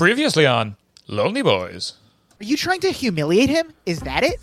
Previously 0.00 0.46
on 0.46 0.76
Lonely 1.08 1.42
Boys. 1.42 1.92
Are 2.40 2.44
you 2.44 2.56
trying 2.56 2.80
to 2.80 2.90
humiliate 2.90 3.50
him? 3.50 3.74
Is 3.84 4.00
that 4.00 4.24
it? 4.24 4.40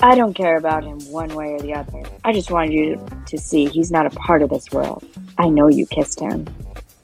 I 0.00 0.14
don't 0.14 0.32
care 0.32 0.56
about 0.56 0.84
him 0.84 1.00
one 1.10 1.34
way 1.34 1.54
or 1.54 1.58
the 1.58 1.74
other. 1.74 2.04
I 2.22 2.32
just 2.32 2.48
wanted 2.48 2.72
you 2.72 2.94
to, 2.94 3.22
to 3.30 3.36
see 3.36 3.66
he's 3.66 3.90
not 3.90 4.06
a 4.06 4.10
part 4.10 4.42
of 4.42 4.50
this 4.50 4.70
world. 4.70 5.04
I 5.38 5.48
know 5.48 5.66
you 5.66 5.86
kissed 5.86 6.20
him. 6.20 6.46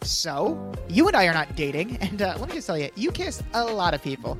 So, 0.02 0.73
you 0.89 1.09
and 1.09 1.16
I 1.16 1.27
are 1.27 1.34
not 1.34 1.56
dating, 1.56 1.97
and 1.97 2.23
uh, 2.23 2.37
let 2.39 2.51
me 2.51 2.55
just 2.55 2.69
tell 2.69 2.78
you, 2.78 2.89
you 2.95 3.11
kissed 3.11 3.42
a 3.53 3.64
lot 3.64 3.95
of 3.95 4.03
people. 4.05 4.39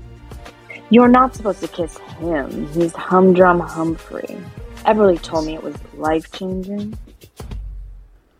You're 0.91 1.09
not 1.09 1.35
supposed 1.35 1.63
to 1.63 1.67
kiss 1.67 1.99
him. 1.99 2.69
He's 2.75 2.93
Humdrum 2.93 3.59
Humphrey. 3.59 4.39
Everly 4.87 5.21
told 5.21 5.47
me 5.47 5.55
it 5.55 5.65
was 5.65 5.75
life 5.95 6.31
changing. 6.31 6.97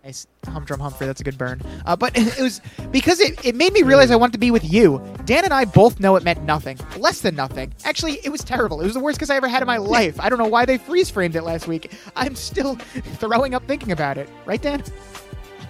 Nice 0.05 0.27
humdrum 0.45 0.81
Humphrey. 0.81 1.07
That's 1.07 1.23
a 1.23 1.25
good 1.25 1.39
burn. 1.39 1.63
Uh, 1.87 1.97
but 1.97 2.13
it 2.19 2.39
was 2.39 2.61
because 2.91 3.21
it, 3.21 3.43
it 3.43 3.55
made 3.55 3.73
me 3.73 3.83
realize 3.83 4.11
I 4.11 4.17
wanted 4.17 4.33
to 4.33 4.39
be 4.39 4.51
with 4.51 4.71
you. 4.71 5.03
Dan 5.25 5.45
and 5.45 5.55
I 5.55 5.65
both 5.65 5.99
know 5.99 6.17
it 6.17 6.23
meant 6.23 6.43
nothing, 6.43 6.79
less 6.99 7.23
than 7.23 7.35
nothing. 7.35 7.73
Actually, 7.85 8.21
it 8.23 8.29
was 8.29 8.45
terrible. 8.45 8.83
It 8.83 8.85
was 8.85 8.93
the 8.93 9.01
worst 9.01 9.19
kiss 9.19 9.31
I 9.31 9.37
ever 9.37 9.49
had 9.49 9.63
in 9.63 9.67
my 9.67 9.77
life. 9.79 10.21
I 10.21 10.29
don't 10.29 10.39
know 10.39 10.47
why 10.47 10.67
they 10.67 10.77
freeze 10.77 11.09
framed 11.09 11.37
it 11.37 11.43
last 11.43 11.67
week. 11.67 11.91
I'm 12.17 12.35
still 12.35 12.75
throwing 13.17 13.55
up 13.55 13.67
thinking 13.67 13.93
about 13.93 14.19
it. 14.19 14.29
Right, 14.45 14.61
Dan? 14.61 14.85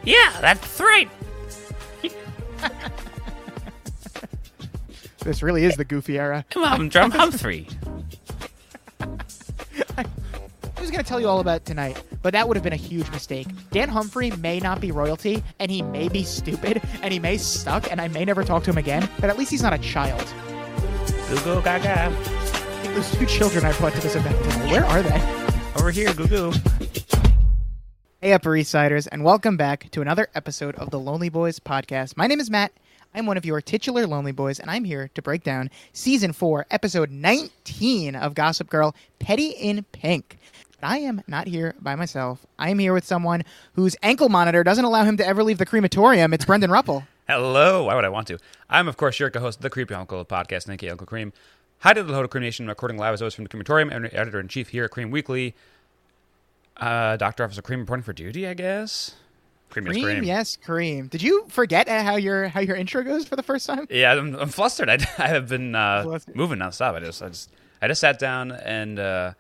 Yeah, 0.03 0.37
that's 0.41 0.81
right. 0.81 1.09
This 5.21 5.43
really 5.43 5.65
is 5.65 5.77
the 5.77 5.85
goofy 5.85 6.19
era. 6.19 6.45
I'm 6.57 6.89
Drum 6.89 7.13
Humphrey. 7.13 7.69
I 10.85 10.87
was 10.87 10.91
going 10.91 11.03
to 11.03 11.09
tell 11.09 11.19
you 11.19 11.29
all 11.29 11.41
about 11.41 11.65
tonight, 11.65 12.03
but 12.21 12.35
that 12.35 12.47
would 12.47 12.59
have 12.59 12.63
been 12.63 12.75
a 12.75 12.77
huge 12.77 13.11
mistake. 13.11 13.47
Dan 13.71 13.89
Humphrey 13.89 14.31
may 14.33 14.61
not 14.61 14.83
be 14.83 14.93
royalty, 14.93 15.43
and 15.59 15.71
he 15.71 15.81
may 15.81 16.11
be 16.11 16.25
stupid, 16.25 16.83
and 17.01 17.11
he 17.11 17.19
may 17.19 17.39
suck, 17.39 17.91
and 17.91 18.03
I 18.03 18.09
may 18.09 18.23
never 18.23 18.45
talk 18.45 18.65
to 18.65 18.71
him 18.71 18.77
again, 18.77 19.09
but 19.19 19.31
at 19.31 19.39
least 19.39 19.51
he's 19.51 19.63
not 19.63 19.73
a 19.73 19.79
child. 19.79 20.23
Goo 21.31 21.41
goo 21.41 21.63
gaga. 21.63 22.15
Those 22.93 23.11
two 23.13 23.25
children 23.25 23.65
I 23.65 23.73
brought 23.79 23.95
to 23.95 24.01
this 24.03 24.15
event 24.15 24.37
tonight, 24.43 24.71
where 24.71 24.85
are 24.85 25.01
they? 25.01 25.81
Over 25.81 25.91
here, 25.91 26.13
goo 26.13 26.29
goo. 26.29 26.53
Hey, 28.21 28.35
Upper 28.35 28.55
East 28.55 28.71
Siders, 28.71 29.07
and 29.07 29.25
welcome 29.25 29.57
back 29.57 29.91
to 29.93 30.03
another 30.03 30.29
episode 30.35 30.75
of 30.75 30.91
the 30.91 31.01
Lonely 31.01 31.31
Boys 31.31 31.61
podcast. 31.61 32.19
My 32.19 32.27
name 32.27 32.41
is 32.41 32.51
Matt. 32.51 32.73
I'm 33.15 33.27
one 33.27 33.37
of 33.37 33.47
your 33.47 33.61
titular 33.61 34.07
Lonely 34.07 34.33
Boys, 34.33 34.59
and 34.59 34.69
I'm 34.69 34.85
here 34.85 35.09
to 35.15 35.23
break 35.23 35.45
down 35.45 35.71
season 35.93 36.33
four, 36.33 36.67
episode 36.71 37.11
19 37.11 38.17
of 38.17 38.35
Gossip 38.35 38.69
Girl 38.69 38.95
Petty 39.21 39.51
in 39.51 39.85
Pink. 39.93 40.37
I 40.85 40.99
am 40.99 41.23
not 41.27 41.47
here 41.47 41.75
by 41.81 41.95
myself. 41.95 42.45
I 42.59 42.69
am 42.69 42.79
here 42.79 42.93
with 42.93 43.07
someone 43.07 43.43
whose 43.73 43.97
ankle 44.03 44.29
monitor 44.29 44.63
doesn't 44.63 44.85
allow 44.85 45.05
him 45.05 45.17
to 45.17 45.27
ever 45.27 45.43
leave 45.43 45.57
the 45.57 45.65
crematorium. 45.65 46.35
It's 46.35 46.45
Brendan 46.45 46.71
Ruppel. 46.71 47.07
Hello. 47.29 47.85
Why 47.85 47.95
would 47.95 48.05
I 48.05 48.11
want 48.11 48.27
to? 48.29 48.39
I'm, 48.69 48.87
of 48.87 48.99
course, 48.99 49.19
your 49.19 49.31
co-host 49.31 49.61
of 49.61 49.63
the 49.63 49.71
Creepy 49.71 49.95
Uncle 49.95 50.23
podcast, 50.27 50.71
aka 50.71 50.91
Uncle 50.91 51.07
Cream. 51.07 51.33
Hi 51.79 51.95
to 51.95 52.03
the 52.03 52.13
Hotel 52.13 52.29
Cream 52.29 52.43
Nation, 52.43 52.69
recording 52.69 52.99
live 52.99 53.15
as 53.15 53.23
always 53.23 53.33
from 53.33 53.45
the 53.45 53.49
crematorium, 53.49 53.89
and 53.89 54.13
editor 54.13 54.39
in 54.39 54.49
chief 54.49 54.69
here 54.69 54.85
at 54.85 54.91
Cream 54.91 55.11
Weekly. 55.11 55.55
Uh, 56.77 57.17
Doctor 57.17 57.45
Officer 57.45 57.63
Cream 57.63 57.81
reporting 57.81 58.03
for 58.03 58.13
duty, 58.13 58.47
I 58.47 58.53
guess. 58.53 59.15
Cream, 59.71 59.87
yes, 59.87 59.95
Cream, 59.95 60.05
cream. 60.05 60.25
yes, 60.25 60.57
Cream. 60.57 61.07
Did 61.09 61.23
you 61.23 61.47
forget 61.49 61.89
how 61.89 62.17
your 62.17 62.49
how 62.49 62.61
your 62.61 62.77
intro 62.77 63.03
goes 63.03 63.27
for 63.27 63.37
the 63.37 63.43
first 63.43 63.67
time? 63.67 63.87
Yeah, 63.89 64.13
I'm, 64.13 64.35
I'm 64.37 64.49
flustered. 64.51 64.89
I, 64.91 64.99
I 65.17 65.29
have 65.29 65.49
been 65.49 65.75
uh, 65.75 66.19
moving 66.35 66.59
nonstop. 66.59 66.95
I 66.95 67.01
just, 67.01 67.23
I 67.23 67.29
just, 67.29 67.51
I 67.81 67.89
just 67.89 68.03
sat 68.03 68.19
down 68.19 68.53
and 68.53 68.99
uh, 68.99 69.33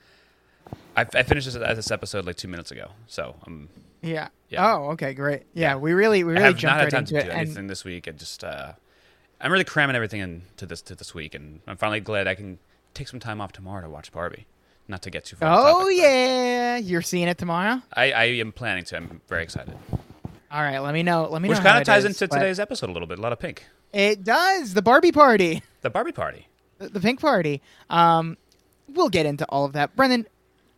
I, 0.96 1.06
I 1.14 1.22
finished 1.22 1.46
this, 1.52 1.54
this 1.54 1.90
episode 1.90 2.24
like 2.26 2.36
two 2.36 2.48
minutes 2.48 2.70
ago. 2.70 2.90
So 3.06 3.36
I'm, 3.46 3.68
Yeah. 4.02 4.28
Yeah. 4.48 4.74
Oh, 4.74 4.90
okay, 4.92 5.14
great. 5.14 5.42
Yeah, 5.54 5.76
we 5.76 5.92
really 5.94 6.22
we 6.24 6.32
I 6.32 6.34
really 6.34 6.44
have 6.44 6.56
jumped 6.56 6.62
not 6.72 6.76
had 6.78 6.84
right 6.84 6.90
time 6.92 7.00
into 7.00 7.12
to 7.14 7.18
it. 7.20 7.24
do 7.24 7.30
and- 7.30 7.40
anything 7.40 7.66
this 7.66 7.84
week. 7.84 8.06
And 8.06 8.18
just, 8.18 8.44
uh, 8.44 8.72
I'm 9.40 9.50
really 9.52 9.64
cramming 9.64 9.96
everything 9.96 10.20
into 10.20 10.64
this 10.66 10.80
to 10.82 10.94
this 10.94 11.14
week, 11.14 11.34
and 11.34 11.60
I'm 11.66 11.76
finally 11.76 12.00
glad 12.00 12.26
I 12.28 12.34
can 12.34 12.58
take 12.94 13.08
some 13.08 13.20
time 13.20 13.40
off 13.40 13.52
tomorrow 13.52 13.82
to 13.82 13.90
watch 13.90 14.12
Barbie. 14.12 14.46
Not 14.86 15.02
to 15.02 15.10
get 15.10 15.24
too 15.24 15.36
far. 15.36 15.48
Oh 15.58 15.80
topic, 15.80 15.96
yeah, 15.98 16.76
you're 16.76 17.02
seeing 17.02 17.26
it 17.26 17.38
tomorrow. 17.38 17.80
I, 17.94 18.12
I 18.12 18.24
am 18.24 18.52
planning 18.52 18.84
to. 18.84 18.96
I'm 18.96 19.20
very 19.28 19.42
excited. 19.42 19.74
All 20.50 20.62
right, 20.62 20.78
let 20.78 20.94
me 20.94 21.02
know. 21.02 21.26
Let 21.28 21.42
me 21.42 21.48
Which 21.48 21.56
know. 21.58 21.62
Which 21.64 21.66
kind 21.72 21.80
of 21.80 21.86
ties 21.86 22.04
is, 22.04 22.20
into 22.20 22.28
but 22.28 22.38
today's 22.38 22.60
episode 22.60 22.90
a 22.90 22.92
little 22.92 23.08
bit. 23.08 23.18
A 23.18 23.22
lot 23.22 23.32
of 23.32 23.38
pink. 23.38 23.64
It 23.92 24.22
does 24.24 24.74
the 24.74 24.82
Barbie 24.82 25.10
party, 25.12 25.62
The 25.80 25.90
Barbie 25.90 26.12
party. 26.12 26.48
the, 26.78 26.88
the 26.90 27.00
pink 27.00 27.20
party. 27.20 27.60
Um, 27.90 28.36
we'll 28.88 29.08
get 29.08 29.24
into 29.26 29.44
all 29.46 29.64
of 29.64 29.72
that. 29.72 29.96
Brendan, 29.96 30.26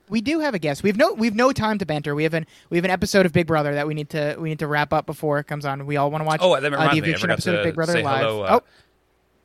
we 0.08 0.20
do 0.20 0.40
have 0.40 0.54
a 0.54 0.58
guest. 0.58 0.82
We've 0.82 0.96
no 0.96 1.12
we've 1.12 1.34
no 1.34 1.52
time 1.52 1.78
to 1.78 1.86
banter. 1.86 2.14
We 2.14 2.22
have 2.24 2.34
an 2.34 2.46
we 2.70 2.76
have 2.78 2.84
an 2.84 2.90
episode 2.90 3.26
of 3.26 3.32
Big 3.32 3.46
Brother 3.46 3.74
that 3.74 3.86
we 3.86 3.94
need 3.94 4.10
to 4.10 4.36
we 4.38 4.48
need 4.48 4.58
to 4.60 4.66
wrap 4.66 4.92
up 4.92 5.06
before 5.06 5.38
it 5.38 5.44
comes 5.44 5.64
on. 5.64 5.86
We 5.86 5.96
all 5.96 6.10
want 6.10 6.22
to 6.22 6.26
watch. 6.26 6.40
Oh, 6.42 6.58
that 6.58 6.72
uh, 6.72 6.92
the 6.92 6.98
eviction 6.98 7.30
episode 7.30 7.56
of 7.56 7.64
Big 7.64 7.74
Brother 7.74 8.00
live. 8.02 8.20
hello. 8.22 8.42
Uh, 8.42 8.60
oh, 8.60 8.66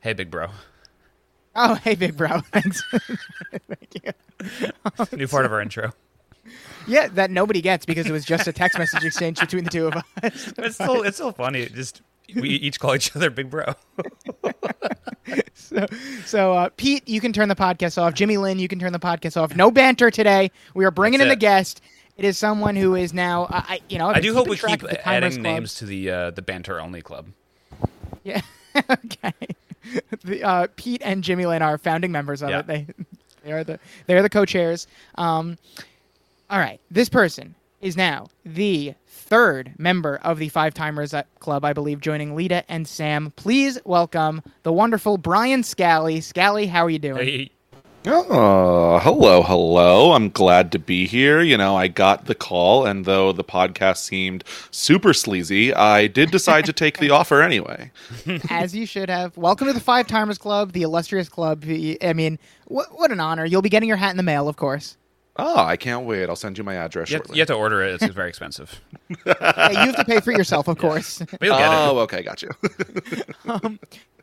Hey, 0.00 0.14
big 0.14 0.30
bro. 0.32 0.48
oh, 1.54 1.74
hey, 1.76 1.94
Big 1.94 2.16
Bro. 2.16 2.40
Thanks. 2.52 2.82
Thank 2.90 3.94
you. 4.04 5.16
New 5.16 5.28
part 5.28 5.46
of 5.46 5.52
our 5.52 5.60
intro. 5.60 5.92
Yeah, 6.88 7.06
that 7.08 7.30
nobody 7.30 7.60
gets 7.60 7.86
because 7.86 8.06
it 8.06 8.12
was 8.12 8.24
just 8.24 8.48
a 8.48 8.52
text 8.52 8.78
message 8.78 9.04
exchange 9.04 9.38
between 9.38 9.62
the 9.62 9.70
two 9.70 9.86
of 9.86 9.94
us. 9.94 10.02
It's 10.58 10.74
still, 10.74 11.02
it's 11.02 11.18
still 11.18 11.30
funny. 11.30 11.60
It 11.60 11.74
just 11.74 12.02
we 12.34 12.48
each 12.48 12.80
call 12.80 12.96
each 12.96 13.14
other 13.14 13.30
big 13.30 13.48
bro. 13.48 13.74
So, 15.54 15.86
so 16.26 16.52
uh, 16.52 16.68
Pete, 16.76 17.08
you 17.08 17.20
can 17.20 17.32
turn 17.32 17.48
the 17.48 17.54
podcast 17.54 17.96
off. 18.00 18.12
Jimmy 18.14 18.36
Lynn, 18.36 18.58
you 18.58 18.68
can 18.68 18.78
turn 18.78 18.92
the 18.92 18.98
podcast 18.98 19.40
off. 19.40 19.54
No 19.56 19.70
banter 19.70 20.10
today. 20.10 20.50
We 20.74 20.84
are 20.84 20.90
bringing 20.90 21.18
That's 21.18 21.28
in 21.28 21.32
a 21.32 21.36
guest. 21.36 21.80
It 22.18 22.24
is 22.26 22.36
someone 22.36 22.76
who 22.76 22.94
is 22.94 23.14
now, 23.14 23.44
uh, 23.44 23.62
I, 23.68 23.80
you 23.88 23.98
know, 23.98 24.08
I 24.08 24.20
do 24.20 24.34
hope 24.34 24.48
we 24.48 24.56
keep 24.58 24.82
of 24.82 24.90
the 24.90 24.96
Timers 24.96 25.34
adding 25.34 25.42
names 25.42 25.74
to 25.76 25.86
the 25.86 26.10
uh, 26.10 26.30
the 26.30 26.42
banter 26.42 26.78
only 26.80 27.00
club. 27.00 27.28
Yeah. 28.24 28.40
okay. 28.90 29.32
The, 30.24 30.44
uh, 30.44 30.66
Pete 30.76 31.02
and 31.04 31.24
Jimmy 31.24 31.44
Lynn 31.44 31.60
are 31.60 31.76
founding 31.76 32.12
members 32.12 32.40
of 32.40 32.50
Yeah. 32.50 32.60
it. 32.60 32.66
They, 32.68 32.86
they 33.44 33.52
are 33.52 33.64
the 33.64 33.80
they 34.06 34.14
are 34.14 34.22
the 34.22 34.30
co-chairs. 34.30 34.86
Um, 35.16 35.58
all 36.48 36.58
right. 36.60 36.80
This 36.90 37.08
person 37.08 37.54
is 37.80 37.96
now 37.96 38.28
the 38.44 38.94
third 39.32 39.72
member 39.78 40.20
of 40.22 40.38
the 40.38 40.50
Five 40.50 40.74
Timers 40.74 41.14
Club, 41.38 41.64
I 41.64 41.72
believe, 41.72 42.02
joining 42.02 42.36
Lita 42.36 42.70
and 42.70 42.86
Sam. 42.86 43.32
Please 43.34 43.78
welcome 43.82 44.42
the 44.62 44.74
wonderful 44.74 45.16
Brian 45.16 45.62
Scally. 45.62 46.20
Scally, 46.20 46.66
how 46.66 46.84
are 46.84 46.90
you 46.90 46.98
doing? 46.98 47.26
Hey, 47.26 47.50
Oh, 48.04 48.98
hello, 48.98 49.42
hello. 49.42 50.12
I'm 50.12 50.28
glad 50.28 50.70
to 50.72 50.78
be 50.78 51.06
here. 51.06 51.40
You 51.40 51.56
know, 51.56 51.74
I 51.76 51.88
got 51.88 52.26
the 52.26 52.34
call, 52.34 52.84
and 52.84 53.06
though 53.06 53.32
the 53.32 53.42
podcast 53.44 53.98
seemed 53.98 54.44
super 54.70 55.14
sleazy, 55.14 55.72
I 55.72 56.08
did 56.08 56.30
decide 56.30 56.66
to 56.66 56.74
take 56.74 56.98
the 56.98 57.08
offer 57.18 57.40
anyway. 57.40 57.90
as 58.50 58.76
you 58.76 58.84
should 58.84 59.08
have. 59.08 59.34
Welcome 59.38 59.66
to 59.68 59.72
the 59.72 59.80
Five 59.80 60.08
Timers 60.08 60.36
Club, 60.36 60.72
the 60.72 60.82
illustrious 60.82 61.30
club. 61.30 61.64
I 61.66 62.12
mean, 62.12 62.38
what, 62.66 62.88
what 62.98 63.10
an 63.10 63.20
honor. 63.20 63.46
You'll 63.46 63.62
be 63.62 63.70
getting 63.70 63.88
your 63.88 63.96
hat 63.96 64.10
in 64.10 64.18
the 64.18 64.22
mail, 64.22 64.46
of 64.46 64.56
course. 64.56 64.98
Oh, 65.36 65.64
I 65.64 65.76
can't 65.76 66.04
wait. 66.04 66.28
I'll 66.28 66.36
send 66.36 66.58
you 66.58 66.64
my 66.64 66.74
address 66.74 67.10
you 67.10 67.16
have, 67.16 67.26
you 67.34 67.40
have 67.40 67.48
to 67.48 67.54
order 67.54 67.82
it. 67.82 68.02
It's 68.02 68.12
very 68.12 68.28
expensive, 68.28 68.80
Yeah, 69.26 69.70
you 69.70 69.76
have 69.92 69.96
to 69.96 70.04
pay 70.04 70.20
for 70.20 70.30
it 70.30 70.36
yourself, 70.36 70.68
of 70.68 70.78
course. 70.78 71.18
but 71.30 71.42
you'll 71.42 71.56
get 71.56 71.70
oh, 71.70 71.98
okay, 72.00 72.22
got 72.22 72.42
you. 72.42 72.50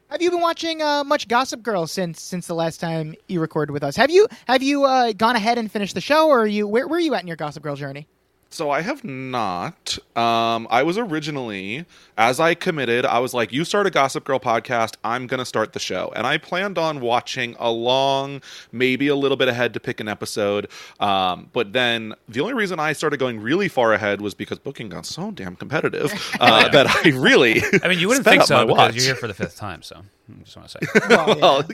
have 0.09 0.21
you 0.21 0.29
been 0.29 0.41
watching 0.41 0.81
uh, 0.81 1.03
much 1.03 1.27
Gossip 1.27 1.63
Girl 1.63 1.88
since 1.88 2.21
since 2.21 2.45
the 2.45 2.53
last 2.53 2.79
time 2.79 3.15
you 3.27 3.41
recorded 3.41 3.73
with 3.73 3.83
us? 3.83 3.95
Have 3.95 4.11
you 4.11 4.27
have 4.47 4.61
you 4.61 4.85
uh, 4.85 5.13
gone 5.13 5.35
ahead 5.35 5.57
and 5.57 5.71
finished 5.71 5.95
the 5.95 6.01
show, 6.01 6.27
or 6.27 6.41
are 6.41 6.47
you 6.47 6.67
where, 6.67 6.88
where 6.88 6.97
are 6.97 7.01
you 7.01 7.15
at 7.15 7.21
in 7.21 7.27
your 7.27 7.38
Gossip 7.38 7.63
Girl 7.63 7.75
journey? 7.75 8.07
So 8.50 8.72
I 8.72 8.81
have 8.81 9.04
not. 9.04 9.98
Um, 10.16 10.68
I 10.72 10.84
was 10.84 10.98
originally, 10.98 11.86
as 12.18 12.40
I 12.40 12.56
committed, 12.56 13.06
I 13.06 13.19
was 13.19 13.34
like, 13.34 13.54
"You 13.54 13.63
start 13.63 13.86
a 13.88 13.92
Gossip 13.92 14.24
Girl 14.24 14.40
podcast. 14.40 14.96
I'm 15.04 15.28
gonna 15.28 15.46
start 15.46 15.74
the 15.74 15.80
show," 15.80 16.12
and 16.16 16.25
I 16.25 16.38
planned 16.38 16.78
on 16.78 17.00
watching 17.00 17.56
along, 17.60 18.42
maybe 18.72 19.07
a 19.07 19.16
little 19.16 19.38
bit 19.38 19.48
ahead 19.48 19.74
to 19.75 19.80
pick 19.80 20.00
an 20.00 20.07
episode. 20.07 20.68
Um, 21.00 21.50
but 21.54 21.74
then 21.74 22.16
the 22.28 22.42
only 22.42 22.54
reason 22.54 22.80
I 22.80 22.94
started 22.94 23.18
going 23.18 23.40
really 23.40 23.68
far 23.68 23.94
ahead 23.94 24.22
was 24.22 24.34
because 24.34 24.60
booking 24.60 24.90
got 24.90 25.06
so 25.06 25.31
damn 25.31 25.56
competitive 25.56 26.12
uh, 26.40 26.69
that 26.74 26.88
I 26.88 27.10
really. 27.10 27.62
I 27.84 27.88
mean, 27.88 28.00
you 28.00 28.07
wouldn't 28.07 28.25
think 28.25 28.44
so 28.44 28.66
because 28.66 28.78
watch. 28.78 28.96
you're 28.96 29.06
here 29.06 29.16
for 29.16 29.28
the 29.28 29.34
fifth 29.34 29.57
time. 29.57 29.84
So 29.84 30.04
I 30.29 30.43
just 30.43 30.57
want 30.57 30.69
to 30.69 30.77
say 30.77 30.99
Well, 31.09 31.27
yeah. 31.29 31.35
Well, 31.41 31.59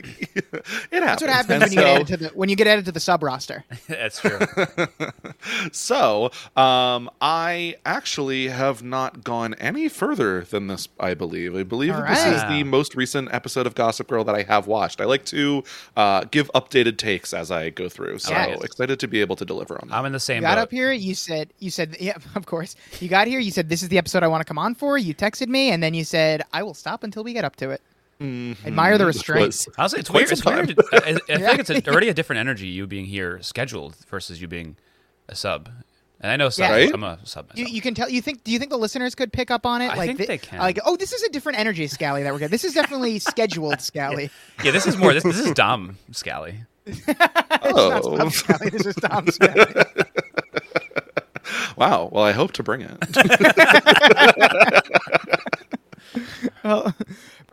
it 0.90 1.02
happens. 1.02 1.20
That's 1.20 1.20
what 1.22 1.30
happens 1.30 1.50
And 1.50 1.60
when 1.62 1.70
you 1.72 1.76
get 1.76 1.86
added 1.86 2.06
to 2.08 2.16
the 2.16 2.28
when 2.30 2.48
you 2.48 2.56
get 2.56 2.66
added 2.66 2.84
to 2.86 2.92
the 2.92 3.00
sub 3.00 3.22
roster. 3.22 3.64
that's 3.88 4.20
true. 4.20 4.38
So, 5.72 6.30
um, 6.56 7.10
I 7.20 7.76
actually 7.84 8.48
have 8.48 8.82
not 8.82 9.24
gone 9.24 9.54
any 9.54 9.88
further 9.88 10.42
than 10.42 10.66
this. 10.66 10.88
I 10.98 11.14
believe. 11.14 11.54
I 11.56 11.62
believe 11.62 11.94
All 11.94 12.00
that 12.02 12.08
this 12.10 12.24
is 12.26 12.42
the 12.48 12.64
most 12.64 12.94
recent 12.94 13.32
episode 13.32 13.66
of 13.66 13.74
Gossip 13.74 14.08
Girl 14.08 14.24
that 14.24 14.34
I 14.34 14.42
have 14.42 14.66
watched. 14.66 15.00
I 15.00 15.04
like 15.04 15.24
to 15.26 15.62
uh, 15.96 16.24
give 16.30 16.50
updated 16.54 16.96
takes 16.98 17.32
as 17.34 17.50
I 17.50 17.70
go 17.70 17.88
through. 17.88 18.18
So 18.18 18.32
Yes. 18.32 18.62
excited 18.64 19.00
to 19.00 19.08
be 19.08 19.20
able 19.20 19.36
to 19.36 19.44
deliver 19.44 19.78
on 19.80 19.88
that. 19.88 19.94
I'm 19.96 20.04
in 20.06 20.12
the 20.12 20.20
same 20.20 20.36
You 20.36 20.42
got 20.42 20.56
boat. 20.56 20.62
up 20.62 20.70
here, 20.70 20.92
you 20.92 21.14
said 21.14 21.52
you 21.58 21.70
said 21.70 21.96
yeah, 22.00 22.16
of 22.34 22.46
course. 22.46 22.76
You 23.00 23.08
got 23.08 23.26
here, 23.26 23.40
you 23.40 23.50
said 23.50 23.68
this 23.68 23.82
is 23.82 23.88
the 23.88 23.98
episode 23.98 24.22
I 24.22 24.28
want 24.28 24.40
to 24.40 24.44
come 24.44 24.58
on 24.58 24.74
for. 24.74 24.98
You 24.98 25.14
texted 25.14 25.48
me, 25.48 25.70
and 25.70 25.82
then 25.82 25.94
you 25.94 26.04
said 26.04 26.42
I 26.52 26.62
will 26.62 26.74
stop 26.74 27.04
until 27.04 27.24
we 27.24 27.32
get 27.32 27.44
up 27.44 27.56
to 27.56 27.70
it. 27.70 27.82
Mm-hmm. 28.20 28.66
Admire 28.66 28.96
the 28.98 29.04
This 29.06 29.16
restraint. 29.16 29.46
was- 29.48 29.68
Honestly, 29.76 30.00
it's 30.00 30.10
weird. 30.10 30.32
It's 30.32 30.44
weird. 30.44 30.74
I, 30.92 30.96
I 30.96 30.98
I 30.98 31.12
feel 31.36 31.40
like 31.46 31.58
it's 31.60 31.70
a, 31.70 31.86
already 31.90 32.08
a 32.08 32.14
different 32.14 32.40
energy 32.40 32.66
you 32.66 32.86
being 32.86 33.04
here 33.04 33.40
scheduled 33.42 33.94
versus 34.08 34.40
you 34.40 34.48
being 34.48 34.76
a 35.28 35.34
sub. 35.34 35.68
And 36.22 36.32
I 36.32 36.36
know 36.36 36.48
sub. 36.48 36.70
Yeah. 36.70 36.74
Right? 36.76 36.90
I'm 36.94 37.02
a 37.04 37.18
sub 37.24 37.50
You, 37.54 37.66
you 37.66 37.82
can 37.82 37.94
tell. 37.94 38.08
You 38.08 38.22
think? 38.22 38.42
Do 38.42 38.50
you 38.52 38.58
think 38.58 38.70
the 38.70 38.78
listeners 38.78 39.14
could 39.14 39.34
pick 39.34 39.50
up 39.50 39.66
on 39.66 39.82
it? 39.82 39.88
I 39.90 39.96
like 39.96 40.06
think 40.06 40.18
thi- 40.20 40.24
they 40.26 40.38
can. 40.38 40.60
Like, 40.60 40.78
oh, 40.86 40.96
this 40.96 41.12
is 41.12 41.22
a 41.24 41.28
different 41.28 41.58
energy, 41.58 41.86
Scally. 41.88 42.22
That 42.22 42.32
we're 42.32 42.38
getting. 42.38 42.52
This 42.52 42.64
is 42.64 42.72
definitely 42.72 43.18
scheduled, 43.20 43.82
Scally. 43.82 44.30
yeah, 44.64 44.70
this 44.70 44.86
is 44.86 44.96
more. 44.96 45.12
This, 45.12 45.22
this 45.24 45.38
is 45.38 45.52
Dom 45.52 45.98
Scally. 46.12 46.60
Not 47.06 47.60
Oh, 47.64 48.16
Tom 48.16 48.30
Scally. 48.30 48.70
This 48.70 48.86
is 48.86 48.94
Tom 48.94 49.26
Scally. 49.28 49.66
wow. 51.76 52.08
Well, 52.10 52.24
I 52.24 52.32
hope 52.32 52.52
to 52.52 52.62
bring 52.62 52.80
it. 52.80 52.96
well, 56.64 56.94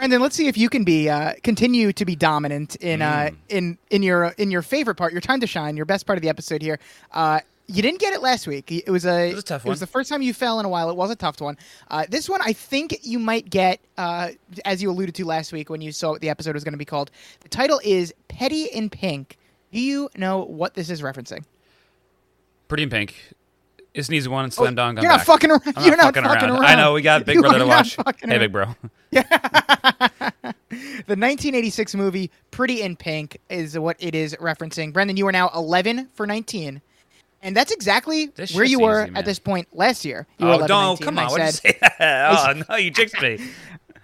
Brendan, 0.04 0.22
let's 0.22 0.36
see 0.36 0.48
if 0.50 0.58
you 0.58 0.68
can 0.68 0.84
be 0.84 1.08
uh, 1.08 1.32
continue 1.44 1.94
to 1.94 2.04
be 2.04 2.14
dominant 2.14 2.76
in 2.76 3.02
uh, 3.02 3.30
Mm. 3.30 3.36
in 3.48 3.78
in 3.90 4.04
your 4.04 4.36
in 4.38 4.52
your 4.52 4.62
favorite 4.62 4.96
part, 4.96 5.14
your 5.14 5.22
time 5.22 5.40
to 5.40 5.48
shine, 5.48 5.78
your 5.78 5.86
best 5.86 6.06
part 6.06 6.18
of 6.18 6.22
the 6.22 6.28
episode 6.28 6.62
here. 6.62 6.78
Uh, 7.14 7.40
you 7.68 7.82
didn't 7.82 8.02
get 8.02 8.14
it 8.14 8.22
last 8.22 8.46
week. 8.46 8.70
It 8.70 8.90
was 8.90 9.06
a, 9.06 9.30
was 9.34 9.40
a 9.40 9.44
tough 9.44 9.66
It 9.66 9.70
was 9.70 9.80
the 9.80 9.88
first 9.88 10.10
time 10.10 10.22
you 10.22 10.34
fell 10.34 10.60
in 10.60 10.66
a 10.66 10.70
while. 10.70 10.90
It 10.90 10.98
was 10.98 11.10
a 11.10 11.16
tough 11.16 11.40
one. 11.40 11.58
Uh, 11.90 12.06
this 12.10 12.28
one, 12.28 12.42
I 12.44 12.52
think 12.52 13.00
you 13.04 13.18
might 13.18 13.50
get, 13.50 13.80
uh, 13.98 14.32
as 14.66 14.84
you 14.84 14.92
alluded 14.92 15.16
to 15.16 15.24
last 15.26 15.54
week 15.54 15.70
when 15.70 15.80
you 15.80 15.94
saw 15.94 16.10
what 16.10 16.20
the 16.20 16.30
episode 16.30 16.54
was 16.54 16.66
going 16.66 16.74
to 16.74 16.78
be 16.78 16.84
called. 16.84 17.10
The 17.40 17.48
title 17.48 17.80
is 17.82 18.14
"Petty 18.28 18.66
in 18.66 18.90
Pink." 18.90 19.38
Do 19.72 19.80
you 19.80 20.10
know 20.18 20.40
what 20.44 20.74
this 20.74 20.90
is 20.90 21.02
referencing? 21.02 21.46
Pretty 22.68 22.84
in 22.84 22.90
pink. 22.90 23.16
It's 23.94 24.08
an 24.08 24.16
easy 24.16 24.28
one. 24.30 24.50
Slam 24.52 24.76
dunk. 24.76 24.98
I'm 24.98 25.00
Oh, 25.00 25.02
you're 25.04 25.12
not 25.12 25.18
back. 25.20 25.26
fucking 25.28 25.52
around. 25.52 25.62
I'm 25.76 25.84
You're 25.86 25.98
not 25.98 25.98
not 25.98 26.14
fucking, 26.16 26.24
fucking 26.30 26.50
around. 26.50 26.60
around. 26.62 26.66
I 26.66 26.76
know 26.76 26.94
we 26.94 27.02
got 27.04 27.26
Big 27.26 27.36
You 27.36 27.42
Brother 27.42 27.60
to 27.60 27.68
watch. 27.68 27.96
Hey, 27.96 28.04
around. 28.28 28.40
big 28.40 28.52
bro. 28.52 28.66
Yeah. 29.12 29.24
The 31.06 31.16
1986 31.16 31.94
movie 31.96 32.32
Pretty 32.50 32.82
in 32.82 32.96
Pink 32.96 33.38
is 33.50 33.78
what 33.78 33.96
it 34.00 34.16
is 34.16 34.36
referencing. 34.38 34.92
Brendan, 34.92 35.18
you 35.18 35.28
are 35.28 35.32
now 35.32 35.52
11 35.54 36.10
for 36.16 36.26
19. 36.26 36.82
And 37.44 37.56
that's 37.56 37.72
exactly 37.72 38.28
This 38.28 38.56
where 38.56 38.64
you 38.66 38.80
were 38.80 39.06
easy, 39.06 39.16
at 39.16 39.26
this 39.26 39.38
point 39.38 39.68
last 39.74 40.06
year. 40.06 40.26
You 40.40 40.48
Oh 40.48 40.54
11, 40.54 40.68
no! 40.70 40.98
Come 40.98 41.20
on! 41.20 41.42
I 41.42 41.50
said? 41.52 41.76
Oh 42.00 42.64
no! 42.70 42.76
You 42.78 42.90
jinxed 42.90 43.22
me. 43.22 43.40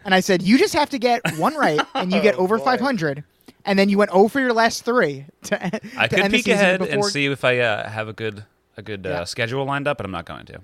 and 0.06 0.14
I 0.14 0.20
said, 0.20 0.42
you 0.44 0.58
just 0.60 0.74
have 0.76 0.90
to 0.92 1.00
get 1.00 1.22
one 1.38 1.56
right, 1.56 1.80
and 1.96 2.12
you 2.12 2.22
get 2.22 2.36
Oh, 2.36 2.40
over 2.44 2.60
500. 2.60 3.24
And 3.66 3.80
then 3.80 3.90
you 3.90 3.98
went 3.98 4.12
0 4.12 4.28
for 4.28 4.40
your 4.40 4.54
last 4.54 4.84
three. 4.86 5.26
To, 5.44 5.66
I 5.98 6.08
to 6.08 6.16
could 6.22 6.32
peek 6.32 6.48
ahead 6.50 6.82
and 6.82 7.04
see 7.06 7.26
if 7.28 7.44
I 7.44 7.60
uh, 7.60 7.90
have 7.90 8.08
a 8.08 8.14
good 8.14 8.46
a 8.80 8.82
good 8.82 9.06
uh, 9.06 9.26
schedule 9.26 9.64
lined 9.66 9.88
up, 9.88 9.98
but 9.98 10.06
I'm 10.06 10.12
not 10.12 10.26
going 10.26 10.46
to. 10.48 10.62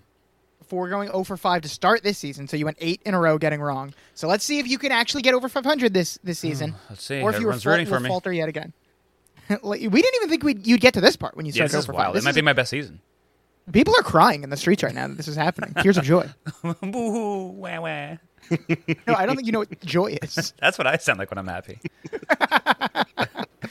before 0.60 0.90
going 0.90 1.10
0 1.10 1.24
for 1.24 1.38
5 1.38 1.62
to 1.62 1.70
start 1.70 2.02
this 2.04 2.18
season. 2.18 2.48
So 2.48 2.58
you 2.58 2.66
went 2.66 2.78
eight 2.82 3.02
in 3.06 3.14
a 3.14 3.20
row 3.20 3.38
getting 3.38 3.62
wrong. 3.62 3.94
So 4.16 4.28
let's 4.28 4.44
see 4.44 4.58
if 4.60 4.68
you 4.68 4.78
can 4.80 4.92
actually 4.92 5.22
get 5.22 5.34
over 5.36 5.48
500 5.48 5.94
this 5.94 6.18
this 6.24 6.40
season. 6.40 6.74
Let's 6.90 7.04
see. 7.04 7.22
or 7.22 7.30
if 7.30 7.40
you 7.40 7.46
were 7.46 7.54
Everyone's 7.54 7.66
rooting 7.66 7.86
for 7.86 8.00
me. 8.00 8.10
falter 8.10 8.34
yet 8.34 8.50
again. 8.50 8.74
We 9.62 9.78
didn't 9.78 10.16
even 10.16 10.30
think 10.30 10.44
we'd, 10.44 10.66
you'd 10.66 10.82
get 10.82 10.96
to 10.96 11.02
this 11.02 11.16
part 11.16 11.38
when 11.38 11.46
you 11.46 11.52
Yeah, 11.52 11.68
started 11.68 11.74
this 11.74 11.80
is 11.82 11.86
0 11.86 11.98
5. 11.98 12.04
wild. 12.04 12.16
This 12.16 12.24
It 12.24 12.26
might 12.26 12.34
be 12.36 12.42
my 12.42 12.54
best 12.54 12.72
season. 12.72 13.00
People 13.72 13.94
are 13.98 14.02
crying 14.04 14.44
in 14.44 14.50
the 14.50 14.58
streets 14.58 14.82
right 14.82 14.94
now 14.94 15.08
that 15.08 15.18
this 15.18 15.28
is 15.28 15.36
happening. 15.36 15.74
Tears 15.82 15.98
of 16.00 16.04
joy. 16.04 16.28
Boo 16.82 17.50
wah 17.50 17.80
wah. 17.82 18.18
No, 19.08 19.14
I 19.16 19.26
don't 19.26 19.36
think 19.36 19.46
you 19.48 19.52
know 19.52 19.60
what 19.60 19.80
joy 19.82 20.18
is. 20.22 20.54
That's 20.62 20.78
what 20.80 20.86
I 20.88 20.98
sound 20.98 21.18
like 21.20 21.30
when 21.32 21.38
I'm 21.40 21.48
happy. 21.48 21.80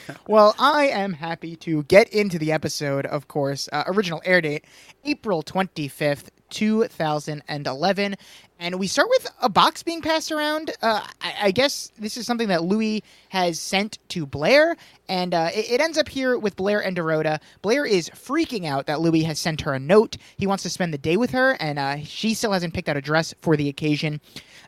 Well, 0.28 0.54
I 0.58 0.86
am 0.88 1.12
happy 1.12 1.54
to 1.56 1.82
get 1.84 2.08
into 2.08 2.38
the 2.38 2.52
episode, 2.52 3.06
of 3.06 3.28
course. 3.28 3.68
Uh, 3.72 3.84
original 3.86 4.22
air 4.24 4.40
date, 4.40 4.64
April 5.04 5.42
25th, 5.42 6.28
2011. 6.50 8.14
And 8.60 8.78
we 8.78 8.86
start 8.86 9.08
with 9.10 9.30
a 9.42 9.48
box 9.48 9.82
being 9.82 10.00
passed 10.00 10.30
around. 10.32 10.70
Uh, 10.80 11.06
I, 11.20 11.34
I 11.42 11.50
guess 11.50 11.92
this 11.98 12.16
is 12.16 12.26
something 12.26 12.48
that 12.48 12.62
Louis 12.62 13.02
has 13.28 13.60
sent 13.60 13.98
to 14.10 14.24
Blair. 14.24 14.76
And 15.08 15.34
uh, 15.34 15.50
it, 15.52 15.72
it 15.72 15.80
ends 15.80 15.98
up 15.98 16.08
here 16.08 16.38
with 16.38 16.56
Blair 16.56 16.82
and 16.82 16.96
Dorota. 16.96 17.40
Blair 17.62 17.84
is 17.84 18.08
freaking 18.10 18.64
out 18.66 18.86
that 18.86 19.00
Louis 19.00 19.24
has 19.24 19.38
sent 19.38 19.60
her 19.62 19.74
a 19.74 19.78
note. 19.78 20.16
He 20.36 20.46
wants 20.46 20.62
to 20.62 20.70
spend 20.70 20.94
the 20.94 20.98
day 20.98 21.16
with 21.16 21.30
her, 21.32 21.56
and 21.60 21.78
uh, 21.78 21.98
she 22.04 22.32
still 22.32 22.52
hasn't 22.52 22.72
picked 22.74 22.88
out 22.88 22.96
a 22.96 23.02
dress 23.02 23.34
for 23.42 23.56
the 23.56 23.68
occasion. 23.68 24.20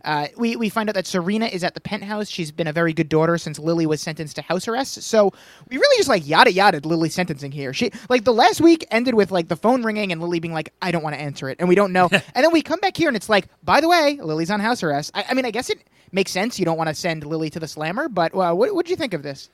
Uh, 0.07 0.29
we, 0.37 0.55
we 0.55 0.69
find 0.69 0.89
out 0.89 0.95
that 0.95 1.07
Serena 1.07 1.47
is 1.47 1.65
at 1.65 1.75
the 1.75 1.81
penthouse. 1.81 2.29
She's 2.29 2.53
been 2.53 2.69
a 2.69 2.73
very 2.73 2.93
good 2.93 3.09
daughter 3.09 3.37
since 3.39 3.59
Lily 3.59 3.87
was 3.87 4.01
sentenced 4.01 4.37
to 4.37 4.43
house 4.43 4.69
arrest. 4.69 5.03
So 5.03 5.33
we 5.69 5.77
really 5.77 5.97
just 5.97 6.09
like 6.09 6.27
yada 6.27 6.53
yada 6.53 6.81
Lily's 6.87 7.13
sentencing 7.13 7.51
here. 7.51 7.73
She 7.73 7.91
like 8.09 8.23
the 8.23 8.33
last 8.33 8.61
week 8.61 8.87
ended 8.93 9.15
with 9.15 9.33
like 9.33 9.49
the 9.49 9.57
phone 9.57 9.83
ringing 9.83 10.13
and 10.13 10.21
Lily 10.21 10.39
being 10.39 10.55
like, 10.55 10.73
I 10.81 10.93
don't 10.93 11.03
want 11.03 11.17
to 11.17 11.21
answer 11.21 11.49
it, 11.49 11.57
and 11.59 11.69
we 11.69 11.75
don't 11.75 11.93
know. 11.93 12.09
and 12.13 12.23
then 12.45 12.53
we 12.53 12.63
come 12.63 12.79
back 12.79 12.97
here 12.97 13.09
and 13.09 13.17
it's 13.17 13.29
like, 13.29 13.49
by 13.65 13.81
the 13.81 13.89
way, 13.89 14.19
Lily's 14.23 14.51
on 14.51 14.61
house 14.61 14.85
arrest. 14.85 15.11
I, 15.13 15.25
I 15.31 15.35
mean, 15.35 15.45
I 15.45 15.51
guess 15.51 15.71
it 15.71 15.83
makes 16.13 16.31
sense. 16.31 16.59
You 16.59 16.65
don't 16.65 16.79
want 16.79 16.89
to 16.89 16.95
send 16.95 17.27
Lily 17.27 17.51
to 17.51 17.59
the 17.59 17.69
slammer, 17.69 18.09
but 18.09 18.33
uh, 18.33 18.55
what 18.55 18.73
would 18.75 18.89
you 18.89 18.97
think 18.97 19.13
of 19.13 19.25
this? 19.25 19.51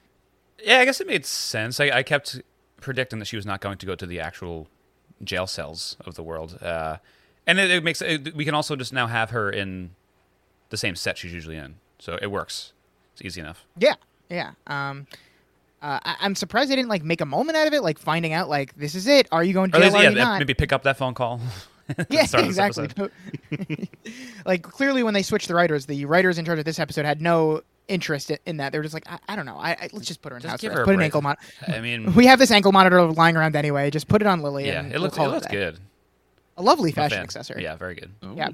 Yeah, 0.62 0.80
I 0.80 0.84
guess 0.84 1.00
it 1.00 1.06
made 1.06 1.24
sense. 1.24 1.80
I, 1.80 1.90
I 1.90 2.02
kept 2.02 2.42
predicting 2.80 3.18
that 3.20 3.24
she 3.24 3.36
was 3.36 3.46
not 3.46 3.62
going 3.62 3.78
to 3.78 3.86
go 3.86 3.94
to 3.94 4.06
the 4.06 4.20
actual 4.20 4.68
jail 5.24 5.46
cells 5.46 5.96
of 6.04 6.14
the 6.14 6.22
world, 6.22 6.58
uh, 6.62 6.98
and 7.46 7.58
it, 7.58 7.70
it 7.70 7.82
makes 7.82 8.02
it, 8.02 8.34
we 8.36 8.44
can 8.44 8.54
also 8.54 8.76
just 8.76 8.92
now 8.92 9.06
have 9.06 9.30
her 9.30 9.50
in 9.50 9.90
the 10.72 10.76
same 10.76 10.96
set 10.96 11.16
she's 11.18 11.32
usually 11.32 11.56
in, 11.56 11.76
so 12.00 12.18
it 12.20 12.32
works. 12.32 12.72
It's 13.12 13.22
easy 13.22 13.40
enough. 13.40 13.64
Yeah, 13.78 13.94
yeah. 14.28 14.52
Um, 14.66 15.06
uh, 15.80 16.00
I, 16.04 16.16
I'm 16.20 16.34
surprised 16.34 16.70
they 16.70 16.76
didn't 16.76 16.88
like 16.88 17.04
make 17.04 17.20
a 17.20 17.26
moment 17.26 17.56
out 17.56 17.66
of 17.68 17.72
it, 17.74 17.82
like 17.82 17.98
finding 17.98 18.32
out 18.32 18.48
like 18.48 18.74
this 18.76 18.94
is 18.96 19.06
it. 19.06 19.28
Are 19.30 19.44
you 19.44 19.52
going 19.52 19.70
to 19.70 19.76
Or 19.78 19.80
at 19.82 19.84
jail? 19.84 19.92
least, 19.92 20.00
Are 20.00 20.02
yeah, 20.04 20.10
you 20.10 20.16
not? 20.16 20.38
maybe 20.40 20.54
pick 20.54 20.72
up 20.72 20.82
that 20.82 20.96
phone 20.98 21.14
call. 21.14 21.40
Yeah, 22.08 22.24
start 22.24 22.44
of 22.46 22.54
this 22.54 22.58
exactly. 22.58 23.08
like 24.46 24.62
clearly, 24.62 25.02
when 25.02 25.14
they 25.14 25.22
switched 25.22 25.48
the 25.48 25.54
writers, 25.54 25.84
the 25.86 26.04
writers 26.06 26.38
in 26.38 26.44
charge 26.44 26.58
of 26.58 26.64
this 26.64 26.78
episode 26.78 27.04
had 27.04 27.20
no 27.20 27.62
interest 27.88 28.30
in 28.46 28.58
that. 28.58 28.72
They 28.72 28.78
were 28.78 28.84
just 28.84 28.94
like, 28.94 29.02
I, 29.10 29.18
I 29.28 29.36
don't 29.36 29.44
know. 29.46 29.56
I, 29.58 29.70
I 29.72 29.88
let's 29.92 30.06
just 30.06 30.22
put 30.22 30.30
her 30.32 30.36
in 30.36 30.42
Just 30.42 30.50
house 30.52 30.60
give 30.60 30.70
arrest. 30.70 30.78
her 30.78 30.82
a 30.84 30.86
Put 30.86 30.94
an 30.94 31.02
ankle 31.02 31.20
monitor. 31.20 31.42
I 31.66 31.80
mean, 31.86 32.14
We 32.14 32.26
have 32.26 32.38
this 32.38 32.50
ankle 32.50 32.72
monitor 32.72 33.02
lying 33.12 33.36
around 33.36 33.56
anyway. 33.56 33.90
Just 33.90 34.08
put 34.08 34.22
it 34.22 34.26
on 34.28 34.40
Lily. 34.42 34.66
yeah, 34.68 34.78
and 34.80 34.88
it 34.88 34.94
we'll 34.94 35.02
looks 35.02 35.18
it 35.18 35.22
looks 35.22 35.46
a 35.46 35.48
day. 35.50 35.54
good. 35.56 35.78
A 36.56 36.62
lovely 36.62 36.90
I'm 36.90 36.92
a 36.92 37.08
fashion 37.08 37.18
accessory. 37.18 37.62
Yeah, 37.64 37.76
very 37.76 37.94
good. 37.96 38.10
Yeah. 38.36 38.50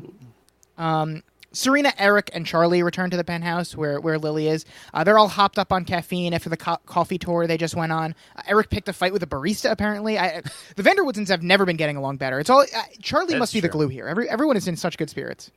Um, 0.78 1.22
Serena, 1.58 1.92
Eric, 1.98 2.30
and 2.32 2.46
Charlie 2.46 2.84
return 2.84 3.10
to 3.10 3.16
the 3.16 3.24
penthouse 3.24 3.74
where, 3.74 3.98
where 4.00 4.16
Lily 4.16 4.46
is. 4.46 4.64
Uh, 4.94 5.02
they're 5.02 5.18
all 5.18 5.26
hopped 5.26 5.58
up 5.58 5.72
on 5.72 5.84
caffeine 5.84 6.32
after 6.32 6.48
the 6.48 6.56
co- 6.56 6.76
coffee 6.86 7.18
tour 7.18 7.48
they 7.48 7.56
just 7.58 7.74
went 7.74 7.90
on. 7.90 8.14
Uh, 8.36 8.42
Eric 8.46 8.70
picked 8.70 8.88
a 8.88 8.92
fight 8.92 9.12
with 9.12 9.24
a 9.24 9.26
barista. 9.26 9.70
Apparently, 9.72 10.18
I, 10.18 10.40
the 10.76 10.82
Van 10.84 10.94
der 10.94 11.02
Woodsens 11.02 11.26
have 11.28 11.42
never 11.42 11.66
been 11.66 11.76
getting 11.76 11.96
along 11.96 12.18
better. 12.18 12.38
It's 12.38 12.48
all 12.48 12.60
uh, 12.60 12.82
Charlie 13.02 13.30
That's 13.30 13.40
must 13.40 13.52
be 13.52 13.58
the 13.60 13.68
glue 13.68 13.88
here. 13.88 14.06
Every, 14.06 14.28
everyone 14.30 14.56
is 14.56 14.68
in 14.68 14.76
such 14.76 14.96
good 14.98 15.10
spirits. 15.10 15.50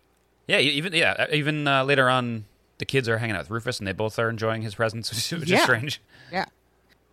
Yeah, 0.48 0.58
even 0.58 0.92
yeah, 0.94 1.28
even 1.32 1.68
uh, 1.68 1.84
later 1.84 2.10
on, 2.10 2.46
the 2.80 2.86
kids 2.86 3.08
are 3.08 3.20
hanging 3.20 3.36
out 3.36 3.44
with 3.44 3.52
Rufus, 3.52 3.78
and 3.78 3.88
they 3.88 3.94
both 3.94 4.18
are 4.18 4.28
enjoying 4.30 4.64
his 4.64 4.74
presence, 4.74 5.12
which 5.32 5.48
Yeah. 5.50 5.58
is 5.58 5.62
strange. 5.64 6.02
Yeah. 6.32 6.46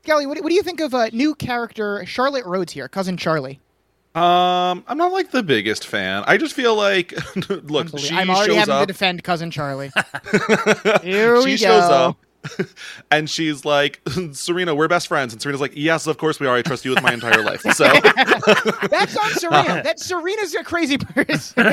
Scally, 0.02 0.24
what, 0.26 0.38
do- 0.38 0.42
what 0.42 0.48
do 0.48 0.54
you 0.54 0.62
think 0.62 0.80
of 0.80 0.94
uh, 0.94 1.08
new 1.12 1.34
character 1.34 2.06
Charlotte 2.06 2.46
Rhodes 2.46 2.72
here, 2.72 2.88
cousin 2.88 3.18
Charlie? 3.18 3.60
Um, 4.18 4.84
I'm 4.86 4.98
not 4.98 5.12
like 5.12 5.30
the 5.30 5.42
biggest 5.42 5.86
fan. 5.86 6.24
I 6.26 6.36
just 6.36 6.54
feel 6.54 6.74
like, 6.74 7.12
look, 7.48 7.86
Unbelie- 7.88 7.98
she 8.00 8.14
I'm 8.14 8.30
already 8.30 8.54
shows 8.54 8.68
having 8.68 8.80
to 8.80 8.86
defend 8.86 9.24
cousin 9.24 9.50
Charlie. 9.50 9.90
Here 11.02 11.36
we 11.36 11.56
she 11.56 11.64
go. 11.64 11.80
shows 11.80 11.90
up 11.90 12.16
and 13.10 13.28
she's 13.28 13.64
like, 13.64 14.00
Serena, 14.32 14.74
we're 14.74 14.88
best 14.88 15.08
friends. 15.08 15.32
And 15.32 15.42
Serena's 15.42 15.60
like, 15.60 15.72
Yes, 15.74 16.06
of 16.06 16.18
course 16.18 16.38
we 16.40 16.46
are. 16.46 16.56
I 16.56 16.62
trust 16.62 16.84
you 16.84 16.92
with 16.92 17.02
my 17.02 17.12
entire 17.12 17.42
life. 17.42 17.60
So, 17.62 17.84
That's 18.88 19.16
on 19.16 19.30
Serena. 19.32 19.82
That 19.82 19.98
Serena's 19.98 20.54
a 20.54 20.64
crazy 20.64 20.98
person. 20.98 21.64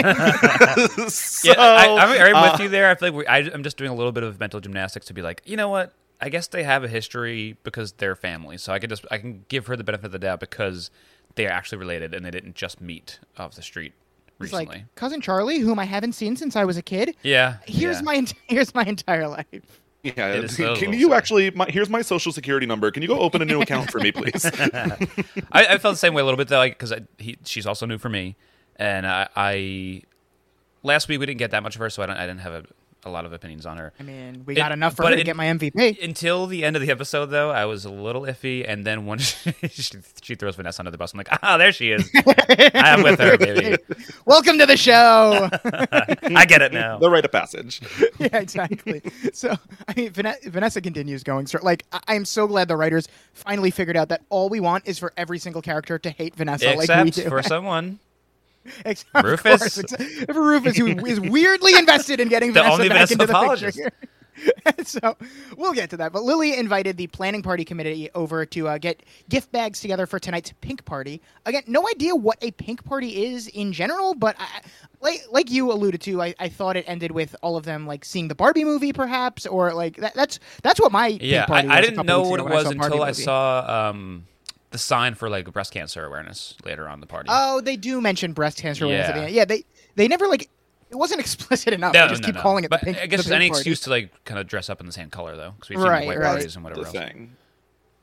so 1.09 1.51
Yeah, 1.51 1.55
I, 1.59 1.97
I'm, 1.99 2.35
I'm 2.35 2.35
uh, 2.35 2.51
with 2.51 2.61
you 2.61 2.69
there. 2.69 2.89
I 2.89 2.95
feel 2.95 3.09
like 3.09 3.17
we, 3.17 3.27
I, 3.27 3.37
I'm 3.53 3.63
just 3.63 3.77
doing 3.77 3.91
a 3.91 3.95
little 3.95 4.11
bit 4.11 4.23
of 4.23 4.39
mental 4.39 4.59
gymnastics 4.59 5.05
to 5.07 5.13
be 5.13 5.21
like, 5.21 5.41
you 5.45 5.55
know 5.55 5.69
what? 5.69 5.93
I 6.19 6.29
guess 6.29 6.47
they 6.47 6.63
have 6.63 6.83
a 6.83 6.87
history 6.87 7.57
because 7.63 7.91
they're 7.93 8.15
family, 8.15 8.57
so 8.57 8.71
I 8.71 8.79
could 8.79 8.89
just 8.89 9.05
I 9.11 9.17
can 9.17 9.43
give 9.49 9.67
her 9.67 9.75
the 9.75 9.83
benefit 9.83 10.05
of 10.05 10.11
the 10.13 10.19
doubt 10.19 10.39
because 10.39 10.89
they 11.35 11.45
are 11.47 11.51
actually 11.51 11.77
related 11.77 12.13
and 12.13 12.25
they 12.25 12.31
didn't 12.31 12.55
just 12.55 12.81
meet 12.81 13.19
off 13.37 13.55
the 13.55 13.61
street 13.61 13.93
It's 14.27 14.51
recently. 14.51 14.65
like 14.67 14.95
cousin 14.95 15.21
Charlie, 15.21 15.59
whom 15.59 15.79
I 15.79 15.85
haven't 15.85 16.13
seen 16.13 16.35
since 16.35 16.55
I 16.55 16.63
was 16.65 16.77
a 16.77 16.81
kid. 16.81 17.15
yeah, 17.23 17.57
Here's 17.65 17.97
yeah. 17.97 18.01
my 18.03 18.15
ent- 18.15 18.33
here's 18.47 18.73
my 18.73 18.83
entire 18.83 19.27
life. 19.27 19.81
Yeah, 20.03 20.33
It 20.33 20.43
is 20.43 20.55
can 20.55 20.93
you 20.93 21.09
sad. 21.09 21.17
actually? 21.17 21.49
My, 21.51 21.65
here's 21.67 21.89
my 21.89 22.03
social 22.03 22.31
security 22.31 22.67
number. 22.67 22.91
Can 22.91 23.01
you 23.01 23.07
go 23.07 23.19
open 23.19 23.41
a 23.41 23.45
new 23.45 23.59
account 23.61 23.89
for 23.89 23.99
me, 23.99 24.11
please? 24.11 24.45
I, 25.51 25.65
I 25.65 25.77
felt 25.79 25.93
the 25.93 25.95
same 25.95 26.13
way 26.13 26.21
a 26.21 26.25
little 26.25 26.37
bit 26.37 26.47
though, 26.47 26.63
because 26.63 26.93
he 27.17 27.37
she's 27.43 27.65
also 27.65 27.87
new 27.87 27.97
for 27.97 28.09
me, 28.09 28.35
and 28.75 29.07
I, 29.07 29.27
I 29.35 30.01
last 30.83 31.07
week 31.09 31.19
we 31.19 31.25
didn't 31.25 31.39
get 31.39 31.49
that 31.51 31.63
much 31.63 31.73
of 31.75 31.79
her, 31.79 31.89
so 31.89 32.03
I 32.03 32.05
don't 32.05 32.17
I 32.17 32.27
didn't 32.27 32.41
have 32.41 32.53
a, 32.53 32.63
a 33.05 33.09
lot 33.11 33.23
of 33.25 33.33
opinions 33.33 33.65
on 33.67 33.77
her. 33.77 33.93
I 33.99 34.03
mean, 34.03 34.43
we 34.45 34.53
It- 34.53 34.57
got 34.57 34.71
enough 34.71 34.95
for 34.95 35.03
but 35.03 35.11
her 35.11 35.15
to 35.17 35.21
it- 35.21 35.25
get 35.25 35.35
my 35.35 35.45
MVP. 35.45 36.03
Until 36.03 36.47
the 36.47 36.65
end 36.65 36.75
of 36.75 36.81
the 36.81 36.89
episode, 36.89 37.27
though, 37.27 37.51
I 37.51 37.65
was 37.65 37.85
a 37.85 37.89
little 37.91 38.23
iffy, 38.23 38.65
and 38.67 38.83
then 38.85 39.05
when 39.05 39.19
she, 39.69 39.99
she 40.21 40.35
throws 40.35 40.55
Vanessa 40.55 40.81
under 40.81 40.89
the 40.91 40.97
bus, 40.97 41.13
I'm 41.13 41.19
like, 41.19 41.27
ah, 41.43 41.57
there 41.57 41.71
she 41.71 41.91
is. 41.91 42.09
I'm 42.73 43.03
with 43.03 43.19
her, 43.19 43.37
baby. 43.37 43.77
Welcome 44.25 44.57
to 44.57 44.65
the 44.65 44.75
show. 44.75 45.49
I 46.35 46.45
get 46.45 46.63
it 46.63 46.73
now. 46.73 46.97
The 46.97 47.09
rite 47.09 47.25
of 47.25 47.31
passage. 47.31 47.79
yeah, 48.19 48.37
exactly. 48.39 49.01
So, 49.33 49.55
I 49.87 49.93
mean, 49.95 50.11
Vane- 50.11 50.33
Vanessa 50.45 50.81
continues 50.81 51.23
going. 51.23 51.45
So, 51.45 51.59
like, 51.61 51.85
I- 51.91 51.99
I 52.07 52.15
am 52.15 52.25
so 52.25 52.47
glad 52.47 52.67
the 52.67 52.75
writers 52.77 53.07
finally 53.33 53.69
figured 53.71 53.97
out 53.97 54.09
that 54.09 54.21
all 54.29 54.49
we 54.49 54.59
want 54.59 54.87
is 54.87 54.97
for 54.97 55.13
every 55.17 55.37
single 55.37 55.61
character 55.61 55.99
to 55.99 56.09
hate 56.09 56.35
Vanessa 56.35 56.65
like 56.73 56.89
we 56.89 57.09
Except 57.09 57.13
do. 57.15 57.29
for 57.29 57.43
someone. 57.43 57.99
Except, 58.85 59.25
Rufus. 59.25 59.59
course, 59.59 59.83
Rufus, 60.29 60.77
who 60.77 61.05
is 61.05 61.19
weirdly 61.19 61.75
invested 61.77 62.19
in 62.19 62.29
getting 62.29 62.53
The 62.53 62.61
Vanessa 62.61 62.73
only 62.73 62.89
back 62.89 63.09
Vanessa 63.09 63.13
into 63.13 63.25
the 63.27 63.33
picture. 63.71 63.91
so 64.83 65.15
we'll 65.57 65.73
get 65.73 65.89
to 65.91 65.97
that. 65.97 66.11
But 66.11 66.23
Lily 66.23 66.57
invited 66.57 66.97
the 66.97 67.07
planning 67.07 67.41
party 67.41 67.63
committee 67.63 68.09
over 68.15 68.45
to 68.47 68.67
uh, 68.67 68.77
get 68.77 69.03
gift 69.29 69.51
bags 69.51 69.79
together 69.79 70.05
for 70.05 70.19
tonight's 70.19 70.53
pink 70.61 70.85
party. 70.85 71.21
Again, 71.45 71.63
no 71.67 71.87
idea 71.89 72.15
what 72.15 72.37
a 72.41 72.51
pink 72.51 72.83
party 72.83 73.25
is 73.25 73.47
in 73.47 73.71
general, 73.71 74.13
but 74.13 74.35
I, 74.39 74.61
like 75.01 75.21
like 75.31 75.51
you 75.51 75.71
alluded 75.71 76.01
to, 76.01 76.21
I, 76.21 76.35
I 76.39 76.49
thought 76.49 76.77
it 76.77 76.85
ended 76.87 77.11
with 77.11 77.35
all 77.41 77.57
of 77.57 77.65
them 77.65 77.85
like 77.85 78.03
seeing 78.03 78.27
the 78.27 78.35
Barbie 78.35 78.65
movie, 78.65 78.93
perhaps, 78.93 79.45
or 79.45 79.73
like 79.73 79.97
that, 79.97 80.13
that's 80.15 80.39
that's 80.63 80.79
what 80.79 80.91
my 80.91 81.19
Yeah, 81.21 81.45
pink 81.45 81.47
party 81.47 81.67
I, 81.69 81.77
I 81.77 81.81
didn't 81.81 82.05
know 82.05 82.23
what 82.23 82.39
it 82.39 82.47
was 82.47 82.71
until 82.71 83.03
I 83.03 83.11
saw 83.11 83.89
um, 83.89 84.27
the 84.75 84.79
sign 84.79 85.15
for 85.15 85.29
like 85.29 85.51
breast 85.53 85.71
cancer 85.71 86.05
awareness 86.05 86.55
later 86.65 86.87
on 86.87 86.95
in 86.95 86.99
the 86.99 87.07
party. 87.07 87.29
Oh, 87.31 87.61
they 87.61 87.77
do 87.77 88.01
mention 88.01 88.33
breast 88.33 88.57
cancer 88.59 88.85
awareness 88.85 89.07
at 89.09 89.13
the 89.15 89.21
Yeah. 89.21 89.25
end. 89.27 89.35
Yeah, 89.35 89.45
they 89.45 89.63
they 89.95 90.07
never 90.07 90.27
like 90.27 90.49
it 90.89 90.95
wasn't 90.95 91.19
explicit 91.25 91.73
enough. 91.73 91.93
no, 91.93 92.03
they 92.03 92.09
just 92.09 92.21
no, 92.21 92.25
keep 92.27 92.35
no. 92.35 92.41
calling 92.41 92.63
it 92.65 92.69
But 92.69 92.81
the 92.81 92.85
pink. 92.87 92.97
I 92.97 93.05
guess 93.07 93.19
the 93.21 93.23
it's 93.23 93.31
any 93.31 93.47
party. 93.49 93.59
excuse 93.61 93.79
to 93.81 93.89
like 93.89 94.11
kind 94.25 94.39
of 94.39 94.47
dress 94.47 94.69
up 94.69 94.79
in 94.81 94.85
the 94.85 94.91
same 94.91 95.09
color 95.09 95.35
though, 95.37 95.51
because 95.51 95.69
we've 95.69 95.79
seen 95.79 95.87
Right, 95.87 96.05
white 96.07 96.17
right. 96.19 96.27
parties 96.33 96.55
and 96.55 96.63
whatever 96.63 96.81
the 96.81 96.87
else. 96.87 96.95
thing. 96.97 97.35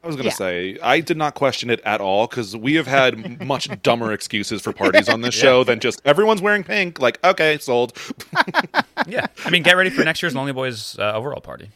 I 0.03 0.07
was 0.09 0.17
gonna 0.17 0.31
Yeah. 0.31 0.35
say 0.35 0.79
I 0.83 0.99
did 1.01 1.17
not 1.17 1.35
question 1.35 1.71
it 1.71 1.81
at 1.85 2.01
all 2.01 2.27
because 2.27 2.57
we 2.57 2.75
have 2.75 2.87
had 2.89 3.41
much 3.47 3.69
dumber 3.83 4.13
excuses 4.13 4.61
for 4.61 4.73
parties 4.73 5.09
on 5.09 5.21
this 5.21 5.35
show 5.45 5.63
than 5.63 5.79
just 5.79 6.01
everyone's 6.05 6.43
wearing 6.43 6.65
pink. 6.65 6.99
Like, 7.01 7.23
okay, 7.25 7.59
sold. 7.59 7.97
Yeah, 9.07 9.27
I 9.45 9.51
mean, 9.51 9.63
get 9.65 9.77
ready 9.77 9.91
for 9.91 10.05
next 10.05 10.23
year's 10.23 10.35
Lonely 10.35 10.53
Boys 10.53 10.97
uh, 10.99 11.13
overall 11.13 11.41
party. 11.41 11.71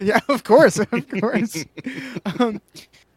Yeah, 0.00 0.18
of 0.28 0.42
course, 0.44 0.78
of 0.78 1.08
course. 1.20 1.64
um, 2.40 2.60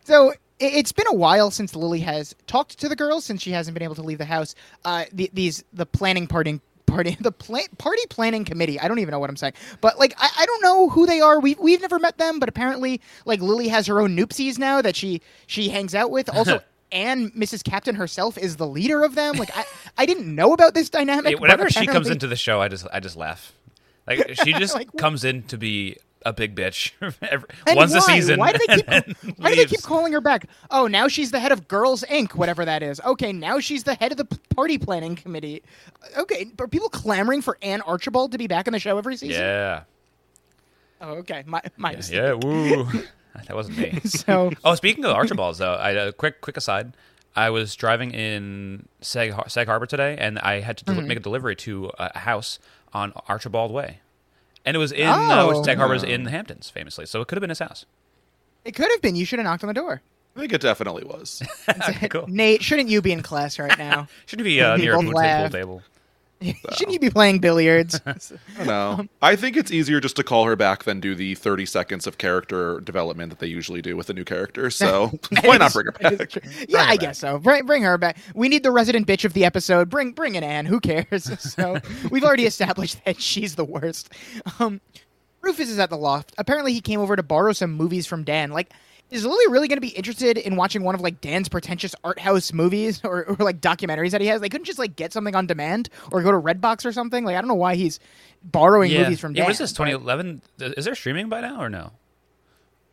so 0.03 0.29
it, 0.29 0.39
it's 0.59 0.91
been 0.91 1.07
a 1.07 1.13
while 1.13 1.51
since 1.51 1.75
Lily 1.75 1.99
has 2.01 2.35
talked 2.47 2.79
to 2.79 2.89
the 2.89 2.95
girls 2.95 3.25
since 3.25 3.41
she 3.41 3.51
hasn't 3.51 3.73
been 3.75 3.83
able 3.83 3.95
to 3.95 4.01
leave 4.01 4.17
the 4.17 4.25
house. 4.25 4.55
Uh, 4.85 5.05
the, 5.11 5.29
these 5.33 5.63
the 5.73 5.85
planning 5.85 6.27
party. 6.27 6.61
Party, 6.85 7.17
the 7.19 7.33
pla- 7.33 7.67
party 7.77 8.01
planning 8.09 8.45
committee. 8.45 8.79
I 8.79 8.87
don't 8.87 8.99
even 8.99 9.11
know 9.11 9.19
what 9.19 9.29
I'm 9.29 9.35
saying, 9.35 9.55
but 9.81 9.99
like 9.99 10.13
I, 10.17 10.29
I 10.39 10.45
don't 10.45 10.63
know 10.63 10.87
who 10.87 11.05
they 11.05 11.19
are. 11.19 11.37
We've 11.37 11.59
we've 11.59 11.81
never 11.81 11.99
met 11.99 12.17
them, 12.17 12.39
but 12.39 12.47
apparently, 12.47 13.01
like 13.25 13.41
Lily 13.41 13.67
has 13.67 13.87
her 13.87 13.99
own 13.99 14.15
noopsies 14.15 14.57
now 14.57 14.81
that 14.81 14.95
she 14.95 15.21
she 15.47 15.67
hangs 15.67 15.93
out 15.93 16.11
with. 16.11 16.29
Also, 16.29 16.61
and 16.93 17.33
Mrs. 17.33 17.61
Captain 17.61 17.95
herself 17.95 18.37
is 18.37 18.55
the 18.55 18.65
leader 18.65 19.03
of 19.03 19.15
them. 19.15 19.35
Like 19.35 19.49
I 19.53 19.65
I 19.97 20.05
didn't 20.05 20.33
know 20.33 20.53
about 20.53 20.75
this 20.75 20.89
dynamic. 20.89 21.41
Whenever 21.41 21.69
she 21.69 21.87
comes 21.87 22.09
into 22.09 22.25
the 22.25 22.37
show, 22.37 22.61
I 22.61 22.69
just 22.69 22.87
I 22.93 23.01
just 23.01 23.17
laugh. 23.17 23.51
Like 24.07 24.35
she 24.45 24.53
just 24.53 24.73
Like, 24.73 24.89
comes 24.95 25.25
in 25.25 25.43
to 25.43 25.57
be 25.57 25.97
a 26.25 26.33
big 26.33 26.55
bitch 26.55 26.91
every, 27.21 27.47
once 27.75 27.91
why? 27.91 27.97
a 27.97 28.01
season. 28.01 28.39
Why 28.39 28.51
do 28.51 28.59
they 28.67 28.75
keep? 28.75 28.87
why 29.37 29.49
do 29.49 29.55
they 29.55 29.65
keep 29.65 29.81
calling 29.83 30.11
her 30.13 30.21
back? 30.21 30.47
Oh, 30.71 30.87
now 30.87 31.07
she's 31.07 31.31
the 31.31 31.39
head 31.39 31.51
of 31.51 31.67
Girls 31.67 32.03
Inc. 32.09 32.33
Whatever 32.35 32.65
that 32.65 32.83
is. 32.83 32.99
Okay, 33.01 33.31
now 33.31 33.59
she's 33.59 33.83
the 33.83 33.95
head 33.95 34.11
of 34.11 34.17
the 34.17 34.25
party 34.55 34.77
planning 34.77 35.15
committee. 35.15 35.63
Okay, 36.17 36.51
are 36.59 36.67
people 36.67 36.89
clamoring 36.89 37.41
for 37.41 37.57
Anne 37.61 37.81
Archibald 37.81 38.31
to 38.33 38.37
be 38.37 38.47
back 38.47 38.67
in 38.67 38.73
the 38.73 38.79
show 38.79 38.97
every 38.97 39.15
season? 39.17 39.41
Yeah, 39.41 39.83
Oh, 40.99 41.11
okay. 41.17 41.43
My 41.45 41.61
my 41.77 41.91
yeah, 41.91 41.97
mistake. 41.97 42.15
yeah. 42.17 42.33
Woo, 42.33 42.85
that 43.45 43.55
wasn't 43.55 43.77
me. 43.77 43.99
So 44.05 44.51
Oh, 44.63 44.75
speaking 44.75 45.05
of 45.05 45.11
Archibalds, 45.11 45.59
though, 45.59 45.73
I 45.75 45.95
uh, 45.95 46.11
quick 46.11 46.41
quick 46.41 46.57
aside. 46.57 46.93
I 47.35 47.51
was 47.51 47.75
driving 47.75 48.11
in 48.15 48.87
Sag, 49.01 49.31
Sag 49.47 49.67
Harbor 49.67 49.85
today, 49.85 50.17
and 50.17 50.39
I 50.39 50.59
had 50.61 50.77
to 50.77 50.85
Mm-hmm. 50.85 51.07
make 51.07 51.17
a 51.19 51.21
delivery 51.21 51.55
to 51.57 51.91
a 51.99 52.17
house 52.17 52.57
on 52.93 53.13
Archibald 53.27 53.71
Way, 53.71 53.99
and 54.67 54.75
it 54.75 54.79
was 54.79 54.91
in 54.91 55.07
uh, 55.07 55.15
Oh. 55.43 55.47
which 55.57 55.65
Sag 55.65 55.77
Harbor's 55.77 56.03
in 56.03 56.23
the 56.25 56.29
Hamptons, 56.29 56.69
famously. 56.69 57.05
So 57.05 57.21
it 57.21 57.27
could 57.27 57.37
have 57.37 57.41
been 57.41 57.49
his 57.49 57.59
house. 57.59 57.85
it 58.65 58.75
could 58.75 58.91
have 58.91 59.01
been. 59.01 59.15
You 59.15 59.25
should 59.25 59.39
have 59.39 59.45
knocked 59.45 59.63
on 59.63 59.67
the 59.69 59.73
door. 59.73 60.01
I 60.35 60.39
think 60.41 60.51
it 60.53 60.61
definitely 60.61 61.05
was. 61.05 61.41
cool. 62.09 62.25
Nate, 62.27 62.61
shouldn't 62.61 62.89
you 62.89 63.01
be 63.01 63.11
in 63.13 63.23
class 63.23 63.57
right 63.57 63.75
now? 63.79 64.07
shouldn't 64.27 64.43
be 64.43 64.61
uh, 64.61 64.75
We 64.75 64.83
near 64.83 64.93
a 64.93 64.97
both 64.97 65.05
pool 65.05 65.13
laughed. 65.13 65.55
Table. 66.39 66.59
shouldn't 66.73 66.93
you 66.93 66.99
be 66.99 67.09
playing 67.09 67.39
billiards? 67.39 67.99
I 68.05 68.13
don't 68.57 68.67
know. 68.67 69.07
I 69.21 69.35
think 69.35 69.57
it's 69.57 69.71
easier 69.71 69.99
just 69.99 70.15
to 70.17 70.23
call 70.23 70.45
her 70.45 70.55
back 70.55 70.83
than 70.83 70.99
do 70.99 71.15
the 71.15 71.35
30 71.35 71.65
seconds 71.65 72.07
of 72.07 72.17
character 72.17 72.79
development 72.81 73.29
that 73.31 73.39
they 73.39 73.47
usually 73.47 73.81
do 73.81 73.95
with 73.97 74.09
a 74.09 74.13
new 74.13 74.23
character. 74.23 74.69
So 74.77 75.07
why 75.43 75.57
not 75.57 75.73
bring 75.73 75.87
her 75.87 75.91
back? 75.91 76.35
Yeah, 76.69 76.83
her 76.83 76.91
I 76.91 76.91
back. 76.93 76.99
guess 76.99 77.19
so. 77.19 77.39
Bring, 77.39 77.65
bring 77.65 77.83
her 77.83 77.97
back. 77.97 78.17
We 78.35 78.47
need 78.47 78.63
the 78.63 78.71
resident 78.71 79.07
bitch 79.07 79.25
of 79.25 79.33
the 79.33 79.43
episode. 79.43 79.89
Bring 79.89 80.11
bring 80.11 80.35
in 80.35 80.43
Anne. 80.43 80.65
Who 80.67 80.79
cares? 80.79 81.25
So 81.41 81.79
we've 82.11 82.23
already 82.23 82.45
established 82.45 83.03
that 83.05 83.19
she's 83.21 83.55
the 83.55 83.65
worst. 83.65 84.11
Um, 84.59 84.79
Rufus 85.41 85.69
is 85.69 85.79
at 85.79 85.89
the 85.89 85.97
loft. 85.97 86.33
Apparently, 86.37 86.73
he 86.73 86.81
came 86.81 86.99
over 86.99 87.15
to 87.15 87.23
borrow 87.23 87.53
some 87.53 87.71
movies 87.73 88.05
from 88.05 88.23
Dan. 88.23 88.51
Like, 88.51 88.71
is 89.09 89.25
Lily 89.25 89.47
really 89.49 89.67
going 89.67 89.77
to 89.77 89.81
be 89.81 89.89
interested 89.89 90.37
in 90.37 90.55
watching 90.55 90.83
one 90.83 90.95
of 90.95 91.01
like 91.01 91.21
Dan's 91.21 91.49
pretentious 91.49 91.95
art 92.03 92.19
house 92.19 92.51
movies 92.53 93.01
or, 93.05 93.25
or 93.25 93.35
like 93.39 93.61
documentaries 93.61 94.11
that 94.11 94.21
he 94.21 94.27
has? 94.27 94.41
They 94.41 94.49
couldn't 94.49 94.65
just 94.65 94.79
like 94.79 94.95
get 94.95 95.13
something 95.13 95.35
on 95.35 95.47
demand 95.47 95.89
or 96.11 96.21
go 96.21 96.31
to 96.31 96.39
Redbox 96.39 96.85
or 96.85 96.91
something. 96.91 97.23
Like, 97.25 97.35
I 97.35 97.41
don't 97.41 97.47
know 97.47 97.55
why 97.55 97.75
he's 97.75 97.99
borrowing 98.43 98.91
movies 98.93 99.19
from 99.19 99.33
yeah, 99.35 99.41
Dan. 99.41 99.45
what 99.47 99.51
is 99.51 99.57
this? 99.59 99.71
but- 99.73 99.85
2011? 99.85 100.41
Is 100.59 100.85
there 100.85 100.95
streaming 100.95 101.29
by 101.29 101.41
now 101.41 101.61
or 101.61 101.69
no? 101.69 101.91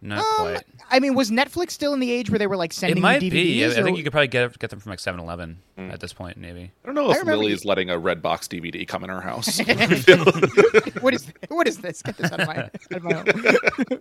Not 0.07 0.19
Um, 0.19 0.25
quite. 0.37 0.63
I 0.91 1.01
mean, 1.01 1.15
was 1.15 1.31
Netflix 1.31 1.71
still 1.71 1.95
in 1.95 1.99
the 2.01 2.13
age 2.13 2.29
where 2.29 2.39
they 2.39 2.47
were 2.47 2.59
like 2.59 2.75
sending 2.75 2.99
It 2.99 3.01
might 3.01 3.23
you 3.23 3.31
DVDs? 3.31 3.33
be. 3.33 3.65
I, 3.65 3.69
I 3.71 3.83
think 3.83 3.97
you 3.97 4.05
could 4.05 4.13
probably 4.13 4.29
get 4.29 4.59
get 4.59 4.69
them 4.69 4.79
from 4.79 4.91
like 4.91 4.99
7-Eleven 4.99 5.59
Hmm. 5.79 5.91
at 5.91 5.99
this 6.01 6.13
point, 6.13 6.37
maybe. 6.37 6.71
I 6.85 6.87
don't 6.87 6.95
know 6.95 7.11
if 7.11 7.19
remember 7.19 7.39
Lily's 7.39 7.65
you- 7.65 7.69
letting 7.69 7.89
a 7.91 7.99
red 7.99 8.21
box 8.23 8.47
DVD 8.47 8.87
come 8.87 9.03
in 9.03 9.09
her 9.11 9.21
house. 9.23 9.59
what 11.01 11.15
is 11.15 11.27
what 11.49 11.67
is 11.67 11.79
this? 11.79 12.03
Get 12.03 12.17
this 12.19 12.31
out 12.31 12.41
of 12.41 12.47
my, 12.47 12.57
out 12.59 12.71
of 12.93 13.03
my 13.03 13.13
home. 13.15 14.01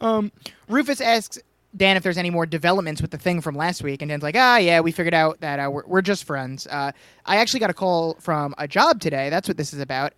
um, 0.00 0.32
Rufus 0.68 1.00
asks 1.00 1.38
Dan 1.76 1.96
if 1.96 2.02
there's 2.02 2.18
any 2.18 2.30
more 2.30 2.46
developments 2.46 3.02
with 3.02 3.10
the 3.10 3.18
thing 3.18 3.40
from 3.40 3.54
last 3.54 3.82
week, 3.82 4.00
and 4.02 4.08
Dan's 4.08 4.22
like, 4.22 4.36
ah, 4.38 4.56
yeah, 4.58 4.80
we 4.80 4.92
figured 4.92 5.12
out 5.14 5.40
that 5.40 5.58
uh, 5.58 5.70
we're, 5.70 5.82
we're 5.86 6.02
just 6.02 6.24
friends. 6.24 6.66
Uh, 6.68 6.92
I 7.26 7.36
actually 7.36 7.60
got 7.60 7.70
a 7.70 7.74
call 7.74 8.14
from 8.20 8.54
a 8.58 8.66
job 8.68 9.00
today. 9.00 9.28
That's 9.28 9.46
what 9.48 9.56
this 9.56 9.72
is 9.74 9.80
about. 9.80 10.14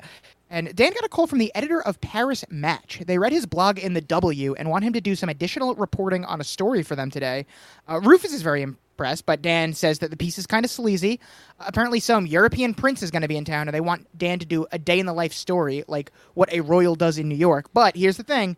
And 0.51 0.75
Dan 0.75 0.93
got 0.93 1.05
a 1.05 1.09
call 1.09 1.27
from 1.27 1.39
the 1.39 1.55
editor 1.55 1.83
of 1.83 2.01
Paris 2.01 2.45
Match. 2.49 3.03
They 3.07 3.19
read 3.19 3.33
his 3.33 3.47
blog 3.47 3.79
in 3.79 3.93
the 3.93 4.01
W 4.01 4.55
and 4.55 4.71
want 4.71 4.85
him 4.85 4.95
to 4.95 5.01
do 5.01 5.15
some 5.15 5.29
additional 5.29 5.75
reporting 5.75 6.25
on 6.25 6.41
a 6.41 6.45
story 6.45 6.83
for 6.83 6.97
them 6.97 7.11
today. 7.11 7.47
Uh, 7.89 8.01
Rufus 8.01 8.33
is 8.33 8.43
very 8.43 8.63
impressed, 8.63 9.27
but 9.27 9.43
Dan 9.43 9.75
says 9.75 9.99
that 9.99 10.11
the 10.11 10.17
piece 10.17 10.39
is 10.39 10.47
kind 10.47 10.65
of 10.65 10.71
sleazy. 10.71 11.21
apparently, 11.61 12.01
some 12.01 12.27
European 12.27 12.73
prince 12.73 13.03
is 13.03 13.11
going 13.11 13.23
to 13.23 13.29
be 13.29 13.37
in 13.37 13.45
town, 13.45 13.69
and 13.69 13.75
they 13.75 13.81
want 13.81 14.07
Dan 14.17 14.39
to 14.39 14.47
do 14.47 14.67
a 14.73 14.79
day 14.79 14.99
in 14.99 15.07
the 15.07 15.13
life 15.13 15.33
story, 15.35 15.85
like 15.87 16.11
what 16.35 16.53
a 16.53 16.61
royal 16.61 16.95
does 16.95 17.19
in 17.19 17.29
New 17.29 17.37
York. 17.37 17.69
But 17.75 17.97
here's 17.97 18.17
the 18.17 18.23
thing 18.23 18.57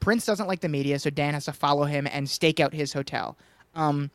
Prince 0.00 0.26
doesn't 0.26 0.46
like 0.46 0.60
the 0.60 0.68
media, 0.68 0.98
so 0.98 1.10
Dan 1.10 1.34
has 1.34 1.46
to 1.46 1.52
follow 1.52 1.84
him 1.84 2.06
and 2.10 2.28
stake 2.28 2.60
out 2.60 2.74
his 2.74 2.92
hotel. 2.92 3.38
Um, 3.74 4.10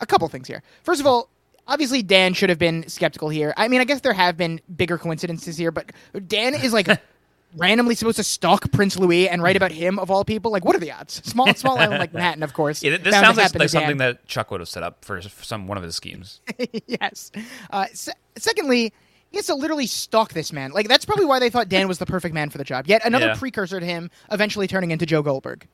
a 0.00 0.06
couple 0.06 0.28
things 0.28 0.46
here. 0.46 0.62
First 0.82 1.00
of 1.00 1.06
all, 1.06 1.30
obviously 1.68 2.02
Dan 2.02 2.34
should 2.34 2.48
have 2.48 2.58
been 2.58 2.88
skeptical 2.88 3.28
here. 3.28 3.54
I 3.56 3.68
mean, 3.68 3.80
I 3.80 3.84
guess 3.84 4.00
there 4.00 4.12
have 4.12 4.36
been 4.36 4.60
bigger 4.74 4.98
coincidences 4.98 5.56
here, 5.56 5.70
but 5.70 5.92
Dan 6.26 6.54
is 6.54 6.72
like 6.72 6.88
randomly 7.56 7.94
supposed 7.94 8.16
to 8.16 8.24
stalk 8.24 8.70
Prince 8.72 8.98
Louis 8.98 9.28
and 9.28 9.42
write 9.42 9.56
about 9.56 9.70
him 9.72 9.98
of 9.98 10.10
all 10.10 10.24
people. 10.24 10.50
Like, 10.50 10.64
what 10.64 10.74
are 10.74 10.80
the 10.80 10.90
odds? 10.92 11.22
Small, 11.24 11.54
small 11.54 11.78
island 11.78 12.00
like 12.00 12.12
Manhattan, 12.12 12.42
of 12.42 12.52
course. 12.54 12.82
Yeah, 12.82 12.96
this 12.96 13.14
sounds 13.14 13.36
like, 13.36 13.54
like 13.54 13.68
something 13.68 13.98
that 13.98 14.26
Chuck 14.26 14.50
would 14.50 14.60
have 14.60 14.68
set 14.68 14.82
up 14.82 15.04
for, 15.04 15.20
for 15.22 15.44
some 15.44 15.66
one 15.68 15.76
of 15.76 15.84
his 15.84 15.94
schemes. 15.94 16.40
yes. 16.86 17.30
Uh, 17.70 17.86
se- 17.92 18.12
secondly, 18.36 18.92
he 19.30 19.36
has 19.36 19.46
to 19.46 19.54
literally 19.54 19.86
stalk 19.86 20.32
this 20.32 20.52
man. 20.52 20.72
Like 20.72 20.88
that's 20.88 21.04
probably 21.04 21.26
why 21.26 21.38
they 21.38 21.50
thought 21.50 21.68
Dan 21.68 21.86
was 21.86 21.98
the 21.98 22.06
perfect 22.06 22.34
man 22.34 22.48
for 22.50 22.58
the 22.58 22.64
job. 22.64 22.86
Yet 22.86 23.02
another 23.04 23.26
Yeah. 23.26 23.36
precursor 23.36 23.78
to 23.78 23.84
him 23.86 24.10
eventually 24.32 24.66
turning 24.66 24.90
into 24.90 25.04
Joe 25.06 25.22
Goldberg. 25.22 25.66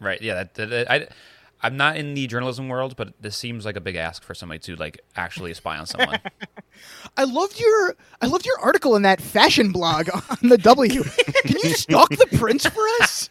Right. 0.00 0.20
Yeah. 0.20 0.34
That, 0.34 0.54
that, 0.54 0.70
that- 0.70 0.90
I, 0.90 1.08
I'm 1.62 1.76
not 1.76 1.96
in 1.96 2.14
the 2.14 2.26
journalism 2.26 2.68
world, 2.68 2.96
but 2.96 3.12
this 3.20 3.36
seems 3.36 3.64
like 3.64 3.76
a 3.76 3.80
big 3.80 3.96
ask 3.96 4.22
for 4.22 4.34
somebody 4.34 4.58
to 4.60 4.76
like 4.76 5.00
actually 5.16 5.52
spy 5.54 5.76
on 5.78 5.86
someone. 5.86 6.18
I 7.16 7.24
loved 7.24 7.60
your 7.60 7.96
I 8.22 8.26
loved 8.26 8.46
your 8.46 8.58
article 8.60 8.96
in 8.96 9.02
that 9.02 9.20
fashion 9.20 9.72
blog 9.72 10.08
on 10.30 10.48
the 10.48 10.58
W. 10.58 11.02
Can 11.44 11.56
you 11.62 11.74
stalk 11.74 12.10
the 12.10 12.26
prince 12.38 12.66
for 12.66 12.84
us? 13.02 13.28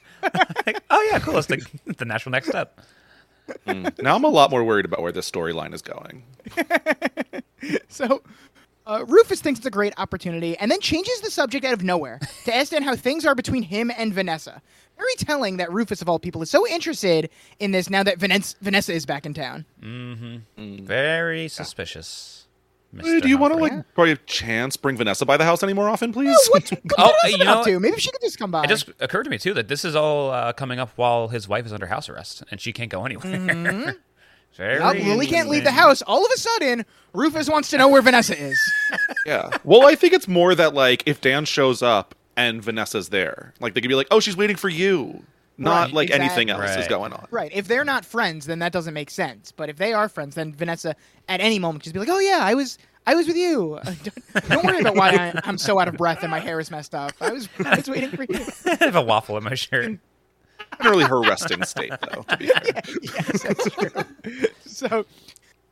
Like, 0.65 0.81
oh 0.89 1.09
yeah, 1.12 1.19
cool. 1.19 1.33
That's 1.36 1.48
the, 1.48 1.65
the 1.98 2.05
natural 2.05 2.31
next 2.31 2.50
step. 2.50 2.79
Mm. 3.65 4.00
now 4.03 4.15
I'm 4.15 4.24
a 4.24 4.27
lot 4.27 4.51
more 4.51 4.63
worried 4.63 4.86
about 4.86 5.01
where 5.01 5.12
this 5.12 5.29
storyline 5.29 5.74
is 5.74 5.81
going. 5.81 6.24
So 7.89 8.21
uh, 8.89 9.05
Rufus 9.08 9.39
thinks 9.41 9.60
it's 9.60 9.67
a 9.67 9.72
great 9.72 9.93
opportunity 9.98 10.58
and 10.58 10.69
then 10.72 10.79
changes 10.81 11.22
the 11.22 11.29
subject 11.31 11.63
out 11.65 11.74
of 11.74 11.84
nowhere 11.84 12.19
to 12.46 12.55
ask 12.55 12.72
Dan 12.72 12.84
how 12.84 12.96
things 12.96 13.25
are 13.25 13.36
between 13.36 13.63
him 13.63 13.91
and 13.96 14.13
Vanessa. 14.13 14.62
Very 14.98 15.15
telling 15.17 15.58
that 15.58 15.72
Rufus, 15.72 16.01
of 16.01 16.10
all 16.10 16.19
people, 16.19 16.41
is 16.41 16.50
so 16.50 16.67
interested 16.67 17.29
in 17.60 17.72
this 17.72 17.89
now 17.89 18.03
that 18.03 18.17
Vanessa, 18.17 18.55
Vanessa 18.62 18.91
is 18.93 19.05
back 19.05 19.25
in 19.25 19.34
town. 19.34 19.65
Very 20.58 21.48
suspicious. 21.48 22.48
Hey, 23.00 23.19
do 23.19 23.29
you 23.29 23.38
want 23.38 23.53
to 23.53 23.60
Humphrey. 23.60 23.77
like 23.77 23.93
probably 23.93 24.17
chance 24.25 24.75
bring 24.75 24.98
Vanessa 24.98 25.24
by 25.24 25.38
the 25.38 25.46
house 25.46 25.62
any 25.62 25.74
more 25.74 25.88
often, 25.88 26.12
please? 26.12 26.36
What? 26.50 26.72
Oh, 26.98 27.03
What 27.03 27.15
uh, 27.24 27.27
else 27.27 27.38
you 27.38 27.43
know- 27.46 27.63
to? 27.63 27.79
Maybe 27.79 28.00
she 28.00 28.10
could 28.12 28.22
just 28.22 28.39
come 28.39 28.50
by. 28.50 28.63
It 28.63 28.67
just 28.67 28.89
occurred 29.00 29.24
to 29.24 29.29
me 29.29 29.38
too 29.38 29.53
that 29.53 29.67
this 29.67 29.86
is 29.86 29.96
all 29.96 30.31
uh, 30.31 30.53
coming 30.53 30.79
up 30.79 30.89
while 30.96 31.27
his 31.27 31.48
wife 31.48 31.67
is 31.67 31.72
under 31.72 31.86
house 31.86 32.10
arrest 32.10 32.43
and 32.50 32.60
she 32.60 32.74
can't 32.74 32.89
go 32.89 33.05
anywhere. 33.05 33.96
Very 34.59 34.79
Oh, 34.81 34.91
Lily 34.91 35.25
can't 35.25 35.47
leave 35.47 35.63
the 35.63 35.71
house. 35.71 36.01
All 36.01 36.25
of 36.25 36.31
a 36.35 36.37
sudden, 36.37 36.85
Rufus 37.13 37.49
wants 37.49 37.69
to 37.69 37.77
know 37.77 37.87
where 37.87 38.01
Vanessa 38.01 38.37
is. 38.37 38.59
yeah. 39.25 39.49
Well, 39.63 39.87
I 39.87 39.95
think 39.95 40.11
it's 40.11 40.27
more 40.27 40.53
that 40.53 40.73
like 40.73 41.01
if 41.05 41.21
Dan 41.21 41.45
shows 41.45 41.81
up 41.81 42.13
and 42.35 42.61
Vanessa's 42.61 43.07
there, 43.07 43.53
like 43.61 43.73
they 43.73 43.79
could 43.79 43.87
be 43.87 43.95
like, 43.95 44.07
"Oh, 44.11 44.19
she's 44.19 44.35
waiting 44.35 44.57
for 44.57 44.67
you," 44.67 45.23
not 45.57 45.85
Right, 45.85 45.93
like 45.93 46.11
anything 46.11 46.49
exactly. 46.49 46.67
else 46.67 46.77
is 46.77 46.87
going 46.89 47.13
on. 47.13 47.25
Right. 47.31 47.51
If 47.53 47.69
they're 47.69 47.85
not 47.85 48.03
friends, 48.03 48.47
then 48.47 48.59
that 48.59 48.73
doesn't 48.73 48.93
make 48.93 49.09
sense. 49.09 49.53
But 49.53 49.69
if 49.69 49.77
they 49.77 49.93
are 49.93 50.09
friends, 50.09 50.35
then 50.35 50.53
Vanessa 50.53 50.93
at 51.29 51.39
any 51.39 51.57
moment 51.57 51.83
just 51.85 51.93
be 51.93 51.99
like, 52.01 52.09
"Oh 52.09 52.19
yeah, 52.19 52.39
I 52.41 52.53
was 52.53 52.77
I 53.07 53.15
was 53.15 53.27
with 53.27 53.37
you. 53.37 53.79
Don't, 54.03 54.49
don't 54.49 54.65
worry 54.65 54.81
about 54.81 54.95
why 54.95 55.09
I, 55.11 55.39
I'm 55.45 55.57
so 55.57 55.79
out 55.79 55.87
of 55.87 55.95
breath 55.95 56.19
and 56.21 56.29
my 56.29 56.39
hair 56.41 56.59
is 56.59 56.69
messed 56.69 56.93
up. 56.93 57.13
I 57.21 57.31
was 57.31 57.47
I 57.65 57.77
was 57.77 57.89
waiting 57.89 58.09
for 58.11 58.23
you." 58.23 58.45
I 58.65 58.75
have 58.81 58.97
a 58.97 59.01
waffle 59.01 59.37
in 59.37 59.45
my 59.45 59.55
shirt. 59.55 59.99
Not 60.83 60.89
really 60.91 61.03
her 61.05 61.21
resting 61.21 61.63
state, 61.63 61.91
though. 62.11 62.23
To 62.23 62.38
be 62.38 62.47
fair. 62.47 62.61
yes, 63.01 63.43
that's 63.43 63.69
true. 63.71 64.47
so 64.65 65.05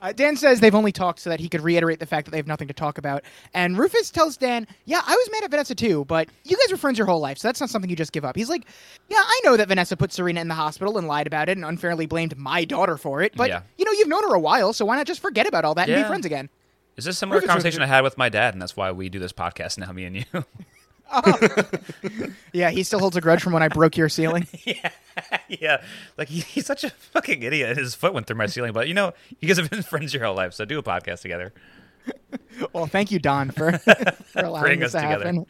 uh, 0.01 0.12
Dan 0.12 0.36
says 0.36 0.60
they've 0.60 0.75
only 0.75 0.92
talked 0.92 1.20
so 1.20 1.30
that 1.30 1.39
he 1.39 1.50
could 1.50 1.62
reiterate 1.62 2.00
the 2.00 2.06
fact 2.06 2.25
that 2.25 2.32
they 2.32 2.38
have 2.38 2.46
nothing 2.48 2.68
to 2.68 2.74
talk 2.74 2.98
about. 2.98 3.24
And 3.54 3.77
Rufus 3.77 4.12
tells 4.12 4.38
Dan, 4.38 4.68
"Yeah, 4.86 5.01
I 5.06 5.16
was 5.16 5.30
mad 5.32 5.44
at 5.44 5.50
Vanessa 5.51 5.74
too, 5.75 6.06
but 6.06 6.27
you 6.44 6.56
guys 6.58 6.72
were 6.72 6.77
friends 6.77 6.98
your 6.98 7.08
whole 7.08 7.20
life, 7.20 7.38
so 7.38 7.48
that's 7.48 7.60
not 7.60 7.70
something 7.70 7.89
you 7.89 7.96
just 7.96 8.12
give 8.12 8.25
up." 8.25 8.36
He's 8.36 8.50
like, 8.50 8.66
"Yeah, 9.10 9.18
I 9.20 9.42
know 9.44 9.58
that 9.58 9.68
Vanessa 9.70 9.96
put 9.98 10.12
Serena 10.12 10.42
in 10.42 10.48
the 10.50 10.54
hospital 10.56 10.98
and 10.98 11.08
lied 11.08 11.25
about 11.27 11.50
it 11.50 11.58
and 11.58 11.66
unfairly 11.66 12.06
blamed 12.06 12.38
my 12.38 12.63
daughter 12.66 12.98
for 12.98 13.22
it, 13.22 13.34
but 13.36 13.50
Yeah. 13.50 13.62
you 13.77 13.86
know 13.86 13.92
you've 13.92 14.08
known 14.08 14.24
her 14.30 14.36
a 14.36 14.39
while, 14.39 14.74
so 14.74 14.86
why 14.86 14.98
not 14.98 15.08
just 15.08 15.22
forget 15.22 15.48
about 15.48 15.66
all 15.66 15.74
that 15.75 15.89
and 15.89 15.98
Yeah. 15.98 16.04
be 16.04 16.08
friends 16.08 16.25
again?" 16.25 16.50
Is 16.98 17.06
this 17.06 17.16
a 17.16 17.18
similar 17.20 17.38
Rufus 17.38 17.48
was- 17.48 17.54
conversation 17.54 17.82
I 17.82 17.88
had 17.88 18.01
with 18.04 18.18
my 18.18 18.30
dad, 18.30 18.54
and 18.56 18.62
that's 18.62 18.75
why 18.75 18.92
we 18.92 19.10
do 19.10 19.20
this 19.20 19.32
podcast 19.34 19.77
now, 19.77 19.92
me 19.92 20.06
and 20.06 20.16
you? 20.18 20.24
Yeah, 22.54 22.72
he 22.72 22.84
still 22.84 23.00
holds 23.00 23.16
a 23.16 23.22
grudge 23.22 23.42
from 23.42 23.54
when 23.54 23.62
I 23.62 23.68
broke 23.68 23.98
your 23.98 24.10
ceiling. 24.10 24.48
yeah, 24.66 24.90
yeah. 25.48 25.84
like 26.18 26.28
he, 26.28 26.40
he's 26.42 26.66
such 26.66 26.84
a 26.84 26.90
fucking 26.90 27.44
idiot. 27.44 27.78
His 27.78 27.94
foot 27.94 28.14
went 28.14 28.26
through 28.26 28.38
my 28.38 28.48
ceiling, 28.48 28.74
but 28.74 28.88
you 28.88 28.94
know, 28.94 29.14
you 29.40 29.48
guys 29.48 29.58
have 29.58 29.70
been 29.70 29.82
friends 29.84 30.14
your 30.14 30.24
whole 30.24 30.36
life, 30.36 30.54
so 30.54 30.66
do 30.66 30.80
a 30.80 30.84
podcast 30.84 31.22
together. 31.22 31.54
Well, 32.74 32.88
thank 32.88 33.12
you, 33.12 33.20
Don, 33.20 33.52
for, 33.52 33.78
for 33.78 34.44
allowing 34.44 34.64
Bring 34.64 34.80
this 34.80 34.96
us 34.96 35.02
to 35.02 35.08
together. 35.08 35.46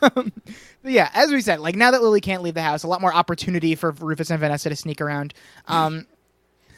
happen. 0.00 0.32
But 0.82 0.92
yeah, 0.92 1.10
as 1.14 1.30
we 1.30 1.40
said, 1.40 1.60
like 1.60 1.76
now 1.76 1.90
that 1.90 2.02
Lily 2.02 2.20
can't 2.20 2.42
leave 2.42 2.54
the 2.54 2.62
house, 2.62 2.82
a 2.82 2.88
lot 2.88 3.00
more 3.00 3.14
opportunity 3.14 3.74
for 3.74 3.92
Rufus 3.92 4.30
and 4.30 4.40
Vanessa 4.40 4.68
to 4.68 4.76
sneak 4.76 5.00
around. 5.00 5.34
Um, 5.66 6.06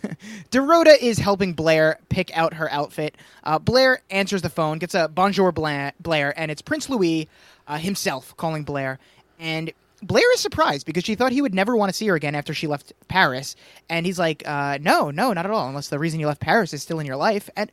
Dorota 0.51 0.97
is 1.01 1.19
helping 1.19 1.53
Blair 1.53 1.99
pick 2.09 2.37
out 2.37 2.55
her 2.55 2.71
outfit. 2.71 3.17
Uh, 3.45 3.59
Blair 3.59 4.03
answers 4.11 4.43
the 4.43 4.49
phone, 4.49 4.79
gets 4.79 4.95
a 4.95 5.09
bonjour 5.09 5.53
Bla- 5.53 5.93
Blair, 6.01 6.39
and 6.39 6.51
it's 6.51 6.63
Prince 6.63 6.89
Louis 6.89 7.29
uh, 7.67 7.79
himself 7.79 8.37
calling 8.37 8.65
Blair. 8.65 8.99
And 9.39 9.73
Blair 10.03 10.33
is 10.33 10.41
surprised 10.41 10.87
because 10.87 11.05
she 11.05 11.15
thought 11.15 11.33
he 11.33 11.43
would 11.43 11.55
never 11.55 11.77
want 11.77 11.91
to 11.91 11.97
see 11.97 12.07
her 12.07 12.15
again 12.15 12.35
after 12.35 12.55
she 12.55 12.67
left 12.67 12.93
Paris. 13.09 13.55
And 13.89 14.07
he's 14.07 14.19
like, 14.19 14.43
uh, 14.47 14.79
no, 14.81 15.11
no, 15.11 15.33
not 15.33 15.45
at 15.45 15.51
all, 15.51 15.69
unless 15.69 15.89
the 15.89 15.99
reason 15.99 16.21
you 16.21 16.27
left 16.27 16.41
Paris 16.41 16.73
is 16.73 16.83
still 16.83 17.01
in 17.01 17.07
your 17.07 17.17
life. 17.17 17.51
And 17.57 17.71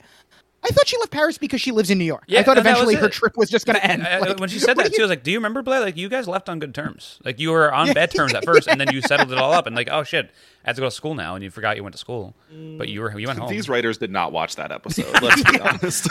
I 0.70 0.74
thought 0.74 0.88
she 0.88 0.98
left 0.98 1.12
Paris 1.12 1.38
because 1.38 1.62
she 1.62 1.72
lives 1.72 1.90
in 1.90 1.98
New 1.98 2.06
York. 2.06 2.24
Yeah, 2.28 2.42
I 2.42 2.44
thought 2.44 2.56
no, 2.56 2.62
eventually 2.62 2.96
her 2.96 3.10
trip 3.10 3.38
was 3.38 3.50
just 3.50 3.66
going 3.66 3.76
to 3.78 3.86
end. 3.86 4.04
I- 4.06 4.18
I- 4.18 4.20
Like, 4.20 4.40
when 4.40 4.50
she 4.50 4.60
said 4.60 4.76
that 4.78 4.84
do 4.86 4.90
too, 4.98 5.02
I 5.02 5.06
was 5.06 5.10
like, 5.10 5.24
"Do 5.24 5.32
you 5.32 5.38
remember 5.38 5.62
Blair? 5.62 5.80
Like, 5.80 5.96
you 5.98 6.10
guys 6.10 6.28
left 6.28 6.50
on 6.50 6.60
good 6.60 6.76
terms. 6.76 7.20
Like, 7.24 7.40
you 7.40 7.52
were 7.52 7.74
on 7.74 7.94
bad 7.94 8.12
terms 8.12 8.34
at 8.34 8.44
first, 8.44 8.68
and 8.68 8.80
then 8.82 8.92
you 8.92 9.02
settled 9.08 9.32
it 9.32 9.38
all 9.38 9.54
up. 9.54 9.66
And 9.68 9.76
like, 9.76 9.88
oh 9.92 10.04
shit, 10.04 10.26
I 10.66 10.70
have 10.70 10.76
to 10.76 10.82
go 10.82 10.88
to 10.88 10.92
school 10.92 11.16
now, 11.16 11.36
and 11.36 11.44
you 11.44 11.50
forgot 11.52 11.78
you 11.78 11.84
went 11.84 11.94
to 11.94 12.00
school, 12.00 12.34
but 12.78 12.90
you 12.90 13.02
were 13.02 13.18
you 13.18 13.28
went 13.28 13.40
home. 13.40 13.50
These 13.50 13.70
writers 13.70 13.98
did 13.98 14.12
not 14.12 14.32
watch 14.32 14.56
that 14.58 14.72
episode. 14.72 15.06
Let's 15.22 15.50
be 15.50 15.60
honest. 15.60 16.10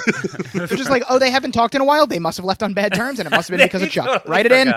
They're 0.54 0.66
just 0.66 0.90
like, 0.90 1.02
oh, 1.10 1.18
they 1.18 1.30
haven't 1.30 1.52
talked 1.52 1.74
in 1.74 1.80
a 1.80 1.84
while. 1.84 2.06
They 2.06 2.18
must 2.18 2.38
have 2.38 2.44
left 2.46 2.62
on 2.62 2.72
bad 2.74 2.94
terms, 2.94 3.18
and 3.18 3.26
it 3.26 3.30
must 3.30 3.48
have 3.48 3.58
been 3.58 3.66
because 3.68 3.82
of 3.82 3.90
Chuck. 3.90 4.06
totally 4.06 4.30
Write 4.30 4.46
it 4.46 4.52
in. 4.52 4.72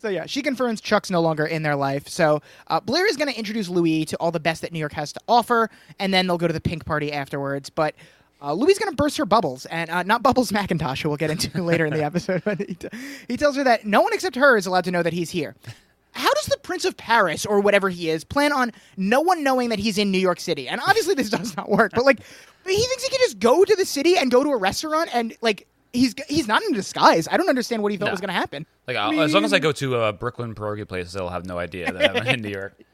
So 0.00 0.08
yeah, 0.08 0.26
she 0.26 0.42
confirms 0.42 0.80
Chuck's 0.80 1.10
no 1.10 1.20
longer 1.20 1.44
in 1.44 1.62
their 1.62 1.74
life. 1.76 2.08
So 2.08 2.40
uh, 2.68 2.80
Blair 2.80 3.06
is 3.06 3.16
going 3.16 3.30
to 3.32 3.36
introduce 3.36 3.68
Louis 3.68 4.04
to 4.06 4.16
all 4.18 4.30
the 4.30 4.40
best 4.40 4.62
that 4.62 4.72
New 4.72 4.78
York 4.78 4.92
has 4.92 5.12
to 5.12 5.20
offer, 5.26 5.70
and 5.98 6.14
then 6.14 6.26
they'll 6.26 6.38
go 6.38 6.46
to 6.46 6.52
the 6.52 6.60
pink 6.60 6.84
party 6.84 7.12
afterwards. 7.12 7.68
But 7.68 7.96
uh, 8.40 8.52
Louis 8.52 8.72
is 8.72 8.78
going 8.78 8.90
to 8.90 8.96
burst 8.96 9.16
her 9.16 9.26
bubbles, 9.26 9.66
and 9.66 9.90
uh, 9.90 10.04
not 10.04 10.22
Bubbles 10.22 10.52
McIntosh, 10.52 11.02
who 11.02 11.08
we'll 11.08 11.18
get 11.18 11.30
into 11.30 11.62
later 11.62 11.84
in 11.84 11.92
the 11.92 12.02
episode. 12.04 12.44
But 12.44 12.60
he, 12.60 12.74
t- 12.74 12.88
he 13.26 13.36
tells 13.36 13.56
her 13.56 13.64
that 13.64 13.86
no 13.86 14.00
one 14.00 14.12
except 14.12 14.36
her 14.36 14.56
is 14.56 14.66
allowed 14.66 14.84
to 14.84 14.90
know 14.92 15.02
that 15.02 15.12
he's 15.12 15.30
here. 15.30 15.56
How 16.12 16.32
does 16.32 16.46
the 16.46 16.58
Prince 16.58 16.84
of 16.84 16.96
Paris 16.96 17.44
or 17.44 17.60
whatever 17.60 17.88
he 17.88 18.08
is 18.08 18.24
plan 18.24 18.52
on 18.52 18.72
no 18.96 19.20
one 19.20 19.44
knowing 19.44 19.68
that 19.68 19.78
he's 19.78 19.98
in 19.98 20.10
New 20.10 20.18
York 20.18 20.40
City? 20.40 20.68
And 20.68 20.80
obviously 20.80 21.14
this 21.14 21.30
does 21.38 21.56
not 21.56 21.68
work. 21.68 21.92
But 21.94 22.04
like, 22.04 22.20
he 22.66 22.76
thinks 22.76 23.02
he 23.04 23.10
can 23.10 23.20
just 23.20 23.38
go 23.38 23.64
to 23.64 23.76
the 23.76 23.84
city 23.84 24.16
and 24.16 24.30
go 24.30 24.44
to 24.44 24.50
a 24.50 24.56
restaurant 24.56 25.10
and 25.12 25.34
like. 25.40 25.66
He's, 25.92 26.14
he's 26.28 26.46
not 26.46 26.62
in 26.62 26.72
disguise. 26.72 27.26
I 27.30 27.36
don't 27.36 27.48
understand 27.48 27.82
what 27.82 27.92
he 27.92 27.98
thought 27.98 28.06
No. 28.06 28.10
was 28.12 28.20
going 28.20 28.28
to 28.28 28.34
happen. 28.34 28.66
Like, 28.86 28.96
I'll- 28.96 29.20
as 29.20 29.32
long 29.34 29.44
as 29.44 29.52
I 29.52 29.58
go 29.58 29.72
to 29.72 29.96
a 30.02 30.12
Brooklyn 30.12 30.54
pierogi 30.54 30.86
place, 30.86 31.12
they'll 31.12 31.28
have 31.30 31.46
no 31.46 31.58
idea 31.58 31.90
that 31.92 32.16
I'm 32.16 32.26
in 32.26 32.42
New 32.42 32.50
York. 32.50 32.74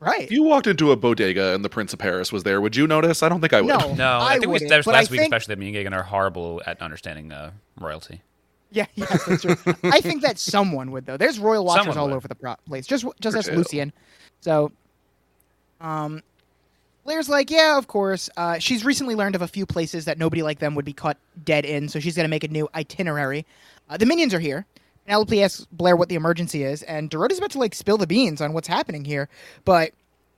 Right. 0.00 0.22
if 0.24 0.32
you 0.32 0.42
walked 0.42 0.66
into 0.66 0.90
a 0.92 0.96
bodega 0.96 1.54
and 1.54 1.64
the 1.64 1.70
Prince 1.70 1.94
of 1.94 1.98
Paris 1.98 2.30
was 2.30 2.42
there, 2.42 2.60
would 2.60 2.76
you 2.76 2.86
notice? 2.86 3.22
I 3.22 3.30
don't 3.30 3.40
think 3.40 3.54
I 3.54 3.62
would. 3.62 3.68
No. 3.68 3.94
No, 3.94 4.08
I, 4.18 4.24
I 4.24 4.32
think 4.32 4.42
we 4.42 4.46
wouldn't, 4.48 4.64
established 4.70 4.84
but 4.86 4.94
I 4.94 4.98
last 4.98 5.10
week, 5.10 5.20
think- 5.20 5.32
especially 5.32 5.54
that 5.54 5.58
me 5.58 5.74
and 5.74 5.94
Gagan 5.94 5.96
are 5.96 6.02
horrible 6.02 6.60
at 6.66 6.82
understanding 6.82 7.32
uh, 7.32 7.52
royalty. 7.80 8.20
Yeah, 8.70 8.84
yes, 8.96 9.24
that's 9.24 9.42
true. 9.42 9.56
I 9.84 10.02
think 10.02 10.20
that 10.22 10.38
someone 10.38 10.90
would 10.90 11.06
though. 11.06 11.16
There's 11.16 11.38
royal 11.38 11.64
watchers 11.64 11.84
Someone 11.84 11.96
all 11.98 12.06
would. 12.08 12.16
over 12.16 12.28
the 12.28 12.56
place. 12.66 12.86
Just 12.86 13.06
just 13.20 13.34
as. 13.36 13.48
Lucian. 13.48 13.94
So, 14.42 14.72
um, 15.80 16.22
Blair's 17.04 17.28
like, 17.28 17.50
yeah, 17.50 17.76
of 17.76 17.86
course. 17.86 18.30
Uh, 18.36 18.58
she's 18.58 18.84
recently 18.84 19.14
learned 19.14 19.34
of 19.34 19.42
a 19.42 19.48
few 19.48 19.66
places 19.66 20.06
that 20.06 20.18
nobody 20.18 20.42
like 20.42 20.58
them 20.58 20.74
would 20.74 20.84
be 20.84 20.94
caught 20.94 21.18
dead 21.44 21.64
in, 21.64 21.88
so 21.88 22.00
she's 22.00 22.16
gonna 22.16 22.28
make 22.28 22.44
a 22.44 22.48
new 22.48 22.68
itinerary. 22.74 23.46
Uh, 23.88 23.96
the 23.96 24.06
minions 24.06 24.32
are 24.32 24.40
here. 24.40 24.66
Penelope 25.04 25.42
asks 25.42 25.66
Blair 25.70 25.96
what 25.96 26.08
the 26.08 26.14
emergency 26.14 26.64
is, 26.64 26.82
and 26.82 27.10
Dorota's 27.10 27.38
about 27.38 27.50
to 27.50 27.58
like 27.58 27.74
spill 27.74 27.98
the 27.98 28.06
beans 28.06 28.40
on 28.40 28.54
what's 28.54 28.68
happening 28.68 29.04
here, 29.04 29.28
but 29.66 29.92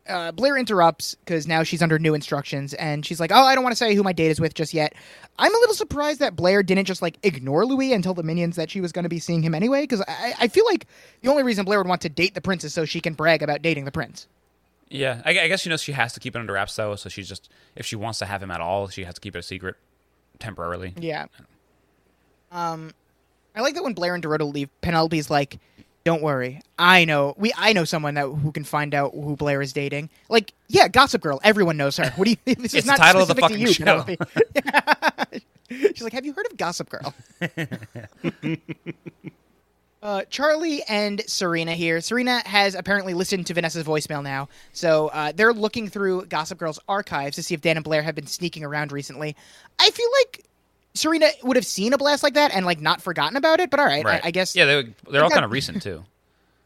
uh, 0.08 0.32
Blair 0.32 0.56
interrupts 0.56 1.14
because 1.14 1.46
now 1.46 1.62
she's 1.62 1.82
under 1.82 1.98
new 1.98 2.14
instructions, 2.14 2.74
and 2.74 3.06
she's 3.06 3.20
like, 3.20 3.30
"Oh, 3.32 3.44
I 3.44 3.54
don't 3.54 3.64
want 3.64 3.72
to 3.72 3.76
say 3.76 3.94
who 3.94 4.02
my 4.02 4.12
date 4.12 4.30
is 4.30 4.40
with 4.40 4.54
just 4.54 4.74
yet." 4.74 4.94
I'm 5.38 5.54
a 5.54 5.58
little 5.58 5.74
surprised 5.74 6.20
that 6.20 6.34
Blair 6.34 6.62
didn't 6.62 6.86
just 6.86 7.02
like 7.02 7.18
ignore 7.22 7.64
Louis 7.64 7.92
and 7.92 8.02
tell 8.02 8.14
the 8.14 8.22
minions 8.22 8.56
that 8.56 8.70
she 8.70 8.80
was 8.80 8.92
going 8.92 9.04
to 9.04 9.08
be 9.08 9.18
seeing 9.18 9.42
him 9.42 9.54
anyway, 9.54 9.82
because 9.82 10.02
I, 10.02 10.34
I 10.40 10.48
feel 10.48 10.64
like 10.66 10.86
the 11.22 11.30
only 11.30 11.42
reason 11.42 11.64
Blair 11.64 11.78
would 11.78 11.88
want 11.88 12.02
to 12.02 12.08
date 12.08 12.34
the 12.34 12.40
prince 12.40 12.64
is 12.64 12.74
so 12.74 12.84
she 12.84 13.00
can 13.00 13.14
brag 13.14 13.42
about 13.42 13.62
dating 13.62 13.84
the 13.84 13.92
prince. 13.92 14.26
Yeah, 14.88 15.20
I, 15.24 15.30
I 15.30 15.48
guess 15.48 15.60
she 15.62 15.68
knows 15.70 15.82
she 15.82 15.92
has 15.92 16.12
to 16.12 16.20
keep 16.20 16.36
it 16.36 16.38
under 16.38 16.52
wraps 16.52 16.76
though. 16.76 16.94
So 16.96 17.08
she's 17.08 17.28
just 17.28 17.50
if 17.74 17.84
she 17.86 17.96
wants 17.96 18.18
to 18.20 18.26
have 18.26 18.42
him 18.42 18.50
at 18.50 18.60
all, 18.60 18.88
she 18.88 19.04
has 19.04 19.14
to 19.14 19.20
keep 19.20 19.34
it 19.34 19.38
a 19.40 19.42
secret 19.42 19.76
temporarily. 20.38 20.94
Yeah. 20.98 21.26
Um, 22.52 22.92
I 23.54 23.60
like 23.62 23.74
that 23.74 23.82
when 23.82 23.94
Blair 23.94 24.14
and 24.14 24.22
Dorota 24.22 24.50
leave, 24.52 24.68
Penelope's 24.82 25.28
like, 25.30 25.58
"Don't 26.04 26.22
worry, 26.22 26.60
I 26.78 27.04
know 27.04 27.34
we 27.36 27.52
I 27.56 27.72
know 27.72 27.84
someone 27.84 28.14
that 28.14 28.26
who 28.28 28.52
can 28.52 28.62
find 28.64 28.94
out 28.94 29.12
who 29.12 29.34
Blair 29.36 29.60
is 29.60 29.72
dating." 29.72 30.08
Like, 30.28 30.52
yeah, 30.68 30.86
Gossip 30.88 31.20
Girl, 31.22 31.40
everyone 31.42 31.76
knows 31.76 31.96
her. 31.96 32.10
What 32.10 32.26
do 32.26 32.30
you? 32.30 32.36
This 32.54 32.72
is 32.72 32.74
It's 32.74 32.86
the 32.86 32.92
not 32.92 32.98
title 32.98 33.22
of 33.22 33.28
the 33.28 33.34
to 33.34 33.40
fucking 33.40 33.58
you. 33.58 33.74
Penelope. 33.74 34.16
She's 35.70 36.02
like, 36.02 36.12
"Have 36.12 36.24
you 36.24 36.32
heard 36.32 36.46
of 36.50 36.56
Gossip 36.56 36.88
Girl?" 36.90 37.12
Uh, 40.06 40.22
Charlie 40.30 40.84
and 40.84 41.20
Serena 41.28 41.72
here. 41.72 42.00
Serena 42.00 42.40
has 42.46 42.76
apparently 42.76 43.12
listened 43.12 43.44
to 43.48 43.54
Vanessa's 43.54 43.84
voicemail 43.84 44.22
now, 44.22 44.48
so 44.72 45.08
uh, 45.08 45.32
they're 45.34 45.52
looking 45.52 45.88
through 45.88 46.26
Gossip 46.26 46.58
Girl's 46.58 46.78
archives 46.88 47.34
to 47.34 47.42
see 47.42 47.54
if 47.54 47.60
Dan 47.60 47.76
and 47.76 47.82
Blair 47.82 48.02
have 48.02 48.14
been 48.14 48.28
sneaking 48.28 48.62
around 48.62 48.92
recently. 48.92 49.34
I 49.80 49.90
feel 49.90 50.08
like 50.22 50.44
Serena 50.94 51.28
would 51.42 51.56
have 51.56 51.66
seen 51.66 51.92
a 51.92 51.98
blast 51.98 52.22
like 52.22 52.34
that 52.34 52.54
and 52.54 52.64
like 52.64 52.80
not 52.80 53.02
forgotten 53.02 53.36
about 53.36 53.58
it. 53.58 53.68
But 53.68 53.80
all 53.80 53.86
right, 53.86 54.04
Right. 54.04 54.24
I, 54.24 54.28
I 54.28 54.30
guess. 54.30 54.54
Yeah, 54.54 54.66
they, 54.66 54.94
they're 55.10 55.24
all 55.24 55.30
kind 55.30 55.44
of 55.44 55.50
recent 55.50 55.82
too. 55.82 56.04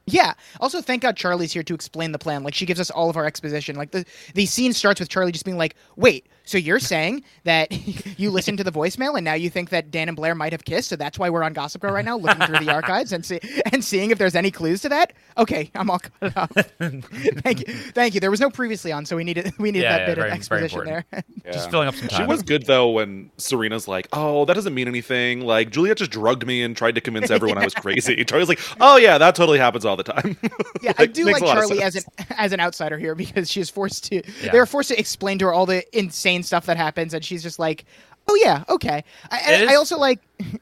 Yeah. 0.06 0.32
Also, 0.60 0.80
thank 0.80 1.02
God 1.02 1.16
Charlie's 1.16 1.52
here 1.52 1.62
to 1.62 1.74
explain 1.74 2.12
the 2.12 2.18
plan. 2.18 2.42
Like, 2.42 2.54
she 2.54 2.66
gives 2.66 2.80
us 2.80 2.90
all 2.90 3.08
of 3.10 3.16
our 3.16 3.26
exposition. 3.26 3.76
Like, 3.76 3.92
the 3.92 4.04
the 4.34 4.46
scene 4.46 4.72
starts 4.72 4.98
with 4.98 5.08
Charlie 5.08 5.30
just 5.30 5.44
being 5.44 5.58
like, 5.58 5.76
"Wait, 5.96 6.26
so 6.44 6.58
you're 6.58 6.80
saying 6.80 7.22
that 7.44 7.70
you 8.18 8.30
listened 8.30 8.58
to 8.58 8.64
the 8.64 8.72
voicemail 8.72 9.14
and 9.16 9.24
now 9.24 9.34
you 9.34 9.50
think 9.50 9.70
that 9.70 9.90
Dan 9.92 10.08
and 10.08 10.16
Blair 10.16 10.34
might 10.34 10.52
have 10.52 10.64
kissed? 10.64 10.88
So 10.88 10.96
that's 10.96 11.16
why 11.18 11.30
we're 11.30 11.44
on 11.44 11.52
Gossip 11.52 11.82
Girl 11.82 11.92
right 11.92 12.04
now, 12.04 12.16
looking 12.16 12.44
through 12.44 12.58
the 12.64 12.72
archives 12.74 13.12
and 13.12 13.24
see 13.24 13.38
and 13.72 13.84
seeing 13.84 14.10
if 14.10 14.18
there's 14.18 14.34
any 14.34 14.50
clues 14.50 14.80
to 14.82 14.88
that? 14.88 15.12
Okay, 15.38 15.70
I'm 15.76 15.88
all 15.90 16.00
caught 16.00 16.36
up. 16.36 16.50
thank 16.80 17.68
you, 17.68 17.74
thank 17.74 18.14
you. 18.14 18.20
There 18.20 18.30
was 18.32 18.40
no 18.40 18.50
previously 18.50 18.90
on, 18.90 19.06
so 19.06 19.14
we 19.14 19.22
needed 19.22 19.52
we 19.58 19.70
needed 19.70 19.84
Yeah, 19.84 19.92
that 19.92 20.00
yeah, 20.00 20.06
bit 20.06 20.16
very- 20.16 20.30
of 20.30 20.34
exposition 20.34 20.84
there. 20.86 21.04
Just 21.52 21.70
filling 21.70 21.86
up 21.88 21.94
some 21.94 22.08
time. 22.08 22.22
She 22.22 22.26
was 22.26 22.42
good 22.42 22.66
though 22.66 22.90
when 22.90 23.30
Serena's 23.36 23.86
like, 23.86 24.08
"Oh, 24.12 24.44
that 24.46 24.54
doesn't 24.54 24.74
mean 24.74 24.88
anything." 24.88 25.42
Like 25.42 25.70
Juliet 25.70 25.98
just 25.98 26.10
drugged 26.10 26.46
me 26.46 26.62
and 26.62 26.76
tried 26.76 26.96
to 26.96 27.00
convince 27.00 27.30
everyone 27.30 27.58
I 27.58 27.64
was 27.64 27.74
crazy. 27.74 28.24
Charlie's 28.24 28.48
like, 28.48 28.60
"Oh 28.80 28.96
yeah, 28.96 29.18
that 29.18 29.34
totally 29.36 29.58
happens 29.58 29.84
all 29.90 29.96
the 29.96 30.04
time." 30.04 30.36
Yeah, 30.82 30.92
I 30.96 31.04
do 31.04 31.24
like 31.26 31.42
a 31.42 31.44
lot 31.44 31.58
of 31.58 31.64
Charlie 31.68 31.82
as 31.82 31.94
an 31.96 32.02
as 32.38 32.52
an 32.52 32.60
outsider 32.60 32.96
here 32.96 33.14
because 33.14 33.50
she's 33.50 33.68
forced 33.68 34.04
to. 34.04 34.22
Yeah. 34.42 34.52
They're 34.52 34.64
forced 34.66 34.88
to 34.88 34.98
explain 34.98 35.38
to 35.40 35.44
her 35.46 35.52
all 35.52 35.66
the 35.66 35.84
insane 35.96 36.42
stuff 36.42 36.64
that 36.66 36.78
happens, 36.78 37.12
and 37.12 37.22
she's 37.22 37.42
just 37.42 37.58
like, 37.58 37.84
"Oh 38.28 38.34
yeah, 38.36 38.64
okay." 38.70 39.04
I, 39.30 39.38
and 39.46 39.62
is- 39.64 39.68
I 39.70 39.74
also 39.74 39.98
like. 39.98 40.20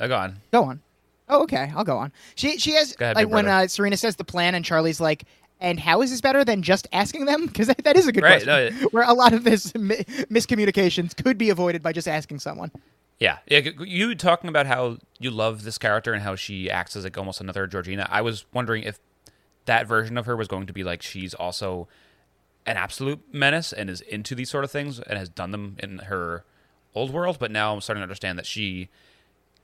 Oh, 0.00 0.08
go 0.08 0.16
on. 0.16 0.36
Go 0.50 0.64
on. 0.64 0.80
Oh, 1.28 1.42
okay. 1.44 1.70
I'll 1.76 1.84
go 1.84 1.96
on. 1.96 2.12
She 2.34 2.58
she 2.58 2.72
has 2.72 2.96
ahead, 2.98 3.14
like 3.14 3.28
when 3.28 3.46
uh, 3.46 3.68
Serena 3.68 3.96
says 3.96 4.16
the 4.16 4.24
plan, 4.24 4.56
and 4.56 4.64
Charlie's 4.64 5.00
like, 5.00 5.22
And 5.60 5.78
how 5.78 6.02
is 6.02 6.10
this 6.10 6.20
better 6.20 6.44
than 6.44 6.62
just 6.62 6.88
asking 6.92 7.26
them? 7.26 7.46
Because 7.46 7.68
that, 7.68 7.84
that 7.84 7.96
is 7.96 8.08
a 8.08 8.12
good 8.12 8.24
Right, 8.24 8.42
question. 8.42 8.80
no, 8.80 8.88
Where 8.88 9.04
a 9.08 9.12
lot 9.12 9.32
of 9.32 9.44
this 9.44 9.72
mi- 9.76 10.02
miscommunications 10.28 11.14
could 11.22 11.38
be 11.38 11.50
avoided 11.50 11.82
by 11.84 11.92
just 11.92 12.08
asking 12.08 12.40
someone. 12.40 12.72
Yeah, 13.18 13.38
yeah. 13.46 13.60
You 13.80 14.14
talking 14.14 14.48
about 14.48 14.66
how 14.66 14.98
you 15.20 15.30
love 15.30 15.62
this 15.62 15.78
character 15.78 16.12
and 16.12 16.22
how 16.22 16.34
she 16.34 16.68
acts 16.70 16.96
as 16.96 17.04
like 17.04 17.16
almost 17.16 17.40
another 17.40 17.66
Georgina. 17.66 18.06
I 18.10 18.20
was 18.20 18.44
wondering 18.52 18.82
if 18.82 18.98
that 19.66 19.86
version 19.86 20.18
of 20.18 20.26
her 20.26 20.36
was 20.36 20.48
going 20.48 20.66
to 20.66 20.72
be 20.72 20.82
like 20.82 21.02
she's 21.02 21.32
also 21.34 21.86
an 22.66 22.76
absolute 22.76 23.20
menace 23.32 23.72
and 23.72 23.88
is 23.88 24.00
into 24.00 24.34
these 24.34 24.50
sort 24.50 24.64
of 24.64 24.70
things 24.72 24.98
and 24.98 25.18
has 25.18 25.28
done 25.28 25.52
them 25.52 25.76
in 25.78 25.98
her 25.98 26.44
old 26.94 27.12
world. 27.12 27.38
But 27.38 27.50
now 27.52 27.72
I'm 27.72 27.80
starting 27.80 28.00
to 28.00 28.04
understand 28.04 28.38
that 28.38 28.46
she 28.46 28.88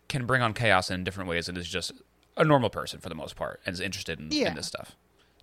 can 0.08 0.24
bring 0.24 0.40
on 0.40 0.54
chaos 0.54 0.90
in 0.90 1.02
different 1.04 1.28
ways 1.28 1.48
and 1.48 1.58
is 1.58 1.68
just 1.68 1.92
a 2.36 2.44
normal 2.44 2.70
person 2.70 3.00
for 3.00 3.08
the 3.08 3.14
most 3.16 3.34
part 3.34 3.60
and 3.66 3.72
is 3.74 3.80
interested 3.80 4.20
in, 4.20 4.28
Yeah. 4.30 4.48
in 4.50 4.54
this 4.54 4.66
stuff. 4.68 4.94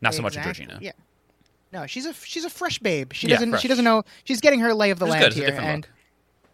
Not 0.01 0.13
so 0.13 0.21
much 0.21 0.37
Exactly, 0.37 0.65
Georgina. 0.65 0.79
Yeah. 0.81 0.91
No, 1.73 1.85
she's 1.87 2.05
a 2.05 2.13
she's 2.13 2.45
a 2.45 2.49
fresh 2.49 2.79
babe. 2.79 3.11
She 3.13 3.27
Yeah, 3.27 3.35
doesn't 3.35 3.49
fresh. 3.49 3.61
she 3.61 3.67
doesn't 3.67 3.83
know 3.83 4.03
she's 4.23 4.39
getting 4.39 4.61
her 4.61 4.73
lay 4.73 4.91
of 4.91 4.99
the 4.99 5.05
It's 5.05 5.11
land 5.11 5.23
good. 5.25 5.33
Here. 5.33 5.45
different 5.47 5.67
and 5.69 5.83
look. 5.83 5.91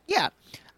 yeah. 0.07 0.29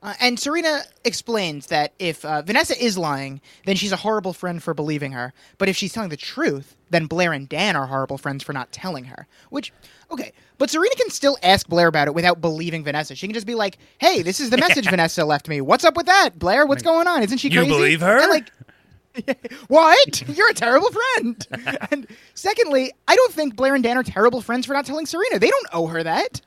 Uh, 0.03 0.13
and 0.19 0.37
Serena 0.37 0.81
explains 1.05 1.67
that 1.67 1.93
if 1.97 2.25
uh, 2.25 2.41
Vanessa 2.41 2.77
is 2.77 2.97
lying, 2.97 3.39
then 3.65 3.77
she's 3.77 3.93
a 3.93 3.95
horrible 3.95 4.33
friend 4.33 4.61
for 4.61 4.73
believing 4.73 5.13
her. 5.13 5.33
But 5.57 5.69
if 5.69 5.77
she's 5.77 5.93
telling 5.93 6.09
the 6.09 6.17
truth, 6.17 6.75
then 6.89 7.05
Blair 7.05 7.31
and 7.31 7.47
Dan 7.47 7.77
are 7.77 7.87
horrible 7.87 8.17
friends 8.17 8.43
for 8.43 8.51
not 8.51 8.73
telling 8.73 9.05
her. 9.05 9.27
Which, 9.49 9.71
okay, 10.11 10.33
but 10.57 10.69
Serena 10.69 10.93
can 10.95 11.09
still 11.09 11.37
ask 11.41 11.67
Blair 11.69 11.87
about 11.87 12.09
it 12.09 12.13
without 12.13 12.41
believing 12.41 12.83
Vanessa. 12.83 13.15
She 13.15 13.27
can 13.27 13.33
just 13.33 13.47
be 13.47 13.55
like, 13.55 13.77
"Hey, 13.97 14.21
this 14.21 14.41
is 14.41 14.49
the 14.49 14.57
message 14.57 14.85
Vanessa 14.89 15.23
left 15.23 15.47
me. 15.47 15.61
What's 15.61 15.85
up 15.85 15.95
with 15.95 16.07
that, 16.07 16.37
Blair? 16.37 16.65
What's 16.65 16.83
going 16.83 17.07
on? 17.07 17.23
Isn't 17.23 17.37
she 17.37 17.47
You 17.47 17.61
crazy?" 17.61 17.71
believe 17.71 18.01
her? 18.01 18.19
And, 18.19 18.29
like, 18.29 19.47
what? 19.69 20.27
You're 20.27 20.49
a 20.49 20.53
terrible 20.53 20.89
friend. 20.91 21.47
and 21.91 22.07
secondly, 22.33 22.91
I 23.07 23.15
don't 23.15 23.31
think 23.31 23.55
Blair 23.55 23.73
and 23.73 23.83
Dan 23.83 23.97
are 23.97 24.03
terrible 24.03 24.41
friends 24.41 24.65
for 24.65 24.73
not 24.73 24.85
telling 24.85 25.05
Serena. 25.05 25.39
They 25.39 25.49
don't 25.49 25.67
owe 25.71 25.87
her 25.87 26.03
that. 26.03 26.41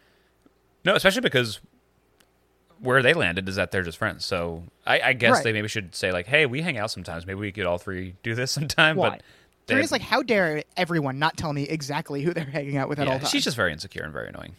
No, 0.84 0.94
especially 0.94 1.22
because 1.22 1.60
where 2.80 3.02
they 3.02 3.14
landed 3.14 3.48
is 3.48 3.56
that 3.56 3.70
they're 3.70 3.82
just 3.82 3.98
friends. 3.98 4.24
So 4.24 4.64
I, 4.86 5.00
I 5.00 5.12
guess 5.14 5.34
Right. 5.36 5.44
they 5.44 5.52
maybe 5.52 5.68
should 5.68 5.94
say 5.94 6.12
like, 6.12 6.26
"Hey, 6.26 6.46
we 6.46 6.62
hang 6.62 6.76
out 6.78 6.90
sometimes. 6.90 7.26
Maybe 7.26 7.38
we 7.40 7.52
could 7.52 7.66
all 7.66 7.78
three 7.78 8.14
do 8.22 8.34
this 8.34 8.50
sometime." 8.58 8.96
Why? 8.96 9.10
But 9.10 9.22
they- 9.66 9.74
Serena's 9.74 9.92
like, 9.92 10.02
how 10.02 10.22
dare 10.22 10.62
everyone 10.76 11.18
not 11.18 11.36
tell 11.36 11.52
me 11.52 11.64
exactly 11.64 12.22
who 12.22 12.32
they're 12.32 12.44
hanging 12.44 12.76
out 12.76 12.88
with 12.88 12.98
at 13.00 13.06
yeah, 13.06 13.14
all 13.14 13.18
times? 13.18 13.30
she's 13.30 13.42
just 13.44 13.56
very 13.56 13.72
insecure 13.72 14.04
and 14.04 14.12
very 14.12 14.28
annoying. 14.28 14.54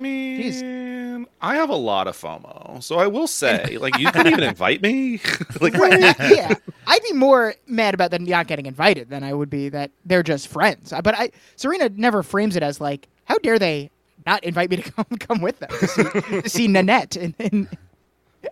Man, 0.00 1.26
I 1.40 1.56
have 1.56 1.70
a 1.70 1.74
lot 1.76 2.06
of 2.06 2.16
FOMO, 2.16 2.80
so 2.82 2.98
I 2.98 3.08
will 3.08 3.26
say, 3.26 3.78
like, 3.78 3.98
you 3.98 4.10
couldn't 4.12 4.28
even 4.32 4.44
invite 4.48 4.80
me. 4.80 5.20
like, 5.60 5.74
Right, 5.74 6.00
yeah, 6.30 6.54
I'd 6.86 7.02
be 7.02 7.12
more 7.12 7.54
mad 7.66 7.94
about 7.94 8.10
them 8.12 8.24
not 8.24 8.46
getting 8.46 8.66
invited 8.66 9.10
than 9.10 9.24
I 9.24 9.32
would 9.34 9.50
be 9.50 9.68
that 9.70 9.90
they're 10.04 10.22
just 10.22 10.48
friends. 10.48 10.92
But 11.02 11.16
I, 11.18 11.30
Serena 11.56 11.88
never 11.88 12.22
frames 12.22 12.54
it 12.56 12.62
as 12.62 12.80
like, 12.80 13.08
how 13.24 13.38
dare 13.38 13.58
they 13.58 13.90
not 14.28 14.44
invite 14.44 14.70
me 14.70 14.76
to 14.76 14.92
come 14.92 15.06
come 15.18 15.40
with 15.40 15.58
them 15.58 15.70
to 15.70 15.86
see, 15.86 16.02
to 16.02 16.48
see 16.48 16.68
Nanette 16.68 17.16
in, 17.16 17.34
in, 17.38 17.68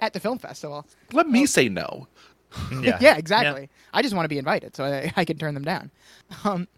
at 0.01 0.13
the 0.13 0.21
film 0.21 0.39
festival? 0.39 0.87
let 1.13 1.29
me 1.29 1.47
say 1.47 1.69
no. 1.69 2.09
Yeah, 2.81 2.99
yeah 3.01 3.17
exactly. 3.17 3.69
I 3.93 4.03
just 4.03 4.15
want 4.15 4.25
to 4.25 4.29
be 4.29 4.39
invited 4.39 4.75
so 4.75 4.85
I, 4.85 5.13
I 5.17 5.25
can 5.25 5.39
turn 5.39 5.55
them 5.55 5.65
down. 5.65 5.91
Um, 6.45 6.69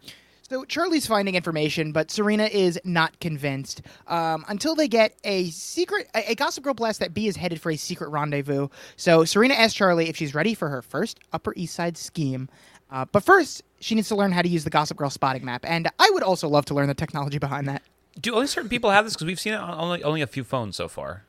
so 0.49 0.65
Charlie's 0.65 1.05
finding 1.05 1.35
information, 1.35 1.91
but 1.91 2.09
Serena 2.09 2.45
is 2.45 2.79
not 2.83 3.19
convinced 3.19 3.83
um, 4.07 4.43
until 4.47 4.73
they 4.73 4.87
get 4.87 5.13
a 5.23 5.51
secret, 5.51 6.09
a, 6.15 6.31
a 6.31 6.35
Gossip 6.35 6.63
Girl 6.63 6.73
blast 6.73 6.99
that 7.01 7.13
B 7.13 7.27
is 7.27 7.35
headed 7.35 7.61
for 7.61 7.71
a 7.71 7.77
secret 7.77 8.09
rendezvous. 8.09 8.67
So 8.95 9.25
Serena 9.25 9.53
asks 9.53 9.75
Charlie 9.75 10.09
if 10.09 10.17
she's 10.17 10.33
ready 10.33 10.55
for 10.55 10.67
her 10.67 10.81
first 10.81 11.19
Upper 11.33 11.53
East 11.55 11.75
Side 11.75 11.97
scheme. 11.97 12.49
Uh, 12.89 13.05
but 13.11 13.23
first, 13.23 13.61
she 13.79 13.93
needs 13.93 14.07
to 14.07 14.15
learn 14.15 14.31
how 14.31 14.41
to 14.41 14.49
use 14.49 14.63
the 14.63 14.71
Gossip 14.71 14.97
Girl 14.97 15.11
spotting 15.11 15.45
map, 15.45 15.63
and 15.67 15.87
I 15.99 16.09
would 16.09 16.23
also 16.23 16.47
love 16.47 16.65
to 16.65 16.73
learn 16.73 16.87
the 16.87 16.95
technology 16.95 17.37
behind 17.37 17.67
that. 17.67 17.83
Do 18.19 18.33
only 18.35 18.47
certain 18.47 18.69
people 18.69 18.89
have 18.89 19.05
this? 19.05 19.13
Because 19.13 19.27
we've 19.27 19.39
seen 19.39 19.53
it 19.53 19.57
on 19.57 19.77
only 19.79 20.03
only 20.03 20.21
a 20.21 20.27
few 20.27 20.43
phones 20.43 20.75
so 20.75 20.87
far. 20.87 21.23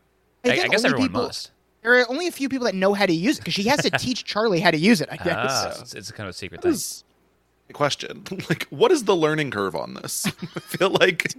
I 0.44 0.50
I, 0.50 0.52
I 0.64 0.68
guess 0.68 0.84
everyone 0.84 1.08
people- 1.08 1.22
must. 1.24 1.50
There 1.82 1.98
are 1.98 2.04
only 2.10 2.26
a 2.26 2.32
few 2.32 2.50
people 2.50 2.66
that 2.66 2.74
know 2.74 2.92
how 2.92 3.06
to 3.06 3.12
use 3.12 3.38
it 3.38 3.40
because 3.40 3.54
she 3.54 3.62
has 3.64 3.80
to 3.82 3.90
teach 3.98 4.24
Charlie 4.26 4.60
how 4.60 4.70
to 4.70 4.76
use 4.76 5.00
it. 5.00 5.08
I 5.10 5.16
guess. 5.16 5.34
Ah, 5.38 5.70
so 5.74 5.80
it's, 5.80 5.94
it's 5.94 6.10
kind 6.12 6.28
of 6.28 6.34
a 6.34 6.36
secret 6.36 6.60
That 6.60 6.74
thing. 6.74 7.74
question. 7.74 8.24
like, 8.50 8.66
what 8.68 8.92
is 8.92 9.04
the 9.04 9.16
learning 9.16 9.50
curve 9.50 9.74
on 9.74 9.94
this? 9.94 10.26
I 10.56 10.60
feel 10.60 10.90
like 10.90 11.32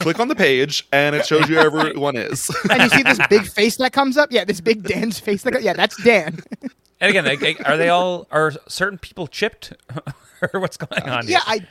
click 0.00 0.20
on 0.20 0.28
the 0.28 0.36
page 0.36 0.86
and 0.92 1.16
it 1.16 1.26
shows 1.26 1.48
you 1.48 1.56
where 1.56 1.66
everyone 1.66 2.16
is. 2.16 2.50
and 2.70 2.82
you 2.82 2.88
see 2.90 3.02
this 3.02 3.18
big 3.28 3.46
face 3.46 3.76
that 3.78 3.92
comes 3.92 4.16
up. 4.16 4.30
Yeah, 4.30 4.44
this 4.44 4.60
big 4.60 4.84
Dan's 4.84 5.18
face. 5.18 5.42
That 5.42 5.52
go- 5.54 5.58
yeah, 5.58 5.72
that's 5.72 6.00
Dan. 6.04 6.38
And 7.00 7.10
again, 7.10 7.24
like, 7.24 7.42
like, 7.42 7.68
are 7.68 7.76
they 7.76 7.88
all 7.88 8.28
are 8.30 8.52
certain 8.68 8.96
people 8.98 9.26
chipped, 9.26 9.72
or 10.54 10.60
what's 10.60 10.76
going 10.76 11.02
on? 11.02 11.26
yeah, 11.26 11.40
here? 11.48 11.62
I, 11.62 11.66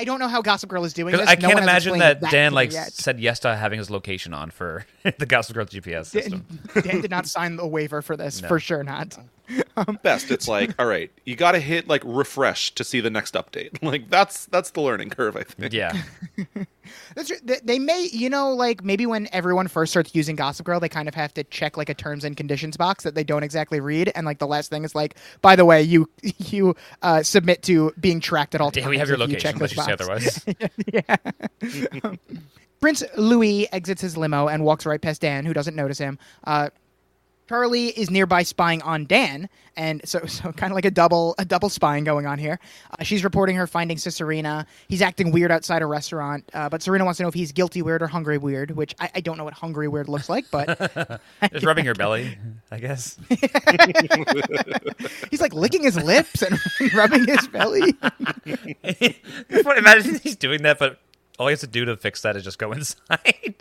I 0.00 0.04
don't 0.04 0.18
know 0.18 0.28
how 0.28 0.40
Gossip 0.40 0.70
Girl 0.70 0.84
is 0.84 0.94
doing 0.94 1.14
this. 1.14 1.28
I 1.28 1.34
No 1.34 1.48
can't 1.48 1.60
imagine 1.60 1.94
explained 1.94 2.22
that 2.22 2.30
Dan 2.30 2.52
like 2.52 2.72
yet. 2.72 2.92
said 2.92 3.20
yes 3.20 3.38
to 3.40 3.54
having 3.54 3.78
his 3.78 3.90
location 3.90 4.32
on 4.32 4.50
for 4.50 4.86
the 5.18 5.26
Gossip 5.26 5.54
Girl 5.54 5.66
GPS 5.66 6.06
system. 6.06 6.46
Dan 6.82 7.02
did 7.02 7.10
not 7.10 7.26
sign 7.26 7.56
the 7.56 7.66
waiver 7.66 8.00
for 8.00 8.16
this, 8.16 8.40
No. 8.40 8.48
for 8.48 8.58
sure 8.58 8.82
not. 8.82 9.18
Best, 10.02 10.30
it's 10.30 10.46
like, 10.48 10.74
all 10.78 10.86
right, 10.86 11.10
you 11.24 11.36
got 11.36 11.52
to 11.52 11.60
hit 11.60 11.88
like 11.88 12.02
refresh 12.04 12.74
to 12.74 12.84
see 12.84 13.00
the 13.00 13.10
next 13.10 13.34
update. 13.34 13.78
Like 13.90 14.08
that's 14.08 14.46
that's 14.46 14.70
the 14.70 14.80
learning 14.82 15.10
curve, 15.10 15.36
I 15.36 15.42
think. 15.42 15.72
Yeah, 15.72 15.92
That's 17.14 17.28
true. 17.28 17.38
They, 17.42 17.58
they 17.64 17.78
may, 17.78 18.08
you 18.12 18.28
know, 18.30 18.52
like 18.52 18.84
maybe 18.84 19.04
when 19.06 19.28
everyone 19.32 19.66
first 19.68 19.90
starts 19.92 20.14
using 20.14 20.36
Gossip 20.36 20.64
Girl, 20.66 20.78
they 20.78 20.88
kind 20.88 21.08
of 21.08 21.14
have 21.14 21.34
to 21.34 21.44
check 21.44 21.76
like 21.76 21.88
a 21.88 21.94
terms 21.94 22.22
and 22.24 22.36
conditions 22.36 22.76
box 22.76 23.02
that 23.04 23.14
they 23.14 23.24
don't 23.24 23.42
exactly 23.42 23.80
read, 23.80 24.12
and 24.14 24.26
like 24.26 24.38
the 24.38 24.46
last 24.46 24.70
thing 24.70 24.84
is 24.84 24.94
like, 24.94 25.16
by 25.40 25.56
the 25.56 25.64
way, 25.64 25.82
you 25.82 26.08
you 26.38 26.76
uh, 27.02 27.22
submit 27.22 27.62
to 27.64 27.92
being 28.00 28.20
tracked 28.20 28.54
at 28.54 28.60
all 28.60 28.70
times. 28.70 28.84
yeah. 28.84 28.90
We 28.90 28.98
have 28.98 29.08
your 29.08 29.20
if 29.20 29.30
you 29.30 29.36
check 29.36 29.56
unless 29.56 29.74
this 29.74 29.78
you 29.78 29.84
say 29.84 29.96
box. 29.96 30.46
otherwise. 31.62 32.20
Prince 32.80 33.04
Louis 33.16 33.70
exits 33.72 34.00
his 34.00 34.16
limo 34.16 34.48
and 34.48 34.64
walks 34.64 34.86
right 34.86 35.00
past 35.00 35.20
Dan, 35.20 35.44
who 35.44 35.52
doesn't 35.52 35.76
notice 35.76 35.98
him. 35.98 36.18
Uh, 36.44 36.70
Charlie 37.50 37.88
is 37.88 38.12
nearby 38.12 38.44
spying 38.44 38.80
on 38.82 39.06
Dan, 39.06 39.48
and 39.74 40.00
so 40.04 40.20
so 40.26 40.52
kind 40.52 40.70
of 40.70 40.76
like 40.76 40.84
a 40.84 40.90
double 40.90 41.34
a 41.36 41.44
double 41.44 41.68
spying 41.68 42.04
going 42.04 42.24
on 42.24 42.38
here. 42.38 42.60
Uh, 42.96 43.02
she's 43.02 43.24
reporting 43.24 43.56
her 43.56 43.66
findings 43.66 44.04
to 44.04 44.12
Serena. 44.12 44.68
He's 44.86 45.02
acting 45.02 45.32
weird 45.32 45.50
outside 45.50 45.82
a 45.82 45.86
restaurant, 45.86 46.48
uh, 46.54 46.68
but 46.68 46.80
Serena 46.80 47.04
wants 47.04 47.16
to 47.16 47.24
know 47.24 47.28
if 47.28 47.34
he's 47.34 47.50
guilty 47.50 47.82
weird 47.82 48.02
or 48.02 48.06
hungry 48.06 48.38
weird, 48.38 48.70
which 48.70 48.94
I, 49.00 49.10
I 49.16 49.20
don't 49.20 49.36
know 49.36 49.42
what 49.42 49.54
hungry 49.54 49.88
weird 49.88 50.08
looks 50.08 50.28
like, 50.28 50.44
but 50.52 51.20
Just 51.52 51.66
rubbing 51.66 51.84
your 51.84 51.96
belly, 51.96 52.38
I 52.70 52.78
guess. 52.78 53.18
he's 55.32 55.40
like 55.40 55.52
licking 55.52 55.82
his 55.82 55.96
lips 55.96 56.42
and 56.42 56.56
rubbing 56.94 57.26
his 57.26 57.48
belly. 57.48 57.96
Imagine 59.50 60.20
he's 60.22 60.36
doing 60.36 60.62
that, 60.62 60.78
but 60.78 61.00
all 61.36 61.48
he 61.48 61.52
has 61.52 61.60
to 61.60 61.66
do 61.66 61.84
to 61.86 61.96
fix 61.96 62.22
that 62.22 62.36
is 62.36 62.44
just 62.44 62.60
go 62.60 62.70
inside. 62.70 63.56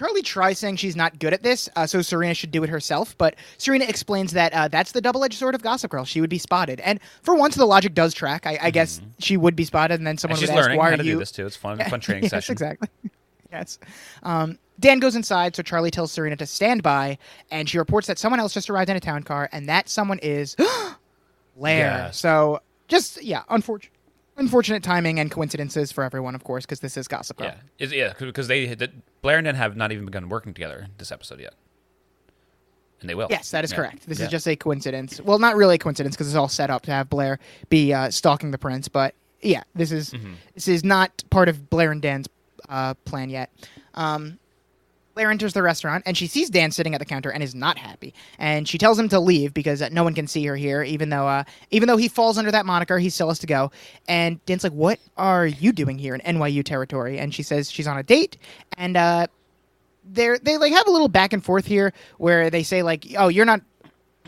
Charlie 0.00 0.22
tries 0.22 0.58
saying 0.58 0.76
she's 0.76 0.96
not 0.96 1.18
good 1.18 1.34
at 1.34 1.42
this, 1.42 1.68
uh, 1.76 1.86
so 1.86 2.00
Serena 2.00 2.32
should 2.32 2.50
do 2.50 2.64
it 2.64 2.70
herself. 2.70 3.14
But 3.18 3.36
Serena 3.58 3.84
explains 3.84 4.32
that 4.32 4.50
uh, 4.54 4.66
that's 4.66 4.92
the 4.92 5.02
double-edged 5.02 5.34
sword 5.38 5.54
of 5.54 5.60
Gossip 5.60 5.90
Girl. 5.90 6.06
She 6.06 6.22
would 6.22 6.30
be 6.30 6.38
spotted, 6.38 6.80
and 6.80 6.98
for 7.22 7.34
once, 7.34 7.54
the 7.54 7.66
logic 7.66 7.92
does 7.92 8.14
track. 8.14 8.46
I, 8.46 8.58
I 8.62 8.70
guess 8.70 9.02
she 9.18 9.36
would 9.36 9.54
be 9.54 9.64
spotted, 9.66 10.00
and 10.00 10.06
then 10.06 10.16
someone 10.16 10.38
Mm-hmm. 10.38 10.44
and 10.44 10.48
she's 10.48 10.54
would 10.54 10.58
ask, 10.58 10.64
learning 10.68 10.78
"Why 10.78 10.86
how 10.86 10.94
are 10.94 10.96
to 10.96 11.04
you?" 11.04 11.12
do 11.12 11.18
this 11.18 11.30
too. 11.30 11.44
It's 11.44 11.54
fun, 11.56 11.78
fun 11.90 12.00
training 12.00 12.22
yes, 12.22 12.30
session. 12.30 12.52
exactly. 12.54 12.88
yes. 13.52 13.78
Um, 14.22 14.58
Dan 14.78 15.00
goes 15.00 15.16
inside, 15.16 15.54
so 15.54 15.62
Charlie 15.62 15.90
tells 15.90 16.12
Serena 16.12 16.36
to 16.36 16.46
stand 16.46 16.82
by, 16.82 17.18
and 17.50 17.68
she 17.68 17.76
reports 17.76 18.06
that 18.06 18.18
someone 18.18 18.40
else 18.40 18.54
just 18.54 18.70
arrived 18.70 18.88
in 18.88 18.96
a 18.96 19.00
town 19.00 19.22
car, 19.22 19.50
and 19.52 19.68
that 19.68 19.90
someone 19.90 20.18
is 20.20 20.56
Blair. 21.58 21.78
Yes. 22.06 22.16
So 22.18 22.60
just 22.88 23.22
yeah, 23.22 23.42
unfortunate. 23.50 23.92
Unfortunate 24.40 24.82
timing 24.82 25.20
and 25.20 25.30
coincidences 25.30 25.92
for 25.92 26.02
everyone, 26.02 26.34
of 26.34 26.44
course, 26.44 26.64
because 26.64 26.80
this 26.80 26.96
is 26.96 27.06
Gossip 27.06 27.36
Girl. 27.36 27.48
Yeah, 27.48 27.54
Is- 27.78 27.92
yeah, 27.92 28.14
because 28.18 28.48
they 28.48 28.74
the, 28.74 28.90
Blair 29.20 29.36
and 29.38 29.44
Dan 29.44 29.54
have 29.54 29.76
not 29.76 29.92
even 29.92 30.06
begun 30.06 30.30
working 30.30 30.54
together 30.54 30.86
this 30.96 31.12
episode 31.12 31.40
yet, 31.40 31.52
and 33.02 33.10
they 33.10 33.14
will. 33.14 33.26
Yes, 33.30 33.50
that 33.50 33.64
is 33.64 33.70
Yeah. 33.70 33.76
correct. 33.76 34.08
This 34.08 34.18
Yeah. 34.18 34.24
is 34.24 34.30
just 34.30 34.48
a 34.48 34.56
coincidence. 34.56 35.20
Well, 35.20 35.38
not 35.38 35.56
really 35.56 35.74
a 35.74 35.78
coincidence 35.78 36.16
because 36.16 36.26
it's 36.28 36.36
all 36.36 36.48
set 36.48 36.70
up 36.70 36.82
to 36.82 36.90
have 36.90 37.10
Blair 37.10 37.38
be 37.68 37.92
uh, 37.92 38.10
stalking 38.10 38.50
the 38.50 38.56
prince. 38.58 38.88
But 38.88 39.14
yeah, 39.42 39.62
this 39.74 39.92
is 39.92 40.10
Mm-hmm. 40.12 40.32
this 40.54 40.68
is 40.68 40.84
not 40.84 41.22
part 41.28 41.50
of 41.50 41.68
Blair 41.68 41.92
and 41.92 42.00
Dan's 42.00 42.26
uh, 42.70 42.94
plan 43.04 43.28
yet. 43.28 43.50
Um, 43.94 44.38
Blair 45.14 45.30
enters 45.30 45.52
the 45.52 45.62
restaurant 45.62 46.02
and 46.06 46.16
she 46.16 46.26
sees 46.26 46.50
Dan 46.50 46.70
sitting 46.70 46.94
at 46.94 46.98
the 46.98 47.04
counter 47.04 47.30
and 47.30 47.42
is 47.42 47.54
not 47.54 47.78
happy. 47.78 48.14
And 48.38 48.68
she 48.68 48.78
tells 48.78 48.98
him 48.98 49.08
to 49.10 49.20
leave 49.20 49.52
because 49.52 49.82
uh, 49.82 49.88
no 49.90 50.04
one 50.04 50.14
can 50.14 50.26
see 50.26 50.44
her 50.46 50.56
here, 50.56 50.82
even 50.82 51.10
though 51.10 51.26
uh, 51.26 51.44
even 51.70 51.88
though 51.88 51.96
he 51.96 52.08
falls 52.08 52.38
under 52.38 52.50
that 52.50 52.66
moniker, 52.66 52.98
he 52.98 53.10
still 53.10 53.28
has 53.28 53.38
to 53.40 53.46
go. 53.46 53.70
And 54.08 54.44
Dan's 54.46 54.64
like, 54.64 54.72
"What 54.72 54.98
are 55.16 55.46
you 55.46 55.72
doing 55.72 55.98
here 55.98 56.14
in 56.14 56.20
NYU 56.36 56.64
territory?" 56.64 57.18
And 57.18 57.34
she 57.34 57.42
says 57.42 57.70
she's 57.70 57.86
on 57.86 57.98
a 57.98 58.02
date 58.02 58.36
and. 58.76 58.96
Uh, 58.96 59.26
they're 60.04 60.38
they 60.38 60.56
like 60.58 60.72
have 60.72 60.86
a 60.88 60.90
little 60.90 61.08
back 61.08 61.32
and 61.32 61.44
forth 61.44 61.66
here 61.66 61.92
where 62.18 62.50
they 62.50 62.62
say 62.62 62.82
like, 62.82 63.06
"Oh, 63.16 63.28
you're 63.28 63.44
not 63.44 63.60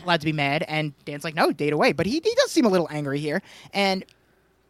allowed 0.03 0.21
to 0.21 0.25
be 0.25 0.31
mad," 0.33 0.63
and 0.67 0.93
Dan's 1.05 1.23
like, 1.23 1.35
"No, 1.35 1.51
date 1.51 1.73
away." 1.73 1.93
But 1.93 2.05
he 2.05 2.21
he 2.23 2.35
does 2.35 2.51
seem 2.51 2.65
a 2.65 2.69
little 2.69 2.87
angry 2.91 3.19
here, 3.19 3.41
and 3.73 4.05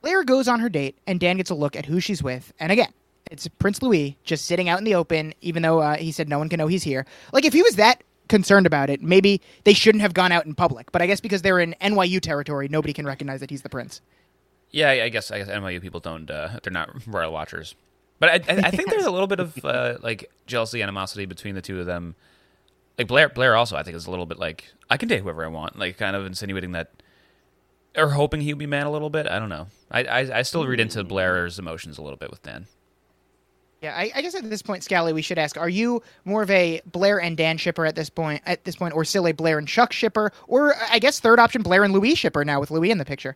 Blair 0.01 0.23
goes 0.23 0.47
on 0.47 0.59
her 0.59 0.69
date, 0.69 0.97
and 1.07 1.19
Dan 1.19 1.37
gets 1.37 1.49
a 1.49 1.55
look 1.55 1.75
at 1.75 1.85
who 1.85 1.99
she's 1.99 2.23
with, 2.23 2.53
and 2.59 2.71
again. 2.71 2.91
It's 3.33 3.47
Prince 3.47 3.81
Louis 3.81 4.15
just 4.23 4.45
sitting 4.45 4.69
out 4.69 4.77
in 4.77 4.85
the 4.85 4.93
open, 4.93 5.33
even 5.41 5.63
though 5.63 5.79
uh, 5.79 5.97
he 5.97 6.11
said 6.11 6.29
no 6.29 6.37
one 6.37 6.49
can 6.49 6.59
know 6.59 6.67
he's 6.67 6.83
here. 6.83 7.03
Like 7.31 7.45
if 7.45 7.53
he 7.53 7.63
was 7.63 7.77
that 7.77 8.03
concerned 8.29 8.67
about 8.67 8.91
it, 8.91 9.01
maybe 9.01 9.41
they 9.63 9.73
shouldn't 9.73 10.03
have 10.03 10.13
gone 10.13 10.31
out 10.31 10.45
in 10.45 10.53
public. 10.53 10.91
But 10.91 11.01
I 11.01 11.07
guess 11.07 11.19
because 11.19 11.41
they're 11.41 11.59
in 11.59 11.75
NYU 11.81 12.21
territory, 12.21 12.67
nobody 12.67 12.93
can 12.93 13.07
recognize 13.07 13.39
that 13.39 13.49
he's 13.49 13.63
the 13.63 13.69
prince. 13.69 14.01
Yeah, 14.69 14.91
I 14.91 15.09
guess 15.09 15.31
I 15.31 15.39
guess 15.39 15.47
NYU 15.47 15.81
people 15.81 15.99
don't. 15.99 16.29
Uh, 16.29 16.59
they're 16.61 16.71
not 16.71 16.91
royal 17.07 17.33
watchers, 17.33 17.73
but 18.19 18.29
I, 18.29 18.53
I, 18.53 18.57
I 18.67 18.71
think 18.71 18.91
there's 18.91 19.05
a 19.05 19.11
little 19.11 19.27
bit 19.27 19.39
of 19.39 19.57
uh, 19.65 19.97
like 20.03 20.29
jealousy, 20.45 20.83
animosity 20.83 21.25
between 21.25 21.55
the 21.55 21.61
two 21.61 21.79
of 21.79 21.87
them. 21.87 22.15
Like 22.99 23.07
Blair, 23.07 23.29
Blair 23.29 23.55
also 23.55 23.75
I 23.75 23.81
think 23.81 23.97
is 23.97 24.05
a 24.05 24.11
little 24.11 24.27
bit 24.27 24.37
like 24.37 24.71
I 24.91 24.97
can 24.97 25.09
date 25.09 25.21
whoever 25.23 25.43
I 25.43 25.47
want, 25.47 25.79
like 25.79 25.97
kind 25.97 26.15
of 26.15 26.27
insinuating 26.27 26.73
that 26.73 26.91
or 27.97 28.09
hoping 28.09 28.41
he 28.41 28.53
would 28.53 28.59
be 28.59 28.67
mad 28.67 28.85
a 28.85 28.91
little 28.91 29.09
bit. 29.09 29.25
I 29.25 29.39
don't 29.39 29.49
know. 29.49 29.65
I 29.89 30.03
I, 30.03 30.39
I 30.39 30.41
still 30.43 30.67
read 30.67 30.79
into 30.79 31.03
Blair's 31.03 31.57
emotions 31.57 31.97
a 31.97 32.03
little 32.03 32.17
bit 32.17 32.29
with 32.29 32.43
Dan. 32.43 32.67
Yeah, 33.83 33.93
I, 33.97 34.11
I 34.15 34.21
guess 34.21 34.33
at 34.33 34.49
this 34.49 34.61
point, 34.61 34.81
Scally, 34.81 35.11
we 35.11 35.21
should 35.21 35.37
ask: 35.37 35.57
Are 35.57 35.67
you 35.67 36.01
more 36.23 36.41
of 36.41 36.49
a 36.49 36.81
Blair 36.85 37.19
and 37.19 37.35
Dan 37.35 37.57
shipper 37.57 37.85
at 37.85 37.95
this 37.95 38.09
point? 38.09 38.41
At 38.45 38.63
this 38.63 38.77
point, 38.77 38.93
or 38.93 39.03
still 39.03 39.27
a 39.27 39.33
Blair 39.33 39.57
and 39.57 39.67
Chuck 39.67 39.91
shipper, 39.91 40.31
or 40.47 40.73
I 40.89 40.99
guess 40.99 41.19
third 41.19 41.37
option, 41.37 41.61
Blair 41.61 41.83
and 41.83 41.93
Louis 41.93 42.15
shipper 42.15 42.45
now 42.45 42.61
with 42.61 42.71
Louis 42.71 42.91
in 42.91 42.97
the 42.97 43.05
picture? 43.05 43.35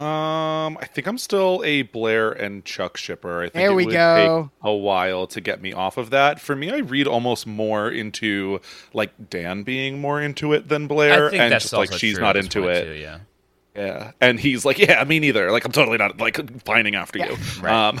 Um, 0.00 0.76
I 0.76 0.86
think 0.92 1.06
I'm 1.06 1.16
still 1.16 1.62
a 1.64 1.82
Blair 1.82 2.30
and 2.32 2.64
Chuck 2.64 2.96
shipper. 2.98 3.38
I 3.38 3.44
think 3.44 3.54
There 3.54 3.70
it 3.70 3.74
we 3.74 3.86
would 3.86 3.94
go. 3.94 4.50
take 4.50 4.68
a 4.68 4.74
while 4.74 5.26
to 5.28 5.40
get 5.40 5.62
me 5.62 5.72
off 5.72 5.96
of 5.96 6.10
that. 6.10 6.38
For 6.40 6.54
me, 6.54 6.70
I 6.70 6.78
read 6.78 7.06
almost 7.06 7.46
more 7.46 7.88
into 7.88 8.60
like 8.92 9.30
Dan 9.30 9.62
being 9.62 10.00
more 10.00 10.20
into 10.20 10.52
it 10.52 10.68
than 10.68 10.86
Blair, 10.86 11.28
I 11.28 11.30
think 11.30 11.42
and 11.42 11.52
that's 11.52 11.64
just 11.64 11.74
like 11.74 11.92
she's 11.92 12.14
true 12.14 12.24
not 12.24 12.36
into 12.36 12.68
it. 12.68 12.84
Too, 12.84 12.92
yeah. 12.92 13.20
Yeah, 13.76 14.12
and 14.20 14.40
he's 14.40 14.64
like, 14.64 14.78
yeah, 14.78 15.04
me 15.04 15.20
neither. 15.20 15.50
Like 15.52 15.64
I'm 15.66 15.72
totally 15.72 15.98
not 15.98 16.18
like 16.18 16.64
pining 16.64 16.94
after 16.94 17.18
you. 17.18 17.36
Right. 17.60 17.88
Um, 17.90 17.98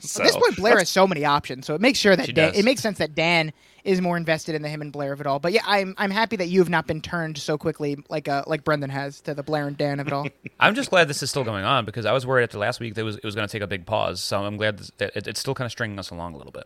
so 0.00 0.22
At 0.22 0.26
this 0.26 0.36
point, 0.36 0.56
Blair 0.56 0.78
has 0.78 0.88
so 0.88 1.06
many 1.06 1.24
options, 1.24 1.66
so 1.66 1.74
it 1.74 1.80
makes 1.82 1.98
sure 1.98 2.16
that 2.16 2.34
Dan, 2.34 2.52
it 2.54 2.64
makes 2.64 2.80
sense 2.80 2.98
that 2.98 3.14
Dan 3.14 3.52
is 3.84 4.00
more 4.00 4.16
invested 4.16 4.54
in 4.54 4.62
the 4.62 4.68
him 4.68 4.80
and 4.80 4.92
Blair 4.92 5.12
of 5.12 5.20
it 5.20 5.26
all. 5.26 5.38
But 5.38 5.52
yeah, 5.52 5.62
I'm 5.66 5.94
I'm 5.98 6.10
happy 6.10 6.36
that 6.36 6.48
you 6.48 6.60
have 6.60 6.70
not 6.70 6.86
been 6.86 7.00
turned 7.02 7.36
so 7.36 7.58
quickly 7.58 7.98
like 8.08 8.26
uh, 8.28 8.44
like 8.46 8.64
Brendan 8.64 8.90
has 8.90 9.20
to 9.22 9.34
the 9.34 9.42
Blair 9.42 9.66
and 9.66 9.76
Dan 9.76 10.00
of 10.00 10.06
it 10.06 10.12
all. 10.14 10.28
I'm 10.60 10.74
just 10.74 10.88
glad 10.90 11.08
this 11.08 11.22
is 11.22 11.30
still 11.30 11.44
going 11.44 11.64
on 11.64 11.84
because 11.84 12.06
I 12.06 12.12
was 12.12 12.26
worried 12.26 12.44
after 12.44 12.58
last 12.58 12.80
week 12.80 12.94
that 12.94 13.02
it 13.02 13.04
was 13.04 13.16
it 13.16 13.24
was 13.24 13.34
going 13.34 13.46
to 13.46 13.52
take 13.52 13.62
a 13.62 13.66
big 13.66 13.84
pause. 13.86 14.22
So 14.22 14.42
I'm 14.44 14.56
glad 14.56 14.78
that 14.98 15.16
it, 15.16 15.26
it's 15.26 15.40
still 15.40 15.54
kind 15.54 15.66
of 15.66 15.72
stringing 15.72 15.98
us 15.98 16.10
along 16.10 16.34
a 16.34 16.38
little 16.38 16.52
bit. 16.52 16.64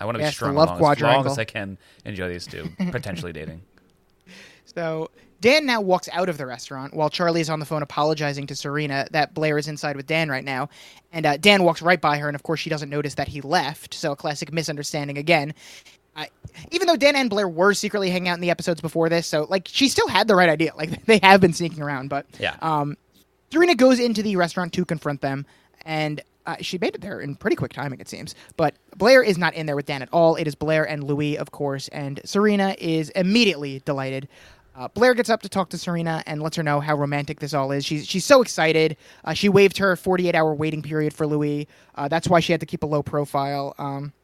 I 0.00 0.06
want 0.06 0.16
to 0.16 0.20
Yeah, 0.20 0.26
be 0.26 0.28
it's 0.28 0.36
strong 0.36 0.54
love 0.56 0.70
along 0.70 0.78
as 0.78 1.00
long 1.00 1.26
quadrangle. 1.26 1.32
as 1.32 1.38
I 1.38 1.44
can 1.44 1.78
enjoy 2.04 2.28
these 2.28 2.46
two 2.46 2.70
potentially 2.90 3.32
dating. 3.32 3.62
So 4.64 5.10
Dan 5.40 5.64
now 5.66 5.80
walks 5.80 6.08
out 6.12 6.28
of 6.28 6.36
the 6.38 6.46
restaurant 6.46 6.92
while 6.94 7.08
Charlie 7.10 7.40
is 7.40 7.48
on 7.50 7.60
the 7.60 7.66
phone 7.66 7.82
apologizing 7.82 8.46
to 8.48 8.54
Serena 8.56 9.06
that 9.12 9.32
Blair 9.34 9.56
is 9.58 9.68
inside 9.68 9.96
with 9.96 10.06
Dan 10.06 10.28
right 10.28 10.44
now. 10.44 10.68
And 11.12 11.24
uh, 11.26 11.36
Dan 11.38 11.62
walks 11.64 11.80
right 11.82 12.00
by 12.00 12.18
her, 12.18 12.28
and 12.28 12.34
of 12.34 12.42
course, 12.42 12.60
she 12.60 12.70
doesn't 12.70 12.90
notice 12.90 13.14
that 13.14 13.28
he 13.28 13.40
left. 13.40 13.94
So 13.94 14.12
a 14.12 14.16
classic 14.16 14.52
misunderstanding 14.52 15.16
again. 15.18 15.54
Uh, 16.16 16.26
even 16.72 16.86
though 16.86 16.96
Dan 16.96 17.16
and 17.16 17.30
Blair 17.30 17.48
were 17.48 17.72
secretly 17.72 18.10
hanging 18.10 18.28
out 18.28 18.34
in 18.34 18.40
the 18.40 18.50
episodes 18.50 18.80
before 18.80 19.08
this, 19.08 19.26
so 19.26 19.46
like 19.48 19.68
she 19.70 19.88
still 19.88 20.08
had 20.08 20.28
the 20.28 20.34
right 20.34 20.48
idea. 20.48 20.72
Like 20.76 21.04
they 21.06 21.20
have 21.22 21.40
been 21.40 21.52
sneaking 21.52 21.82
around, 21.82 22.08
but 22.08 22.26
Yeah. 22.38 22.56
um, 22.60 22.96
Serena 23.52 23.74
goes 23.74 23.98
into 23.98 24.22
the 24.22 24.36
restaurant 24.36 24.72
to 24.74 24.84
confront 24.84 25.20
them, 25.22 25.46
and 25.84 26.20
uh, 26.46 26.56
she 26.60 26.78
made 26.78 26.94
it 26.94 27.00
there 27.00 27.20
in 27.20 27.34
pretty 27.36 27.54
quick 27.56 27.72
timing, 27.72 28.00
it 28.00 28.08
seems. 28.08 28.34
But 28.56 28.74
Blair 28.96 29.22
is 29.22 29.38
not 29.38 29.54
in 29.54 29.66
there 29.66 29.76
with 29.76 29.86
Dan 29.86 30.02
at 30.02 30.08
all. 30.12 30.36
It 30.36 30.46
is 30.48 30.54
Blair 30.54 30.84
and 30.88 31.04
Louis, 31.04 31.36
of 31.38 31.50
course, 31.52 31.88
and 31.88 32.20
Serena 32.24 32.74
is 32.78 33.10
immediately 33.10 33.80
delighted. 33.84 34.28
Uh, 34.80 34.88
Blair 34.88 35.12
gets 35.12 35.28
up 35.28 35.42
to 35.42 35.48
talk 35.48 35.68
to 35.68 35.76
Serena 35.76 36.22
and 36.26 36.42
lets 36.42 36.56
her 36.56 36.62
know 36.62 36.80
how 36.80 36.96
romantic 36.96 37.38
this 37.38 37.52
all 37.52 37.70
is. 37.70 37.84
She's 37.84 38.06
she's 38.06 38.24
so 38.24 38.40
excited. 38.40 38.96
Uh, 39.26 39.34
she 39.34 39.50
waived 39.50 39.76
her 39.76 39.94
48 39.94 40.34
hour 40.34 40.54
waiting 40.54 40.80
period 40.80 41.12
for 41.12 41.26
Louis. 41.26 41.68
Uh, 41.96 42.08
that's 42.08 42.28
why 42.28 42.40
she 42.40 42.52
had 42.52 42.60
to 42.60 42.66
keep 42.66 42.82
a 42.82 42.86
low 42.86 43.02
profile. 43.02 43.74
Um, 43.76 44.14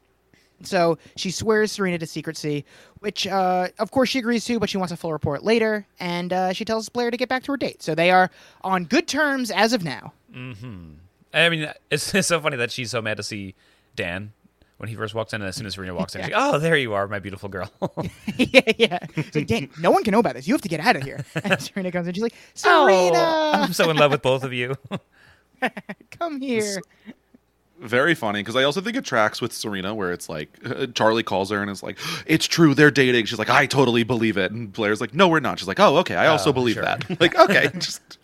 so 0.63 0.97
she 1.15 1.31
swears 1.31 1.73
Serena 1.73 1.99
to 1.99 2.07
secrecy, 2.07 2.65
which 3.01 3.27
uh, 3.27 3.69
of 3.79 3.91
course 3.91 4.09
she 4.09 4.19
agrees 4.19 4.47
to, 4.47 4.59
but 4.59 4.71
she 4.71 4.79
wants 4.79 4.93
a 4.93 4.97
full 4.97 5.13
report 5.13 5.45
later. 5.45 5.87
And 6.01 6.33
uh, 6.33 6.55
she 6.55 6.65
tells 6.65 6.89
Blair 6.89 7.11
to 7.11 7.19
get 7.19 7.29
back 7.29 7.43
to 7.43 7.53
her 7.53 7.59
date. 7.59 7.83
So 7.83 7.95
they 7.95 8.11
are 8.11 8.31
on 8.63 8.85
good 8.85 9.07
terms 9.07 9.51
as 9.51 9.75
of 9.75 9.85
now. 9.85 10.15
Hmm. 10.33 10.93
I 11.35 11.51
mean, 11.51 11.71
it's, 11.91 12.15
it's 12.15 12.29
so 12.29 12.41
funny 12.41 12.57
that 12.57 12.71
she's 12.71 12.93
so 12.93 13.03
mad 13.03 13.19
to 13.19 13.23
see 13.23 13.55
Dan 13.95 14.33
when 14.79 14.89
he 14.89 14.95
first 14.95 15.15
walks 15.15 15.33
in, 15.33 15.41
and 15.41 15.49
as 15.49 15.57
soon 15.57 15.67
as 15.67 15.75
Serena 15.75 15.95
walks 15.95 16.15
in, 16.15 16.23
she's 16.23 16.33
like, 16.33 16.41
"Oh, 16.43 16.59
there 16.59 16.77
you 16.77 16.93
are, 16.95 17.09
my 17.09 17.19
beautiful 17.19 17.49
girl." 17.49 17.71
yeah, 18.37 18.61
yeah. 18.79 18.99
It's 19.17 19.35
like, 19.35 19.47
dang, 19.47 19.71
no 19.81 19.91
one 19.91 20.05
can 20.05 20.13
know 20.13 20.19
about 20.21 20.35
this. 20.35 20.47
You 20.47 20.55
have 20.55 20.61
to 20.63 20.69
get 20.69 20.81
out 20.81 20.97
of 20.97 21.03
here. 21.03 21.25
And 21.45 21.61
Serena 21.61 21.91
comes 21.93 22.07
in. 22.09 22.15
She's 22.15 22.23
like, 22.23 22.35
Serena, 22.55 23.19
Oh, 23.19 23.51
I'm 23.55 23.73
so 23.73 23.89
in 23.91 23.97
love 23.97 24.11
with 24.11 24.23
both 24.23 24.43
of 24.45 24.53
you. 24.53 24.75
come 26.11 26.41
here. 26.41 26.81
very 27.81 28.15
funny 28.15 28.41
because 28.41 28.57
I 28.57 28.63
also 28.65 28.81
think 28.81 28.97
it 28.97 29.05
tracks 29.05 29.41
with 29.41 29.53
Serena, 29.53 29.95
where 29.95 30.13
it's 30.13 30.29
like 30.29 30.49
uh, 30.65 30.87
Charlie 30.89 31.23
calls 31.23 31.51
her 31.51 31.61
and 31.63 31.71
is 31.71 31.83
like, 31.83 31.99
"It's 32.27 32.47
true, 32.47 32.75
they're 32.75 32.91
dating." 32.91 33.27
She's 33.27 33.39
like, 33.39 33.51
"I 33.51 33.67
totally 33.67 34.03
believe 34.03 34.37
it," 34.37 34.51
and 34.53 34.73
Blair's 34.73 35.01
like, 35.01 35.15
"No, 35.15 35.29
we're 35.29 35.41
not." 35.41 35.59
She's 35.59 35.69
like, 35.69 35.81
"Oh, 35.81 35.97
okay, 35.99 36.17
I 36.17 36.27
also 36.29 36.51
Oh, 36.51 36.53
believe 36.53 36.75
sure. 36.75 36.85
that." 36.85 37.21
like, 37.21 37.35
okay, 37.39 37.71
just 37.79 38.19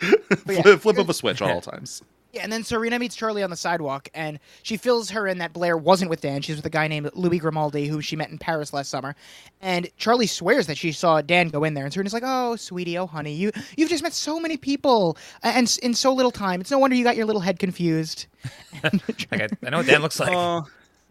flip, 0.46 0.80
flip 0.80 0.98
of 0.98 1.08
a 1.08 1.14
switch 1.14 1.40
at 1.42 1.50
all 1.50 1.60
times. 1.60 2.02
Yeah, 2.32 2.42
and 2.44 2.50
then 2.52 2.64
Serena 2.64 2.98
meets 2.98 3.14
Charlie 3.14 3.42
on 3.42 3.50
the 3.50 3.56
sidewalk, 3.56 4.08
and 4.14 4.38
she 4.62 4.78
fills 4.78 5.10
her 5.10 5.26
in 5.26 5.36
that 5.38 5.52
Blair 5.52 5.76
wasn't 5.76 6.08
with 6.08 6.22
Dan. 6.22 6.40
She's 6.40 6.56
with 6.56 6.64
a 6.64 6.70
guy 6.70 6.88
named 6.88 7.10
Louis 7.12 7.38
Grimaldi, 7.38 7.86
who 7.88 8.00
she 8.00 8.16
met 8.16 8.30
in 8.30 8.38
Paris 8.38 8.72
last 8.72 8.88
summer. 8.88 9.14
And 9.60 9.90
Charlie 9.98 10.26
swears 10.26 10.66
that 10.66 10.78
she 10.78 10.92
saw 10.92 11.20
Dan 11.20 11.48
go 11.48 11.62
in 11.64 11.74
there, 11.74 11.84
and 11.84 11.92
Serena's 11.92 12.14
like, 12.14 12.22
"Oh, 12.24 12.56
sweetie, 12.56 12.96
oh, 12.96 13.06
honey, 13.06 13.34
you 13.34 13.52
you've 13.76 13.90
just 13.90 14.02
met 14.02 14.14
so 14.14 14.40
many 14.40 14.56
people, 14.56 15.18
and 15.42 15.78
in 15.82 15.92
so 15.92 16.10
little 16.14 16.30
time. 16.30 16.62
It's 16.62 16.70
no 16.70 16.78
wonder 16.78 16.96
you 16.96 17.04
got 17.04 17.16
your 17.16 17.26
little 17.26 17.42
head 17.42 17.58
confused." 17.58 18.26
like, 18.82 19.26
I, 19.30 19.48
I 19.66 19.70
know 19.70 19.76
what 19.78 19.86
Dan 19.86 20.00
looks 20.00 20.18
like. 20.18 20.30
Oh, 20.32 20.62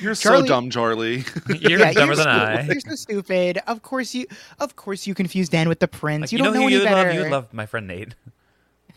you're 0.00 0.14
Charlie- 0.14 0.42
so 0.42 0.46
dumb, 0.46 0.70
Charlie. 0.70 1.24
You're 1.60 1.78
Yeah, 1.80 1.92
dumber 1.92 2.14
you're 2.14 2.24
than 2.24 2.24
stu- 2.24 2.28
I. 2.28 2.62
You're 2.72 2.80
so 2.80 2.94
stupid. 2.96 3.58
Of 3.66 3.82
course 3.82 4.14
you, 4.14 4.26
of 4.58 4.76
course 4.76 5.06
you 5.06 5.14
confuse 5.14 5.48
Dan 5.48 5.68
with 5.68 5.78
the 5.80 5.88
prince. 5.88 6.22
Like, 6.22 6.32
you, 6.32 6.38
don't 6.38 6.48
know, 6.52 6.60
who 6.60 6.66
any 6.66 6.76
you 6.76 6.82
better. 6.84 7.12
love. 7.12 7.24
You 7.24 7.30
love 7.30 7.54
my 7.54 7.66
friend 7.66 7.86
Nate. 7.86 8.14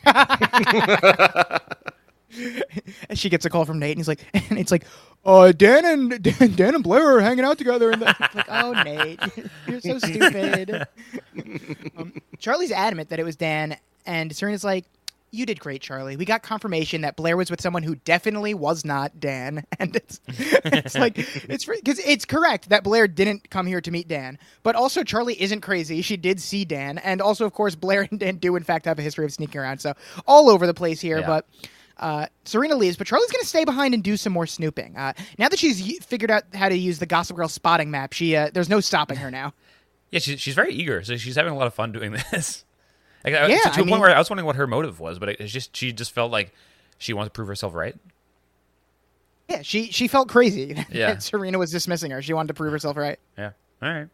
And 3.10 3.18
she 3.18 3.30
gets 3.30 3.46
a 3.46 3.50
call 3.50 3.66
from 3.66 3.80
Nate, 3.80 3.92
and 3.92 4.00
he's 4.00 4.08
like, 4.08 4.24
and 4.50 4.60
it's 4.60 4.72
like, 4.72 4.86
uh, 5.26 5.52
Dan 5.52 5.86
and 5.86 6.22
Dan, 6.22 6.56
Dan 6.56 6.76
and 6.76 6.84
Blair 6.84 7.18
are 7.18 7.22
hanging 7.22 7.46
out 7.46 7.58
together, 7.58 7.92
and 7.92 8.04
it's 8.04 8.20
like, 8.36 8.46
oh, 8.50 8.74
Nate, 8.84 9.20
you're 9.68 9.82
so 9.82 9.98
stupid. 10.00 10.86
um, 11.98 12.14
Charlie's 12.40 12.72
adamant 12.72 13.10
that 13.10 13.20
it 13.20 13.24
was 13.24 13.36
Dan, 13.36 13.78
and 14.06 14.36
Serena's 14.36 14.64
like, 14.64 14.86
you 15.32 15.46
did 15.46 15.60
great, 15.60 15.82
Charlie. 15.82 16.16
We 16.16 16.26
got 16.26 16.42
confirmation 16.42 17.02
that 17.02 17.16
Blair 17.16 17.36
was 17.36 17.52
with 17.52 17.62
someone 17.62 17.84
who 17.84 17.96
definitely 17.96 18.54
was 18.54 18.86
not 18.86 19.20
Dan, 19.20 19.66
and 19.80 19.96
it's 19.96 20.20
it's 20.28 20.96
like 20.96 21.18
it's 21.18 21.66
because 21.66 22.00
it's 22.00 22.26
correct 22.26 22.70
that 22.70 22.84
Blair 22.84 23.08
didn't 23.08 23.50
come 23.50 23.68
here 23.68 23.82
to 23.82 23.92
meet 23.92 24.08
Dan, 24.08 24.40
but 24.64 24.76
also 24.76 25.04
Charlie 25.04 25.40
isn't 25.42 25.62
crazy. 25.62 26.02
She 26.02 26.18
did 26.18 26.40
see 26.42 26.66
Dan, 26.66 26.98
and 27.00 27.22
also 27.22 27.46
of 27.46 27.54
course 27.54 27.76
Blair 27.76 28.08
and 28.12 28.20
Dan 28.20 28.38
do 28.38 28.56
in 28.56 28.64
fact 28.64 28.86
have 28.86 29.00
a 29.00 29.02
history 29.02 29.26
of 29.26 29.34
sneaking 29.34 29.60
around, 29.60 29.80
so 29.80 29.94
all 30.26 30.50
over 30.50 30.66
the 30.66 30.74
place 30.74 31.02
here. 31.02 31.20
Yeah. 31.20 31.28
But 31.28 31.46
uh, 31.98 32.28
Serena 32.46 32.76
leaves, 32.76 32.96
but 32.96 33.08
Charlie's 33.08 33.32
going 33.32 33.42
to 33.42 33.48
stay 33.48 33.66
behind 33.66 33.94
and 33.94 34.04
do 34.04 34.18
some 34.18 34.32
more 34.32 34.46
snooping. 34.46 34.96
Uh, 34.96 35.14
now 35.40 35.50
that 35.50 35.58
she's 35.58 35.82
y- 35.82 35.98
figured 36.02 36.30
out 36.30 36.44
how 36.54 36.70
to 36.70 36.76
use 36.76 37.00
the 37.00 37.08
Gossip 37.08 37.36
Girl 37.36 37.48
spotting 37.48 37.90
map, 37.90 38.14
she 38.14 38.36
uh, 38.36 38.50
there's 38.54 38.70
no 38.70 38.80
stopping 38.80 39.18
her 39.18 39.32
now. 39.32 39.54
Yeah, 40.10 40.20
she's 40.20 40.40
she's 40.40 40.56
very 40.56 40.74
eager. 40.74 41.04
So 41.04 41.18
she's 41.18 41.36
having 41.36 41.52
a 41.52 41.58
lot 41.58 41.68
of 41.68 41.74
fun 41.74 41.92
doing 41.92 42.14
this. 42.32 42.64
Like, 43.32 43.42
I- 43.42 43.48
Yeah, 43.48 43.58
to, 43.60 43.70
to 43.70 43.80
I 43.82 43.84
a 43.84 43.88
point 43.88 44.02
where 44.02 44.16
I 44.16 44.18
was 44.20 44.30
wondering 44.30 44.46
what 44.46 44.56
her 44.56 44.68
motive 44.68 45.00
was, 45.00 45.20
but 45.20 45.30
it's 45.30 45.52
just 45.52 45.76
she 45.76 45.92
just 45.94 46.12
felt 46.12 46.32
like 46.32 46.54
she 46.98 47.14
wanted 47.14 47.30
to 47.30 47.34
prove 47.34 47.48
herself 47.48 47.74
right. 47.74 47.96
Yeah, 49.50 49.62
she 49.62 49.92
she 49.92 50.08
felt 50.08 50.28
crazy. 50.30 50.84
Yeah. 50.92 51.18
Serena 51.20 51.58
was 51.58 51.72
dismissing 51.72 52.12
her. 52.12 52.22
She 52.22 52.34
wanted 52.34 52.50
to 52.50 52.54
prove 52.54 52.72
herself 52.72 52.98
right. 52.98 53.20
Yeah. 53.38 53.52
All 53.82 53.90
right. 53.90 54.08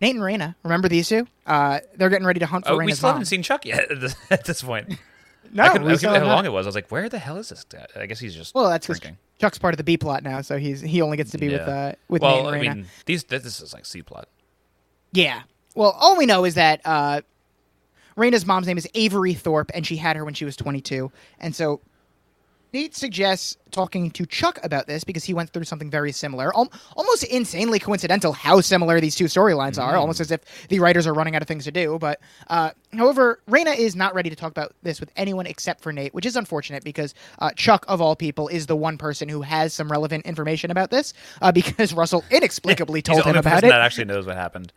Nate 0.00 0.16
and 0.16 0.24
Raina, 0.24 0.56
remember 0.64 0.88
these 0.88 1.08
two? 1.08 1.28
Uh, 1.46 1.78
they're 1.94 2.08
getting 2.08 2.26
ready 2.26 2.40
to 2.40 2.46
hunt 2.46 2.66
for 2.66 2.72
Oh, 2.72 2.78
we 2.78 2.92
still 2.92 3.08
mom. 3.10 3.14
haven't 3.16 3.26
seen 3.26 3.42
Chuck 3.44 3.64
yet 3.64 3.88
at 4.30 4.44
this, 4.44 4.60
point. 4.60 4.88
no, 5.52 5.62
I 5.62 5.68
couldn't, 5.68 5.86
I 5.86 5.94
couldn't 5.94 6.14
how 6.22 6.26
long 6.26 6.44
it 6.44 6.52
was. 6.52 6.66
I 6.66 6.68
was 6.68 6.74
like, 6.74 6.90
where 6.90 7.08
the 7.08 7.20
hell 7.20 7.36
is 7.36 7.50
this 7.50 7.62
guy? 7.62 7.86
I 7.94 8.06
guess 8.06 8.18
he's 8.18 8.34
just 8.34 8.52
Well, 8.52 8.68
that's 8.68 8.86
drinking. 8.86 9.16
Chuck's 9.40 9.58
part 9.58 9.74
of 9.74 9.78
the 9.78 9.84
B 9.84 9.96
plot 9.96 10.24
now, 10.24 10.40
so 10.40 10.58
he's 10.58 10.80
he 10.80 11.02
only 11.02 11.16
gets 11.16 11.30
to 11.32 11.38
be 11.38 11.48
with 11.50 11.60
Yeah. 11.60 11.68
uh, 11.72 11.92
with 12.08 12.22
well, 12.22 12.36
Nate 12.36 12.46
and 12.46 12.54
I 12.54 12.58
Raina. 12.58 12.76
mean, 12.78 12.86
these 13.06 13.22
this 13.24 13.44
this 13.44 13.60
is 13.60 13.72
like 13.72 13.86
C 13.86 14.02
plot. 14.02 14.26
Yeah. 15.12 15.42
Well, 15.76 15.96
all 16.00 16.16
we 16.16 16.26
know 16.26 16.44
is 16.44 16.54
that 16.56 16.80
uh, 16.84 17.20
Raina's 18.16 18.46
mom's 18.46 18.66
name 18.66 18.78
is 18.78 18.88
Avery 18.94 19.34
Thorpe, 19.34 19.70
and 19.74 19.86
she 19.86 19.96
had 19.96 20.16
her 20.16 20.24
when 20.24 20.34
she 20.34 20.44
was 20.44 20.56
22. 20.56 21.10
And 21.40 21.54
so 21.54 21.80
Nate 22.72 22.94
suggests 22.94 23.58
talking 23.70 24.10
to 24.12 24.24
Chuck 24.24 24.58
about 24.62 24.86
this 24.86 25.04
because 25.04 25.24
he 25.24 25.34
went 25.34 25.50
through 25.50 25.64
something 25.64 25.90
very 25.90 26.10
similar. 26.10 26.54
Al- 26.56 26.72
almost 26.96 27.22
insanely 27.24 27.78
coincidental 27.78 28.32
how 28.32 28.62
similar 28.62 28.98
these 28.98 29.14
two 29.14 29.26
storylines 29.26 29.82
are, 29.82 29.96
almost 29.96 30.20
as 30.20 30.30
if 30.30 30.68
the 30.68 30.80
writers 30.80 31.06
are 31.06 31.12
running 31.12 31.36
out 31.36 31.42
of 31.42 31.48
things 31.48 31.64
to 31.64 31.70
do. 31.70 31.98
But 31.98 32.20
uh, 32.48 32.70
however, 32.94 33.40
Raina 33.46 33.76
is 33.76 33.94
not 33.94 34.14
ready 34.14 34.30
to 34.30 34.36
talk 34.36 34.50
about 34.50 34.74
this 34.82 35.00
with 35.00 35.10
anyone 35.16 35.46
except 35.46 35.82
for 35.82 35.92
Nate, 35.92 36.14
which 36.14 36.24
is 36.24 36.34
unfortunate 36.34 36.82
because 36.82 37.14
uh, 37.40 37.50
Chuck, 37.56 37.84
of 37.88 38.00
all 38.00 38.16
people, 38.16 38.48
is 38.48 38.66
the 38.66 38.76
one 38.76 38.96
person 38.96 39.28
who 39.28 39.42
has 39.42 39.74
some 39.74 39.92
relevant 39.92 40.24
information 40.24 40.70
about 40.70 40.90
this 40.90 41.12
uh, 41.42 41.52
because 41.52 41.92
Russell 41.92 42.24
inexplicably 42.30 43.02
told 43.02 43.20
him 43.20 43.28
only 43.28 43.40
about 43.40 43.64
it. 43.64 43.68
that 43.68 43.82
actually 43.82 44.06
knows 44.06 44.24
what 44.24 44.36
happened. 44.36 44.72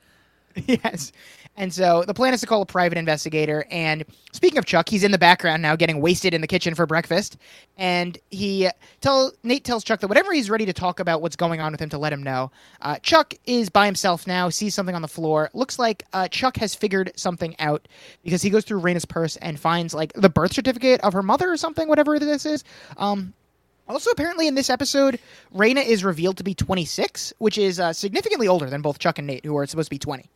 yes. 0.66 1.12
And 1.58 1.74
so 1.74 2.04
the 2.06 2.14
plan 2.14 2.34
is 2.34 2.42
to 2.42 2.48
call 2.48 2.62
a 2.62 2.66
private 2.66 2.98
investigator. 2.98 3.66
And 3.72 4.04
speaking 4.34 4.58
of 4.58 4.66
Chuck, 4.66 4.90
he's 4.90 5.04
in 5.04 5.12
the 5.12 5.18
background 5.18 5.62
now, 5.62 5.76
getting 5.76 6.02
wasted 6.02 6.34
in 6.34 6.42
the 6.42 6.48
kitchen 6.48 6.76
for 6.76 6.86
breakfast. 6.86 7.38
And 7.78 8.18
he 8.30 8.70
tell 9.00 9.32
Nate 9.44 9.64
tells 9.64 9.84
Chuck 9.84 10.02
that 10.02 10.08
whenever 10.08 10.34
he's 10.34 10.50
ready 10.50 10.66
to 10.66 10.74
talk 10.74 11.00
about 11.00 11.22
what's 11.22 11.38
going 11.38 11.62
on 11.62 11.72
with 11.72 11.82
him, 11.82 11.90
to 11.90 11.98
let 11.98 12.12
him 12.12 12.24
know. 12.24 12.52
Uh, 12.82 12.98
Chuck 13.00 13.34
is 13.46 13.70
by 13.70 13.86
himself 13.86 14.28
now, 14.28 14.50
sees 14.50 14.76
something 14.76 14.96
on 14.96 15.02
the 15.02 15.08
floor. 15.08 15.50
Looks 15.54 15.80
like 15.80 16.04
uh, 16.14 16.28
Chuck 16.28 16.58
has 16.58 16.76
figured 16.76 17.12
something 17.16 17.56
out 17.60 17.88
because 18.24 18.42
he 18.42 18.50
goes 18.50 18.66
through 18.66 18.82
Raina's 18.82 19.06
purse 19.06 19.38
and 19.38 19.60
finds 19.60 19.94
like 19.94 20.12
the 20.14 20.30
birth 20.30 20.54
certificate 20.54 21.00
of 21.02 21.14
her 21.14 21.24
mother 21.24 21.52
or 21.52 21.58
something, 21.58 21.88
whatever 21.88 22.20
this 22.20 22.46
is. 22.46 22.64
Um, 22.98 23.34
also, 23.88 24.10
apparently, 24.10 24.48
in 24.48 24.56
this 24.56 24.70
episode, 24.70 25.20
Raina 25.54 25.86
is 25.86 26.04
revealed 26.04 26.38
to 26.38 26.44
be 26.44 26.56
26, 26.56 27.34
which 27.38 27.58
is 27.58 27.80
uh, 27.80 27.94
significantly 27.94 28.48
older 28.48 28.68
than 28.70 28.82
both 28.82 28.98
Chuck 28.98 29.20
and 29.20 29.28
Nate, 29.28 29.46
who 29.46 29.56
are 29.58 29.66
supposed 29.68 29.88
to 29.88 29.92
be 29.92 30.00
20. 30.00 30.28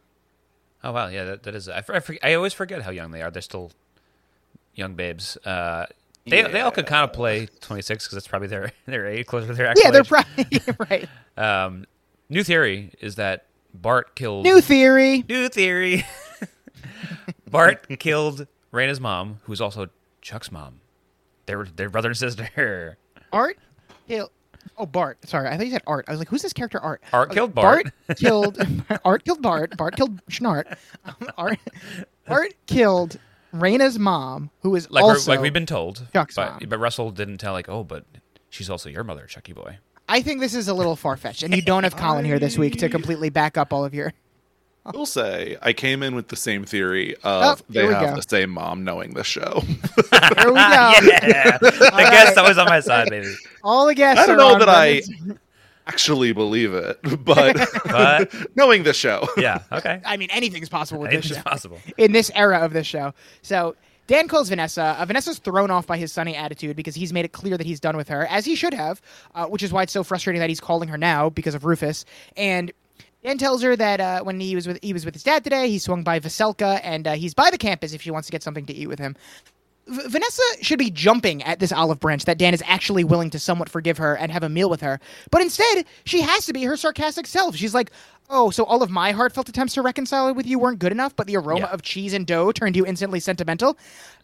Oh 0.83 0.91
wow, 0.91 1.07
yeah, 1.07 1.23
that, 1.25 1.43
that 1.43 1.55
is. 1.55 1.67
I, 1.67 1.83
I, 1.89 2.01
I 2.23 2.33
always 2.35 2.53
forget 2.53 2.81
how 2.83 2.91
young 2.91 3.11
they 3.11 3.21
are. 3.21 3.29
They're 3.31 3.41
still 3.41 3.71
young 4.75 4.93
babes. 4.95 5.35
Uh, 5.45 5.85
they 6.25 6.41
they 6.43 6.61
all 6.61 6.71
could 6.71 6.85
kind 6.85 7.03
of 7.03 7.11
play 7.13 7.47
26 7.61 8.05
because 8.05 8.15
that's 8.15 8.27
probably 8.27 8.47
their 8.47 8.71
their 8.85 9.07
age, 9.07 9.25
closer 9.25 9.47
to 9.47 9.53
their 9.53 9.67
actual 9.67 9.85
Yeah, 9.85 9.91
they're 9.91 10.01
age. 10.01 10.07
probably 10.07 10.85
right. 10.89 11.09
Um, 11.37 11.85
new 12.29 12.43
theory 12.43 12.91
is 12.99 13.15
that 13.15 13.45
Bart 13.73 14.15
killed. 14.15 14.43
New 14.43 14.59
theory. 14.61 15.23
New 15.29 15.47
theory. 15.49 16.05
Bart 17.49 17.87
killed 17.99 18.45
Raina's 18.73 18.99
mom, 18.99 19.39
who's 19.43 19.61
also 19.61 19.87
Chuck's 20.21 20.51
mom. 20.51 20.81
They're 21.45 21.65
they're 21.75 21.89
brother 21.89 22.09
and 22.09 22.17
sister. 22.17 22.97
Art 23.31 23.57
kill. 24.07 24.31
Oh, 24.77 24.85
Bart. 24.85 25.17
Sorry, 25.27 25.47
I 25.49 25.57
thought 25.57 25.65
you 25.65 25.71
said 25.71 25.83
Art. 25.87 26.05
I 26.07 26.11
was 26.11 26.19
like, 26.19 26.29
who's 26.29 26.41
this 26.41 26.53
character, 26.53 26.79
Art? 26.79 27.01
Art 27.11 27.31
killed 27.31 27.53
Bart. 27.53 27.85
Bart 28.07 28.17
killed. 28.19 28.57
Art 29.05 29.25
killed 29.25 29.41
Bart. 29.41 29.75
Bart 29.77 29.95
killed 29.95 30.25
Schnart. 30.27 30.77
Um, 31.05 31.15
Art. 31.37 31.59
Art 32.27 32.53
killed 32.67 33.19
Raina's 33.53 33.97
mom, 33.99 34.49
who 34.61 34.75
is 34.75 34.89
Like 34.91 35.03
also. 35.03 35.31
like 35.31 35.41
we've 35.41 35.53
been 35.53 35.65
told. 35.65 36.07
Chuck's 36.13 36.35
but 36.35 36.61
mom. 36.61 36.69
but 36.69 36.77
Russell 36.79 37.11
didn't 37.11 37.37
tell 37.39 37.53
like 37.53 37.67
oh 37.67 37.83
but 37.83 38.05
she's 38.49 38.69
also 38.69 38.89
your 38.89 39.03
mother, 39.03 39.25
Chucky 39.25 39.53
boy. 39.53 39.77
I 40.07 40.21
think 40.21 40.39
this 40.39 40.55
is 40.55 40.67
a 40.67 40.73
little 40.73 40.95
far 40.95 41.17
fetched, 41.17 41.43
and 41.43 41.55
you 41.55 41.61
don't 41.61 41.83
have 41.83 41.95
Colin 41.95 42.25
here 42.25 42.39
this 42.39 42.57
week 42.57 42.77
to 42.79 42.89
completely 42.89 43.29
back 43.29 43.57
up 43.57 43.71
all 43.73 43.85
of 43.85 43.93
your. 43.93 44.13
I 44.85 44.91
will 44.91 45.05
say 45.05 45.57
I 45.61 45.73
came 45.73 46.01
in 46.01 46.15
with 46.15 46.29
the 46.29 46.35
same 46.35 46.63
theory 46.65 47.13
of 47.23 47.61
Oh, 47.61 47.65
they 47.69 47.85
have 47.85 48.09
go. 48.09 48.15
the 48.15 48.21
same 48.27 48.49
mom 48.49 48.83
knowing 48.83 49.13
the 49.13 49.23
show. 49.23 49.61
Here 49.65 49.73
we 50.01 50.11
go. 50.45 50.53
yeah, 50.53 51.57
the 51.59 52.07
guest 52.11 52.37
always 52.37 52.57
on 52.57 52.65
my 52.67 52.79
side, 52.79 53.09
baby. 53.09 53.33
All 53.63 53.85
the 53.85 53.93
guests. 53.95 54.23
I 54.23 54.25
don't 54.25 54.35
are 54.35 54.37
know 54.37 54.53
on 54.53 54.59
that 54.59 54.69
I 54.69 55.01
actually 55.87 56.33
believe 56.33 56.73
it, 56.73 56.97
but 57.23 57.57
But 57.85 58.33
knowing 58.55 58.83
the 58.83 58.93
show. 58.93 59.27
yeah, 59.37 59.59
okay. 59.71 60.01
I 60.05 60.17
mean, 60.17 60.29
anything's 60.31 60.69
possible 60.69 61.01
with 61.01 61.11
this 61.11 61.25
Anything's 61.25 61.37
show. 61.43 61.49
possible. 61.49 61.79
in 61.97 62.11
this 62.11 62.31
era 62.33 62.59
of 62.59 62.73
this 62.73 62.87
show. 62.87 63.13
So 63.41 63.75
Dan 64.07 64.27
calls 64.27 64.49
Vanessa. 64.49 64.95
Uh, 64.99 65.05
Vanessa's 65.05 65.37
thrown 65.39 65.69
off 65.69 65.85
by 65.85 65.97
his 65.97 66.11
sunny 66.11 66.35
attitude 66.35 66.75
because 66.75 66.95
he's 66.95 67.13
made 67.13 67.25
it 67.25 67.31
clear 67.31 67.57
that 67.57 67.65
he's 67.67 67.79
done 67.79 67.95
with 67.97 68.07
her, 68.07 68.25
as 68.27 68.43
he 68.45 68.55
should 68.55 68.73
have, 68.73 69.01
uh, 69.35 69.45
which 69.47 69.61
is 69.61 69.71
why 69.71 69.83
it's 69.83 69.93
so 69.93 70.03
frustrating 70.03 70.39
that 70.39 70.49
he's 70.49 70.59
calling 70.61 70.89
her 70.89 70.97
now 70.97 71.29
because 71.29 71.53
of 71.53 71.63
Rufus. 71.65 72.05
And 72.35 72.71
Dan 73.23 73.37
tells 73.37 73.61
her 73.63 73.75
that 73.75 73.99
uh, 73.99 74.23
when 74.23 74.39
he 74.39 74.55
was 74.55 74.65
with 74.67 74.79
he 74.81 74.93
was 74.93 75.03
with 75.05 75.13
his 75.13 75.23
dad 75.23 75.43
today, 75.43 75.69
he 75.69 75.77
swung 75.79 76.03
by 76.03 76.19
Veselka, 76.19 76.79
and 76.83 77.07
uh, 77.07 77.13
he's 77.13 77.33
by 77.33 77.49
the 77.51 77.57
campus 77.57 77.93
if 77.93 78.01
she 78.01 78.11
wants 78.11 78.27
to 78.27 78.31
get 78.31 78.43
something 78.43 78.65
to 78.65 78.73
eat 78.73 78.87
with 78.87 78.99
him. 78.99 79.15
V- 79.87 80.01
Vanessa 80.07 80.41
should 80.61 80.79
be 80.79 80.89
jumping 80.89 81.43
at 81.43 81.59
this 81.59 81.71
olive 81.73 81.99
branch 81.99 82.25
that 82.25 82.37
Dan 82.37 82.53
is 82.53 82.63
actually 82.65 83.03
willing 83.03 83.29
to 83.31 83.39
somewhat 83.39 83.67
forgive 83.69 83.97
her 83.97 84.15
and 84.15 84.31
have 84.31 84.43
a 84.43 84.49
meal 84.49 84.69
with 84.69 84.81
her. 84.81 84.99
But 85.31 85.41
instead, 85.41 85.83
she 86.05 86.21
has 86.21 86.45
to 86.45 86.53
be 86.53 86.63
her 86.63 86.77
sarcastic 86.77 87.27
self. 87.27 87.55
She's 87.55 87.73
like, 87.73 87.91
Oh, 88.31 88.51
so 88.51 88.63
all 88.63 88.83
of 88.83 88.91
my 88.91 89.11
heartfelt 89.11 89.49
attempts 89.49 89.73
to 89.73 89.81
reconcile 89.81 90.31
with 90.35 90.45
you 90.45 90.59
weren't 90.59 90.77
good 90.77 90.91
enough, 90.91 91.15
but 91.15 91.25
the 91.25 91.35
aroma 91.35 91.61
Yeah. 91.61 91.71
of 91.71 91.81
cheese 91.81 92.13
and 92.13 92.27
dough 92.27 92.51
turned 92.51 92.75
you 92.75 92.85
instantly 92.85 93.19
sentimental? 93.19 93.75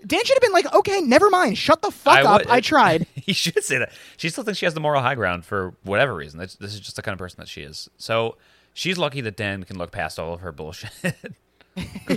Dan 0.06 0.24
should 0.24 0.36
have 0.36 0.44
been 0.44 0.52
like, 0.54 0.72
Okay, 0.76 1.02
never 1.02 1.32
mind. 1.32 1.58
Shut 1.58 1.82
the 1.82 1.90
fuck 1.90 2.24
up. 2.24 2.42
would- 2.42 2.50
I 2.50 2.62
tried. 2.62 3.08
he 3.16 3.34
should 3.34 3.62
say 3.64 3.80
that. 3.80 3.92
She 4.18 4.30
still 4.30 4.44
thinks 4.44 4.60
she 4.60 4.68
has 4.68 4.76
the 4.76 4.80
moral 4.80 5.02
high 5.02 5.16
ground 5.16 5.44
for 5.44 5.74
whatever 5.84 6.14
reason. 6.14 6.40
This, 6.40 6.56
this 6.56 6.76
is 6.76 6.80
just 6.80 6.96
the 6.96 7.02
kind 7.02 7.14
of 7.14 7.20
person 7.20 7.38
that 7.40 7.48
she 7.50 7.62
is. 7.62 7.90
So 7.98 8.38
she's 8.76 9.00
lucky 9.00 9.22
that 9.22 9.36
Dan 9.36 9.64
can 9.64 9.80
look 9.80 9.92
past 9.92 10.20
all 10.20 10.36
of 10.36 10.42
her 10.42 10.52
bullshit. 10.52 10.92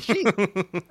she, 0.00 0.24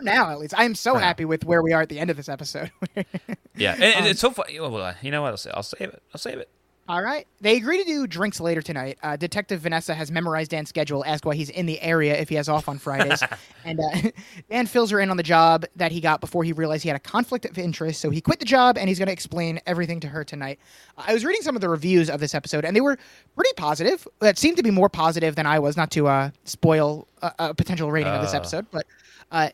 now, 0.01 0.32
at 0.32 0.39
least. 0.39 0.56
I 0.58 0.63
am 0.63 0.73
so 0.73 0.95
happy 0.95 1.25
with 1.25 1.45
where 1.45 1.62
we 1.62 1.73
are 1.73 1.82
at 1.84 1.89
the 1.89 1.99
end 1.99 2.10
of 2.10 2.17
this 2.17 2.27
episode. 2.27 2.71
yeah, 3.56 3.73
and, 3.73 3.84
and 3.84 4.08
it's 4.08 4.19
so 4.19 4.32
funny. 4.32 4.58
Uh, 4.58 4.93
you 5.03 5.12
know 5.12 5.21
what? 5.21 5.30
I'll, 5.30 5.38
say, 5.38 5.51
I'll 5.53 5.63
save 5.63 5.89
it. 5.89 6.01
I'll 6.13 6.19
save 6.19 6.39
it. 6.39 6.49
All 6.89 7.02
right. 7.02 7.28
They 7.41 7.58
agree 7.58 7.78
to 7.80 7.84
do 7.84 8.08
drinks 8.08 8.39
later 8.39 8.62
tonight. 8.62 8.97
Uh, 9.04 9.17
Detective 9.17 9.60
Vanessa 9.60 9.93
has 9.93 10.10
memorized 10.10 10.52
Dan's 10.52 10.69
schedule, 10.69 11.04
asked 11.06 11.26
why 11.26 11.36
he's 11.36 11.50
in 11.50 11.65
the 11.65 11.82
area 11.82 12.17
if 12.17 12.30
he 12.30 12.36
has 12.36 12.47
off 12.47 12.69
on 12.69 12.78
Fridays. 12.78 13.21
and 13.65 13.80
uh, 13.80 14.10
Dan 14.50 14.67
fills 14.67 14.89
her 14.91 15.00
in 15.02 15.10
on 15.10 15.17
the 15.17 15.23
job 15.23 15.65
that 15.76 15.91
he 15.91 16.00
got 16.00 16.21
before 16.21 16.45
he 16.45 16.54
realized 16.54 16.84
he 16.84 16.89
had 16.89 16.95
a 16.95 17.00
conflict 17.00 17.43
of 17.45 17.58
interest. 17.58 18.00
So 18.00 18.10
he 18.10 18.21
quit 18.21 18.39
the 18.39 18.45
job 18.45 18.78
and 18.78 18.88
he's 18.88 19.00
going 19.00 19.08
to 19.08 19.12
explain 19.13 19.60
everything 19.67 20.00
to 20.00 20.08
her 20.08 20.23
tonight. 20.23 20.60
I 20.97 21.13
was 21.13 21.26
reading 21.26 21.41
some 21.41 21.56
of 21.56 21.62
the 21.62 21.67
reviews 21.69 22.10
of 22.10 22.21
this 22.21 22.34
episode 22.34 22.63
and 22.63 22.73
they 22.76 22.82
were 22.82 22.97
pretty 23.36 23.52
positive. 23.58 24.08
That 24.19 24.38
seemed 24.38 24.56
to 24.58 24.63
be 24.63 24.71
more 24.71 24.88
positive 24.89 25.36
than 25.36 25.45
I 25.45 25.60
was, 25.60 25.76
not 25.76 25.91
to 25.91 26.08
uh, 26.08 26.30
spoil 26.45 27.08
a, 27.21 27.34
a 27.39 27.54
potential 27.54 27.91
rating 27.91 28.13
of 28.13 28.21
this 28.21 28.34
Uh. 28.34 28.38
episode. 28.38 28.65
But 28.71 28.86
uh, 29.32 29.50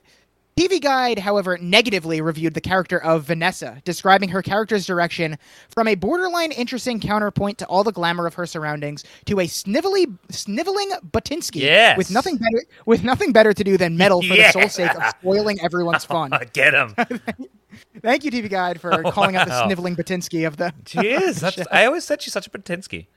TV 0.56 0.80
Guide, 0.80 1.18
however, 1.20 1.58
negatively 1.60 2.22
reviewed 2.22 2.54
the 2.54 2.62
character 2.62 3.02
of 3.02 3.24
Vanessa, 3.24 3.82
describing 3.86 4.30
her 4.30 4.42
character's 4.44 4.86
direction 4.86 5.38
from 5.70 5.88
a 5.88 5.96
borderline 5.96 6.52
interesting 6.52 7.00
counterpoint 7.00 7.58
to 7.58 7.66
all 7.66 7.84
the 7.84 7.92
glamour 7.92 8.28
of 8.28 8.36
her 8.36 8.46
surroundings 8.46 9.04
to 9.26 9.40
a 9.40 9.46
snivelly, 9.48 10.16
sniveling 10.30 10.90
Butinsky 11.12 11.62
Yes. 11.62 11.98
with 11.98 12.12
nothing 12.12 12.38
better 12.38 12.64
with 12.86 13.04
nothing 13.04 13.32
better 13.32 13.52
to 13.54 13.64
do 13.64 13.78
than 13.78 13.98
meddle 13.98 14.22
for 14.22 14.36
Yeah. 14.36 14.52
the 14.52 14.60
sole 14.62 14.70
sake 14.70 14.96
of 14.96 15.04
spoiling 15.20 15.60
everyone's 15.62 16.06
fun. 16.14 16.32
Oh, 16.34 16.40
get 16.54 16.74
him. 16.74 16.96
Thank 18.02 18.24
you, 18.24 18.30
TV 18.30 18.48
Guide, 18.50 18.80
for 18.80 18.94
oh, 19.08 19.12
calling 19.12 19.36
out 19.36 19.48
the 19.48 19.66
sniveling 19.66 19.96
Batinsky 19.96 20.46
of 20.46 20.58
the. 20.58 20.72
She 20.86 21.00
is. 21.08 21.44
I 21.72 21.86
always 21.86 22.04
said 22.04 22.22
she's 22.22 22.34
such 22.34 22.46
a 22.46 22.50
Patinsky. 22.52 23.08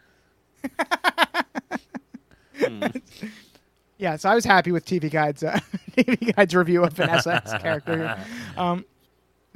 Hmm. 2.59 2.87
Yeah, 3.98 4.16
so 4.16 4.28
I 4.28 4.35
was 4.35 4.44
happy 4.44 4.72
with 4.72 4.85
TV 4.85 5.11
Guide's 5.11 5.42
uh, 5.42 5.59
TV 5.96 6.35
Guide's 6.35 6.54
review 6.54 6.85
of 6.85 6.92
Vanessa's 6.92 7.52
character. 7.61 8.18
Um, 8.56 8.85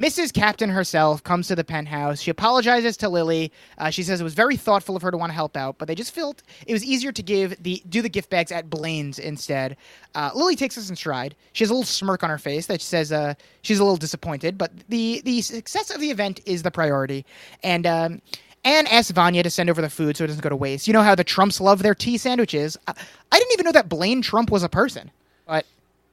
Mrs. 0.00 0.32
Captain 0.32 0.70
herself 0.70 1.22
comes 1.22 1.46
to 1.48 1.54
the 1.54 1.62
penthouse. 1.62 2.22
She 2.22 2.30
apologizes 2.30 2.96
to 2.96 3.08
Lily. 3.10 3.52
Uh, 3.76 3.90
she 3.90 4.02
says 4.02 4.18
it 4.18 4.24
was 4.24 4.32
very 4.32 4.56
thoughtful 4.56 4.96
of 4.96 5.02
her 5.02 5.10
to 5.10 5.16
want 5.18 5.28
to 5.28 5.34
help 5.34 5.58
out, 5.58 5.76
but 5.76 5.88
they 5.88 5.94
just 5.94 6.14
felt 6.14 6.42
it 6.66 6.72
was 6.72 6.82
easier 6.82 7.12
to 7.12 7.22
give 7.22 7.62
the 7.62 7.82
do 7.86 8.00
the 8.00 8.08
gift 8.08 8.30
bags 8.30 8.50
at 8.50 8.70
Blaine's 8.70 9.18
instead. 9.18 9.76
Uh, 10.14 10.30
Lily 10.34 10.56
takes 10.56 10.76
this 10.76 10.88
in 10.88 10.96
stride. 10.96 11.36
She 11.52 11.64
has 11.64 11.70
a 11.70 11.74
little 11.74 11.84
smirk 11.84 12.24
on 12.24 12.30
her 12.30 12.38
face 12.38 12.64
that 12.66 12.80
she 12.80 12.86
says 12.86 13.12
uh, 13.12 13.34
she's 13.60 13.78
a 13.78 13.84
little 13.84 13.98
disappointed, 13.98 14.56
but 14.56 14.72
the 14.88 15.20
the 15.26 15.42
success 15.42 15.90
of 15.90 16.00
the 16.00 16.10
event 16.10 16.40
is 16.46 16.62
the 16.62 16.70
priority. 16.70 17.26
And 17.62 17.86
um, 17.86 18.22
Anne 18.64 18.86
asks 18.88 19.10
Vanya 19.10 19.42
to 19.42 19.50
send 19.50 19.70
over 19.70 19.80
the 19.80 19.88
food 19.90 20.16
so 20.16 20.24
it 20.24 20.26
doesn't 20.28 20.42
go 20.42 20.48
to 20.50 20.56
waste. 20.56 20.86
You 20.86 20.92
know 20.92 21.02
how 21.02 21.14
the 21.14 21.24
Trumps 21.24 21.60
love 21.60 21.82
their 21.82 21.94
tea 21.94 22.18
sandwiches. 22.18 22.76
I, 22.86 22.94
I 23.32 23.38
didn't 23.38 23.52
even 23.54 23.64
know 23.64 23.72
that 23.72 23.88
Blaine 23.88 24.20
Trump 24.22 24.50
was 24.50 24.62
a 24.62 24.68
person, 24.68 25.10
but 25.46 25.64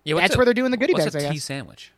Yeah, 0.06 0.16
that's 0.16 0.36
a- 0.36 0.38
where 0.38 0.46
they're 0.46 0.54
doing 0.54 0.72
the 0.72 0.78
goodie 0.78 0.94
what's 0.94 1.06
bags. 1.06 1.16
a 1.16 1.20
I 1.20 1.30
tea 1.30 1.36
guess. 1.36 1.44
sandwich? 1.44 1.92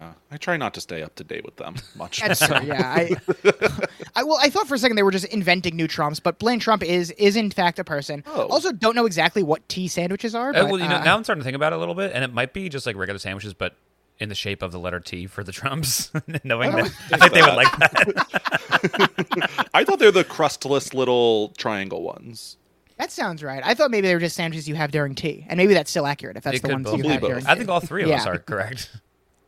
Uh, 0.00 0.12
I 0.30 0.36
try 0.36 0.56
not 0.56 0.74
to 0.74 0.80
stay 0.80 1.02
up 1.02 1.16
to 1.16 1.24
date 1.24 1.44
with 1.44 1.56
them 1.56 1.74
much. 1.96 2.20
That's 2.20 2.46
true. 2.46 2.56
Yeah, 2.64 2.88
I, 2.88 3.16
I 4.14 4.22
well, 4.22 4.38
I 4.40 4.48
thought 4.48 4.68
for 4.68 4.76
a 4.76 4.78
second 4.78 4.96
they 4.96 5.02
were 5.02 5.10
just 5.10 5.24
inventing 5.26 5.74
new 5.74 5.88
Trumps, 5.88 6.20
but 6.20 6.38
Blaine 6.38 6.60
Trump 6.60 6.84
is 6.84 7.10
is 7.12 7.34
in 7.34 7.50
fact 7.50 7.80
a 7.80 7.84
person. 7.84 8.22
Oh. 8.28 8.46
Also, 8.46 8.70
don't 8.70 8.94
know 8.94 9.06
exactly 9.06 9.42
what 9.42 9.68
tea 9.68 9.88
sandwiches 9.88 10.36
are. 10.36 10.50
Uh, 10.50 10.52
But, 10.52 10.64
well, 10.70 10.80
you 10.80 10.88
know, 10.88 10.96
uh, 10.98 11.04
now 11.04 11.16
I'm 11.16 11.24
starting 11.24 11.40
to 11.40 11.44
think 11.44 11.56
about 11.56 11.72
it 11.72 11.76
a 11.76 11.78
little 11.80 11.96
bit, 11.96 12.12
and 12.14 12.22
it 12.22 12.32
might 12.32 12.52
be 12.52 12.68
just 12.68 12.86
like 12.86 12.94
regular 12.94 13.18
sandwiches, 13.18 13.54
but 13.54 13.74
in 14.20 14.28
the 14.28 14.34
shape 14.34 14.62
of 14.62 14.72
the 14.72 14.78
letter 14.78 15.00
T 15.00 15.26
for 15.26 15.44
the 15.44 15.52
Trumps. 15.52 16.10
Knowing 16.44 16.72
that, 16.72 16.92
I 17.12 17.16
think 17.18 17.32
they 17.32 17.42
would 17.42 17.54
like 17.54 17.76
that. 17.78 19.68
I 19.74 19.84
thought 19.84 19.98
they're 19.98 20.10
the 20.12 20.24
crustless 20.24 20.92
little 20.94 21.50
triangle 21.56 22.02
ones. 22.02 22.56
that 22.96 23.10
sounds 23.12 23.42
right. 23.44 23.62
I 23.64 23.74
thought 23.74 23.90
maybe 23.90 24.08
they 24.08 24.14
were 24.14 24.20
just 24.20 24.36
sandwiches 24.36 24.68
you 24.68 24.74
have 24.74 24.90
during 24.90 25.14
tea, 25.14 25.46
and 25.48 25.56
maybe 25.58 25.74
that's 25.74 25.90
still 25.90 26.06
accurate 26.06 26.36
if 26.36 26.44
that's 26.44 26.56
It 26.56 26.62
the 26.62 26.68
could 26.68 26.74
ones 26.74 26.84
both 26.86 26.98
you 27.04 27.10
have 27.10 27.20
both. 27.20 27.30
during. 27.30 27.46
I 27.46 27.54
think 27.54 27.68
all 27.68 27.80
three 27.80 28.02
of 28.04 28.10
us 28.10 28.26
are 28.26 28.38
correct. 28.38 28.90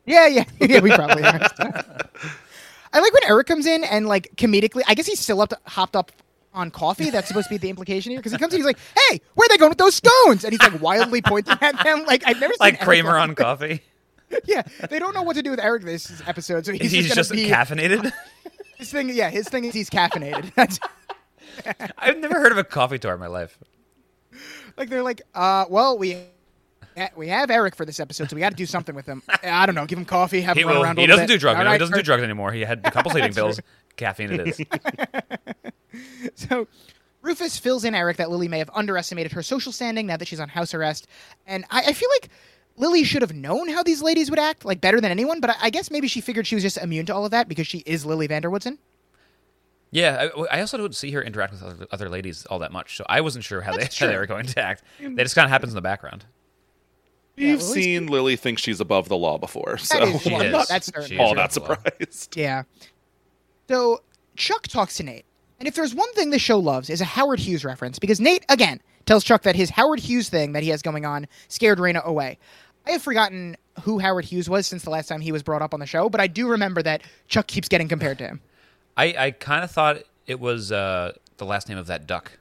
Yeah, 0.07 0.27
yeah, 0.27 0.45
yeah. 0.59 0.81
We 0.81 0.91
probably 0.91 1.23
are. 1.23 1.39
I 2.93 3.01
like 3.01 3.13
when 3.13 3.23
Eric 3.27 3.47
comes 3.47 3.67
in 3.67 3.85
and 3.85 4.09
like 4.09 4.35
comedically. 4.37 4.83
I 4.89 4.95
guess 4.95 5.07
he's 5.07 5.21
still 5.21 5.41
up 5.41 5.51
to, 5.51 5.59
hopped 5.67 5.95
up 5.95 6.11
on 6.53 6.71
coffee. 6.73 7.11
That's 7.11 7.29
supposed 7.29 7.47
to 7.49 7.51
be 7.55 7.59
the 7.59 7.69
implication 7.69 8.11
here 8.11 8.19
because 8.19 8.33
he 8.33 8.39
comes 8.39 8.53
in. 8.55 8.59
He's 8.59 8.67
like, 8.67 8.79
"Hey, 9.09 9.21
where 9.35 9.45
are 9.45 9.49
they 9.51 9.59
going 9.59 9.69
with 9.69 9.79
those 9.79 9.95
stones?" 9.95 10.43
And 10.43 10.53
he's 10.53 10.61
like 10.61 10.81
wildly 10.83 11.23
pointing 11.23 11.57
at 11.61 11.85
them. 11.85 12.07
Like 12.07 12.23
I've 12.27 12.41
never 12.41 12.55
seen 12.55 12.59
Like 12.61 12.75
Eric 12.77 12.85
Kramer 12.85 13.13
like 13.13 13.21
on 13.29 13.35
coffee. 13.37 13.83
Yeah, 14.45 14.63
they 14.89 14.99
don't 14.99 15.15
know 15.15 15.23
what 15.23 15.35
to 15.37 15.43
do 15.43 15.51
with 15.51 15.61
Eric 15.61 15.83
this 15.83 16.23
episode, 16.27 16.65
so 16.67 16.73
he's, 16.73 16.93
He's, 16.93 17.05
just, 17.07 17.17
just 17.17 17.33
be 17.33 17.47
caffeinated. 17.49 18.13
his 18.79 18.91
thing. 18.91 19.09
Yeah, 19.11 19.29
his 19.31 19.49
thing 19.49 19.65
is 19.65 19.75
he's 19.75 19.91
caffeinated. 19.91 20.53
I've 21.99 22.19
never 22.19 22.39
heard 22.41 22.53
of 22.53 22.59
a 22.59 22.65
coffee 22.65 22.99
tour 22.99 23.15
in 23.15 23.21
my 23.21 23.27
life. 23.27 23.59
like 24.77 24.89
they're 24.89 25.03
like, 25.03 25.23
uh, 25.35 25.65
well, 25.69 25.99
we 25.99 26.17
we 27.17 27.29
have 27.29 27.51
Eric 27.51 27.75
for 27.77 27.85
this 27.85 27.99
episode, 27.99 28.31
so 28.31 28.37
we 28.37 28.41
got 28.41 28.51
to 28.51 28.57
do 28.57 28.67
something 28.67 28.95
with 28.95 29.07
him. 29.07 29.23
I 29.43 29.67
don't 29.67 29.75
know, 29.75 29.87
give 29.87 29.99
him 29.99 30.05
coffee, 30.05 30.43
have 30.43 30.57
He, 30.57 30.63
him 30.63 30.69
run 30.69 30.77
will, 30.77 30.85
around. 30.85 30.99
he 30.99 31.07
doesn't 31.07 31.27
bit. 31.27 31.35
do 31.35 31.39
drugs. 31.39 31.59
No, 31.59 31.71
he 31.73 31.79
doesn't 31.79 31.97
do 31.97 32.03
drugs 32.03 32.23
anymore. 32.23 32.53
He 32.53 32.61
had 32.61 32.81
a 32.85 32.91
couple 32.91 33.11
sleeping 33.11 33.33
pills. 33.33 33.61
Caffeine 33.97 34.31
it 34.33 34.49
is. 34.49 34.61
So 36.35 36.69
Rufus 37.23 37.59
fills 37.59 37.85
in 37.85 37.95
Eric 37.95 38.17
that 38.19 38.31
Lily 38.31 38.49
may 38.49 38.59
have 38.59 38.71
underestimated 38.73 39.33
her 39.33 39.43
social 39.43 39.73
standing 39.73 40.07
now 40.07 40.17
that 40.17 40.29
she's 40.29 40.41
on 40.41 40.49
house 40.49 40.73
arrest, 40.75 41.07
and 41.47 41.65
I, 41.71 41.81
I 41.89 41.93
feel 41.93 42.09
like 42.21 42.31
Lily 42.77 43.05
should 43.05 43.23
have 43.23 43.35
known 43.35 43.69
how 43.69 43.83
these 43.83 44.01
ladies 44.03 44.31
would 44.31 44.39
act, 44.39 44.65
like 44.65 44.81
better 44.81 45.01
than 45.01 45.11
anyone. 45.11 45.41
But 45.41 45.51
I, 45.51 45.55
I 45.63 45.71
guess 45.71 45.91
maybe 45.91 46.09
she 46.09 46.21
figured 46.21 46.47
she 46.47 46.55
was 46.55 46.63
just 46.65 46.79
immune 46.79 47.07
to 47.07 47.15
all 47.15 47.25
of 47.25 47.31
that 47.33 47.49
because 47.49 47.67
she 47.67 47.79
is 47.87 48.07
Lily 48.07 48.27
Van 48.27 48.43
der 48.43 48.49
Woodsen. 48.51 48.79
Yeah, 49.93 50.29
I, 50.37 50.59
I 50.59 50.61
also 50.61 50.77
don't 50.79 50.95
see 50.95 51.11
her 51.13 51.23
interact 51.23 51.53
with 51.53 51.63
other, 51.63 51.87
other 51.91 52.09
ladies 52.09 52.47
all 52.47 52.61
that 52.61 52.71
much, 52.73 52.97
so 52.97 53.05
I 53.09 53.21
wasn't 53.23 53.45
sure 53.45 53.61
how 53.61 53.77
they 53.77 53.89
how 53.99 54.07
they 54.07 54.17
were 54.17 54.27
going 54.27 54.47
to 54.47 54.61
act. 54.63 54.83
That 55.01 55.17
just 55.19 55.35
kind 55.35 55.45
of 55.45 55.51
happens 55.51 55.73
in 55.73 55.75
the 55.77 55.83
background. 55.83 56.25
Yeah, 57.37 57.53
We've 57.53 57.63
Lily's 57.63 57.73
seen 57.85 58.07
Lily 58.07 58.37
think 58.37 58.59
she's 58.59 58.81
above 58.81 59.09
the 59.09 59.17
law 59.17 59.37
before, 59.39 59.79
so 59.79 60.03
is- 60.03 60.23
She 60.23 60.31
Well, 60.31 60.41
is. 60.43 60.53
no, 60.53 60.65
that's 60.69 60.87
She 60.87 60.93
certainly 60.93 61.17
is 61.17 61.21
all 61.21 61.33
true. 61.33 61.37
not 61.43 61.57
above 61.57 61.69
the 61.69 61.75
law. 61.75 61.91
surprised. 61.99 62.37
Yeah. 62.37 62.63
So 63.69 64.03
Chuck 64.37 64.69
talks 64.69 64.97
to 64.99 65.03
Nate. 65.03 65.25
And 65.59 65.67
if 65.69 65.75
there's 65.75 65.95
one 65.95 66.11
thing 66.15 66.31
the 66.31 66.39
show 66.39 66.59
loves 66.59 66.89
is 66.89 67.01
a 67.01 67.05
Howard 67.05 67.39
Hughes 67.41 67.65
reference, 67.65 67.99
because 67.99 68.21
Nate, 68.21 68.45
again, 68.49 68.81
tells 69.07 69.25
Chuck 69.25 69.43
that 69.43 69.57
his 69.57 69.71
Howard 69.71 70.01
Hughes 70.01 70.29
thing 70.29 70.53
that 70.53 70.63
he 70.63 70.69
has 70.71 70.83
going 70.83 71.05
on 71.05 71.27
scared 71.49 71.79
Raina 71.79 72.03
away. 72.05 72.39
I 72.87 72.93
have 72.93 73.03
forgotten 73.03 73.57
who 73.83 73.99
Howard 73.99 74.25
Hughes 74.25 74.49
was 74.49 74.67
since 74.67 74.83
the 74.83 74.91
last 74.91 75.09
time 75.09 75.21
he 75.21 75.33
was 75.33 75.43
brought 75.43 75.63
up 75.63 75.75
on 75.75 75.81
the 75.81 75.87
show, 75.87 76.09
but 76.09 76.21
I 76.21 76.27
do 76.27 76.49
remember 76.49 76.83
that 76.83 77.03
Chuck 77.29 77.47
keeps 77.47 77.69
getting 77.69 77.89
compared 77.89 78.19
to 78.19 78.27
him. 78.27 78.41
I, 78.97 79.15
I 79.19 79.31
kind 79.33 79.65
of 79.65 79.71
thought 79.71 79.99
it 80.27 80.41
was 80.41 80.73
uh, 80.73 81.13
the 81.37 81.45
last 81.47 81.69
name 81.69 81.79
of 81.79 81.87
that 81.89 82.07
duck, 82.07 82.33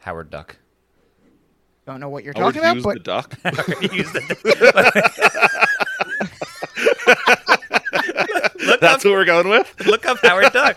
Howard 0.00 0.30
Duck. 0.30 0.56
Don't 1.86 2.00
know 2.00 2.08
what 2.08 2.24
you're 2.24 2.34
Howard 2.36 2.54
talking 2.54 2.62
about, 2.62 2.76
Hughes 2.76 2.84
but 2.84 2.94
the 2.94 3.00
duck. 3.00 3.34
The- 3.42 4.40
look 8.66 8.80
That's 8.80 9.04
up, 9.04 9.08
what 9.08 9.12
we're 9.12 9.24
going 9.24 9.48
with. 9.48 9.74
look 9.86 10.06
up 10.06 10.18
Howard 10.22 10.52
Duck. 10.52 10.76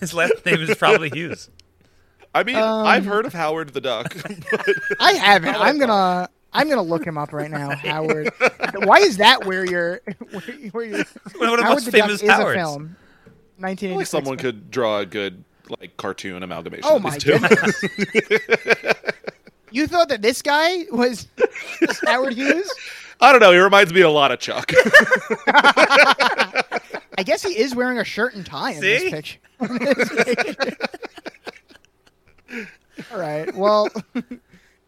His 0.00 0.14
last 0.14 0.44
name 0.44 0.60
is 0.60 0.76
probably 0.76 1.10
Hughes. 1.10 1.48
I 2.34 2.42
mean, 2.44 2.56
Um, 2.56 2.86
I've 2.86 3.04
heard 3.04 3.26
of 3.26 3.32
Howard 3.32 3.70
the 3.74 3.80
duck. 3.80 4.16
I 5.00 5.12
haven't. 5.12 5.54
I'm 5.54 5.78
gonna 5.78 6.28
I'm 6.52 6.68
gonna 6.68 6.82
look 6.82 7.06
him 7.06 7.16
up 7.18 7.32
right 7.32 7.50
now. 7.50 7.70
Howard. 7.76 8.30
Why 8.84 8.98
is 8.98 9.16
that 9.18 9.44
where 9.46 9.64
you're 9.64 10.00
where, 10.30 10.42
where 10.72 10.84
you're 10.84 11.04
One 11.36 11.48
of 11.50 11.56
the 11.58 11.62
Howard 11.64 11.68
most 11.68 11.84
the 11.86 11.90
Duck 11.92 12.00
famous 12.08 12.22
is 12.22 12.28
a 12.28 12.36
film. 12.52 12.96
I 13.64 13.74
feel 13.76 13.94
1986. 13.96 13.96
like 13.96 14.06
someone 14.06 14.38
could 14.38 14.70
draw 14.70 14.98
a 15.00 15.06
good 15.06 15.44
like 15.80 15.96
cartoon 15.96 16.42
amalgamation. 16.42 16.84
Oh 16.90 16.96
of 16.96 17.02
my 17.02 17.10
these 17.10 17.22
two. 17.22 17.38
goodness. 17.38 17.84
You 19.70 19.86
thought 19.86 20.08
that 20.10 20.20
this 20.20 20.42
guy 20.42 20.84
was, 20.90 21.28
was 21.80 21.98
Howard 22.04 22.34
Hughes? 22.34 22.70
I 23.22 23.32
don't 23.32 23.40
know. 23.40 23.52
He 23.52 23.58
reminds 23.58 23.90
me 23.94 24.02
a 24.02 24.10
lot 24.10 24.30
of 24.30 24.38
Chuck. 24.38 24.70
I 27.16 27.22
guess 27.24 27.42
he 27.42 27.56
is 27.58 27.74
wearing 27.74 27.98
a 27.98 28.04
shirt 28.04 28.34
and 28.34 28.44
tie 28.44 28.72
in 28.72 28.80
See? 28.82 29.10
this 29.10 29.10
picture. 29.10 29.38
All 33.12 33.18
right. 33.18 33.52
Well, 33.54 33.88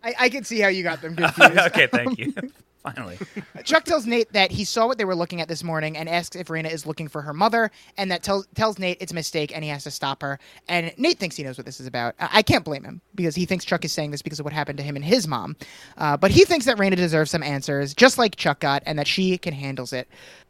I, 0.03 0.15
I 0.21 0.29
can 0.29 0.45
see 0.45 0.61
how 0.61 0.69
you 0.69 0.83
got 0.83 1.01
them 1.03 1.17
confused. 1.17 1.59
okay, 1.59 1.87
thank 1.87 2.19
you. 2.19 2.35
Finally. 2.85 3.19
Chuck 3.65 3.85
tells 3.85 4.05
Nate 4.05 4.31
that 4.35 4.51
he 4.51 4.63
saw 4.63 4.87
what 4.87 4.99
they 4.99 5.07
were 5.07 5.15
looking 5.15 5.41
at 5.41 5.49
this 5.49 5.65
morning 5.65 5.97
and 5.97 6.07
asks 6.07 6.37
if 6.37 6.49
Raina 6.49 6.71
is 6.71 6.85
looking 6.85 7.09
for 7.09 7.23
her 7.23 7.33
mother, 7.33 7.71
and 7.97 8.11
that 8.11 8.23
tells 8.23 8.47
tells 8.55 8.79
Nate 8.79 8.99
it's 9.01 9.11
a 9.11 9.15
mistake 9.15 9.53
and 9.55 9.65
he 9.65 9.71
has 9.71 9.85
to 9.85 9.91
stop 9.91 10.21
her. 10.21 10.39
And 10.69 10.93
Nate 10.99 11.19
thinks 11.19 11.35
he 11.35 11.45
knows 11.45 11.57
what 11.57 11.65
this 11.65 11.81
is 11.81 11.87
about. 11.87 12.15
I 12.21 12.29
I 12.35 12.43
can't 12.43 12.63
blame 12.63 12.85
him 12.85 13.01
because 13.15 13.35
he 13.35 13.47
thinks 13.47 13.65
Chuck 13.65 13.87
is 13.87 13.93
saying 13.93 14.11
this 14.11 14.21
because 14.21 14.39
of 14.39 14.45
what 14.45 14.53
happened 14.53 14.77
to 14.77 14.85
him 14.85 14.97
and 14.97 15.05
his 15.05 15.27
mom. 15.27 15.57
Uh, 15.97 16.19
but 16.19 16.31
he 16.31 16.45
thinks 16.45 16.67
that 16.67 16.77
Raina 16.77 16.95
deserves 16.97 17.31
some 17.31 17.43
answers, 17.43 17.95
just 17.95 18.19
like 18.19 18.37
Chuck 18.37 18.61
got, 18.61 18.83
and 18.85 18.99
that 18.99 19.07
she 19.07 19.39
can 19.39 19.55
handles 19.55 19.95
it. 19.95 20.07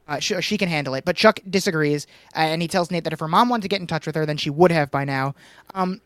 Uh, 0.09 0.19
she, 0.19 0.39
she 0.43 0.59
can 0.59 0.69
handle 0.69 0.95
it, 0.95 1.05
but 1.05 1.15
Chuck 1.15 1.39
disagrees, 1.49 2.09
uh, 2.35 2.41
and 2.41 2.61
he 2.61 2.67
tells 2.67 2.91
Nate 2.91 3.05
that 3.05 3.13
if 3.13 3.21
her 3.21 3.29
mom 3.29 3.49
wanted 3.49 3.63
to 3.63 3.69
get 3.69 3.81
in 3.81 3.87
touch 3.87 4.07
with 4.07 4.17
her, 4.17 4.27
then 4.27 4.37
she 4.37 4.51
would 4.51 4.73
have 4.73 4.91
by 4.91 5.05
now. 5.05 5.37
Um, 5.73 6.01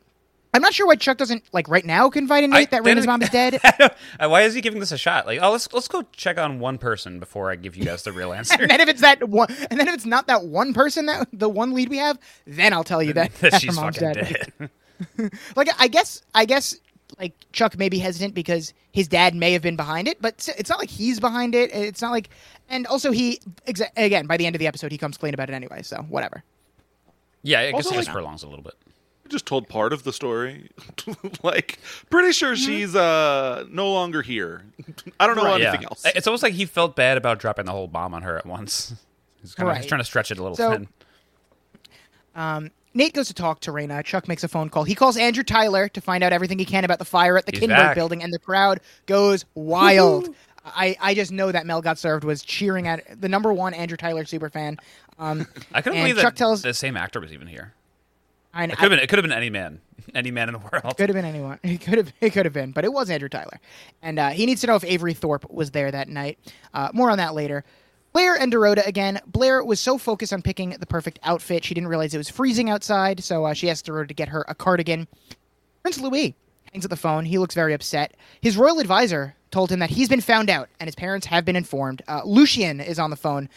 I'm 0.55 0.63
not 0.63 0.73
sure 0.73 0.87
why 0.87 0.97
Chuck 0.97 1.19
doesn't 1.19 1.45
like 1.53 1.69
right 1.69 1.85
now 1.85 2.09
confide 2.09 2.43
in 2.45 2.51
Nate 2.51 2.69
I- 2.69 2.71
that 2.77 2.85
then 2.85 2.97
Raina's 2.97 3.07
mom 3.07 3.23
is 3.23 3.29
dead. 3.31 3.61
Uh, 3.63 4.29
Why 4.29 4.43
is 4.43 4.55
he 4.55 4.61
giving 4.61 4.81
this 4.81 4.93
a 4.93 4.99
shot? 4.99 5.27
Like, 5.27 5.41
oh, 5.43 5.53
let's 5.53 5.71
let's 5.73 5.89
go 5.89 6.03
check 6.13 6.39
on 6.39 6.59
one 6.59 6.79
person 6.79 7.21
before 7.21 7.51
I 7.51 7.57
give 7.57 7.77
you 7.77 7.85
guys 7.85 8.03
the 8.03 8.13
real 8.13 8.33
answer. 8.35 8.57
and 8.61 8.71
then 8.71 8.81
if 8.81 8.89
it's 8.89 9.03
that 9.03 9.29
one, 9.29 9.49
and 9.71 9.79
then 9.79 9.89
if 9.89 9.95
it's 9.95 10.07
not 10.07 10.27
that 10.29 10.45
one 10.45 10.73
person 10.73 11.07
that 11.07 11.29
the 11.33 11.49
one 11.49 11.75
lead 11.75 11.91
we 11.91 11.99
have, 11.99 12.19
then 12.47 12.73
I'll 12.73 12.85
tell 12.85 13.03
you 13.03 13.13
that, 13.15 13.35
that 13.37 13.51
that 13.53 13.61
she's 13.61 13.77
mom's 13.77 13.99
fucking 13.99 14.23
dead. 14.23 14.71
dead. 15.19 15.31
Like 15.55 15.69
I 15.79 15.87
guess, 15.89 16.23
I 16.35 16.45
guess, 16.47 16.77
like 17.19 17.35
Chuck 17.53 17.77
may 17.79 17.89
be 17.91 17.99
hesitant 17.99 18.35
because 18.35 18.73
his 18.93 19.07
dad 19.07 19.35
may 19.35 19.53
have 19.53 19.63
been 19.63 19.77
behind 19.77 20.09
it, 20.09 20.21
but 20.21 20.35
it's- 20.35 20.59
it's 20.59 20.71
not 20.71 20.79
like 20.79 20.91
he's 20.91 21.21
behind 21.21 21.55
it. 21.55 21.71
It's 21.75 22.01
not 22.03 22.11
like, 22.11 22.31
and 22.71 22.87
also 22.87 23.13
he 23.13 23.41
exa- 23.67 23.91
again 23.97 24.27
by 24.27 24.37
the 24.39 24.47
end 24.47 24.57
of 24.57 24.61
the 24.61 24.67
episode 24.67 24.93
he 24.93 24.99
comes 24.99 25.17
clean 25.19 25.35
about 25.35 25.51
it 25.51 25.55
anyway. 25.55 25.83
So 25.83 25.99
whatever. 26.09 26.43
yeah, 27.43 27.61
I 27.61 27.65
guess 27.67 27.75
Also, 27.75 27.91
he 27.91 27.97
just 27.97 28.09
like- 28.09 28.15
prolongs 28.15 28.43
a 28.43 28.49
little 28.49 28.65
bit. 28.65 28.75
Just 29.29 29.47
told 29.47 29.69
part 29.69 29.93
of 29.93 30.03
the 30.05 30.13
story. 30.13 30.71
like, 31.43 31.79
pretty 32.11 32.33
sure 32.33 32.55
Mm-hmm. 32.55 32.65
she's 32.67 32.95
uh 32.97 33.65
no 33.71 33.93
longer 33.93 34.23
here. 34.23 34.65
I 35.21 35.27
don't 35.27 35.37
know 35.37 35.45
Right. 35.45 35.61
anything 35.61 35.83
yeah. 35.83 35.89
else. 35.89 36.05
It's 36.15 36.27
almost 36.27 36.43
like 36.43 36.55
he 36.55 36.65
felt 36.65 36.97
bad 36.97 37.17
about 37.17 37.39
dropping 37.39 37.67
the 37.67 37.73
whole 37.73 37.89
bomb 37.89 38.15
on 38.15 38.23
her 38.23 38.37
at 38.39 38.47
once. 38.47 38.95
He's, 39.41 39.55
kinda, 39.55 39.73
he's 39.75 39.83
Right. 39.83 39.89
trying 39.89 40.01
to 40.01 40.05
stretch 40.05 40.31
it 40.33 40.39
a 40.39 40.43
little 40.43 40.57
So- 40.57 40.71
thin. 40.73 40.89
Nate 42.95 43.13
goes 43.15 43.29
to 43.29 43.35
talk 43.35 43.61
to 43.61 43.71
Raina. 43.71 44.03
Chuck 44.05 44.27
makes 44.27 44.43
a 44.43 44.49
phone 44.49 44.69
call. 44.71 44.83
He 44.85 44.95
calls 44.95 45.17
Andrew 45.17 45.45
Tyler 45.45 45.89
to 45.91 46.01
find 46.01 46.25
out 46.25 46.33
everything 46.33 46.59
he 46.59 46.65
can 46.65 46.85
about 46.85 46.99
the 46.99 47.05
fire 47.05 47.37
at 47.39 47.47
the 47.47 47.53
He's 47.53 47.61
Kinberg 47.61 47.69
back. 47.77 47.95
building, 47.95 48.23
and 48.23 48.33
the 48.33 48.39
crowd 48.41 48.81
goes 49.07 49.45
wild. 49.55 50.35
I, 50.65 50.97
I 51.01 51.15
just 51.15 51.31
know 51.31 51.53
that 51.53 51.65
Mel 51.67 51.81
Got 51.81 51.99
Served 51.99 52.25
was 52.25 52.43
cheering 52.43 52.89
at 52.89 53.21
the 53.21 53.29
number 53.29 53.53
one 53.53 53.73
Andrew 53.75 53.97
Tyler 53.97 54.25
super 54.25 54.51
fan. 54.51 54.79
Um, 55.19 55.47
I 55.73 55.81
couldn't 55.83 56.01
believe 56.01 56.17
Chuck 56.17 56.35
that 56.35 56.37
tells- 56.37 56.63
the 56.63 56.75
same 56.75 56.97
actor 56.97 57.21
was 57.21 57.33
even 57.33 57.47
here. 57.47 57.73
I, 58.53 58.65
It 58.65 58.71
could 58.71 58.79
have 58.79 58.91
been. 58.91 58.99
It 59.01 59.09
could 59.09 59.19
have 59.19 59.25
been 59.25 59.33
any 59.33 59.51
man, 59.51 59.81
any 60.15 60.31
man 60.31 60.49
in 60.49 60.55
the 60.55 60.59
world. 60.59 60.97
Could 60.97 61.09
have 61.09 61.15
been 61.15 61.25
anyone. 61.25 61.59
It 61.63 61.81
could 61.81 61.99
have. 61.99 62.13
It 62.21 62.31
could 62.31 62.47
have 62.47 62.53
been, 62.55 62.73
but 62.73 62.85
it 62.85 62.93
was 62.93 63.11
Andrew 63.11 63.29
Tyler, 63.29 63.61
and 64.03 64.19
uh, 64.19 64.31
he 64.31 64.47
needs 64.47 64.61
to 64.63 64.67
know 64.67 64.77
if 64.77 64.85
Avery 64.85 65.15
Thorpe 65.15 65.51
was 65.51 65.71
there 65.73 65.91
that 65.91 66.09
night. 66.09 66.39
Uh, 66.75 66.91
more 66.93 67.11
on 67.11 67.19
that 67.19 67.35
later. 67.35 67.65
Blair 68.15 68.35
and 68.37 68.53
Dorota 68.53 68.85
again. 68.87 69.21
Blair 69.27 69.63
was 69.63 69.79
so 69.79 69.99
focused 69.99 70.33
on 70.33 70.41
picking 70.41 70.71
the 70.71 70.87
perfect 70.87 71.19
outfit, 71.23 71.65
she 71.65 71.75
didn't 71.75 71.89
realize 71.89 72.15
it 72.15 72.19
was 72.19 72.31
freezing 72.31 72.71
outside, 72.71 73.23
so 73.23 73.45
uh, 73.45 73.53
she 73.53 73.69
asked 73.69 73.87
Dorota 73.87 74.09
to 74.09 74.15
get 74.15 74.29
her 74.31 74.45
a 74.49 74.55
cardigan. 74.55 75.07
Prince 75.83 76.01
Louis 76.01 76.35
hangs 76.73 76.85
up 76.85 76.91
the 76.91 76.97
phone. 76.97 77.25
He 77.27 77.39
looks 77.39 77.55
very 77.55 77.75
upset. 77.75 78.15
His 78.41 78.57
royal 78.57 78.81
advisor 78.81 79.35
told 79.51 79.71
him 79.71 79.79
that 79.81 79.91
he's 79.91 80.09
been 80.09 80.21
found 80.21 80.51
out, 80.51 80.69
and 80.81 80.89
his 80.89 80.95
parents 80.95 81.27
have 81.27 81.45
been 81.45 81.57
informed. 81.57 82.03
Uh, 82.09 82.23
Lucien 82.25 82.81
is 82.81 82.99
on 82.99 83.11
the 83.11 83.17
phone, 83.17 83.49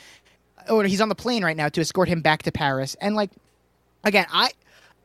or 0.69 0.83
he's 0.83 1.01
on 1.01 1.09
the 1.09 1.15
plane 1.15 1.43
right 1.43 1.57
now 1.57 1.69
to 1.69 1.81
escort 1.81 2.07
him 2.09 2.21
back 2.21 2.43
to 2.43 2.51
Paris. 2.51 2.95
And 3.01 3.15
like, 3.15 3.31
again, 4.03 4.25
I 4.31 4.51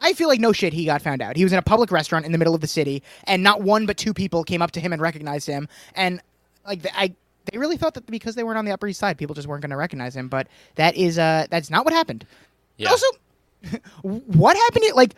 I 0.00 0.12
feel 0.12 0.28
like 0.28 0.40
no 0.40 0.52
shit 0.52 0.72
he 0.72 0.84
got 0.84 1.02
found 1.02 1.22
out. 1.22 1.36
He 1.36 1.42
was 1.44 1.52
in 1.52 1.58
a 1.58 1.62
public 1.62 1.90
restaurant 1.90 2.26
in 2.26 2.32
the 2.32 2.38
middle 2.38 2.54
of 2.54 2.60
the 2.60 2.66
city, 2.66 3.02
and 3.24 3.42
not 3.42 3.62
one 3.62 3.86
but 3.86 3.96
two 3.96 4.12
people 4.14 4.44
came 4.44 4.62
up 4.62 4.70
to 4.72 4.80
him 4.80 4.92
and 4.92 5.00
recognized 5.00 5.46
him. 5.46 5.68
And 5.94 6.20
like 6.66 6.86
I, 6.94 7.14
they 7.50 7.58
really 7.58 7.76
thought 7.76 7.94
that 7.94 8.06
because 8.06 8.34
they 8.34 8.44
weren't 8.44 8.58
on 8.58 8.64
the 8.64 8.72
Upper 8.72 8.86
East 8.88 9.00
Side, 9.00 9.16
people 9.18 9.34
just 9.34 9.48
weren't 9.48 9.62
going 9.62 9.70
to 9.70 9.76
recognize 9.76 10.14
him. 10.16 10.28
But 10.28 10.48
that 10.74 10.96
is 10.96 11.18
uh 11.18 11.46
that's 11.50 11.70
not 11.70 11.84
what 11.84 11.94
happened. 11.94 12.26
Yeah. 12.76 12.90
Also, 12.90 13.06
what 14.02 14.56
happened? 14.56 14.84
To, 14.88 14.94
like 14.94 15.14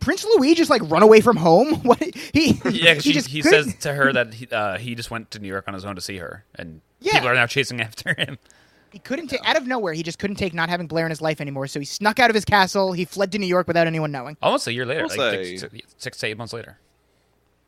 Prince 0.00 0.24
Louis 0.24 0.54
just 0.54 0.70
like 0.70 0.82
run 0.90 1.02
away 1.02 1.20
from 1.20 1.36
home? 1.36 1.74
What 1.84 1.98
he? 2.02 2.58
Yeah, 2.64 2.94
he 2.94 3.00
she, 3.00 3.12
just 3.12 3.28
he 3.28 3.42
couldn't- 3.42 3.64
says 3.72 3.76
to 3.82 3.92
her 3.94 4.12
that 4.12 4.34
he, 4.34 4.48
uh, 4.48 4.78
he 4.78 4.94
just 4.94 5.10
went 5.10 5.30
to 5.32 5.38
New 5.38 5.48
York 5.48 5.64
on 5.68 5.74
his 5.74 5.84
own 5.84 5.94
to 5.96 6.00
see 6.00 6.16
her, 6.18 6.44
and 6.54 6.80
Yeah. 7.00 7.12
people 7.14 7.28
are 7.28 7.34
now 7.34 7.46
chasing 7.46 7.80
after 7.80 8.14
him. 8.14 8.38
He 8.94 9.00
couldn't 9.00 9.26
take 9.26 9.40
out 9.44 9.56
of 9.56 9.66
nowhere. 9.66 9.92
He 9.92 10.04
just 10.04 10.20
couldn't 10.20 10.36
take 10.36 10.54
not 10.54 10.68
having 10.68 10.86
Blair 10.86 11.04
in 11.04 11.10
his 11.10 11.20
life 11.20 11.40
anymore. 11.40 11.66
So 11.66 11.80
he 11.80 11.84
snuck 11.84 12.20
out 12.20 12.30
of 12.30 12.34
his 12.34 12.44
castle. 12.44 12.92
He 12.92 13.04
fled 13.04 13.32
to 13.32 13.38
New 13.38 13.46
York 13.46 13.66
without 13.66 13.88
anyone 13.88 14.12
knowing. 14.12 14.36
Almost 14.40 14.68
a 14.68 14.72
year 14.72 14.86
later, 14.86 15.02
I'll 15.02 15.08
like 15.08 15.18
say- 15.44 15.56
six, 15.56 15.74
six 15.98 16.18
to 16.18 16.26
eight 16.28 16.38
months 16.38 16.52
later. 16.52 16.78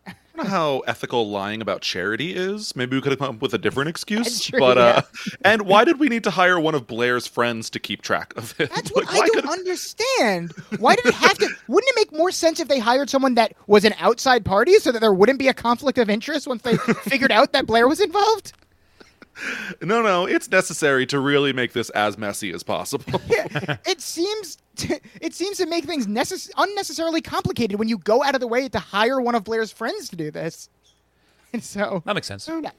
I 0.07 0.12
don't 0.37 0.45
know 0.45 0.51
how 0.51 0.79
ethical 0.87 1.29
lying 1.31 1.61
about 1.62 1.81
charity 1.81 2.37
is. 2.37 2.77
Maybe 2.77 2.95
we 2.97 3.01
could 3.03 3.11
have 3.11 3.18
come 3.18 3.37
up 3.37 3.43
with 3.43 3.55
a 3.55 3.59
different 3.59 3.89
excuse. 3.89 4.45
True, 4.45 4.61
but 4.61 4.79
uh 4.79 5.03
and 5.45 5.62
why 5.62 5.85
did 5.85 5.99
we 5.99 6.09
need 6.09 6.22
to 6.24 6.31
hire 6.31 6.61
one 6.61 6.74
of 6.77 6.87
Blair's 6.87 7.27
friends 7.27 7.70
to 7.70 7.81
keep 7.81 8.03
track 8.03 8.33
of 8.37 8.55
it? 8.61 8.70
That's 8.72 8.91
what 8.95 9.09
I 9.09 9.16
don't 9.16 9.31
couldn't- 9.35 9.51
understand. 9.51 10.53
Why 10.79 10.95
did 10.95 11.07
it 11.07 11.14
have 11.14 11.39
to? 11.39 11.49
Wouldn't 11.68 11.91
it 11.91 11.97
make 11.97 12.12
more 12.16 12.31
sense 12.31 12.61
if 12.61 12.68
they 12.68 12.79
hired 12.79 13.11
someone 13.11 13.35
that 13.35 13.55
was 13.66 13.85
an 13.85 13.95
outside 13.99 14.45
party 14.45 14.74
so 14.79 14.93
that 14.93 15.01
there 15.01 15.12
wouldn't 15.14 15.39
be 15.41 15.49
a 15.49 15.55
conflict 15.55 15.99
of 15.99 16.09
interest 16.09 16.47
once 16.47 16.62
they 16.62 16.77
figured 16.77 17.33
out 17.33 17.53
that 17.53 17.66
Blair 17.66 17.89
was 17.89 18.01
involved? 18.01 18.53
No, 19.82 20.01
no, 20.03 20.24
it's 20.26 20.51
necessary 20.51 21.05
to 21.07 21.20
really 21.20 21.53
make 21.53 21.72
this 21.72 21.91
as 21.91 22.16
messy 22.16 22.51
as 22.53 22.62
possible. 22.62 23.20
Yeah, 23.28 23.76
it 23.87 24.01
seems 24.01 24.59
to, 24.76 24.99
it 25.20 25.34
seems 25.34 25.59
to 25.59 25.66
make 25.66 25.84
things 25.84 26.07
necess- 26.07 26.51
unnecessarily 26.57 27.20
complicated 27.20 27.78
when 27.78 27.89
you 27.89 27.99
go 27.99 28.22
out 28.22 28.34
of 28.34 28.41
the 28.41 28.47
way 28.47 28.68
to 28.68 28.78
hire 28.78 29.20
one 29.20 29.34
of 29.34 29.45
Blair's 29.45 29.70
friends 29.72 30.09
to 30.11 30.16
do 30.16 30.30
this. 30.30 30.68
And 31.53 31.62
so, 31.62 32.03
That 32.05 32.14
makes 32.14 32.26
sense. 32.26 32.49
yeah. 32.49 32.70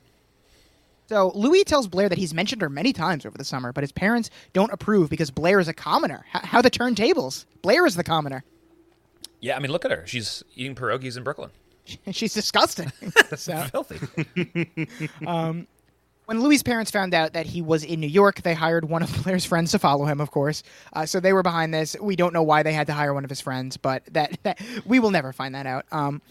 So 1.07 1.31
Louis 1.33 1.63
tells 1.63 1.87
Blair 1.87 2.09
that 2.09 2.17
he's 2.17 2.33
mentioned 2.33 2.61
her 2.61 2.69
many 2.69 2.91
times 2.91 3.25
over 3.25 3.37
the 3.37 3.45
summer, 3.45 3.71
but 3.71 3.81
his 3.81 3.91
parents 3.93 4.29
don't 4.53 4.71
approve 4.73 5.09
because 5.09 5.31
Blair 5.31 5.59
is 5.59 5.67
a 5.69 5.73
commoner. 5.73 6.25
H- 6.35 6.41
how 6.43 6.61
the 6.61 6.69
turntables? 6.69 7.45
Blair 7.61 7.85
is 7.85 7.95
the 7.95 8.03
commoner. 8.03 8.43
Yeah, 9.39 9.55
I 9.55 9.59
mean, 9.59 9.71
look 9.71 9.85
at 9.85 9.91
her. 9.91 10.03
She's 10.05 10.43
eating 10.55 10.75
pierogies 10.75 11.15
in 11.17 11.23
Brooklyn. 11.23 11.49
She's 12.11 12.33
disgusting. 12.33 12.91
so, 13.37 13.63
Filthy. 13.71 14.87
Um, 15.25 15.65
when 16.27 16.41
Louis' 16.41 16.61
parents 16.61 16.91
found 16.91 17.13
out 17.13 17.33
that 17.33 17.45
he 17.45 17.61
was 17.61 17.85
in 17.85 18.01
New 18.01 18.07
York, 18.07 18.41
they 18.41 18.53
hired 18.53 18.89
one 18.89 19.01
of 19.01 19.09
Blair's 19.23 19.45
friends 19.45 19.71
to 19.71 19.79
follow 19.79 20.05
him, 20.05 20.19
of 20.19 20.29
course. 20.29 20.61
Uh, 20.91 21.05
so 21.05 21.21
they 21.21 21.31
were 21.31 21.41
behind 21.41 21.73
this. 21.73 21.95
We 22.01 22.17
don't 22.17 22.33
know 22.33 22.43
why 22.43 22.63
they 22.63 22.73
had 22.73 22.87
to 22.87 22.93
hire 22.93 23.13
one 23.13 23.23
of 23.23 23.29
his 23.29 23.39
friends, 23.39 23.77
but 23.77 24.03
that, 24.11 24.37
that 24.43 24.59
we 24.85 24.99
will 24.99 25.11
never 25.11 25.31
find 25.31 25.55
that 25.55 25.65
out. 25.65 25.85
Um, 25.89 26.21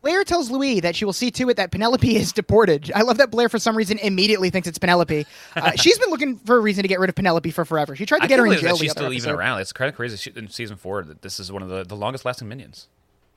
Blair 0.00 0.24
tells 0.24 0.50
Louis 0.50 0.80
that 0.80 0.96
she 0.96 1.04
will 1.04 1.12
see 1.12 1.30
to 1.32 1.50
it 1.50 1.58
that 1.58 1.70
Penelope 1.70 2.16
is 2.16 2.32
deported. 2.32 2.90
I 2.94 3.02
love 3.02 3.18
that 3.18 3.30
Blair, 3.30 3.50
for 3.50 3.58
some 3.58 3.76
reason, 3.76 3.98
immediately 3.98 4.48
thinks 4.48 4.66
it's 4.66 4.78
Penelope. 4.78 5.26
Uh, 5.54 5.70
she's 5.76 5.98
been 5.98 6.10
looking 6.10 6.38
for 6.38 6.56
a 6.56 6.60
reason 6.60 6.80
to 6.82 6.88
get 6.88 6.98
rid 6.98 7.10
of 7.10 7.16
Penelope 7.16 7.50
for 7.50 7.66
forever. 7.66 7.94
She 7.96 8.06
tried 8.06 8.18
to 8.18 8.24
I 8.24 8.26
get 8.28 8.38
her 8.38 8.46
in 8.46 8.58
jail. 8.58 8.76
she's 8.78 8.92
still 8.92 9.12
even 9.12 9.30
around. 9.30 9.60
It's 9.60 9.72
kind 9.74 9.90
of 9.90 9.94
crazy 9.94 10.16
she- 10.16 10.32
in 10.34 10.48
season 10.48 10.78
four 10.78 11.02
that 11.04 11.20
this 11.20 11.38
is 11.38 11.52
one 11.52 11.62
of 11.62 11.68
the, 11.68 11.84
the 11.84 11.96
longest 11.96 12.24
lasting 12.24 12.48
minions. 12.48 12.88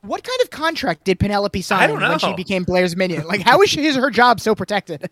What 0.01 0.23
kind 0.23 0.39
of 0.41 0.51
contract 0.51 1.03
did 1.03 1.19
Penelope 1.19 1.61
sign 1.63 1.91
when 1.91 2.19
she 2.19 2.33
became 2.33 2.63
Blair's 2.63 2.95
minion? 2.95 3.25
Like, 3.27 3.41
how 3.41 3.61
is, 3.61 3.69
she, 3.69 3.85
is 3.85 3.97
her 3.97 4.09
job 4.09 4.39
so 4.39 4.55
protected? 4.55 5.09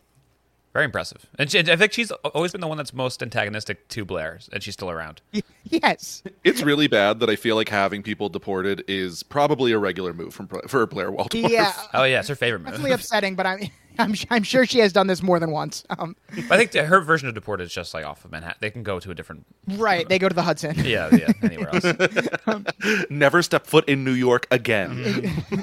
Very 0.76 0.84
impressive. 0.84 1.26
And 1.40 1.50
she, 1.50 1.60
I 1.60 1.78
think 1.78 1.94
she's 1.94 2.12
always 2.12 2.52
been 2.52 2.60
the 2.60 2.68
one 2.68 2.76
that's 2.76 2.94
most 2.94 3.24
antagonistic 3.24 3.88
to 3.88 4.04
Blair, 4.04 4.42
and 4.52 4.62
she's 4.62 4.74
still 4.74 4.92
around. 4.92 5.22
yes. 5.64 6.22
It's 6.44 6.62
really 6.64 6.88
bad 6.88 7.22
that 7.22 7.30
I 7.30 7.38
feel 7.38 7.56
like 7.56 7.70
having 7.70 8.04
people 8.04 8.28
deported 8.28 8.84
is 8.86 9.24
probably 9.24 9.72
a 9.72 9.78
regular 9.78 10.12
move 10.14 10.34
from 10.34 10.50
for 10.68 10.86
Blair 10.86 11.14
Waldorf. 11.14 11.50
Yeah. 11.50 11.72
Oh 11.94 12.04
yeah, 12.04 12.20
it's 12.20 12.28
her 12.28 12.36
favorite 12.36 12.60
move. 12.60 12.72
Definitely 12.72 12.92
upsetting, 12.92 13.36
but 13.36 13.46
I'm, 13.46 13.60
I'm 14.00 14.16
I'm 14.30 14.44
sure 14.44 14.66
she 14.66 14.80
has 14.80 14.92
done 14.92 15.08
this 15.08 15.24
more 15.24 15.40
than 15.40 15.52
once. 15.52 15.86
Um, 15.98 16.14
I 16.52 16.58
think 16.58 16.74
her 16.74 17.00
version 17.00 17.30
of 17.30 17.36
deported 17.36 17.64
is 17.64 17.74
just 17.74 17.94
like 17.94 18.04
off 18.06 18.26
of 18.26 18.32
Manhattan. 18.34 18.58
They 18.60 18.70
can 18.70 18.84
go 18.84 19.00
to 19.00 19.12
a 19.12 19.16
different. 19.16 19.46
right, 19.78 20.10
they 20.10 20.20
go 20.20 20.28
to 20.28 20.36
the 20.36 20.44
Hudson. 20.44 20.76
Yeah, 20.84 21.10
yeah, 21.16 21.32
anywhere 21.42 21.70
else. 21.74 23.06
Never 23.10 23.42
step 23.42 23.66
foot 23.66 23.88
in 23.88 24.04
New 24.04 24.12
York 24.12 24.46
again. 24.52 25.32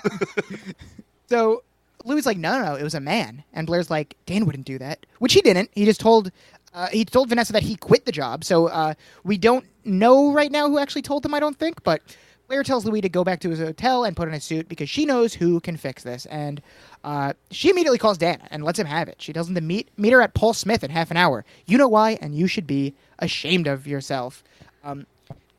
So 1.28 1.62
Louis 2.05 2.26
like, 2.26 2.36
no, 2.36 2.59
no, 2.59 2.64
no, 2.64 2.74
it 2.74 2.82
was 2.82 2.94
a 2.94 3.00
man, 3.00 3.44
and 3.53 3.66
Blair's 3.66 3.90
like, 3.90 4.16
Dan 4.26 4.44
wouldn't 4.46 4.66
do 4.66 4.78
that, 4.78 5.07
which 5.18 5.32
he 5.32 5.40
didn't. 5.40 5.70
He 5.72 5.84
just 5.84 6.00
told 6.00 6.30
uh, 6.74 6.88
he 6.88 7.05
told 7.05 7.28
Vanessa 7.28 7.53
that 7.53 7.62
he 7.62 7.76
quit 7.76 8.07
the 8.07 8.12
job. 8.12 8.44
So 8.44 8.68
uh, 8.68 8.94
we 9.24 9.36
don't 9.38 9.66
know 9.84 10.32
right 10.32 10.50
now 10.50 10.68
who 10.68 10.78
actually 10.78 11.03
told 11.03 11.24
him. 11.24 11.34
I 11.34 11.40
don't 11.40 11.59
think, 11.59 11.82
but 11.84 12.03
Blair 12.48 12.62
tells 12.62 12.84
Louis 12.84 13.00
to 13.03 13.09
go 13.09 13.24
back 13.24 13.40
to 13.40 13.50
his 13.50 13.59
hotel 13.59 14.05
and 14.05 14.16
put 14.16 14.28
on 14.28 14.34
a 14.34 14.40
suit 14.40 14.68
because 14.68 14.88
she 14.88 15.05
knows 15.05 15.34
who 15.34 15.61
can 15.61 15.76
fix 15.76 16.03
this, 16.03 16.26
and 16.26 16.62
uh, 17.05 17.34
she 17.50 17.70
immediately 17.70 17.98
calls 17.98 18.18
Dan 18.18 18.40
and 18.50 18.64
lets 18.64 18.78
him 18.78 18.86
have 18.86 19.09
it. 19.09 19.20
She 19.20 19.32
tells 19.32 19.48
him 19.48 19.55
to 19.55 19.61
meet 19.61 19.88
meet 19.96 20.12
her 20.12 20.22
at 20.22 20.34
Paul 20.34 20.55
Smith 20.55 20.82
in 20.82 20.90
half 20.90 21.11
an 21.11 21.16
hour. 21.16 21.44
You 21.66 21.78
know 21.78 21.88
why, 21.88 22.18
and 22.20 22.34
you 22.34 22.46
should 22.46 22.66
be 22.66 22.94
ashamed 23.18 23.66
of 23.66 23.86
yourself. 23.86 24.42
Um, 24.84 25.07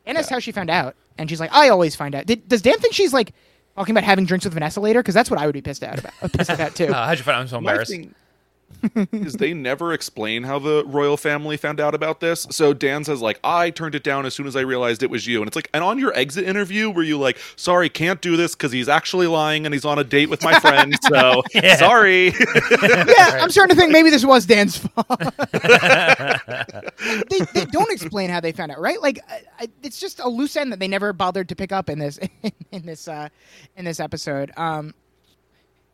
and 0.05 0.17
that's 0.17 0.29
how 0.29 0.39
she 0.39 0.51
found 0.51 0.69
out. 0.69 0.95
And 1.17 1.29
she's 1.29 1.39
like, 1.39 1.53
I 1.53 1.69
always 1.69 1.95
find 1.95 2.15
out. 2.15 2.25
Did, 2.25 2.47
does 2.49 2.61
Dan 2.61 2.79
think 2.79 2.93
she's 2.93 3.13
like 3.13 3.33
talking 3.75 3.93
about 3.93 4.03
having 4.03 4.25
drinks 4.25 4.45
with 4.45 4.53
Vanessa 4.53 4.79
later? 4.79 4.99
Because 5.01 5.13
that's 5.15 5.29
what 5.29 5.39
I 5.39 5.45
would 5.45 5.53
be 5.53 5.61
pissed 5.61 5.83
out 5.83 5.99
about. 5.99 6.13
Pissed 6.33 6.49
about 6.51 6.75
too. 6.75 6.87
Uh, 6.87 7.05
how'd 7.07 7.17
you 7.17 7.23
find? 7.23 7.37
I'm 7.37 7.47
so 7.47 7.59
My 7.61 7.71
embarrassed. 7.71 7.91
thing 7.91 8.13
is 9.11 9.33
they 9.33 9.53
never 9.53 9.93
explain 9.93 10.43
how 10.43 10.59
the 10.59 10.83
royal 10.85 11.17
family 11.17 11.57
found 11.57 11.79
out 11.79 11.95
about 11.95 12.19
this. 12.19 12.47
So 12.51 12.73
Dan 12.73 13.03
says 13.03 13.21
like, 13.21 13.39
"I 13.43 13.69
turned 13.69 13.95
it 13.95 14.03
down 14.03 14.25
as 14.25 14.33
soon 14.33 14.47
as 14.47 14.55
I 14.55 14.61
realized 14.61 15.03
it 15.03 15.09
was 15.09 15.27
you." 15.27 15.39
And 15.39 15.47
it's 15.47 15.55
like, 15.55 15.69
and 15.73 15.83
on 15.83 15.99
your 15.99 16.15
exit 16.17 16.45
interview, 16.45 16.89
were 16.89 17.03
you 17.03 17.17
like, 17.17 17.37
"Sorry, 17.55 17.89
can't 17.89 18.21
do 18.21 18.37
this 18.37 18.55
because 18.55 18.71
he's 18.71 18.89
actually 18.89 19.27
lying 19.27 19.65
and 19.65 19.73
he's 19.73 19.85
on 19.85 19.99
a 19.99 20.03
date 20.03 20.29
with 20.29 20.43
my 20.43 20.59
friend." 20.59 20.93
So 21.13 21.43
sorry. 21.77 22.27
yeah, 22.71 23.39
I'm 23.41 23.49
starting 23.49 23.75
to 23.75 23.79
think 23.79 23.91
maybe 23.91 24.09
this 24.09 24.25
was 24.25 24.45
Dan's 24.45 24.77
fault. 24.77 25.07
they, 27.29 27.39
they 27.53 27.65
don't 27.65 27.91
explain 27.91 28.29
how 28.29 28.39
they 28.39 28.51
found 28.51 28.71
out, 28.71 28.79
right? 28.79 29.01
Like, 29.01 29.19
I, 29.29 29.41
I, 29.59 29.67
it's 29.83 29.99
just 29.99 30.19
a 30.19 30.27
loose 30.27 30.55
end 30.55 30.71
that 30.71 30.79
they 30.79 30.87
never 30.87 31.13
bothered 31.13 31.49
to 31.49 31.55
pick 31.55 31.71
up 31.71 31.89
in 31.89 31.99
this 31.99 32.19
in 32.71 32.85
this 32.85 33.07
uh, 33.07 33.29
in 33.75 33.85
this 33.85 33.99
episode. 33.99 34.51
Um, 34.57 34.93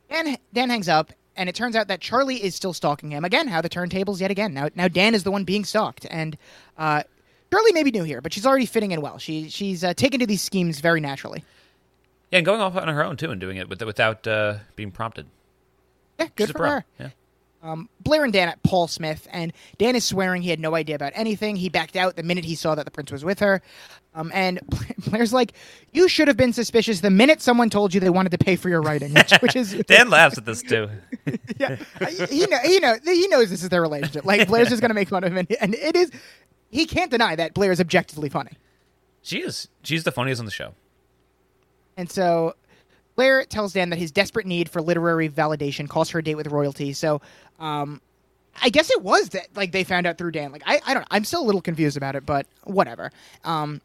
Dan 0.09 0.37
Dan 0.53 0.69
hangs 0.69 0.89
up, 0.89 1.11
and 1.39 1.47
it 1.47 1.55
turns 1.55 1.75
out 1.75 1.87
that 1.87 2.01
Charlie 2.01 2.43
is 2.43 2.53
still 2.53 2.73
stalking 2.73 3.11
him 3.11 3.23
again. 3.23 3.47
How 3.47 3.61
the 3.61 3.69
turntables 3.69 4.19
yet 4.19 4.29
again. 4.29 4.53
Now 4.53 4.69
now 4.75 4.89
Dan 4.89 5.15
is 5.15 5.23
the 5.23 5.31
one 5.31 5.45
being 5.45 5.63
stalked, 5.63 6.05
and 6.11 6.37
uh, 6.77 7.03
Charlie 7.51 7.71
may 7.71 7.83
be 7.83 7.91
new 7.91 8.03
here, 8.03 8.21
but 8.21 8.33
she's 8.33 8.45
already 8.45 8.65
fitting 8.65 8.91
in 8.91 9.01
well. 9.01 9.17
She 9.17 9.49
she's 9.49 9.83
uh, 9.83 9.93
taken 9.93 10.19
to 10.19 10.27
these 10.27 10.41
schemes 10.41 10.81
very 10.81 10.99
naturally. 10.99 11.43
Yeah, 12.31 12.39
and 12.39 12.45
going 12.45 12.61
off 12.61 12.75
on 12.75 12.87
her 12.87 13.03
own 13.03 13.17
too, 13.17 13.31
and 13.31 13.39
doing 13.39 13.57
it 13.57 13.69
with, 13.69 13.81
without 13.81 14.27
uh, 14.27 14.57
being 14.75 14.91
prompted. 14.91 15.27
Yeah, 16.19 16.27
good 16.35 16.47
She's 16.49 16.55
for 16.55 16.67
her. 16.67 16.85
Yeah. 16.99 17.09
um, 17.63 17.87
Blair 18.01 18.25
and 18.25 18.33
Dan 18.33 18.49
at 18.49 18.61
Paul 18.61 18.87
Smith, 18.87 19.25
and 19.31 19.53
Dan 19.77 19.95
is 19.95 20.03
swearing 20.03 20.41
he 20.41 20.49
had 20.49 20.59
no 20.59 20.75
idea 20.75 20.95
about 20.95 21.13
anything. 21.15 21.55
He 21.55 21.69
backed 21.69 21.95
out 21.95 22.17
the 22.17 22.23
minute 22.23 22.43
he 22.43 22.55
saw 22.55 22.75
that 22.75 22.83
the 22.83 22.91
prince 22.91 23.11
was 23.11 23.23
with 23.23 23.39
her. 23.39 23.61
Um, 24.15 24.31
and 24.33 24.59
Blair's 25.07 25.31
like, 25.33 25.53
"You 25.93 26.07
should 26.07 26.27
have 26.27 26.37
been 26.37 26.51
suspicious 26.51 27.01
the 27.01 27.11
minute 27.11 27.41
someone 27.41 27.69
told 27.69 27.93
you 27.93 27.99
they 27.99 28.09
wanted 28.09 28.31
to 28.31 28.37
pay 28.39 28.55
for 28.55 28.67
your 28.69 28.81
writing," 28.81 29.13
which, 29.13 29.31
which 29.39 29.55
is 29.55 29.73
Dan 29.87 30.09
laughs 30.09 30.37
at 30.37 30.45
this 30.45 30.61
too. 30.63 30.89
yeah, 31.59 31.75
he 32.29 32.45
know 32.47 32.57
he 32.63 32.79
know 32.79 32.97
he 33.05 33.27
knows 33.27 33.49
this 33.49 33.61
is 33.63 33.69
their 33.69 33.81
relationship. 33.81 34.25
Like 34.25 34.47
Blair's 34.47 34.69
just 34.69 34.81
gonna 34.81 34.93
make 34.95 35.09
fun 35.09 35.23
of 35.23 35.31
him, 35.31 35.37
and, 35.37 35.51
and 35.61 35.75
it 35.75 35.95
is. 35.95 36.11
He 36.71 36.85
can't 36.85 37.11
deny 37.11 37.35
that 37.35 37.53
Blair 37.53 37.71
is 37.71 37.79
objectively 37.79 38.29
funny, 38.29 38.51
She 39.21 39.41
is. 39.41 39.67
She's 39.83 40.03
the 40.03 40.11
funniest 40.11 40.39
on 40.39 40.45
the 40.45 40.51
show. 40.51 40.73
and 41.97 42.09
so. 42.09 42.55
Blair 43.15 43.43
tells 43.43 43.73
Dan 43.73 43.89
that 43.89 43.99
his 43.99 44.13
desperate 44.13 44.45
need 44.45 44.69
for 44.69 44.81
literary 44.81 45.27
validation 45.27 45.89
calls 45.89 46.09
for 46.09 46.19
a 46.19 46.23
date 46.23 46.35
with 46.35 46.47
royalty. 46.47 46.93
So, 46.93 47.19
um, 47.59 48.01
I 48.61 48.69
guess 48.69 48.89
it 48.89 49.01
was 49.01 49.29
that 49.29 49.47
like 49.57 49.73
they 49.73 49.83
found 49.83 50.07
out 50.07 50.17
through 50.17 50.31
Dan. 50.31 50.53
Like 50.53 50.63
I, 50.65 50.79
I 50.85 50.93
don't 50.93 51.01
know. 51.01 51.07
I'm 51.11 51.25
still 51.25 51.41
a 51.41 51.45
little 51.45 51.59
confused 51.59 51.97
about 51.97 52.15
it, 52.15 52.25
but 52.25 52.47
whatever. 52.63 53.11
Um, 53.43 53.81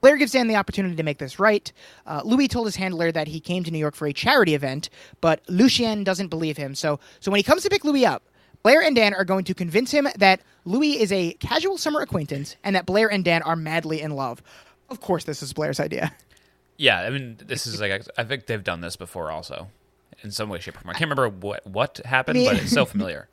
Blair 0.00 0.16
gives 0.16 0.32
Dan 0.32 0.46
the 0.48 0.56
opportunity 0.56 0.94
to 0.96 1.02
make 1.02 1.18
this 1.18 1.38
right. 1.38 1.72
Uh, 2.06 2.22
Louis 2.24 2.48
told 2.48 2.66
his 2.66 2.76
handler 2.76 3.10
that 3.12 3.28
he 3.28 3.40
came 3.40 3.64
to 3.64 3.70
New 3.70 3.78
York 3.78 3.94
for 3.96 4.06
a 4.06 4.12
charity 4.12 4.54
event, 4.54 4.90
but 5.20 5.40
Lucien 5.48 6.04
doesn't 6.04 6.28
believe 6.28 6.56
him. 6.56 6.74
So, 6.74 7.00
so 7.20 7.30
when 7.30 7.38
he 7.38 7.42
comes 7.42 7.62
to 7.64 7.68
pick 7.70 7.84
Louis 7.84 8.06
up, 8.06 8.22
Blair 8.62 8.82
and 8.82 8.94
Dan 8.94 9.14
are 9.14 9.24
going 9.24 9.44
to 9.44 9.54
convince 9.54 9.90
him 9.90 10.08
that 10.16 10.40
Louis 10.64 11.00
is 11.00 11.12
a 11.12 11.32
casual 11.34 11.78
summer 11.78 12.00
acquaintance 12.00 12.56
and 12.64 12.74
that 12.76 12.86
Blair 12.86 13.10
and 13.10 13.24
Dan 13.24 13.42
are 13.42 13.56
madly 13.56 14.00
in 14.00 14.12
love. 14.12 14.42
Of 14.90 15.00
course, 15.00 15.24
this 15.24 15.42
is 15.42 15.52
Blair's 15.52 15.80
idea. 15.80 16.12
Yeah, 16.76 17.00
I 17.00 17.10
mean, 17.10 17.36
this 17.44 17.66
is 17.66 17.80
like 17.80 18.02
I 18.16 18.22
think 18.22 18.46
they've 18.46 18.62
done 18.62 18.80
this 18.80 18.94
before 18.94 19.32
also, 19.32 19.66
in 20.22 20.30
some 20.30 20.48
way, 20.48 20.60
shape, 20.60 20.76
or 20.76 20.80
form. 20.80 20.90
I 20.90 20.92
can't 20.98 21.10
remember 21.10 21.28
what 21.28 21.66
what 21.66 22.00
happened, 22.04 22.38
I 22.38 22.40
mean- 22.40 22.50
but 22.52 22.62
it's 22.62 22.72
so 22.72 22.84
familiar. 22.84 23.28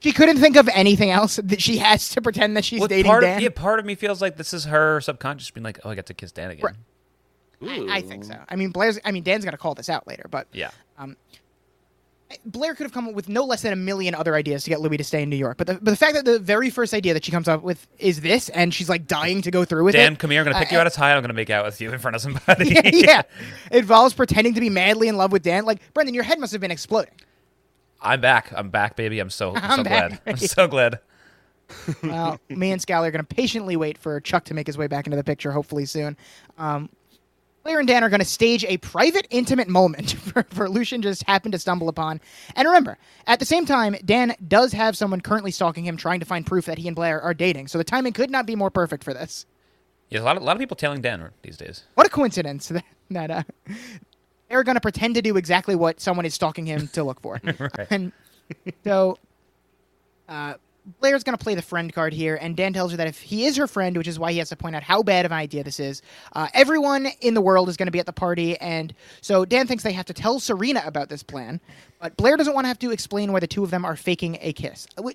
She 0.00 0.12
couldn't 0.12 0.38
think 0.38 0.56
of 0.56 0.68
anything 0.68 1.10
else 1.10 1.40
that 1.42 1.60
she 1.60 1.78
has 1.78 2.10
to 2.10 2.22
pretend 2.22 2.56
that 2.56 2.64
she's 2.64 2.78
Well, 2.78 2.88
dating 2.88 3.10
part 3.10 3.22
Dan. 3.24 3.36
of 3.38 3.42
yeah, 3.42 3.48
part 3.48 3.80
of 3.80 3.84
me 3.84 3.94
feels 3.96 4.22
like 4.22 4.36
this 4.36 4.54
is 4.54 4.64
her 4.66 5.00
subconscious 5.00 5.50
being 5.50 5.64
like, 5.64 5.80
oh, 5.84 5.90
I 5.90 5.94
got 5.96 6.06
to 6.06 6.14
kiss 6.14 6.30
Dan 6.30 6.50
again. 6.50 6.64
Right. 6.64 7.90
I, 7.90 7.96
I 7.98 8.00
think 8.02 8.24
so. 8.24 8.36
I 8.48 8.54
mean, 8.54 8.70
Blair's. 8.70 9.00
I 9.04 9.10
mean, 9.10 9.24
Dan's 9.24 9.44
going 9.44 9.52
to 9.52 9.58
call 9.58 9.74
this 9.74 9.88
out 9.88 10.06
later, 10.06 10.26
but 10.30 10.46
Yeah, 10.52 10.70
Blair 12.44 12.74
could 12.74 12.84
have 12.84 12.92
come 12.92 13.08
up 13.08 13.14
with 13.14 13.28
no 13.28 13.44
less 13.44 13.62
than 13.62 13.72
a 13.72 13.76
million 13.76 14.14
other 14.14 14.34
ideas 14.34 14.62
to 14.64 14.70
get 14.70 14.80
Louis 14.80 14.98
to 14.98 15.04
stay 15.04 15.22
in 15.22 15.30
New 15.30 15.36
York. 15.36 15.56
But 15.56 15.66
the, 15.66 15.74
but 15.74 15.86
the 15.86 15.96
fact 15.96 16.14
that 16.14 16.26
the 16.26 16.38
very 16.38 16.68
first 16.68 16.92
idea 16.92 17.14
that 17.14 17.24
she 17.24 17.32
comes 17.32 17.48
up 17.48 17.62
with 17.62 17.86
is 17.98 18.20
this, 18.20 18.50
and 18.50 18.72
she's 18.72 18.88
like 18.88 19.06
dying 19.06 19.40
to 19.42 19.50
go 19.50 19.64
through 19.64 19.84
with 19.84 19.94
Dan, 19.94 20.02
it. 20.02 20.04
Dan, 20.10 20.16
come 20.16 20.30
here. 20.30 20.40
I'm 20.40 20.44
gonna 20.46 20.58
pick 20.58 20.70
uh, 20.72 20.76
you 20.76 20.80
out 20.80 20.86
of 20.86 20.92
tie. 20.92 21.14
I'm 21.14 21.22
gonna 21.22 21.32
make 21.32 21.48
out 21.48 21.64
with 21.64 21.80
you 21.80 21.90
in 21.90 21.98
front 21.98 22.16
of 22.16 22.22
somebody. 22.22 22.68
yeah, 22.74 22.90
yeah. 22.92 23.22
It 23.70 23.78
involves 23.78 24.12
pretending 24.14 24.54
to 24.54 24.60
be 24.60 24.68
madly 24.68 25.08
in 25.08 25.16
love 25.16 25.32
with 25.32 25.42
Dan. 25.42 25.64
Like 25.64 25.80
Brendan, 25.94 26.14
your 26.14 26.24
head 26.24 26.38
must 26.38 26.52
have 26.52 26.60
been 26.60 26.70
exploding. 26.70 27.14
I'm 28.00 28.20
back. 28.20 28.52
I'm 28.54 28.70
back, 28.70 28.96
baby. 28.96 29.18
I'm 29.18 29.30
so 29.30 29.54
I'm, 29.54 29.62
I'm 29.62 29.78
so 29.78 29.84
back, 29.84 30.08
glad. 30.08 30.20
I'm 30.26 30.36
so 30.36 30.68
glad. 30.68 31.00
Well, 32.02 32.40
me 32.48 32.72
and 32.72 32.80
Scally 32.80 33.08
are 33.08 33.10
going 33.10 33.24
to 33.24 33.34
patiently 33.34 33.76
wait 33.76 33.98
for 33.98 34.18
Chuck 34.20 34.44
to 34.44 34.54
make 34.54 34.66
his 34.66 34.78
way 34.78 34.86
back 34.86 35.06
into 35.06 35.18
the 35.18 35.22
picture, 35.24 35.52
hopefully 35.52 35.84
soon. 35.84 36.16
Um, 36.56 36.88
Blair 37.62 37.80
and 37.80 37.86
Dan 37.86 38.02
are 38.02 38.08
going 38.08 38.20
to 38.20 38.26
stage 38.26 38.64
a 38.64 38.78
private, 38.78 39.26
intimate 39.28 39.68
moment 39.68 40.12
for, 40.18 40.46
for 40.48 40.70
Lucien 40.70 41.02
just 41.02 41.24
happened 41.24 41.52
to 41.52 41.58
stumble 41.58 41.90
upon. 41.90 42.22
And 42.56 42.66
remember, 42.66 42.96
at 43.26 43.38
the 43.38 43.44
same 43.44 43.66
time, 43.66 43.96
Dan 44.02 44.34
does 44.48 44.72
have 44.72 44.96
someone 44.96 45.20
currently 45.20 45.50
stalking 45.50 45.84
him, 45.84 45.98
trying 45.98 46.20
to 46.20 46.26
find 46.26 46.46
proof 46.46 46.64
that 46.64 46.78
he 46.78 46.86
and 46.88 46.96
Blair 46.96 47.20
are 47.20 47.34
dating. 47.34 47.68
So 47.68 47.76
the 47.76 47.84
timing 47.84 48.14
could 48.14 48.30
not 48.30 48.46
be 48.46 48.56
more 48.56 48.70
perfect 48.70 49.04
for 49.04 49.12
this. 49.12 49.44
Yeah, 50.08 50.20
a 50.20 50.22
lot 50.22 50.38
of 50.38 50.42
a 50.42 50.46
lot 50.46 50.56
of 50.56 50.60
people 50.60 50.76
tailing 50.76 51.02
Dan 51.02 51.28
these 51.42 51.58
days. 51.58 51.84
What 51.92 52.06
a 52.06 52.10
coincidence 52.10 52.68
that, 52.68 52.84
that 53.10 53.30
uh, 53.30 53.42
they're 54.48 54.64
going 54.64 54.76
to 54.76 54.80
pretend 54.80 55.14
to 55.16 55.22
do 55.22 55.36
exactly 55.36 55.74
what 55.76 56.00
someone 56.00 56.24
is 56.26 56.34
stalking 56.34 56.66
him 56.66 56.88
to 56.88 57.04
look 57.04 57.20
for. 57.20 57.40
And 57.90 58.12
so 58.84 59.18
uh, 60.28 60.54
Blair's 61.00 61.22
going 61.22 61.36
to 61.36 61.42
play 61.42 61.54
the 61.54 61.60
friend 61.62 61.92
card 61.92 62.14
here, 62.14 62.38
and 62.40 62.56
Dan 62.56 62.72
tells 62.72 62.92
her 62.92 62.96
that 62.96 63.06
if 63.06 63.20
he 63.20 63.44
is 63.44 63.56
her 63.58 63.66
friend, 63.66 63.96
which 63.96 64.08
is 64.08 64.18
why 64.18 64.32
he 64.32 64.38
has 64.38 64.48
to 64.48 64.56
point 64.56 64.74
out 64.74 64.82
how 64.82 65.02
bad 65.02 65.26
of 65.26 65.32
an 65.32 65.38
idea 65.38 65.62
this 65.62 65.78
is, 65.78 66.00
uh, 66.32 66.48
everyone 66.54 67.08
in 67.20 67.34
the 67.34 67.42
world 67.42 67.68
is 67.68 67.76
going 67.76 67.86
to 67.88 67.92
be 67.92 67.98
at 67.98 68.06
the 68.06 68.12
party. 68.12 68.56
And 68.58 68.94
so 69.20 69.44
Dan 69.44 69.66
thinks 69.66 69.84
they 69.84 69.92
have 69.92 70.06
to 70.06 70.14
tell 70.14 70.40
Serena 70.40 70.82
about 70.86 71.10
this 71.10 71.22
plan, 71.22 71.60
but 72.00 72.16
Blair 72.16 72.36
doesn't 72.38 72.54
want 72.54 72.64
to 72.64 72.68
have 72.68 72.78
to 72.78 72.90
explain 72.90 73.32
why 73.32 73.40
the 73.40 73.46
two 73.46 73.64
of 73.64 73.70
them 73.70 73.84
are 73.84 73.96
faking 73.96 74.38
a 74.40 74.52
kiss. 74.54 74.86
Uh, 74.96 75.10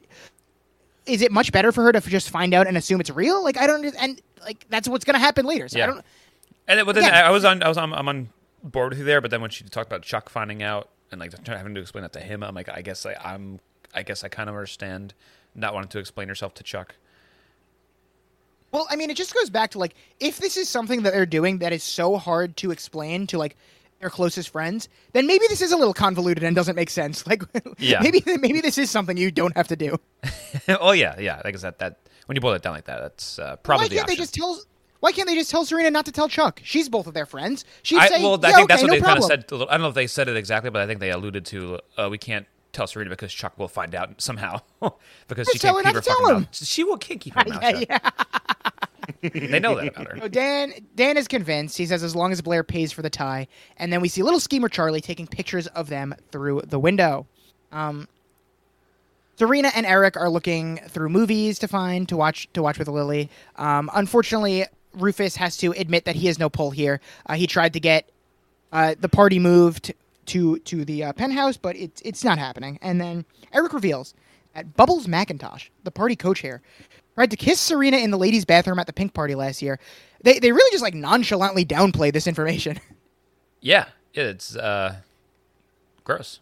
Is 1.08 1.22
it 1.24 1.32
much 1.32 1.52
better 1.52 1.72
for 1.72 1.84
her 1.86 1.92
to 1.92 2.02
just 2.02 2.30
find 2.30 2.54
out 2.54 2.68
and 2.68 2.78
assume 2.78 3.00
it's 3.02 3.10
real? 3.10 3.44
Like 3.44 3.58
I 3.58 3.66
don't, 3.66 3.84
and 4.00 4.22
like 4.44 4.66
that's 4.70 4.88
what's 4.88 5.06
going 5.06 5.16
to 5.16 5.20
happen 5.20 5.46
later. 5.46 5.68
So 5.68 5.78
I 5.78 5.80
Yeah. 5.80 5.86
don't. 5.88 6.06
And 6.68 6.80
then, 6.80 6.86
but 6.86 6.96
then. 6.96 7.12
I 7.12 7.30
was 7.32 7.44
on 7.46 7.64
I 7.64 7.68
was 7.68 7.78
on, 7.78 7.94
I'm 7.94 8.08
on 8.08 8.30
board 8.64 8.92
with 8.92 9.00
you 9.00 9.06
there. 9.06 9.22
But 9.22 9.32
then 9.32 9.42
when 9.42 9.50
she 9.52 9.64
talked 9.66 9.88
about 9.88 10.02
Chuck 10.04 10.30
finding 10.30 10.64
out 10.64 10.90
and 11.12 11.20
like 11.20 11.34
having 11.48 11.76
to 11.76 11.82
explain 11.82 12.04
that 12.04 12.14
to 12.14 12.20
him, 12.20 12.44
I'm 12.44 12.56
like, 12.56 12.70
I 12.70 12.82
guess 12.82 13.06
I, 13.06 13.16
I'm 13.24 13.60
I 13.94 14.04
guess 14.04 14.24
I 14.24 14.28
kind 14.30 14.50
of 14.50 14.56
understand 14.56 15.14
not 15.56 15.74
wanting 15.74 15.90
to 15.90 16.00
explain 16.00 16.28
herself 16.28 16.54
to 16.56 16.64
Chuck. 16.64 16.96
Well, 18.72 18.88
I 18.90 18.96
mean, 18.96 19.12
it 19.12 19.18
just 19.18 19.34
goes 19.34 19.50
back 19.50 19.72
to 19.72 19.80
like 19.80 19.94
if 20.20 20.38
this 20.40 20.58
is 20.58 20.68
something 20.68 21.04
that 21.04 21.14
they're 21.14 21.26
doing 21.26 21.60
that 21.60 21.74
is 21.74 21.84
so 21.84 22.18
hard 22.18 22.58
to 22.58 22.72
explain 22.72 23.28
to 23.28 23.38
like 23.38 23.56
their 24.00 24.10
closest 24.10 24.50
friends, 24.50 24.90
then 25.14 25.28
maybe 25.28 25.46
this 25.48 25.62
is 25.62 25.72
a 25.72 25.78
little 25.78 25.94
convoluted 25.94 26.44
and 26.44 26.56
doesn't 26.56 26.76
make 26.76 26.90
sense. 26.90 27.26
Like, 27.28 27.44
Yeah. 27.78 28.02
maybe 28.02 28.22
maybe 28.26 28.62
this 28.62 28.78
is 28.78 28.90
something 28.90 29.16
you 29.16 29.32
don't 29.32 29.56
have 29.56 29.68
to 29.68 29.76
do. 29.76 30.00
oh 30.68 30.92
yeah, 30.92 31.20
yeah. 31.20 31.42
Like 31.46 31.56
I 31.56 31.58
said, 31.58 31.78
that 31.80 32.00
when 32.26 32.36
you 32.36 32.42
boil 32.42 32.54
it 32.54 32.62
down 32.64 32.74
like 32.74 32.86
that, 32.86 33.00
that's 33.00 33.38
uh, 33.40 33.58
probably 33.58 33.86
Why 33.86 33.90
the 33.90 33.96
can't 33.96 34.08
they 34.08 34.16
just 34.16 34.34
tell? 34.34 34.60
Why 35.04 35.12
can't 35.12 35.28
they 35.28 35.36
just 35.36 35.52
tell 35.52 35.66
Serena 35.66 35.92
not 35.92 36.06
to 36.06 36.14
tell 36.14 36.30
Chuck? 36.30 36.62
She's 36.64 36.88
both 36.88 37.08
of 37.08 37.14
their 37.14 37.26
friends. 37.26 37.66
She'd 37.82 37.98
I, 38.00 38.08
say, 38.08 38.24
well, 38.24 38.40
yeah, 38.42 38.48
I 38.48 38.52
think 38.54 38.64
okay, 38.64 38.66
that's 38.68 38.82
what 38.84 38.88
no 38.88 38.94
they 38.94 39.02
kind 39.02 39.20
problem. 39.20 39.32
of 39.38 39.46
said. 39.50 39.68
I 39.68 39.74
don't 39.74 39.82
know 39.82 39.90
if 39.90 39.96
they 39.96 40.08
said 40.08 40.30
it 40.30 40.38
exactly, 40.38 40.70
but 40.70 40.82
I 40.82 40.88
think 40.88 41.02
they 41.02 41.12
alluded 41.12 41.46
to 41.48 41.80
uh, 41.98 42.08
we 42.10 42.18
can't 42.18 42.48
tell 42.72 42.88
Serena 42.88 43.10
because 43.10 43.34
Chuck 43.34 43.60
will 43.60 43.68
find 43.68 43.96
out 43.96 44.22
somehow 44.22 44.62
because 45.28 45.50
she 45.52 45.60
can't 45.60 45.76
keep 45.86 45.94
her 45.94 46.02
fucking 46.02 46.24
mouth. 46.26 46.56
She 46.56 46.86
will 46.86 46.98
can't 46.98 47.20
keep 47.20 47.34
her 47.34 47.44
mouth 47.50 47.62
shut. 47.62 47.86
yeah. 47.90 48.10
They 49.30 49.60
know 49.60 49.76
that 49.76 49.90
about 49.90 50.08
her. 50.08 50.20
So 50.22 50.28
Dan 50.30 50.74
Dan 50.96 51.18
is 51.18 51.28
convinced. 51.28 51.78
He 51.78 51.86
says 51.86 52.02
as 52.02 52.16
long 52.16 52.32
as 52.32 52.42
Blair 52.42 52.64
pays 52.64 52.94
for 52.94 53.02
the 53.02 53.10
tie, 53.10 53.50
and 53.76 53.92
then 53.92 54.00
we 54.00 54.08
see 54.08 54.24
little 54.24 54.40
schemer 54.40 54.70
Charlie 54.70 55.02
taking 55.02 55.28
pictures 55.28 55.68
of 55.68 55.90
them 55.90 56.16
through 56.32 56.62
the 56.62 56.80
window. 56.80 57.28
Um, 57.74 58.08
Serena 59.36 59.70
and 59.76 59.86
Eric 59.86 60.16
are 60.16 60.30
looking 60.30 60.78
through 60.88 61.10
movies 61.10 61.60
to 61.60 61.68
find 61.68 62.08
to 62.08 62.16
watch 62.16 62.48
to 62.54 62.64
watch 62.64 62.80
with 62.80 62.88
Lily. 62.88 63.30
Um, 63.58 63.92
unfortunately, 63.94 64.66
Rufus 64.96 65.36
has 65.38 65.58
to 65.58 65.72
admit 65.74 66.06
that 66.06 66.16
he 66.16 66.28
has 66.28 66.38
no 66.40 66.50
pull 66.50 66.72
here. 66.72 67.00
Uh, 67.26 67.34
he 67.36 67.48
tried 67.48 67.74
to 67.74 67.80
get 67.80 68.10
uh, 68.72 68.96
the 69.00 69.10
party 69.10 69.40
moved 69.40 69.94
to 70.28 70.58
to 70.60 70.86
the 70.86 71.04
uh, 71.06 71.14
penthouse, 71.14 71.58
but 71.58 71.76
it's 71.76 72.02
it's 72.04 72.24
not 72.24 72.38
happening. 72.38 72.80
And 72.82 73.00
then 73.02 73.26
Eric 73.54 73.74
reveals 73.74 74.14
that 74.54 74.76
Bubbles 74.76 75.08
McIntosh, 75.08 75.70
the 75.84 75.92
party 75.92 76.16
coach 76.16 76.40
here, 76.40 76.62
tried 77.16 77.32
to 77.32 77.36
kiss 77.38 77.60
Serena 77.60 77.98
in 77.98 78.12
the 78.12 78.18
ladies' 78.18 78.46
bathroom 78.46 78.80
at 78.80 78.88
the 78.88 78.94
pink 78.94 79.14
party 79.14 79.36
last 79.36 79.62
year. 79.62 79.80
They 80.22 80.40
they 80.40 80.52
really 80.52 80.72
just 80.72 80.84
like 80.84 80.94
nonchalantly 80.94 81.66
downplay 81.66 82.12
this 82.14 82.28
information. 82.28 82.80
Yeah, 83.66 83.86
it's 84.14 84.58
uh, 84.58 84.96
gross. 86.04 86.42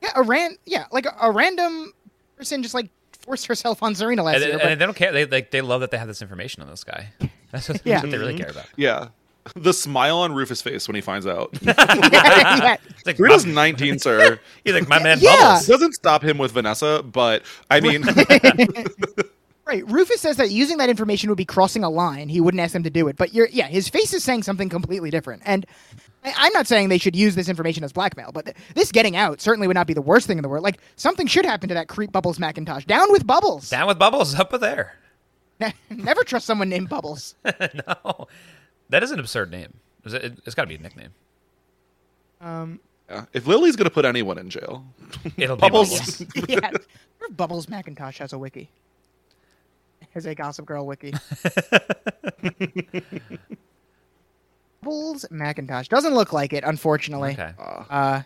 yeah, 0.00 0.10
a 0.14 0.22
ran 0.22 0.56
yeah 0.66 0.84
like 0.92 1.04
a, 1.04 1.12
a 1.20 1.32
random 1.32 1.92
person 2.36 2.62
just 2.62 2.74
like 2.74 2.90
forced 3.18 3.46
herself 3.46 3.82
on 3.82 3.96
Serena 3.96 4.22
last 4.22 4.36
And, 4.36 4.44
year. 4.44 4.52
and 4.52 4.62
but- 4.62 4.68
they 4.78 4.84
don't 4.86 4.94
care. 4.94 5.10
They 5.10 5.26
like 5.26 5.50
they 5.50 5.60
love 5.62 5.80
that 5.80 5.90
they 5.90 5.98
have 5.98 6.06
this 6.06 6.22
information 6.22 6.62
on 6.62 6.68
this 6.70 6.84
guy. 6.84 7.08
That's 7.50 7.68
what, 7.68 7.80
Yeah. 7.84 7.94
that's 7.94 8.04
what 8.04 8.10
they 8.12 8.18
really 8.18 8.36
care 8.36 8.50
about. 8.50 8.66
Yeah. 8.76 9.08
The 9.56 9.72
smile 9.72 10.18
on 10.18 10.34
Rufus' 10.34 10.60
face 10.60 10.86
when 10.86 10.94
he 10.94 11.00
finds 11.00 11.26
out. 11.26 11.56
yeah, 11.62 12.76
It's 12.90 13.06
like 13.06 13.16
Serena's 13.16 13.46
my, 13.46 13.52
19, 13.70 13.98
sir. 13.98 14.38
he's 14.64 14.74
like 14.74 14.88
my 14.88 15.02
man 15.02 15.18
Yeah. 15.20 15.36
Bubbles. 15.36 15.66
Doesn't 15.66 15.92
stop 15.94 16.22
him 16.22 16.36
with 16.38 16.52
Vanessa, 16.52 17.02
but 17.02 17.42
I 17.70 17.80
mean, 17.80 18.04
Right. 19.66 19.86
Rufus 19.86 20.22
says 20.22 20.38
that 20.38 20.50
using 20.50 20.78
that 20.78 20.88
information 20.88 21.28
would 21.28 21.36
be 21.36 21.44
crossing 21.44 21.84
a 21.84 21.90
line. 21.90 22.30
He 22.30 22.40
wouldn't 22.40 22.60
ask 22.62 22.72
them 22.72 22.84
to 22.84 22.90
do 22.90 23.06
it. 23.08 23.18
But 23.18 23.34
you're, 23.34 23.48
yeah, 23.48 23.66
his 23.66 23.86
face 23.86 24.14
is 24.14 24.24
saying 24.24 24.42
something 24.44 24.70
completely 24.70 25.10
different. 25.10 25.42
And 25.44 25.66
I, 26.24 26.32
I'm 26.38 26.52
not 26.54 26.66
saying 26.66 26.88
they 26.88 26.96
should 26.96 27.14
use 27.14 27.34
this 27.34 27.50
information 27.50 27.84
as 27.84 27.92
blackmail, 27.92 28.32
but 28.32 28.46
th- 28.46 28.56
this 28.74 28.90
getting 28.92 29.14
out 29.14 29.42
certainly 29.42 29.66
would 29.66 29.74
not 29.74 29.86
be 29.86 29.92
the 29.92 30.00
worst 30.00 30.26
thing 30.26 30.38
in 30.38 30.42
the 30.42 30.48
world. 30.48 30.64
Like 30.64 30.78
something 30.96 31.26
should 31.26 31.44
happen 31.44 31.68
to 31.68 31.74
that 31.74 31.86
creep 31.86 32.12
Bubbles 32.12 32.38
Macintosh. 32.38 32.86
Down 32.86 33.12
with 33.12 33.26
Bubbles. 33.26 33.68
Down 33.68 33.86
with 33.88 33.98
Bubbles, 33.98 34.34
up 34.34 34.52
with 34.52 34.62
there. 34.62 34.94
Never 35.90 36.24
trust 36.24 36.46
someone 36.46 36.68
named 36.68 36.88
Bubbles. 36.88 37.34
no, 37.44 38.26
that 38.90 39.02
is 39.02 39.10
an 39.10 39.18
absurd 39.20 39.50
name. 39.50 39.74
Is 40.04 40.14
it- 40.14 40.38
It's 40.46 40.54
got 40.54 40.62
to 40.62 40.68
be 40.68 40.76
a 40.76 40.78
nickname. 40.78 41.10
yeah, 42.40 43.24
if 43.32 43.46
Lily's 43.46 43.76
going 43.76 43.84
to 43.88 43.90
put 43.94 44.04
anyone 44.04 44.38
in 44.38 44.50
jail, 44.50 44.84
It'll 45.36 45.56
be 45.56 45.60
Bubbles. 45.60 46.18
Bubbles. 46.20 46.48
yeah. 46.48 46.70
Or 47.20 47.28
Bubbles 47.30 47.66
McIntosh 47.66 48.18
has 48.18 48.32
a 48.32 48.38
wiki. 48.38 48.70
Has 50.14 50.24
a 50.26 50.34
Gossip 50.34 50.64
Girl 50.66 50.86
wiki. 50.86 51.12
Bubbles 54.82 55.24
McIntosh 55.30 55.88
doesn't 55.88 56.14
look 56.14 56.32
like 56.32 56.52
it, 56.52 56.64
unfortunately. 56.64 57.32
Okay. 57.32 57.52
Uh, 57.58 58.22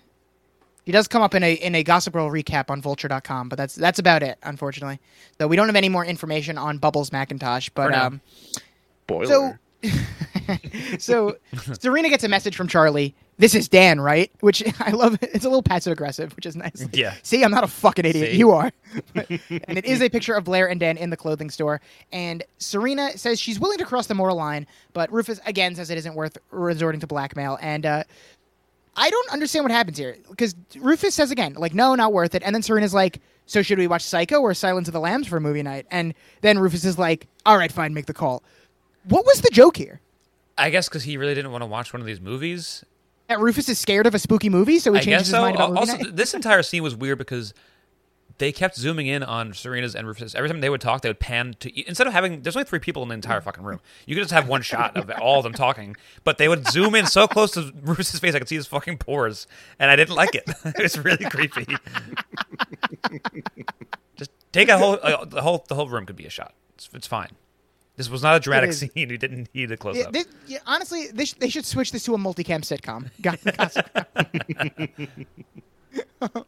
he 0.85 0.93
does 0.93 1.09
come 1.09 1.23
up 1.23 1.35
in 1.35 1.43
a 1.43 1.55
in 1.55 1.75
a 1.75 1.83
Gossip 1.83 2.13
Girl 2.13 2.29
recap 2.31 2.71
on 2.71 2.81
Vulture.com, 2.83 3.49
but 3.49 3.57
that's 3.57 3.75
that's 3.75 3.99
about 3.99 4.23
it, 4.23 4.39
unfortunately. 4.43 4.99
So 5.39 5.47
we 5.49 5.57
don't 5.57 5.67
have 5.69 5.77
any 5.77 5.89
more 5.89 6.05
information 6.05 6.59
on 6.59 6.79
Bubbles 6.79 7.13
Macintosh, 7.13 7.69
But 7.71 7.91
For 7.93 7.97
um, 7.97 8.21
boiler. 9.07 9.27
so 9.27 9.55
so 10.99 11.37
Serena 11.79 12.09
gets 12.09 12.25
a 12.25 12.29
message 12.29 12.57
from 12.57 12.69
Charlie. 12.69 13.15
This 13.39 13.55
is 13.55 13.69
Dan, 13.69 14.01
right? 14.01 14.31
Which 14.41 14.63
I 14.81 14.91
love. 14.91 15.19
It's 15.23 15.45
a 15.45 15.49
little 15.49 15.63
passive 15.63 15.93
aggressive, 15.93 16.35
which 16.37 16.47
is 16.47 16.55
nice. 16.55 16.87
Yeah. 16.93 17.15
See, 17.23 17.43
I'm 17.43 17.51
not 17.51 17.65
a 17.65 17.69
fucking 17.69 18.05
idiot. 18.05 18.33
See? 18.33 18.37
You 18.39 18.51
are. 18.53 18.71
But- 19.15 19.29
and 19.69 19.79
it 19.79 19.85
is 19.85 20.01
a 20.03 20.09
picture 20.09 20.35
of 20.35 20.45
Blair 20.45 20.69
and 20.69 20.79
Dan 20.79 20.97
in 20.97 21.11
the 21.11 21.17
clothing 21.17 21.51
store. 21.51 21.81
And 22.13 22.45
Serena 22.59 23.17
says 23.17 23.41
she's 23.41 23.59
willing 23.59 23.79
to 23.79 23.85
cross 23.85 24.07
the 24.07 24.15
moral 24.15 24.37
line, 24.37 24.67
but 24.93 25.11
Rufus 25.13 25.41
again 25.47 25.75
says 25.75 25.91
it 25.91 25.99
isn't 25.99 26.15
worth 26.15 26.39
resorting 26.51 27.01
to 27.01 27.07
blackmail. 27.07 27.59
And 27.61 27.87
uh, 27.87 28.05
I 28.97 29.09
don't 29.11 29.31
understand 29.31 29.65
what 29.65 29.73
happens 29.73 29.97
here 29.99 30.17
because 30.29 30.55
Rufus 30.77 31.15
says 31.15 31.31
again, 31.31 31.55
like, 31.55 31.75
no, 31.75 31.95
not 31.95 32.13
worth 32.13 32.35
it. 32.35 32.43
And 32.45 32.55
then 32.55 32.63
Serena's 32.63 32.93
like, 32.95 33.21
so 33.47 33.63
should 33.63 33.79
we 33.79 33.87
watch 33.87 34.03
Psycho 34.03 34.41
or 34.41 34.55
Silence 34.55 34.89
of 34.89 34.93
the 34.93 35.01
Lambs 35.01 35.27
for 35.27 35.37
a 35.39 35.41
movie 35.41 35.63
night? 35.63 35.87
And 35.91 36.15
then 36.43 36.59
Rufus 36.59 36.85
is 36.85 36.99
like, 36.99 37.27
all 37.47 37.57
right, 37.57 37.73
fine, 37.73 37.95
make 37.95 38.07
the 38.07 38.15
call. 38.15 38.43
What 39.05 39.25
was 39.27 39.41
the 39.41 39.51
joke 39.51 39.77
here? 39.77 40.01
I 40.59 40.71
guess 40.71 40.89
because 40.89 41.05
he 41.05 41.17
really 41.17 41.35
didn't 41.35 41.51
want 41.53 41.63
to 41.63 41.67
watch 41.67 41.93
one 41.93 42.01
of 42.01 42.07
these 42.07 42.21
movies. 42.21 42.85
That 43.29 43.41
Rufus 43.41 43.69
is 43.69 43.79
scared 43.79 44.07
of 44.07 44.15
a 44.15 44.19
spooky 44.19 44.51
movie, 44.51 44.79
so 44.79 44.93
he 44.93 44.99
I 44.99 45.03
changes 45.03 45.27
his 45.29 45.31
so. 45.31 45.41
mind 45.41 45.57
about 45.57 45.71
movie 45.71 45.81
Also, 45.81 45.97
night? 45.97 46.17
this 46.17 46.35
entire 46.35 46.63
scene 46.63 46.83
was 46.83 46.95
weird 46.95 47.19
because 47.19 47.55
they 48.39 48.53
kept 48.53 48.77
zooming 48.77 49.07
in 49.07 49.23
on 49.23 49.53
Serena's 49.53 49.95
and 49.95 50.07
Rufus. 50.07 50.35
Every 50.35 50.49
time 50.49 50.61
they 50.61 50.71
would 50.71 50.81
talk, 50.81 51.03
they 51.03 51.09
would 51.09 51.21
pan 51.21 51.55
to 51.61 51.89
instead 51.89 52.07
of 52.07 52.13
having. 52.13 52.43
There's 52.43 52.57
only 52.57 52.67
three 52.67 52.79
people 52.79 53.03
in 53.03 53.09
the 53.09 53.15
entire 53.15 53.41
fucking 53.41 53.65
room. 53.65 53.81
You 54.07 54.15
could 54.15 54.23
just 54.23 54.33
have 54.33 54.49
one 54.49 54.63
shot 54.63 54.97
of 54.97 55.11
all 55.21 55.39
of 55.39 55.45
them 55.45 55.53
talking, 55.53 55.97
but 56.25 56.39
they 56.39 56.49
would 56.49 56.69
zoom 56.69 56.95
in 56.95 57.07
so 57.07 57.27
close 57.27 57.53
to 57.53 57.73
Rufus's 57.83 58.21
face, 58.21 58.35
I 58.35 58.39
could 58.39 58.49
see 58.49 58.57
his 58.57 58.67
fucking 58.67 58.99
pores, 58.99 59.47
and 59.79 59.91
I 59.91 59.97
didn't 59.97 60.15
like 60.15 60.35
it. 60.35 60.45
it 60.65 60.83
was 60.83 60.99
really 60.99 61.25
creepy. 61.25 61.67
just 64.17 64.31
take 64.53 64.69
a 64.69 64.79
whole 64.79 64.99
uh, 65.03 65.25
the 65.25 65.43
whole 65.43 65.65
the 65.69 65.75
whole 65.75 65.89
room 65.89 66.07
could 66.07 66.17
be 66.17 66.27
a 66.27 66.31
shot. 66.31 66.55
It's, 66.75 66.89
it's 66.93 67.07
fine. 67.07 67.31
This 67.97 68.09
was 68.09 68.23
not 68.23 68.37
a 68.37 68.41
dramatic 68.41 68.73
scene. 68.73 68.91
You 68.95 69.19
didn't 69.19 69.49
need 69.55 69.71
a 69.71 69.77
close 69.77 70.03
up. 70.03 70.15
yeah, 70.47 70.59
honestly, 70.67 71.09
they, 71.13 71.27
sh- 71.27 71.35
they 71.35 71.51
should 71.51 71.67
switch 71.67 71.93
this 71.93 72.05
to 72.05 72.15
a 72.15 72.19
multicam 72.19 72.63
sitcom. 72.63 73.11
Got- 73.21 73.43
Gossip 73.59 73.87
Girl. 76.21 76.47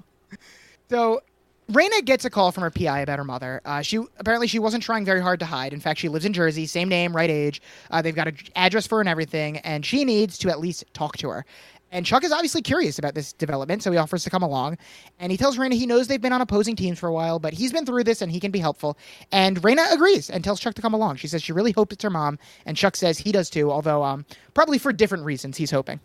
so, 0.89 1.23
Raina 1.71 2.05
gets 2.05 2.25
a 2.25 2.31
call 2.31 2.53
from 2.53 2.63
her 2.63 2.71
PI 2.71 3.01
about 3.01 3.19
her 3.19 3.25
mother. 3.25 3.61
Uh, 3.65 3.83
she 3.83 3.97
apparently 4.19 4.47
she 4.47 4.59
wasn't 4.59 4.83
trying 4.83 5.05
very 5.05 5.23
hard 5.23 5.41
to 5.41 5.47
hide. 5.47 5.73
In 5.73 5.81
fact, 5.81 5.99
she 6.01 6.09
lives 6.09 6.25
in 6.27 6.33
Jersey, 6.35 6.67
same 6.67 6.89
name, 6.89 7.17
right 7.17 7.31
age. 7.31 7.63
Uh, 7.91 8.03
they've 8.03 8.15
got 8.15 8.29
an 8.29 8.37
address 8.57 8.87
for 8.87 8.97
her 8.97 9.01
and 9.01 9.09
everything, 9.09 9.59
and 9.59 9.85
she 9.87 10.05
needs 10.05 10.39
to 10.39 10.51
at 10.51 10.61
least 10.61 10.85
talk 10.93 11.17
to 11.19 11.29
her. 11.31 11.47
And 11.91 12.05
Chuck 12.05 12.25
is 12.25 12.33
obviously 12.33 12.61
curious 12.61 12.99
about 12.99 13.15
this 13.15 13.33
development, 13.33 13.83
so 13.83 13.93
he 13.93 13.99
offers 13.99 14.25
to 14.25 14.31
come 14.31 14.43
along. 14.43 14.79
And 15.21 15.31
he 15.33 15.39
tells 15.39 15.57
Raina 15.59 15.75
he 15.75 15.87
knows 15.87 16.09
they've 16.09 16.21
been 16.21 16.33
on 16.33 16.41
opposing 16.41 16.77
teams 16.77 16.99
for 16.99 17.09
a 17.09 17.13
while, 17.13 17.39
but 17.39 17.55
he's 17.55 17.73
been 17.73 17.87
through 17.87 18.05
this 18.05 18.21
and 18.21 18.33
he 18.33 18.41
can 18.41 18.51
be 18.51 18.59
helpful. 18.59 18.99
And 19.33 19.63
Raina 19.63 19.93
agrees 19.93 20.29
and 20.29 20.43
tells 20.45 20.61
Chuck 20.61 20.75
to 20.75 20.83
come 20.83 20.95
along. 20.95 21.17
She 21.17 21.29
says 21.29 21.43
she 21.43 21.53
really 21.53 21.73
hopes 21.73 21.95
it's 21.95 22.03
her 22.03 22.11
mom, 22.11 22.39
and 22.67 22.77
Chuck 22.77 22.97
says 22.97 23.19
he 23.19 23.33
does 23.33 23.49
too, 23.49 23.71
although 23.71 24.03
um, 24.05 24.27
probably 24.55 24.79
for 24.79 24.93
different 24.93 25.25
reasons. 25.25 25.57
He's 25.57 25.71
hoping. 25.71 26.01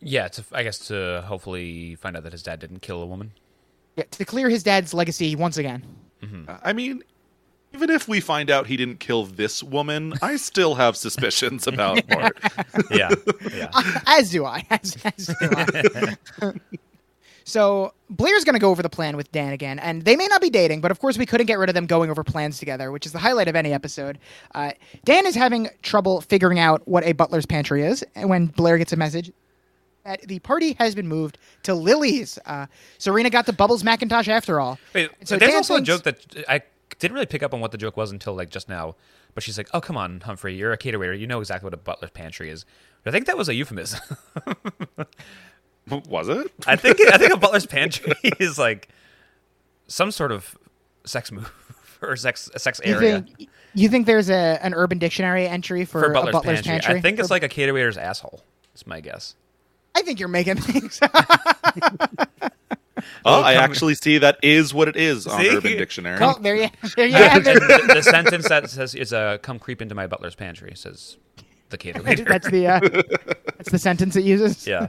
yeah, 0.00 0.28
to, 0.28 0.44
I 0.52 0.62
guess 0.62 0.78
to 0.88 1.24
hopefully 1.26 1.96
find 1.96 2.16
out 2.16 2.22
that 2.24 2.32
his 2.32 2.42
dad 2.44 2.60
didn't 2.60 2.80
kill 2.82 3.02
a 3.02 3.06
woman. 3.06 3.32
Yeah, 3.98 4.04
to 4.12 4.24
clear 4.24 4.48
his 4.48 4.62
dad's 4.62 4.94
legacy 4.94 5.34
once 5.36 5.58
again. 5.58 5.84
I 6.62 6.72
mean, 6.72 7.02
even 7.74 7.90
if 7.90 8.08
we 8.08 8.20
find 8.20 8.50
out 8.50 8.66
he 8.66 8.76
didn't 8.76 9.00
kill 9.00 9.26
this 9.26 9.62
woman, 9.62 10.14
I 10.22 10.36
still 10.36 10.76
have 10.76 10.96
suspicions 10.96 11.66
about 11.66 12.08
Mort. 12.08 12.38
Yeah, 12.90 13.10
yeah. 13.52 13.70
as 14.06 14.30
do 14.30 14.44
I. 14.44 14.64
As, 14.70 14.96
as 15.04 15.26
do 15.26 15.50
I. 15.56 16.52
so 17.44 17.92
Blair's 18.08 18.44
going 18.44 18.54
to 18.54 18.60
go 18.60 18.70
over 18.70 18.82
the 18.82 18.88
plan 18.88 19.16
with 19.16 19.30
Dan 19.32 19.52
again, 19.52 19.78
and 19.78 20.04
they 20.04 20.16
may 20.16 20.26
not 20.28 20.40
be 20.40 20.48
dating, 20.50 20.80
but 20.80 20.90
of 20.90 21.00
course 21.00 21.18
we 21.18 21.26
couldn't 21.26 21.46
get 21.46 21.58
rid 21.58 21.68
of 21.68 21.74
them 21.74 21.86
going 21.86 22.10
over 22.10 22.24
plans 22.24 22.58
together, 22.58 22.90
which 22.90 23.04
is 23.04 23.12
the 23.12 23.18
highlight 23.18 23.48
of 23.48 23.56
any 23.56 23.72
episode. 23.72 24.18
Uh, 24.54 24.72
Dan 25.04 25.26
is 25.26 25.34
having 25.34 25.68
trouble 25.82 26.20
figuring 26.20 26.58
out 26.58 26.86
what 26.86 27.04
a 27.04 27.12
butler's 27.12 27.46
pantry 27.46 27.82
is, 27.84 28.04
and 28.14 28.30
when 28.30 28.46
Blair 28.46 28.78
gets 28.78 28.92
a 28.92 28.96
message 28.96 29.30
that 30.08 30.22
the 30.22 30.38
party 30.40 30.72
has 30.78 30.94
been 30.94 31.06
moved 31.08 31.38
to 31.64 31.74
Lily's. 31.74 32.38
Uh, 32.46 32.66
Serena 32.98 33.30
got 33.30 33.46
the 33.46 33.52
Bubbles 33.52 33.84
Macintosh 33.84 34.28
after 34.28 34.58
all. 34.60 34.78
Wait, 34.94 35.10
And 35.20 35.28
so 35.28 35.36
there's 35.36 35.54
also 35.54 35.74
thinks- 35.76 35.88
a 35.88 35.92
joke 35.92 36.02
that 36.04 36.44
I 36.48 36.62
didn't 36.98 37.14
really 37.14 37.26
pick 37.26 37.42
up 37.42 37.52
on 37.54 37.60
what 37.60 37.70
the 37.72 37.78
joke 37.78 37.96
was 37.96 38.10
until 38.10 38.34
like 38.34 38.50
just 38.50 38.68
now. 38.68 38.96
But 39.34 39.42
she's 39.44 39.56
like, 39.58 39.68
"Oh, 39.72 39.80
come 39.80 39.96
on, 39.96 40.20
Humphrey, 40.22 40.54
you're 40.56 40.72
a 40.72 40.76
cater 40.78 40.98
waiter. 40.98 41.14
You 41.14 41.26
know 41.26 41.38
exactly 41.38 41.66
what 41.66 41.74
a 41.74 41.76
butler's 41.76 42.10
pantry 42.10 42.48
is." 42.50 42.64
But 43.04 43.10
I 43.10 43.12
think 43.12 43.26
that 43.26 43.36
was 43.36 43.48
a 43.48 43.54
euphemism. 43.54 44.00
Was 46.08 46.28
it? 46.28 46.52
I 46.66 46.76
think 46.76 46.98
I 47.12 47.16
think 47.16 47.32
a 47.32 47.36
butler's 47.38 47.64
pantry 47.66 48.12
is 48.40 48.58
like 48.58 48.88
some 49.86 50.10
sort 50.10 50.32
of 50.32 50.56
sex 51.04 51.32
move 51.32 51.50
or 52.02 52.14
sex 52.16 52.50
a 52.54 52.58
sex 52.58 52.78
You 52.84 52.94
area 52.94 53.22
think, 53.36 53.48
you 53.74 53.88
think 53.88 54.04
there's 54.06 54.28
a 54.28 54.58
an 54.62 54.74
Urban 54.74 54.98
Dictionary 54.98 55.46
entry 55.48 55.84
for, 55.86 56.02
for 56.02 56.12
butler's, 56.12 56.28
a 56.28 56.32
butler's 56.32 56.56
pantry. 56.62 56.70
pantry? 56.72 56.98
I 56.98 57.00
think 57.00 57.18
it's 57.18 57.28
For- 57.28 57.34
like 57.34 57.42
a 57.42 57.48
cater 57.48 57.72
waiter's 57.72 57.96
asshole. 57.96 58.42
It's 58.74 58.86
my 58.86 59.00
guess. 59.00 59.34
I 59.98 60.02
think 60.02 60.20
you're 60.20 60.28
making 60.28 60.56
things. 60.56 61.00
Oh, 63.24 63.42
I 63.42 63.54
actually 63.54 63.94
see 63.94 64.18
that 64.18 64.38
is 64.42 64.72
what 64.72 64.88
it 64.88 64.96
is 64.96 65.26
on 65.26 65.40
See? 65.40 65.50
Urban 65.50 65.76
Dictionary. 65.76 66.18
oh, 66.20 66.36
there 66.40 66.56
you, 66.56 66.68
there 66.96 67.06
you 67.06 67.14
have 67.14 67.46
it. 67.46 67.60
the, 67.60 67.94
the 67.94 68.02
sentence 68.02 68.48
that 68.48 68.70
says 68.70 68.94
is 68.94 69.12
uh, 69.12 69.38
"Come 69.42 69.58
creep 69.58 69.82
into 69.82 69.94
my 69.94 70.06
butler's 70.06 70.34
pantry" 70.34 70.72
says 70.74 71.16
the 71.70 71.76
cater 71.76 72.02
waiter. 72.02 72.24
That's 72.24 72.48
the 72.48 72.66
uh, 72.66 72.80
that's 73.56 73.70
the 73.70 73.78
sentence 73.78 74.16
it 74.16 74.24
uses. 74.24 74.66
yeah. 74.66 74.88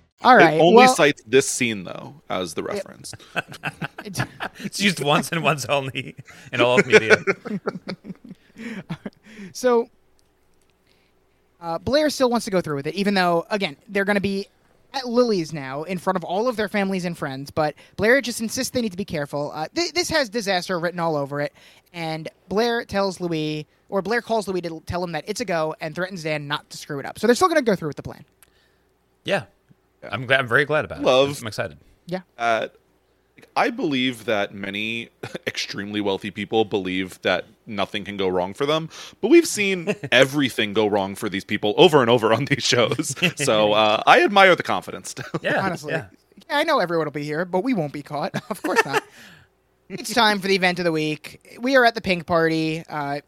All 0.23 0.35
right. 0.35 0.55
it 0.55 0.61
only 0.61 0.75
well, 0.75 0.95
cites 0.95 1.23
this 1.25 1.49
scene 1.49 1.83
though 1.83 2.15
as 2.29 2.53
the 2.53 2.63
reference. 2.63 3.13
It's 4.03 4.79
used 4.79 5.03
once 5.03 5.31
and 5.31 5.43
once 5.43 5.65
only 5.65 6.15
in 6.51 6.61
all 6.61 6.79
of 6.79 6.87
media. 6.87 7.17
So 9.53 9.89
uh, 11.59 11.77
Blair 11.79 12.09
still 12.09 12.29
wants 12.29 12.45
to 12.45 12.51
go 12.51 12.61
through 12.61 12.75
with 12.75 12.87
it, 12.87 12.95
even 12.95 13.13
though, 13.13 13.45
again, 13.49 13.77
they're 13.87 14.05
going 14.05 14.15
to 14.15 14.21
be 14.21 14.47
at 14.93 15.07
Lily's 15.07 15.53
now 15.53 15.83
in 15.83 15.97
front 15.97 16.17
of 16.17 16.23
all 16.23 16.47
of 16.47 16.57
their 16.57 16.67
families 16.67 17.05
and 17.05 17.17
friends. 17.17 17.51
But 17.51 17.75
Blair 17.95 18.19
just 18.21 18.41
insists 18.41 18.71
they 18.71 18.81
need 18.81 18.91
to 18.91 18.97
be 18.97 19.05
careful. 19.05 19.51
Uh, 19.53 19.67
th- 19.73 19.93
this 19.93 20.09
has 20.09 20.29
disaster 20.29 20.79
written 20.79 20.99
all 20.99 21.15
over 21.15 21.39
it. 21.39 21.53
And 21.93 22.29
Blair 22.49 22.83
tells 22.83 23.21
Louis, 23.21 23.67
or 23.89 24.01
Blair 24.01 24.21
calls 24.21 24.47
Louis 24.47 24.61
to 24.61 24.81
tell 24.85 25.03
him 25.03 25.11
that 25.13 25.23
it's 25.27 25.41
a 25.41 25.45
go 25.45 25.75
and 25.79 25.95
threatens 25.95 26.23
Dan 26.23 26.47
not 26.47 26.69
to 26.71 26.77
screw 26.77 26.99
it 26.99 27.05
up. 27.05 27.19
So 27.19 27.27
they're 27.27 27.35
still 27.35 27.47
going 27.47 27.63
to 27.63 27.63
go 27.63 27.75
through 27.75 27.89
with 27.89 27.97
the 27.97 28.03
plan. 28.03 28.25
Yeah. 29.23 29.43
I'm 30.09 30.25
glad. 30.25 30.39
I'm 30.39 30.47
very 30.47 30.65
glad 30.65 30.85
about 30.85 31.01
Love. 31.01 31.31
it. 31.31 31.41
I'm 31.41 31.47
excited. 31.47 31.77
Yeah. 32.07 32.21
Uh, 32.37 32.67
I 33.55 33.69
believe 33.69 34.25
that 34.25 34.53
many 34.53 35.09
extremely 35.47 36.01
wealthy 36.01 36.31
people 36.31 36.65
believe 36.65 37.21
that 37.21 37.45
nothing 37.65 38.03
can 38.03 38.17
go 38.17 38.27
wrong 38.27 38.53
for 38.53 38.65
them, 38.65 38.89
but 39.19 39.29
we've 39.29 39.47
seen 39.47 39.95
everything 40.11 40.73
go 40.73 40.87
wrong 40.87 41.15
for 41.15 41.29
these 41.29 41.43
people 41.43 41.73
over 41.77 42.01
and 42.01 42.09
over 42.09 42.33
on 42.33 42.45
these 42.45 42.63
shows. 42.63 43.15
So 43.37 43.73
uh, 43.73 44.03
I 44.05 44.23
admire 44.23 44.55
the 44.55 44.63
confidence. 44.63 45.15
Yeah. 45.41 45.63
honestly. 45.65 45.93
Yeah. 45.93 46.07
Yeah, 46.49 46.57
I 46.57 46.63
know 46.63 46.79
everyone 46.79 47.05
will 47.05 47.11
be 47.11 47.23
here, 47.23 47.45
but 47.45 47.63
we 47.63 47.73
won't 47.73 47.93
be 47.93 48.01
caught. 48.03 48.33
of 48.49 48.61
course 48.61 48.83
not. 48.85 49.03
it's 49.89 50.13
time 50.13 50.39
for 50.39 50.47
the 50.47 50.55
event 50.55 50.79
of 50.79 50.85
the 50.85 50.91
week. 50.91 51.57
We 51.59 51.75
are 51.75 51.85
at 51.85 51.95
the 51.95 52.01
pink 52.01 52.25
party. 52.25 52.83
Uh, 52.89 53.21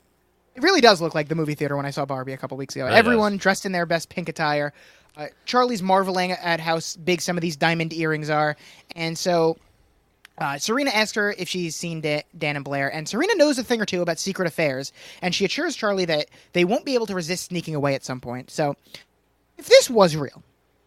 it 0.55 0.61
really 0.61 0.81
does 0.81 1.01
look 1.01 1.15
like 1.15 1.27
the 1.27 1.35
movie 1.35 1.55
theater 1.55 1.75
when 1.75 1.85
I 1.85 1.89
saw 1.91 2.05
Barbie 2.05 2.33
a 2.33 2.37
couple 2.37 2.57
weeks 2.57 2.75
ago. 2.75 2.85
Really 2.85 2.97
Everyone 2.97 3.33
does. 3.33 3.41
dressed 3.41 3.65
in 3.65 3.71
their 3.71 3.85
best 3.85 4.09
pink 4.09 4.29
attire. 4.29 4.73
Uh, 5.15 5.27
Charlie's 5.45 5.81
marveling 5.81 6.31
at 6.31 6.59
how 6.59 6.79
big 7.03 7.21
some 7.21 7.37
of 7.37 7.41
these 7.41 7.55
diamond 7.55 7.93
earrings 7.93 8.29
are, 8.29 8.55
and 8.95 9.17
so 9.17 9.57
uh, 10.39 10.57
Serena 10.57 10.89
asks 10.89 11.15
her 11.15 11.35
if 11.37 11.47
she's 11.47 11.75
seen 11.75 12.01
Da- 12.01 12.23
Dan 12.37 12.55
and 12.55 12.65
Blair, 12.65 12.93
and 12.93 13.07
Serena 13.07 13.35
knows 13.35 13.59
a 13.59 13.63
thing 13.63 13.79
or 13.79 13.85
two 13.85 14.01
about 14.01 14.17
secret 14.17 14.47
affairs, 14.47 14.91
and 15.21 15.35
she 15.35 15.45
assures 15.45 15.75
Charlie 15.75 16.05
that 16.05 16.29
they 16.53 16.65
won't 16.65 16.85
be 16.85 16.95
able 16.95 17.05
to 17.05 17.15
resist 17.15 17.45
sneaking 17.45 17.75
away 17.75 17.93
at 17.93 18.03
some 18.03 18.19
point. 18.19 18.49
So, 18.49 18.75
if 19.57 19.67
this 19.67 19.89
was 19.89 20.15
real, 20.15 20.41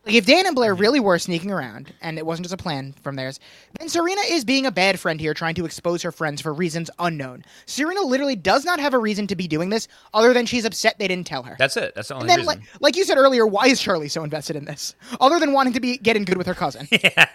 like 0.07 0.15
if 0.15 0.27
Dan 0.27 0.47
and 0.47 0.55
Blair 0.55 0.73
mm-hmm. 0.73 0.81
really 0.81 1.01
were 1.01 1.19
sneaking 1.19 1.51
around, 1.51 1.93
and 2.01 2.17
it 2.17 2.25
wasn't 2.25 2.45
just 2.45 2.55
a 2.55 2.63
plan 2.63 2.95
from 3.03 3.17
theirs, 3.17 3.41
then 3.79 3.89
Serena 3.89 4.21
is 4.29 4.45
being 4.45 4.65
a 4.65 4.71
bad 4.71 5.01
friend 5.01 5.21
here, 5.21 5.35
trying 5.35 5.57
to 5.57 5.65
expose 5.65 6.03
her 6.03 6.13
friends 6.13 6.41
for 6.41 6.55
reasons 6.55 6.91
unknown. 6.99 7.45
Serena 7.67 8.03
literally 8.03 8.37
does 8.37 8.65
not 8.65 8.79
have 8.79 8.95
a 8.95 8.99
reason 8.99 9.27
to 9.27 9.37
be 9.37 9.49
doing 9.49 9.69
this, 9.69 9.89
other 10.15 10.33
than 10.33 10.47
she's 10.47 10.65
upset 10.65 10.99
they 10.99 11.09
didn't 11.09 11.27
tell 11.27 11.43
her. 11.43 11.57
That's 11.59 11.77
it. 11.77 11.95
That's 11.95 12.09
the 12.09 12.15
only 12.15 12.25
and 12.25 12.31
then, 12.31 12.39
reason. 12.47 12.61
like, 12.61 12.81
like 12.81 12.97
you 12.97 13.05
said 13.05 13.19
earlier, 13.19 13.47
why 13.47 13.67
is 13.67 13.81
Charlie 13.81 14.09
so 14.09 14.23
invested 14.23 14.57
in 14.57 14.65
this? 14.65 14.95
Other 15.21 15.41
than 15.41 15.53
wanting 15.53 15.73
to 15.73 15.81
be 15.81 15.99
getting 15.99 16.25
good 16.25 16.39
with 16.39 16.47
her 16.47 16.55
cousin. 16.55 16.87
yeah. 16.93 17.27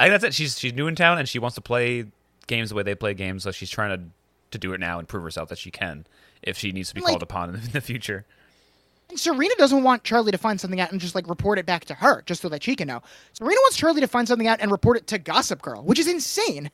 I 0.00 0.04
think 0.04 0.20
that's 0.20 0.24
it. 0.24 0.34
She's 0.34 0.58
she's 0.58 0.72
new 0.72 0.86
in 0.88 0.94
town 0.94 1.18
and 1.18 1.28
she 1.28 1.38
wants 1.38 1.54
to 1.54 1.60
play 1.60 2.06
games 2.46 2.70
the 2.70 2.74
way 2.74 2.82
they 2.82 2.94
play 2.94 3.14
games, 3.14 3.44
so 3.44 3.52
she's 3.52 3.70
trying 3.70 3.96
to 3.96 4.04
to 4.50 4.58
do 4.58 4.72
it 4.72 4.80
now 4.80 4.98
and 4.98 5.06
prove 5.06 5.22
herself 5.22 5.48
that 5.50 5.58
she 5.58 5.70
can 5.70 6.06
if 6.42 6.56
she 6.56 6.72
needs 6.72 6.88
to 6.88 6.94
be 6.94 7.00
Like- 7.00 7.10
called 7.10 7.22
upon 7.22 7.54
in 7.54 7.70
the 7.72 7.80
future. 7.80 8.24
And 9.10 9.18
Serena 9.18 9.54
doesn't 9.56 9.82
want 9.82 10.04
Charlie 10.04 10.32
to 10.32 10.38
find 10.38 10.60
something 10.60 10.80
out 10.80 10.92
and 10.92 11.00
just 11.00 11.14
like 11.14 11.28
report 11.28 11.58
it 11.58 11.66
back 11.66 11.86
to 11.86 11.94
her, 11.94 12.22
just 12.26 12.42
so 12.42 12.48
that 12.50 12.62
she 12.62 12.76
can 12.76 12.88
know. 12.88 13.02
Serena 13.32 13.58
wants 13.62 13.76
Charlie 13.76 14.00
to 14.02 14.08
find 14.08 14.28
something 14.28 14.46
out 14.46 14.60
and 14.60 14.70
report 14.70 14.96
it 14.98 15.06
to 15.08 15.18
Gossip 15.18 15.62
Girl, 15.62 15.82
which 15.82 15.98
is 15.98 16.06
insane. 16.06 16.70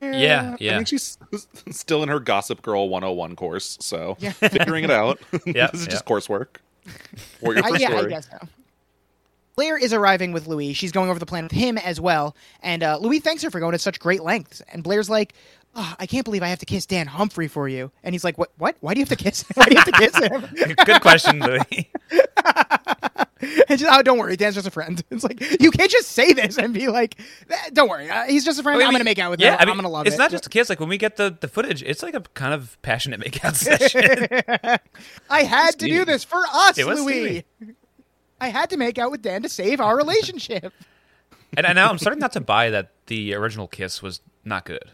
Yeah, 0.00 0.56
yeah. 0.60 0.72
I 0.72 0.74
think 0.76 0.88
she's 0.88 1.16
still 1.70 2.02
in 2.02 2.10
her 2.10 2.20
Gossip 2.20 2.60
Girl 2.60 2.88
101 2.88 3.36
course, 3.36 3.78
so 3.80 4.16
Yeah. 4.20 4.32
figuring 4.32 4.84
it 4.84 4.90
out. 4.90 5.18
Yeah, 5.46 5.68
this 5.72 5.82
is 5.82 5.86
yeah. 5.86 5.92
just 5.92 6.04
coursework. 6.04 6.56
Or 7.40 7.54
your 7.54 7.64
I, 7.64 7.70
first 7.70 7.80
yeah, 7.80 7.96
I 7.96 8.04
guess 8.04 8.28
so. 8.28 8.46
Blair 9.56 9.78
is 9.78 9.92
arriving 9.92 10.32
with 10.32 10.46
Louis. 10.46 10.72
She's 10.72 10.92
going 10.92 11.08
over 11.08 11.18
the 11.18 11.26
plan 11.26 11.44
with 11.44 11.52
him 11.52 11.78
as 11.78 12.00
well. 12.00 12.34
And 12.60 12.82
uh, 12.82 12.98
Louis 12.98 13.20
thanks 13.20 13.42
her 13.42 13.50
for 13.50 13.60
going 13.60 13.72
to 13.72 13.78
such 13.78 14.00
great 14.00 14.22
lengths. 14.22 14.60
And 14.72 14.82
Blair's 14.82 15.08
like, 15.08 15.32
"Ah, 15.76 15.96
I 15.98 16.06
can't 16.06 16.24
believe 16.24 16.42
I 16.42 16.48
have 16.48 16.58
to 16.60 16.66
kiss 16.66 16.86
Dan 16.86 17.06
Humphrey 17.06 17.48
for 17.48 17.68
you. 17.68 17.90
And 18.02 18.14
he's 18.14 18.24
like, 18.24 18.38
What? 18.38 18.52
What? 18.58 18.76
Why 18.80 18.94
do 18.94 19.00
you 19.00 19.06
have 19.06 19.16
to 19.16 19.22
kiss? 19.22 19.44
Why 19.54 19.66
do 19.66 19.72
you 19.74 19.80
have 19.80 19.86
to 19.86 19.92
kiss 19.92 20.18
him? 20.18 20.74
Good 20.84 21.00
question, 21.00 21.40
Louis. 21.40 21.90
and 23.68 23.78
she's, 23.78 23.88
oh, 23.90 24.02
don't 24.02 24.18
worry, 24.18 24.36
Dan's 24.36 24.54
just 24.54 24.66
a 24.66 24.70
friend. 24.70 25.02
It's 25.10 25.22
like 25.22 25.40
you 25.60 25.70
can't 25.70 25.90
just 25.90 26.08
say 26.10 26.32
this 26.32 26.58
and 26.58 26.74
be 26.74 26.88
like, 26.88 27.20
"Eh, 27.48 27.70
don't 27.72 27.88
worry, 27.88 28.10
uh, 28.10 28.24
he's 28.24 28.44
just 28.44 28.58
a 28.58 28.62
friend. 28.62 28.76
I 28.76 28.78
mean, 28.78 28.86
I'm 28.88 28.92
gonna 28.92 29.04
make 29.04 29.18
out 29.18 29.30
with 29.30 29.40
yeah, 29.40 29.52
him. 29.52 29.58
I 29.60 29.64
mean, 29.64 29.70
I'm 29.72 29.76
gonna 29.76 29.88
love 29.88 30.06
it's 30.06 30.14
it. 30.14 30.14
It's 30.14 30.18
not 30.18 30.30
just 30.30 30.46
a 30.46 30.50
kiss. 30.50 30.68
Like 30.68 30.80
when 30.80 30.88
we 30.88 30.98
get 30.98 31.16
the, 31.16 31.36
the 31.40 31.46
footage, 31.46 31.82
it's 31.82 32.02
like 32.02 32.14
a 32.14 32.20
kind 32.20 32.52
of 32.52 32.80
passionate 32.82 33.20
makeout 33.20 33.54
session. 33.54 34.80
I 35.30 35.44
had 35.44 35.78
to 35.78 35.86
do 35.86 36.04
this 36.04 36.24
for 36.24 36.42
us, 36.52 36.78
Louis. 36.78 37.44
I 38.40 38.48
had 38.48 38.70
to 38.70 38.76
make 38.76 38.98
out 38.98 39.10
with 39.10 39.22
Dan 39.22 39.42
to 39.42 39.48
save 39.48 39.80
our 39.80 39.96
relationship. 39.96 40.72
and, 41.56 41.64
and 41.66 41.76
now 41.76 41.90
I'm 41.90 41.98
starting 41.98 42.20
not 42.20 42.32
to 42.32 42.40
buy 42.40 42.70
that 42.70 42.90
the 43.06 43.34
original 43.34 43.68
kiss 43.68 44.02
was 44.02 44.20
not 44.44 44.64
good. 44.64 44.90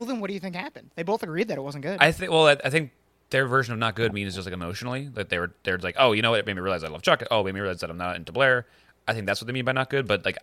Well, 0.00 0.08
then 0.08 0.18
what 0.18 0.28
do 0.28 0.34
you 0.34 0.40
think 0.40 0.56
happened? 0.56 0.90
They 0.96 1.02
both 1.02 1.22
agreed 1.22 1.48
that 1.48 1.58
it 1.58 1.60
wasn't 1.60 1.82
good. 1.84 1.98
I 2.00 2.10
think. 2.10 2.32
Well, 2.32 2.48
I, 2.48 2.56
I 2.64 2.70
think 2.70 2.90
their 3.28 3.46
version 3.46 3.72
of 3.74 3.78
not 3.78 3.94
good 3.94 4.12
means 4.12 4.34
just 4.34 4.46
like 4.46 4.54
emotionally 4.54 5.08
that 5.14 5.28
they 5.28 5.38
were 5.38 5.52
they're 5.62 5.78
like, 5.78 5.96
oh, 5.98 6.12
you 6.12 6.22
know 6.22 6.30
what? 6.30 6.40
It 6.40 6.46
made 6.46 6.56
me 6.56 6.62
realize 6.62 6.82
I 6.82 6.88
love 6.88 7.02
Chuck. 7.02 7.22
Oh, 7.30 7.42
it 7.42 7.44
made 7.44 7.54
me 7.54 7.60
realize 7.60 7.80
that 7.80 7.90
I'm 7.90 7.98
not 7.98 8.16
into 8.16 8.32
Blair. 8.32 8.66
I 9.06 9.12
think 9.12 9.26
that's 9.26 9.40
what 9.40 9.46
they 9.46 9.52
mean 9.52 9.64
by 9.64 9.72
not 9.72 9.90
good. 9.90 10.08
But 10.08 10.24
like, 10.24 10.38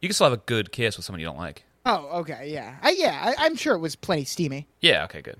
you 0.00 0.08
can 0.08 0.14
still 0.14 0.26
have 0.26 0.32
a 0.38 0.42
good 0.44 0.72
kiss 0.72 0.96
with 0.96 1.06
someone 1.06 1.20
you 1.20 1.26
don't 1.26 1.38
like. 1.38 1.62
oh, 1.86 2.08
okay, 2.20 2.50
yeah, 2.52 2.76
I, 2.82 2.90
yeah. 2.90 3.34
I, 3.36 3.46
I'm 3.46 3.56
sure 3.56 3.74
it 3.74 3.78
was 3.80 3.96
plenty 3.96 4.24
steamy. 4.24 4.66
Yeah. 4.80 5.04
Okay. 5.04 5.22
Good. 5.22 5.38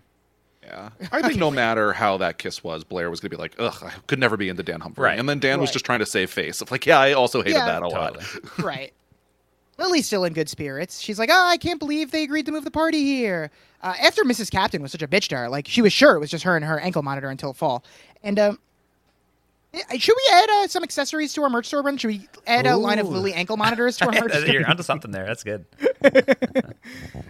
Yeah. 0.62 0.90
I 1.10 1.22
think 1.22 1.38
no 1.40 1.50
matter 1.50 1.92
how 1.92 2.18
that 2.18 2.38
kiss 2.38 2.62
was, 2.62 2.84
Blair 2.84 3.10
was 3.10 3.18
going 3.18 3.30
to 3.30 3.36
be 3.36 3.40
like, 3.40 3.56
ugh, 3.58 3.82
I 3.84 3.90
could 4.06 4.20
never 4.20 4.36
be 4.36 4.48
into 4.48 4.62
Dan 4.62 4.80
Humphrey. 4.80 5.02
Right. 5.04 5.18
And 5.18 5.28
then 5.28 5.40
Dan 5.40 5.60
was 5.60 5.72
just 5.72 5.84
trying 5.84 5.98
to 5.98 6.06
save 6.06 6.30
face. 6.30 6.60
Of 6.60 6.70
like, 6.70 6.86
yeah, 6.86 7.00
I 7.00 7.12
also 7.14 7.42
hated 7.42 7.54
Yeah, 7.54 7.66
that 7.66 7.82
a 7.82 7.88
lot. 7.88 8.22
Right. 8.58 8.92
Lily's 9.78 10.06
still 10.06 10.24
in 10.24 10.32
good 10.32 10.48
spirits. 10.48 11.00
She's 11.00 11.18
like, 11.18 11.30
"Oh, 11.32 11.46
I 11.48 11.56
can't 11.56 11.78
believe 11.78 12.10
they 12.10 12.22
agreed 12.22 12.46
to 12.46 12.52
move 12.52 12.64
the 12.64 12.70
party 12.70 13.04
here." 13.04 13.50
Uh, 13.82 13.94
after 14.00 14.22
Mrs. 14.22 14.50
Captain 14.50 14.82
was 14.82 14.92
such 14.92 15.02
a 15.02 15.08
bitch 15.08 15.28
to 15.28 15.36
her, 15.36 15.48
like 15.48 15.66
she 15.66 15.82
was 15.82 15.92
sure 15.92 16.14
it 16.14 16.20
was 16.20 16.30
just 16.30 16.44
her 16.44 16.54
and 16.56 16.64
her 16.64 16.78
ankle 16.78 17.02
monitor 17.02 17.28
until 17.28 17.52
fall. 17.52 17.82
And 18.22 18.38
um, 18.38 18.58
should 19.96 20.14
we 20.14 20.32
add 20.34 20.50
uh, 20.50 20.68
some 20.68 20.82
accessories 20.84 21.32
to 21.34 21.42
our 21.42 21.48
merch 21.50 21.66
store 21.66 21.82
run? 21.82 21.96
Should 21.96 22.08
we 22.08 22.28
add 22.46 22.66
a 22.66 22.76
line 22.76 22.98
of 22.98 23.08
Lily 23.08 23.32
ankle 23.32 23.56
monitors 23.56 23.96
to 23.96 24.06
our 24.06 24.12
merch 24.20 24.32
store? 24.32 24.46
You're 24.46 24.68
onto 24.68 24.82
something 24.82 25.10
there. 25.10 25.26
That's 25.26 25.42
good. 25.44 25.64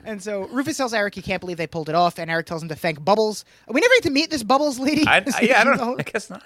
And 0.05 0.21
so 0.21 0.47
Rufus 0.49 0.77
tells 0.77 0.93
Eric 0.93 1.15
he 1.15 1.23
can't 1.23 1.41
believe 1.41 1.57
they 1.59 1.69
pulled 1.69 1.89
it 1.89 1.95
off, 1.95 2.19
and 2.19 2.29
Eric 2.29 2.47
tells 2.47 2.61
him 2.61 2.69
to 2.71 2.75
thank 2.75 3.03
Bubbles. 3.05 3.45
We 3.69 3.81
never 3.81 3.95
get 3.95 4.03
to 4.05 4.11
meet 4.11 4.31
this 4.31 4.43
Bubbles 4.43 4.81
lady. 4.81 5.07
I, 5.07 5.19
I, 5.19 5.41
yeah, 5.43 5.61
I 5.61 5.65
don't 5.65 5.77
know. 5.77 5.97
I 5.97 6.03
guess 6.03 6.29
not. 6.29 6.43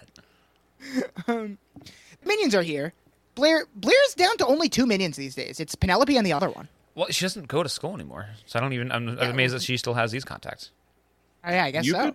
Minions 2.25 2.55
are 2.55 2.63
here. 2.63 2.93
Blair 3.37 3.67
Blair's 3.77 4.15
down 4.17 4.37
to 4.39 4.47
only 4.47 4.69
two 4.69 4.87
minions 4.87 5.17
these 5.17 5.37
days. 5.37 5.61
It's 5.61 5.77
Penelope 5.77 6.17
and 6.17 6.27
the 6.27 6.33
other 6.33 6.51
one. 6.51 6.69
Well, 6.97 7.07
she 7.11 7.25
doesn't 7.25 7.47
go 7.47 7.63
to 7.63 7.69
school 7.69 7.95
anymore, 7.95 8.27
so 8.47 8.59
I 8.59 8.63
don't 8.63 8.73
even. 8.73 8.91
I'm, 8.91 9.11
I'm 9.21 9.31
amazed 9.31 9.55
that 9.55 9.63
she 9.63 9.77
still 9.77 9.95
has 9.95 10.11
these 10.11 10.25
contacts. 10.25 10.71
Oh, 11.45 11.51
yeah, 11.51 11.65
I 11.65 11.71
guess 11.71 11.87
You 11.87 11.93
so. 11.93 12.15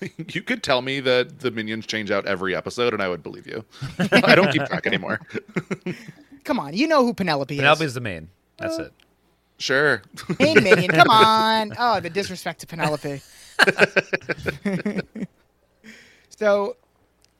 could, 0.00 0.34
you 0.34 0.42
could 0.42 0.62
tell 0.62 0.82
me 0.82 1.00
that 1.00 1.38
the 1.38 1.50
minions 1.50 1.86
change 1.86 2.10
out 2.10 2.26
every 2.26 2.54
episode, 2.54 2.92
and 2.92 3.02
I 3.02 3.08
would 3.08 3.22
believe 3.22 3.46
you. 3.46 3.64
I 3.98 4.34
don't 4.34 4.52
keep 4.52 4.66
track 4.66 4.86
anymore. 4.86 5.20
Come 6.44 6.58
on, 6.58 6.74
you 6.74 6.86
know 6.86 7.04
who 7.04 7.14
Penelope, 7.14 7.54
is. 7.54 7.58
Penelope's 7.58 7.82
is. 7.82 7.94
the 7.94 8.00
main. 8.00 8.28
That's 8.58 8.78
uh, 8.78 8.84
it. 8.84 8.92
Sure. 9.58 10.02
Hey, 10.38 10.54
minion, 10.54 10.90
come 10.90 11.08
on. 11.08 11.72
Oh, 11.78 11.98
the 11.98 12.10
disrespect 12.10 12.60
to 12.60 12.66
Penelope. 12.66 13.22
so, 16.28 16.76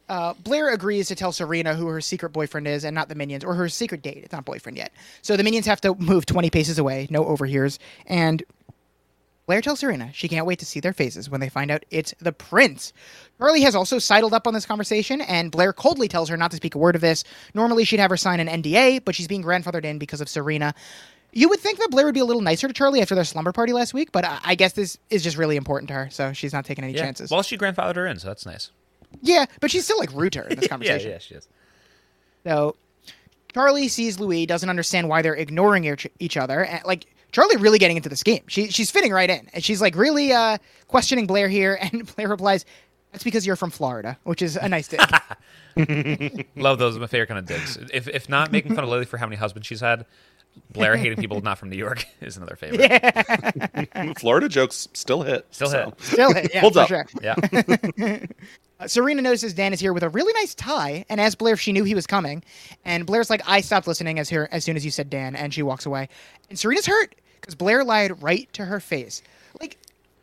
uh, 0.09 0.35
Blair 0.35 0.71
agrees 0.71 1.09
to 1.09 1.15
tell 1.17 1.33
Serena 1.33 1.75
who 1.75 1.87
her 1.89 2.01
secret 2.01 2.31
boyfriend 2.31 2.69
is 2.69 2.85
and 2.85 2.95
not 2.95 3.09
the 3.09 3.15
minions, 3.15 3.45
or 3.45 3.55
her 3.55 3.69
secret 3.69 4.03
date. 4.03 4.19
It's 4.19 4.33
not 4.33 4.45
boyfriend 4.45 4.79
yet. 4.79 4.93
So 5.23 5.37
the 5.37 5.43
minions 5.43 5.67
have 5.67 5.81
to 5.83 5.95
move 5.97 6.27
20 6.27 6.51
paces 6.51 6.79
away, 6.79 7.07
no 7.11 7.25
overhears. 7.25 7.79
And 8.07 8.43
Blair 9.47 9.61
tells 9.61 9.79
Serena 9.81 10.11
she 10.13 10.29
can't 10.29 10.45
wait 10.47 10.59
to 10.59 10.67
see 10.67 10.81
their 10.81 10.93
faces 10.93 11.31
when 11.31 11.41
they 11.41 11.49
find 11.49 11.71
out 11.71 11.85
it's 11.91 12.13
the 12.21 12.33
prince. 12.33 12.93
Charlie 13.39 13.61
has 13.63 13.75
also 13.77 13.99
sidled 13.99 14.35
up 14.35 14.47
on 14.47 14.55
this 14.55 14.67
conversation, 14.67 15.21
and 15.21 15.51
Blair 15.53 15.73
coldly 15.73 16.09
tells 16.09 16.29
her 16.29 16.37
not 16.37 16.51
to 16.51 16.57
speak 16.57 16.75
a 16.75 16.79
word 16.79 16.95
of 16.97 17.01
this. 17.01 17.23
Normally, 17.55 17.85
she'd 17.85 18.01
have 18.01 18.11
her 18.11 18.17
sign 18.17 18.41
an 18.41 18.63
NDA, 18.63 19.05
but 19.05 19.15
she's 19.15 19.29
being 19.29 19.43
grandfathered 19.45 19.85
in 19.85 19.99
because 19.99 20.21
of 20.21 20.29
Serena. 20.29 20.75
You 21.33 21.49
would 21.51 21.61
think 21.61 21.79
that 21.81 21.91
Blair 21.91 22.07
would 22.07 22.15
be 22.15 22.21
a 22.21 22.25
little 22.25 22.43
nicer 22.43 22.67
to 22.67 22.73
Charlie 22.73 23.03
after 23.03 23.15
their 23.15 23.25
slumber 23.25 23.53
party 23.53 23.73
last 23.73 23.93
week, 23.93 24.11
but 24.11 24.25
I, 24.25 24.39
I 24.43 24.55
guess 24.55 24.73
this 24.73 24.99
is 25.11 25.23
just 25.23 25.37
really 25.37 25.57
important 25.57 25.89
to 25.89 25.95
her, 25.95 26.11
so 26.11 26.33
she's 26.33 26.53
not 26.53 26.65
taking 26.65 26.83
any 26.83 26.95
Yeah. 26.95 27.03
chances. 27.03 27.31
Well, 27.31 27.43
she 27.43 27.59
grandfathered 27.59 27.97
her 27.97 28.07
in, 28.07 28.19
so 28.19 28.29
that's 28.29 28.47
nice. 28.47 28.71
Yeah, 29.23 29.47
but 29.61 29.71
she's 29.71 29.85
still 29.85 29.99
like 29.99 30.13
rude 30.13 30.33
to 30.35 30.41
her 30.41 30.49
in 30.49 30.59
this 30.59 30.69
conversation. 30.69 31.09
yeah, 31.09 31.15
yeah, 31.15 31.19
she 31.19 31.35
is. 31.35 31.49
So 32.45 32.77
Charlie 33.53 33.89
sees 33.89 34.21
Louis, 34.21 34.47
doesn't 34.47 34.69
understand 34.69 35.09
why 35.09 35.23
they're 35.23 35.35
ignoring 35.35 35.85
each, 35.85 36.07
each 36.19 36.37
other. 36.37 36.65
And, 36.65 36.85
like 36.85 37.07
Charlie 37.33 37.57
really 37.57 37.79
getting 37.79 37.97
into 37.97 38.09
this 38.09 38.23
game. 38.23 38.43
She 38.47 38.69
she's 38.69 38.91
fitting 38.91 39.13
right 39.13 39.29
in, 39.29 39.49
and 39.53 39.63
she's 39.65 39.81
like 39.81 39.97
really 39.97 40.33
uh, 40.33 40.59
questioning 40.89 41.27
Blair 41.27 41.49
here. 41.49 41.79
And 41.93 42.15
Blair 42.17 42.29
replies, 42.29 42.65
"That's 43.13 43.25
because 43.25 43.47
you're 43.47 43.57
from 43.57 43.71
Florida," 43.71 44.17
which 44.25 44.43
is 44.43 44.57
a 44.57 44.69
nice 44.69 44.89
dig. 44.89 46.47
Love 46.57 46.79
those. 46.79 46.99
My 46.99 47.07
favorite 47.07 47.27
kind 47.27 47.39
of 47.39 47.47
digs. 47.47 47.77
If 47.93 48.09
if 48.09 48.29
not 48.29 48.53
making 48.53 48.75
fun 48.75 48.85
of 48.85 48.91
Lily 48.91 49.05
for 49.05 49.19
how 49.19 49.27
many 49.27 49.37
husbands 49.37 49.67
she's 49.67 49.81
had, 49.81 50.07
Blair 50.71 50.97
hating 50.97 51.19
people 51.19 51.41
not 51.43 51.59
from 51.59 51.69
New 51.69 51.77
York 51.77 52.07
is 52.21 52.37
another 52.37 52.57
favorite. 52.57 52.81
Yeah. 52.81 54.13
Florida 54.19 54.49
jokes 54.49 54.89
still 54.95 55.23
hit. 55.23 55.47
Still 55.51 55.69
so. 55.69 55.85
hit. 55.87 56.01
Still, 56.01 56.33
hit, 56.33 56.51
yeah, 56.55 56.61
Hold 56.61 56.75
for 56.75 56.81
up. 56.81 56.89
sure. 56.89 57.07
Yeah. 57.23 57.35
Uh, 58.79 58.87
Serena 58.87 59.23
notices 59.23 59.55
Dan 59.55 59.73
is 59.73 59.81
here 59.81 59.93
with 59.93 60.03
a 60.03 60.09
really 60.09 60.33
nice 60.35 60.55
tie 60.55 61.05
and 61.09 61.21
asks 61.21 61.35
Blair 61.35 61.55
if 61.55 61.61
she 61.61 61.73
knew 61.73 61.85
he 61.85 61.95
was 61.95 62.07
coming. 62.07 62.43
And 62.85 63.07
Blair's 63.07 63.31
like, 63.31 63.43
I 63.47 63.61
stopped 63.61 63.87
listening 63.87 64.19
as 64.19 64.29
here 64.29 64.49
as 64.53 64.65
soon 64.65 64.77
as 64.77 64.85
you 64.85 64.91
said 64.91 65.09
Dan, 65.09 65.35
and 65.35 65.53
she 65.55 65.63
walks 65.63 65.87
away. 65.87 66.09
And 66.51 66.59
Serena's 66.59 66.87
hurt 66.87 67.15
because 67.41 67.55
Blair 67.55 67.85
lied 67.85 68.23
right 68.23 68.53
to 68.53 68.65
her 68.67 68.81
face. 68.81 69.23
Like, 69.61 69.79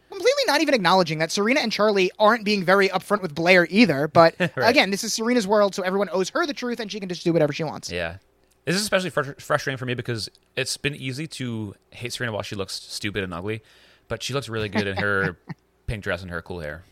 completely 0.10 0.44
not 0.46 0.62
even 0.62 0.76
acknowledging 0.76 1.18
that 1.18 1.32
Serena 1.32 1.62
and 1.62 1.72
Charlie 1.72 2.12
aren't 2.20 2.46
being 2.46 2.64
very 2.64 2.90
upfront 2.90 3.22
with 3.24 3.34
Blair 3.34 3.66
either. 3.70 4.08
But 4.08 4.36
again, 4.58 4.92
this 4.92 5.04
is 5.04 5.14
Serena's 5.14 5.48
world, 5.48 5.74
so 5.74 5.82
everyone 5.82 6.10
owes 6.12 6.30
her 6.30 6.46
the 6.46 6.54
truth 6.54 6.80
and 6.80 6.92
she 6.92 7.00
can 7.00 7.10
just 7.10 7.24
do 7.24 7.34
whatever 7.34 7.54
she 7.54 7.64
wants. 7.64 7.92
Yeah. 7.92 8.18
This 8.66 8.76
is 8.76 8.82
especially 8.82 9.10
fr- 9.10 9.34
frustrating 9.40 9.78
for 9.78 9.86
me 9.86 9.94
because 9.94 10.30
it's 10.56 10.78
been 10.78 10.96
easy 10.96 11.28
to 11.28 11.76
hate 11.90 12.14
Serena 12.14 12.32
while 12.32 12.44
she 12.44 12.56
looks 12.56 12.76
stupid 12.76 13.24
and 13.24 13.34
ugly, 13.34 13.62
but 14.08 14.24
she 14.24 14.34
looks 14.34 14.48
really 14.48 14.70
good 14.70 14.88
in 14.88 14.98
her 14.98 15.38
pink 15.88 16.04
dress 16.04 16.22
and 16.22 16.32
her 16.32 16.42
cool 16.42 16.60
hair. 16.62 16.84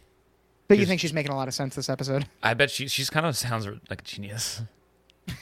But 0.71 0.79
you 0.79 0.85
think 0.85 1.01
she's 1.01 1.13
making 1.13 1.33
a 1.33 1.35
lot 1.35 1.49
of 1.49 1.53
sense 1.53 1.75
this 1.75 1.89
episode? 1.89 2.27
I 2.41 2.53
bet 2.53 2.71
she 2.71 2.87
she's 2.87 3.09
kind 3.09 3.25
of 3.25 3.35
sounds 3.35 3.67
like 3.89 4.01
a 4.01 4.03
genius. 4.05 4.61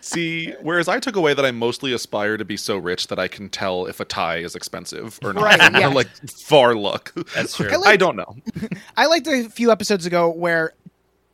See, 0.00 0.52
whereas 0.60 0.88
I 0.88 0.98
took 0.98 1.16
away 1.16 1.34
that 1.34 1.44
I 1.44 1.50
mostly 1.50 1.92
aspire 1.92 2.36
to 2.36 2.44
be 2.44 2.56
so 2.56 2.76
rich 2.76 3.08
that 3.08 3.18
I 3.18 3.28
can 3.28 3.48
tell 3.48 3.86
if 3.86 4.00
a 4.00 4.04
tie 4.04 4.38
is 4.38 4.54
expensive 4.54 5.18
or 5.24 5.32
not. 5.32 5.42
Right, 5.44 5.72
yeah. 5.80 5.88
like 5.88 6.08
far 6.46 6.74
look. 6.76 7.12
That's 7.34 7.56
true. 7.56 7.68
I 7.70 7.76
like- 7.76 7.88
I 7.88 7.96
don't 7.96 8.16
know. 8.16 8.36
I 8.96 9.06
liked 9.06 9.26
a 9.26 9.48
few 9.48 9.70
episodes 9.70 10.06
ago 10.06 10.30
where 10.30 10.74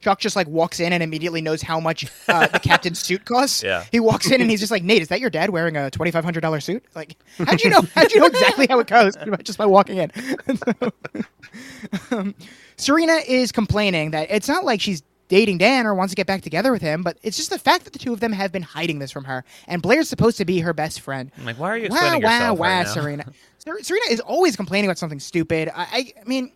Chuck 0.01 0.20
just 0.20 0.36
like 0.36 0.46
walks 0.46 0.80
in 0.80 0.92
and 0.92 1.03
immediately 1.03 1.40
knows 1.40 1.61
how 1.62 1.80
much 1.80 2.07
uh, 2.28 2.46
the 2.46 2.59
captain's 2.61 2.99
suit 3.01 3.24
costs. 3.24 3.62
Yeah. 3.68 3.84
He 3.90 4.01
walks 4.01 4.30
in 4.30 4.40
and 4.40 4.49
he's 4.51 4.61
just 4.61 4.70
like, 4.70 4.82
Nate, 4.84 5.03
is 5.03 5.09
that 5.09 5.20
your 5.20 5.30
dad 5.30 5.51
wearing 5.51 5.76
a 5.76 5.90
twenty 5.90 6.11
five 6.11 6.24
hundred 6.24 6.40
dollar 6.40 6.61
suit? 6.61 6.84
Like, 6.94 7.16
how'd 7.38 7.61
you 7.62 7.70
know? 7.70 7.82
How'd 7.94 8.12
you 8.12 8.20
know 8.20 8.26
exactly 8.26 8.66
how 8.68 8.78
it 8.78 8.86
goes 8.86 9.14
just 9.42 9.59
by 9.59 9.66
walking 9.66 9.96
in? 9.99 10.11
So, 10.57 10.92
um, 12.16 12.34
Serena 12.76 13.18
is 13.26 13.53
complaining 13.53 14.12
that 14.12 14.30
it's 14.30 14.49
not 14.49 14.64
like 14.64 14.80
she's 14.80 15.03
dating 15.28 15.59
Dan 15.59 15.86
or 15.86 15.94
wants 15.94 16.12
to 16.12 16.16
get 16.16 16.26
back 16.26 16.40
together 16.42 16.72
with 16.72 16.80
him, 16.80 17.03
but 17.03 17.18
it's 17.22 17.36
just 17.36 17.51
the 17.51 17.59
fact 17.59 17.84
that 17.84 17.92
the 17.92 17.99
two 17.99 18.12
of 18.12 18.20
them 18.20 18.32
have 18.32 18.51
been 18.53 18.62
hiding 18.62 18.99
this 18.99 19.11
from 19.11 19.24
her. 19.24 19.44
And 19.66 19.82
Blair's 19.82 20.09
supposed 20.09 20.38
to 20.38 20.44
be 20.44 20.61
her 20.61 20.72
best 20.72 21.01
friend. 21.01 21.30
I'm 21.36 21.44
like, 21.44 21.59
why 21.59 21.68
are 21.70 21.76
you 21.76 21.88
Wow, 21.90 21.96
explaining 21.96 22.22
wow, 22.22 22.30
yourself 22.30 22.59
wow, 22.59 22.66
right 22.66 22.86
now? 22.86 22.92
Serena. 22.92 23.24
Serena 23.82 24.05
is 24.11 24.20
always 24.20 24.57
complaining 24.57 24.88
about 24.88 24.96
something 24.99 25.20
stupid. 25.20 25.70
I, 25.74 26.12
I 26.18 26.24
mean, 26.26 26.53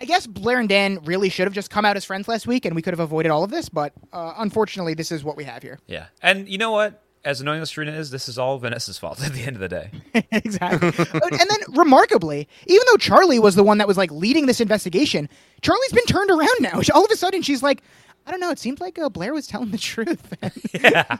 I 0.00 0.04
guess 0.04 0.26
Blair 0.26 0.58
and 0.60 0.68
Dan 0.68 1.00
really 1.04 1.28
should 1.28 1.46
have 1.46 1.54
just 1.54 1.70
come 1.70 1.84
out 1.84 1.96
as 1.96 2.04
friends 2.04 2.28
last 2.28 2.46
week, 2.46 2.64
and 2.64 2.74
we 2.76 2.82
could 2.82 2.92
have 2.92 3.00
avoided 3.00 3.30
all 3.30 3.44
of 3.44 3.50
this. 3.50 3.68
But 3.68 3.92
uh, 4.12 4.34
unfortunately, 4.36 4.94
this 4.94 5.10
is 5.10 5.24
what 5.24 5.36
we 5.36 5.44
have 5.44 5.62
here. 5.62 5.78
Yeah, 5.86 6.06
and 6.22 6.48
you 6.48 6.58
know 6.58 6.72
what? 6.72 7.02
As 7.24 7.40
annoying 7.40 7.60
as 7.60 7.70
Serena 7.70 7.90
is, 7.92 8.10
this 8.10 8.28
is 8.28 8.38
all 8.38 8.58
Vanessa's 8.58 8.98
fault 8.98 9.20
at 9.24 9.32
the 9.32 9.42
end 9.42 9.56
of 9.56 9.60
the 9.60 9.68
day. 9.68 9.90
exactly. 10.32 10.92
and 10.96 11.50
then, 11.50 11.58
remarkably, 11.70 12.46
even 12.66 12.84
though 12.90 12.98
Charlie 12.98 13.38
was 13.38 13.54
the 13.54 13.64
one 13.64 13.78
that 13.78 13.88
was 13.88 13.96
like 13.96 14.10
leading 14.12 14.46
this 14.46 14.60
investigation, 14.60 15.28
Charlie's 15.62 15.92
been 15.92 16.04
turned 16.04 16.30
around 16.30 16.60
now. 16.60 16.80
All 16.94 17.04
of 17.04 17.10
a 17.10 17.16
sudden, 17.16 17.42
she's 17.42 17.62
like, 17.62 17.82
I 18.26 18.30
don't 18.32 18.40
know. 18.40 18.50
It 18.50 18.58
seemed 18.58 18.80
like 18.80 18.98
uh, 18.98 19.08
Blair 19.08 19.32
was 19.32 19.46
telling 19.46 19.70
the 19.70 19.78
truth. 19.92 20.34
Yeah, 20.82 21.18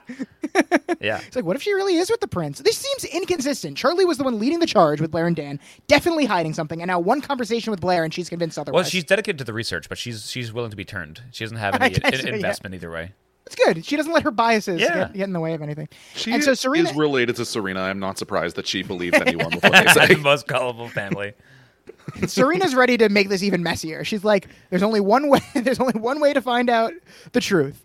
yeah. 1.01 1.19
It's 1.25 1.35
like, 1.35 1.45
what 1.45 1.55
if 1.55 1.61
she 1.61 1.73
really 1.73 1.95
is 1.97 2.09
with 2.09 2.19
the 2.19 2.27
prince? 2.27 2.59
This 2.59 2.77
seems 2.77 3.03
inconsistent. 3.05 3.77
Charlie 3.77 4.05
was 4.05 4.17
the 4.17 4.23
one 4.23 4.39
leading 4.39 4.59
the 4.59 4.65
charge 4.65 5.01
with 5.01 5.11
Blair 5.11 5.27
and 5.27 5.35
Dan, 5.35 5.59
definitely 5.87 6.25
hiding 6.25 6.53
something, 6.53 6.81
and 6.81 6.87
now 6.89 6.99
one 6.99 7.21
conversation 7.21 7.71
with 7.71 7.79
Blair, 7.81 8.03
and 8.03 8.13
she's 8.13 8.29
convinced 8.29 8.57
otherwise. 8.57 8.83
well, 8.83 8.89
she's 8.89 9.03
dedicated 9.03 9.37
to 9.39 9.43
the 9.43 9.53
research, 9.53 9.89
but 9.89 9.97
she's 9.97 10.29
she's 10.29 10.51
willing 10.53 10.71
to 10.71 10.77
be 10.77 10.85
turned. 10.85 11.21
She 11.31 11.43
doesn't 11.43 11.57
have 11.57 11.75
I 11.81 11.85
any 11.87 11.95
guess 11.95 12.13
in- 12.13 12.19
so, 12.21 12.27
yeah. 12.29 12.35
investment 12.35 12.75
either 12.75 12.91
way. 12.91 13.13
It's 13.45 13.55
good. 13.55 13.85
She 13.85 13.95
doesn't 13.95 14.11
let 14.11 14.23
her 14.23 14.31
biases 14.31 14.81
Yeah. 14.81 14.93
get, 15.05 15.13
get 15.13 15.23
in 15.23 15.33
the 15.33 15.39
way 15.39 15.53
of 15.53 15.61
anything. 15.61 15.87
She 16.15 16.33
and 16.33 16.43
so 16.43 16.53
Serena, 16.53 16.89
is 16.89 16.95
related 16.95 17.37
to 17.37 17.45
Serena. 17.45 17.81
I'm 17.81 17.99
not 17.99 18.17
surprised 18.17 18.57
that 18.57 18.67
she 18.67 18.83
believes 18.83 19.15
anyone 19.21 19.51
with 19.55 19.63
what 19.63 19.85
they 19.85 19.91
say. 19.93 20.07
the 20.15 20.17
most 20.17 20.47
gullible 20.47 20.89
family. 20.89 21.33
Serena's 22.27 22.75
ready 22.75 22.97
to 22.97 23.09
make 23.09 23.29
this 23.29 23.43
even 23.43 23.63
messier. 23.63 24.03
She's 24.03 24.23
like, 24.23 24.47
"There's 24.69 24.83
only 24.83 24.99
one 25.01 25.27
way. 25.29 25.39
There's 25.53 25.79
only 25.79 25.99
one 25.99 26.19
way 26.19 26.33
to 26.33 26.41
find 26.41 26.69
out 26.69 26.93
the 27.33 27.39
truth. 27.41 27.83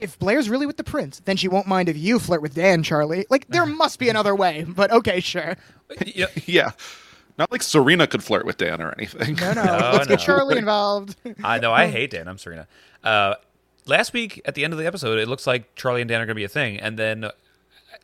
If 0.00 0.18
Blair's 0.18 0.48
really 0.48 0.66
with 0.66 0.76
the 0.78 0.84
prince, 0.84 1.20
then 1.26 1.36
she 1.36 1.46
won't 1.48 1.66
mind 1.66 1.88
if 1.88 1.96
you 1.96 2.18
flirt 2.18 2.40
with 2.42 2.54
Dan, 2.54 2.82
Charlie. 2.82 3.26
Like, 3.28 3.46
there 3.48 3.66
must 3.82 3.98
be 3.98 4.08
another 4.08 4.34
way. 4.34 4.64
But 4.66 4.90
okay, 4.90 5.20
sure. 5.20 5.56
You 6.06 6.22
know, 6.24 6.28
Yeah. 6.46 6.70
Not 7.38 7.50
like 7.52 7.62
Serena 7.62 8.06
could 8.06 8.22
flirt 8.22 8.44
with 8.44 8.56
Dan 8.58 8.82
or 8.82 8.92
anything. 8.98 9.34
No, 9.36 9.52
no. 9.54 9.62
No, 9.64 9.90
let's 9.94 10.06
get. 10.06 10.20
Charlie 10.20 10.58
involved. 10.58 11.16
I 11.42 11.58
know 11.58 11.72
I 11.72 11.86
hate 11.88 12.10
Dan. 12.10 12.28
I'm 12.28 12.36
Serena. 12.38 12.66
Uh, 13.02 13.34
last 13.86 14.12
week 14.12 14.42
at 14.44 14.54
the 14.54 14.64
end 14.64 14.72
of 14.74 14.78
the 14.78 14.86
episode, 14.86 15.18
it 15.18 15.26
looks 15.28 15.46
like 15.46 15.74
Charlie 15.74 16.02
and 16.02 16.08
Dan 16.08 16.20
are 16.20 16.26
going 16.26 16.34
to 16.34 16.40
be 16.40 16.44
a 16.44 16.48
thing, 16.48 16.78
and 16.78 16.98
then 16.98 17.24
uh, 17.24 17.30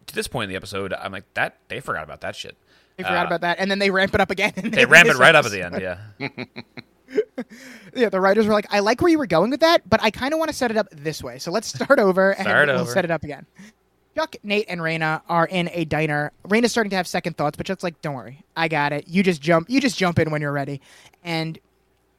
to 0.07 0.15
this 0.15 0.27
point 0.27 0.45
in 0.45 0.51
the 0.51 0.57
episode, 0.57 0.95
I'm 0.95 1.13
like, 1.13 1.25
that 1.35 1.57
they 1.69 1.81
forgot 1.81 2.05
about 2.05 2.23
that 2.23 2.35
shit. 2.35 2.57
They 2.97 3.03
forgot 3.05 3.25
Uh, 3.25 3.27
about 3.27 3.41
that, 3.43 3.59
and 3.59 3.71
then 3.71 3.79
they 3.79 3.91
ramp 3.91 4.15
it 4.15 4.21
up 4.21 4.31
again. 4.31 4.53
in 4.57 4.71
They 4.71 4.87
ramp 4.87 5.09
it 5.09 5.17
right 5.17 5.35
up 5.35 5.45
at 5.45 5.51
the 5.53 5.63
end. 5.63 5.81
Yeah. 5.81 5.99
Yeah, 7.95 8.09
the 8.09 8.21
writers 8.21 8.47
were 8.47 8.53
like, 8.53 8.67
I 8.71 8.81
like 8.81 9.01
where 9.01 9.11
you 9.11 9.17
were 9.19 9.27
going 9.29 9.51
with 9.51 9.61
that, 9.61 9.89
but 9.89 10.03
I 10.03 10.11
kind 10.11 10.35
of 10.35 10.39
want 10.39 10.51
to 10.51 10.57
set 10.57 10.71
it 10.71 10.77
up 10.77 10.89
this 10.91 11.23
way. 11.23 11.39
So 11.39 11.51
let's 11.51 11.69
start 11.69 11.99
over 11.99 12.33
and 12.33 12.47
Start 12.47 12.69
we'll 12.69 12.81
over. 12.81 12.91
set 12.91 13.05
it 13.05 13.11
up 13.11 13.23
again. 13.25 13.47
Chuck, 14.17 14.37
Nate, 14.43 14.67
and 14.69 14.81
Raina 14.81 15.23
are 15.29 15.47
in 15.47 15.71
a 15.73 15.85
diner. 15.85 16.33
Raina's 16.49 16.73
starting 16.73 16.91
to 16.91 16.97
have 16.97 17.07
second 17.07 17.37
thoughts, 17.37 17.57
but 17.57 17.65
Chuck's 17.67 17.83
like, 17.85 18.01
"Don't 18.03 18.15
worry, 18.15 18.43
I 18.57 18.69
got 18.69 18.93
it. 18.93 19.07
You 19.09 19.23
just 19.23 19.41
jump. 19.41 19.71
You 19.71 19.81
just 19.81 19.97
jump 19.97 20.19
in 20.19 20.31
when 20.31 20.41
you're 20.43 20.53
ready." 20.53 20.81
And 21.23 21.59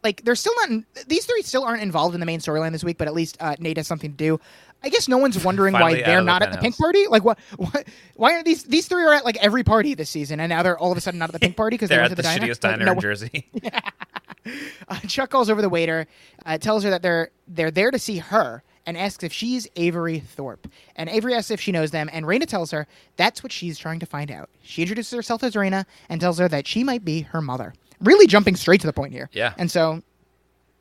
like, 0.03 0.23
they're 0.23 0.35
still 0.35 0.53
not. 0.61 0.69
In, 0.69 0.85
these 1.07 1.25
three 1.25 1.41
still 1.41 1.63
aren't 1.63 1.81
involved 1.81 2.13
in 2.15 2.19
the 2.19 2.25
main 2.25 2.39
storyline 2.39 2.71
this 2.71 2.83
week, 2.83 2.97
but 2.97 3.07
at 3.07 3.13
least 3.13 3.37
uh, 3.39 3.55
Nate 3.59 3.77
has 3.77 3.87
something 3.87 4.11
to 4.11 4.17
do. 4.17 4.39
I 4.83 4.89
guess 4.89 5.07
no 5.07 5.17
one's 5.17 5.43
wondering 5.43 5.73
why 5.73 5.95
they're 5.95 6.19
the 6.19 6.23
not 6.23 6.41
at 6.41 6.51
the 6.51 6.57
pink 6.59 6.77
party. 6.77 7.07
Like, 7.07 7.23
what? 7.23 7.39
What? 7.57 7.87
Why 8.15 8.33
aren't 8.33 8.45
these? 8.45 8.63
These 8.63 8.87
three 8.87 9.03
are 9.03 9.13
at 9.13 9.25
like 9.25 9.37
every 9.37 9.63
party 9.63 9.95
this 9.95 10.09
season, 10.09 10.39
and 10.39 10.49
now 10.49 10.63
they're 10.63 10.77
all 10.77 10.91
of 10.91 10.97
a 10.97 11.01
sudden 11.01 11.19
not 11.19 11.29
at 11.29 11.33
the 11.33 11.39
pink 11.39 11.55
party 11.57 11.75
because 11.75 11.89
they 11.89 11.95
They're 11.95 12.03
went 12.03 12.11
at 12.11 12.17
the 12.17 12.21
the, 12.21 12.23
diner. 12.23 12.45
shittiest 12.47 12.63
Like, 12.63 12.73
diner 12.73 12.85
no 12.85 12.91
in 12.93 12.99
Jersey. 12.99 13.47
uh, 14.87 14.99
Chuck 15.07 15.29
calls 15.29 15.49
over 15.49 15.61
the 15.61 15.69
waiter, 15.69 16.07
uh, 16.45 16.57
tells 16.57 16.83
her 16.83 16.89
that 16.91 17.01
they're 17.01 17.31
they're 17.47 17.71
there 17.71 17.91
to 17.91 17.99
see 17.99 18.17
her, 18.17 18.63
and 18.85 18.97
asks 18.97 19.23
if 19.23 19.33
she's 19.33 19.67
Avery 19.75 20.19
Thorpe. 20.19 20.67
And 20.95 21.09
Avery 21.09 21.33
asks 21.33 21.51
if 21.51 21.59
she 21.59 21.71
knows 21.71 21.91
them, 21.91 22.09
and 22.13 22.25
Raina 22.25 22.45
tells 22.45 22.71
her 22.71 22.87
that's 23.17 23.43
what 23.43 23.51
she's 23.51 23.77
trying 23.77 23.99
to 23.99 24.05
find 24.05 24.31
out. 24.31 24.49
She 24.61 24.81
introduces 24.83 25.13
herself 25.13 25.43
as 25.43 25.53
Raina 25.55 25.85
and 26.09 26.21
tells 26.21 26.37
her 26.39 26.47
that 26.49 26.67
she 26.67 26.83
might 26.83 27.03
be 27.03 27.21
her 27.21 27.41
mother. 27.41 27.73
Really 27.99 28.27
jumping 28.27 28.55
straight 28.55 28.81
to 28.81 28.87
the 28.87 28.93
point 28.93 29.11
here. 29.11 29.29
Yeah. 29.33 29.53
And 29.57 29.71
so 29.71 30.03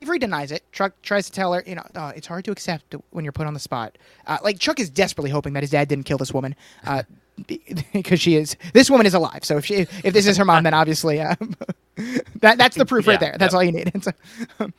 Avery 0.02 0.18
denies 0.18 0.52
it. 0.52 0.62
Chuck 0.72 0.92
tries 1.02 1.26
to 1.26 1.32
tell 1.32 1.52
her, 1.52 1.62
you 1.66 1.74
know, 1.74 1.86
oh, 1.94 2.08
it's 2.08 2.26
hard 2.26 2.44
to 2.44 2.50
accept 2.50 2.94
when 3.10 3.24
you're 3.24 3.32
put 3.32 3.46
on 3.46 3.54
the 3.54 3.60
spot. 3.60 3.96
Uh, 4.26 4.38
like 4.42 4.58
Chuck 4.58 4.78
is 4.78 4.90
desperately 4.90 5.30
hoping 5.30 5.54
that 5.54 5.62
his 5.62 5.70
dad 5.70 5.88
didn't 5.88 6.04
kill 6.04 6.18
this 6.18 6.34
woman, 6.34 6.54
uh, 6.84 7.02
because 7.92 8.20
she 8.20 8.36
is. 8.36 8.56
This 8.72 8.90
woman 8.90 9.06
is 9.06 9.14
alive. 9.14 9.44
So 9.44 9.56
if 9.56 9.66
she, 9.66 9.86
if 10.04 10.12
this 10.12 10.26
is 10.26 10.36
her 10.36 10.44
mom, 10.44 10.64
then 10.64 10.74
obviously, 10.74 11.20
uh, 11.20 11.34
that 12.40 12.58
that's 12.58 12.76
the 12.76 12.86
proof 12.86 13.06
right 13.06 13.20
there. 13.20 13.36
That's 13.38 13.52
yep. 13.52 13.58
all 13.58 13.64
you 13.64 13.72
need. 13.72 13.92
So, 14.02 14.12
um, 14.60 14.74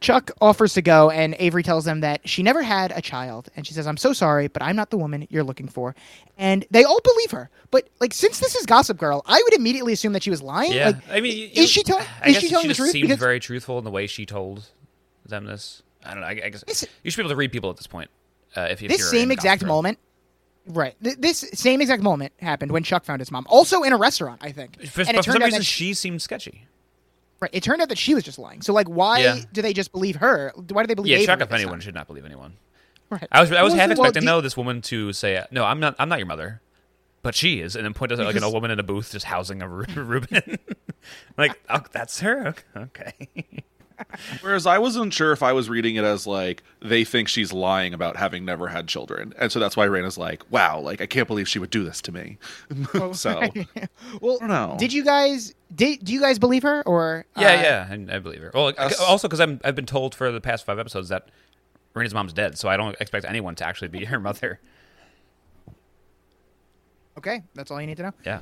Chuck 0.00 0.30
offers 0.40 0.74
to 0.74 0.82
go, 0.82 1.10
and 1.10 1.36
Avery 1.38 1.62
tells 1.62 1.84
them 1.84 2.00
that 2.00 2.26
she 2.28 2.42
never 2.42 2.62
had 2.62 2.90
a 2.96 3.02
child, 3.02 3.48
and 3.54 3.66
she 3.66 3.74
says, 3.74 3.86
"I'm 3.86 3.96
so 3.98 4.12
sorry, 4.12 4.48
but 4.48 4.62
I'm 4.62 4.74
not 4.76 4.90
the 4.90 4.96
woman 4.98 5.26
you're 5.30 5.44
looking 5.44 5.68
for." 5.68 5.94
And 6.38 6.64
they 6.70 6.84
all 6.84 7.00
believe 7.04 7.30
her. 7.32 7.50
But 7.70 7.88
like, 8.00 8.14
since 8.14 8.40
this 8.40 8.54
is 8.56 8.64
Gossip 8.66 8.96
Girl, 8.96 9.22
I 9.26 9.40
would 9.44 9.52
immediately 9.54 9.92
assume 9.92 10.14
that 10.14 10.22
she 10.22 10.30
was 10.30 10.42
lying. 10.42 10.72
Yeah, 10.72 10.86
Like, 10.86 10.96
I 11.10 11.20
mean, 11.20 11.36
you- 11.36 11.62
is 11.62 11.70
she 11.70 11.82
I 11.88 12.28
is 12.28 12.34
guess 12.34 12.42
she 12.42 12.48
telling 12.48 12.64
the 12.68 12.68
just 12.74 12.78
truth? 12.80 12.92
Seemed 12.92 13.02
Because- 13.08 13.18
very 13.20 13.40
truthful 13.40 13.76
in 13.78 13.84
the 13.84 13.90
way 13.90 14.06
she 14.06 14.24
told 14.24 14.66
them 15.26 15.44
this. 15.44 15.82
I 16.04 16.12
don't 16.12 16.22
know. 16.22 16.26
I, 16.28 16.40
I 16.44 16.48
guess 16.48 16.64
This- 16.66 16.86
you 17.04 17.10
should 17.10 17.18
be 17.18 17.22
able 17.24 17.30
to 17.30 17.36
read 17.36 17.52
people 17.52 17.68
at 17.68 17.76
this 17.76 17.86
point. 17.86 18.08
Uh, 18.56 18.68
if, 18.70 18.82
if 18.82 18.88
this 18.90 19.08
same 19.10 19.30
exact 19.30 19.64
moment 19.64 19.98
right 20.66 20.94
th- 21.02 21.16
this 21.18 21.38
same 21.54 21.80
exact 21.80 22.02
moment 22.02 22.32
happened 22.40 22.70
when 22.72 22.82
chuck 22.82 23.04
found 23.04 23.20
his 23.20 23.30
mom 23.30 23.46
also 23.48 23.82
in 23.82 23.92
a 23.92 23.96
restaurant 23.96 24.38
i 24.42 24.52
think 24.52 24.76
For, 24.88 25.00
and 25.02 25.14
but 25.16 25.24
for 25.24 25.32
some 25.32 25.42
reason, 25.42 25.60
that 25.60 25.64
she 25.64 25.94
seemed 25.94 26.20
sketchy. 26.20 26.66
Right, 27.40 27.50
it 27.54 27.62
turned 27.62 27.80
out 27.82 27.88
that 27.88 27.98
she 27.98 28.14
was 28.14 28.24
just 28.24 28.38
lying 28.38 28.62
so 28.62 28.72
like 28.72 28.88
why 28.88 29.20
Yeah. 29.20 29.38
do 29.52 29.62
they 29.62 29.72
just 29.72 29.92
believe 29.92 30.16
her 30.16 30.52
why 30.70 30.82
do 30.82 30.86
they 30.86 30.94
believe 30.94 31.10
Yeah, 31.10 31.16
Avery 31.18 31.26
Chuck, 31.26 31.40
if 31.42 31.52
anyone, 31.52 31.74
time? 31.74 31.80
should 31.80 31.94
not 31.94 32.06
believe 32.06 32.24
anyone. 32.24 32.54
right. 33.10 33.26
I 33.32 33.40
was 33.40 33.50
I 33.52 33.62
was 33.62 33.72
Well, 33.72 33.80
half 33.80 33.88
well, 33.88 33.92
expecting 34.06 34.24
the- 34.24 34.30
though 34.32 34.40
this 34.40 34.56
woman 34.56 34.82
to 34.82 35.12
say, 35.12 35.44
"No, 35.50 35.64
I'm 35.64 35.80
not. 35.80 35.96
I'm 35.98 36.08
not 36.08 36.18
your 36.18 36.26
mother." 36.26 36.60
But 37.22 37.34
she 37.34 37.60
is, 37.60 37.76
and 37.76 37.84
then 37.84 37.92
point 37.92 38.12
us 38.12 38.18
out 38.18 38.24
like 38.24 38.36
an 38.36 38.44
old 38.44 38.54
woman 38.54 38.70
in 38.70 38.78
a 38.78 38.82
booth 38.82 39.12
just 39.12 39.26
housing 39.26 39.60
a 39.60 39.68
Ru- 39.68 39.84
Reuben. 39.94 40.58
like, 41.36 41.60
oh, 41.68 41.82
that's 41.92 42.20
her. 42.20 42.54
Okay. 42.74 43.12
Whereas 44.40 44.66
I 44.66 44.78
wasn't 44.78 45.12
sure 45.12 45.32
if 45.32 45.42
I 45.42 45.52
was 45.52 45.68
reading 45.68 45.96
it 45.96 46.04
as 46.04 46.26
like 46.26 46.62
they 46.80 47.04
think 47.04 47.28
she's 47.28 47.52
lying 47.52 47.94
about 47.94 48.16
having 48.16 48.44
never 48.44 48.68
had 48.68 48.88
children, 48.88 49.32
and 49.38 49.50
so 49.50 49.58
that's 49.58 49.76
why 49.76 49.86
Raina's 49.86 50.18
like, 50.18 50.50
"Wow, 50.50 50.80
like 50.80 51.00
I 51.00 51.06
can't 51.06 51.28
believe 51.28 51.48
she 51.48 51.58
would 51.58 51.70
do 51.70 51.84
this 51.84 52.00
to 52.02 52.12
me." 52.12 52.38
so 53.12 53.42
well 54.20 54.38
I 54.40 54.76
did 54.76 54.92
you 54.92 55.04
guys 55.04 55.54
did 55.74 56.04
do 56.04 56.12
you 56.12 56.20
guys 56.20 56.38
believe 56.38 56.62
her 56.62 56.82
or 56.86 57.26
Yeah, 57.36 57.48
uh, 57.48 57.62
yeah, 57.62 57.88
I, 58.12 58.16
I 58.16 58.18
believe 58.18 58.40
her. 58.40 58.50
Well, 58.54 58.72
Us- 58.78 59.00
also 59.00 59.28
because 59.28 59.40
I'm 59.40 59.60
I've 59.64 59.76
been 59.76 59.86
told 59.86 60.14
for 60.14 60.30
the 60.32 60.40
past 60.40 60.64
five 60.64 60.78
episodes 60.78 61.08
that 61.08 61.28
Raina's 61.94 62.14
mom's 62.14 62.32
dead, 62.32 62.58
so 62.58 62.68
I 62.68 62.76
don't 62.76 62.96
expect 63.00 63.24
anyone 63.24 63.54
to 63.56 63.66
actually 63.66 63.88
be 63.88 64.04
her 64.06 64.20
mother. 64.20 64.60
Okay, 67.18 67.42
that's 67.54 67.70
all 67.70 67.80
you 67.80 67.86
need 67.86 67.96
to 67.98 68.04
know. 68.04 68.12
Yeah. 68.24 68.40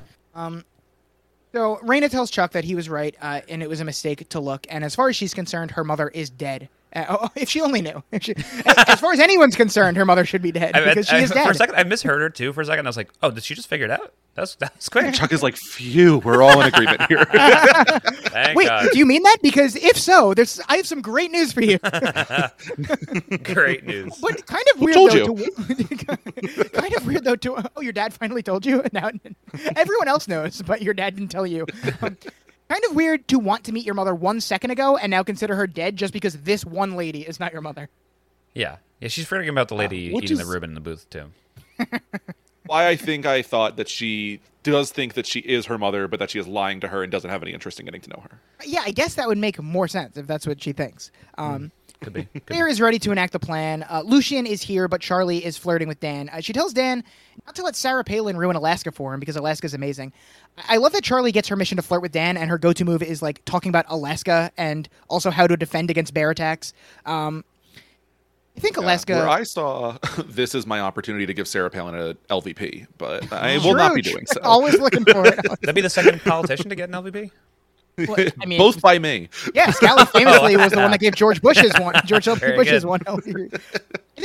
So 1.51 1.77
Raina 1.77 2.09
tells 2.11 2.29
Chuck 2.29 2.51
that 2.51 2.63
he 2.63 2.75
was 2.75 2.89
right, 2.89 3.15
uh, 3.21 3.41
and 3.49 3.63
it 3.63 3.69
was 3.69 3.79
a 3.79 3.85
mistake 3.85 4.29
to 4.29 4.39
look. 4.39 4.67
And 4.69 4.83
as 4.83 4.95
far 4.95 5.09
as 5.09 5.15
she's 5.15 5.33
concerned, 5.33 5.71
her 5.71 5.83
mother 5.83 6.09
is 6.09 6.29
dead. 6.29 6.69
Uh, 6.95 7.05
oh, 7.09 7.29
if 7.35 7.49
she 7.49 7.61
only 7.61 7.81
knew. 7.81 8.03
If 8.11 8.23
she, 8.23 8.35
as 8.65 8.99
far 8.99 9.13
as 9.13 9.19
anyone's 9.19 9.55
concerned, 9.55 9.97
her 9.97 10.05
mother 10.05 10.25
should 10.25 10.41
be 10.41 10.51
dead 10.51 10.75
I, 10.75 10.85
because 10.85 11.07
she 11.07 11.17
I- 11.17 11.19
is 11.19 11.31
dead. 11.31 11.45
For 11.45 11.51
a 11.51 11.55
second, 11.55 11.75
I 11.75 11.83
misheard 11.83 12.21
her 12.21 12.29
too. 12.29 12.53
For 12.53 12.61
a 12.61 12.65
second, 12.65 12.85
I 12.85 12.89
was 12.89 12.97
like, 12.97 13.09
"Oh, 13.21 13.31
did 13.31 13.43
she 13.43 13.55
just 13.55 13.67
figure 13.67 13.85
it 13.85 13.91
out?" 13.91 14.13
That's 14.35 14.55
that's 14.55 14.89
quick. 14.89 15.13
Chuck 15.13 15.31
is 15.33 15.43
like, 15.43 15.57
phew, 15.57 16.19
we're 16.19 16.41
all 16.41 16.61
in 16.61 16.67
agreement 16.67 17.01
here. 17.07 17.25
Thank 17.25 18.57
Wait, 18.57 18.67
God. 18.67 18.87
do 18.91 18.97
you 18.97 19.05
mean 19.05 19.23
that? 19.23 19.37
Because 19.41 19.75
if 19.75 19.97
so, 19.97 20.33
there's 20.33 20.61
I 20.67 20.77
have 20.77 20.87
some 20.87 21.01
great 21.01 21.31
news 21.31 21.51
for 21.51 21.61
you. 21.61 21.77
Great 23.43 23.85
news. 23.85 24.17
But 24.21 24.45
kind 24.45 24.63
of 24.73 24.81
weird 24.81 24.95
told 24.95 25.11
though. 25.11 25.35
To, 25.35 26.69
kind 26.69 26.93
of 26.95 27.05
weird 27.05 27.23
though. 27.23 27.35
To 27.35 27.69
oh, 27.75 27.81
your 27.81 27.93
dad 27.93 28.13
finally 28.13 28.41
told 28.43 28.65
you. 28.65 28.81
And 28.81 28.93
now 28.93 29.11
everyone 29.75 30.07
else 30.07 30.27
knows, 30.27 30.61
but 30.61 30.81
your 30.81 30.93
dad 30.93 31.15
didn't 31.15 31.29
tell 31.31 31.45
you. 31.45 31.65
Um, 32.01 32.17
kind 32.69 32.83
of 32.89 32.95
weird 32.95 33.27
to 33.29 33.39
want 33.39 33.63
to 33.65 33.71
meet 33.71 33.85
your 33.85 33.95
mother 33.95 34.13
one 34.15 34.39
second 34.41 34.71
ago 34.71 34.95
and 34.97 35.09
now 35.11 35.23
consider 35.23 35.55
her 35.55 35.67
dead 35.67 35.95
just 35.95 36.13
because 36.13 36.37
this 36.43 36.63
one 36.65 36.95
lady 36.95 37.21
is 37.21 37.39
not 37.39 37.51
your 37.51 37.61
mother. 37.61 37.89
Yeah, 38.53 38.77
yeah. 38.99 39.07
She's 39.09 39.25
forgetting 39.25 39.49
about 39.49 39.67
the 39.67 39.75
lady 39.75 40.13
which 40.13 40.25
eating 40.25 40.39
is- 40.39 40.45
the 40.47 40.51
Reuben 40.51 40.71
in 40.71 40.73
the 40.75 40.81
booth 40.81 41.09
too. 41.09 41.31
Why 42.65 42.87
I 42.87 42.95
think 42.95 43.25
I 43.25 43.41
thought 43.41 43.77
that 43.77 43.89
she 43.89 44.41
does 44.61 44.91
think 44.91 45.15
that 45.15 45.25
she 45.25 45.39
is 45.39 45.65
her 45.65 45.77
mother, 45.77 46.07
but 46.07 46.19
that 46.19 46.29
she 46.29 46.37
is 46.39 46.47
lying 46.47 46.79
to 46.81 46.87
her 46.89 47.01
and 47.01 47.11
doesn't 47.11 47.29
have 47.29 47.41
any 47.41 47.51
interest 47.53 47.79
in 47.79 47.85
getting 47.85 48.01
to 48.01 48.09
know 48.09 48.23
her. 48.29 48.39
Yeah, 48.63 48.81
I 48.85 48.91
guess 48.91 49.15
that 49.15 49.27
would 49.27 49.37
make 49.39 49.59
more 49.61 49.87
sense 49.87 50.17
if 50.17 50.27
that's 50.27 50.45
what 50.45 50.61
she 50.61 50.71
thinks. 50.73 51.09
Um, 51.37 51.71
Could 52.01 52.13
be. 52.13 52.23
Could 52.23 52.45
Claire 52.47 52.67
is 52.67 52.81
ready 52.81 52.97
to 52.99 53.11
enact 53.11 53.33
the 53.33 53.39
plan. 53.39 53.85
Uh, 53.89 54.01
Lucien 54.05 54.45
is 54.45 54.61
here, 54.61 54.87
but 54.87 55.01
Charlie 55.01 55.43
is 55.43 55.57
flirting 55.57 55.87
with 55.87 55.99
Dan. 55.99 56.29
Uh, 56.29 56.39
she 56.39 56.53
tells 56.53 56.73
Dan 56.73 57.03
not 57.45 57.55
to 57.55 57.63
let 57.63 57.75
Sarah 57.75 58.03
Palin 58.03 58.37
ruin 58.37 58.55
Alaska 58.55 58.91
for 58.91 59.13
him 59.13 59.19
because 59.19 59.35
Alaska's 59.35 59.73
amazing. 59.73 60.13
I 60.67 60.79
I 60.79 60.81
love 60.81 60.93
that 60.93 61.03
Charlie 61.03 61.33
gets 61.33 61.49
her 61.49 61.57
mission 61.57 61.75
to 61.75 61.81
flirt 61.81 62.01
with 62.01 62.13
Dan, 62.13 62.37
and 62.37 62.49
her 62.49 62.57
go-to 62.57 62.85
move 62.85 63.03
is 63.03 63.21
like 63.21 63.43
talking 63.43 63.69
about 63.69 63.83
Alaska 63.89 64.49
and 64.57 64.87
also 65.09 65.29
how 65.29 65.45
to 65.45 65.57
defend 65.57 65.89
against 65.89 66.13
bear 66.13 66.29
attacks. 66.29 66.71
Um, 67.05 67.43
I 68.55 68.61
think 68.61 68.77
Alaska. 68.77 69.15
Where 69.15 69.27
I 69.27 69.43
saw 69.43 69.97
this 70.25 70.55
is 70.55 70.65
my 70.65 70.79
opportunity 70.79 71.25
to 71.25 71.33
give 71.33 71.49
Sarah 71.49 71.69
Palin 71.69 71.95
a 71.95 72.13
LVP, 72.33 72.87
but 72.97 73.31
I 73.33 73.57
True, 73.57 73.71
will 73.71 73.75
not 73.75 73.93
be 73.93 74.01
doing 74.01 74.25
so. 74.25 74.39
Always 74.41 74.79
looking 74.79 75.03
for 75.03 75.25
it. 75.27 75.35
That'd 75.61 75.75
be 75.75 75.81
the 75.81 75.89
second 75.89 76.21
politician 76.21 76.69
to 76.69 76.75
get 76.75 76.87
an 76.87 76.95
LVP. 76.95 77.31
Well, 78.07 78.27
I 78.41 78.45
mean, 78.45 78.57
Both 78.57 78.81
by 78.81 78.99
me. 78.99 79.29
Yeah, 79.53 79.71
Scally 79.71 80.05
famously 80.13 80.57
was 80.57 80.71
the 80.71 80.79
one 80.79 80.91
that 80.91 80.99
gave 80.99 81.15
George 81.15 81.41
Bush's 81.41 81.73
one. 81.79 81.95
George 82.05 82.25
W. 82.25 82.55
Bush's 82.55 82.83
good. 82.83 82.89
one. 82.89 83.01
I 83.07 83.15
think 83.21 83.53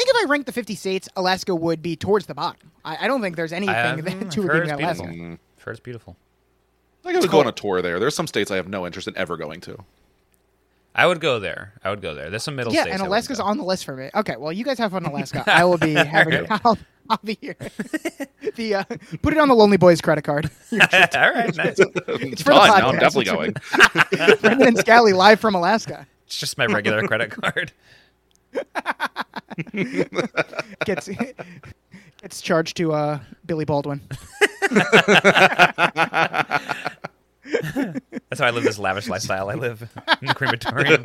if 0.08 0.16
I 0.16 0.28
ranked 0.28 0.46
the 0.46 0.52
50 0.52 0.74
states, 0.74 1.08
Alaska 1.16 1.54
would 1.54 1.82
be 1.82 1.96
towards 1.96 2.26
the 2.26 2.34
bottom. 2.34 2.70
I, 2.84 3.04
I 3.04 3.06
don't 3.06 3.20
think 3.22 3.36
there's 3.36 3.52
anything 3.52 3.74
I- 3.74 3.96
that, 4.00 4.04
mm, 4.04 4.30
to 4.30 4.42
I've 4.42 4.46
heard 4.48 4.60
redeeming 4.68 4.88
it's 4.90 4.98
Alaska. 5.00 5.02
beautiful. 5.06 5.38
I've 5.56 5.62
heard 5.64 5.70
it's 5.72 5.80
beautiful. 5.80 6.16
I 7.06 7.12
gotta 7.12 7.28
go 7.28 7.40
on 7.40 7.46
a 7.46 7.52
tour 7.52 7.82
there. 7.82 8.00
There's 8.00 8.14
some 8.16 8.26
states 8.26 8.50
I 8.50 8.56
have 8.56 8.66
no 8.68 8.86
interest 8.86 9.06
in 9.08 9.16
ever 9.16 9.36
going 9.36 9.60
to. 9.62 9.76
I 10.94 11.06
would 11.06 11.20
go 11.20 11.40
there. 11.40 11.72
I 11.82 11.90
would 11.90 12.00
go 12.00 12.14
there. 12.14 12.30
There's 12.30 12.44
some 12.44 12.54
middle 12.56 12.72
Yeah, 12.72 12.82
states. 12.82 12.94
and 12.98 13.06
Alaska's 13.06 13.40
on 13.40 13.58
the 13.58 13.64
list 13.64 13.84
for 13.84 13.96
me. 13.96 14.10
Okay, 14.14 14.36
well, 14.36 14.52
you 14.52 14.64
guys 14.64 14.78
have 14.78 14.92
fun 14.92 15.04
in 15.04 15.10
Alaska. 15.10 15.42
I 15.46 15.64
will 15.64 15.78
be 15.78 15.94
having. 15.94 16.46
I'll, 16.48 16.78
I'll 17.10 17.20
be 17.24 17.36
here. 17.40 17.56
the 18.54 18.74
uh, 18.76 18.84
put 19.20 19.32
it 19.32 19.38
on 19.38 19.48
the 19.48 19.54
Lonely 19.54 19.76
Boys 19.76 20.00
credit 20.00 20.22
card. 20.22 20.50
All 20.72 20.78
right, 20.80 21.54
nice. 21.56 21.78
It's 21.78 22.42
for 22.42 22.50
the 22.50 22.58
Done. 22.58 22.78
Now 22.78 22.88
I'm 22.90 22.98
definitely 22.98 23.24
going. 23.24 23.54
Brendan 24.40 24.68
and 24.68 24.78
Scally 24.78 25.12
live 25.12 25.40
from 25.40 25.54
Alaska. 25.56 26.06
It's 26.26 26.38
just 26.38 26.56
my 26.58 26.66
regular 26.66 27.06
credit 27.06 27.30
card. 27.30 27.72
Gets 30.84 31.08
gets 32.22 32.40
charged 32.40 32.76
to 32.76 32.92
uh, 32.92 33.18
Billy 33.46 33.64
Baldwin. 33.64 34.00
That's 37.74 38.40
how 38.40 38.46
I 38.46 38.50
live 38.50 38.64
this 38.64 38.78
lavish 38.78 39.08
lifestyle. 39.08 39.50
I 39.50 39.54
live 39.54 39.88
in 40.20 40.26
the 40.28 40.34
crematorium. 40.34 41.02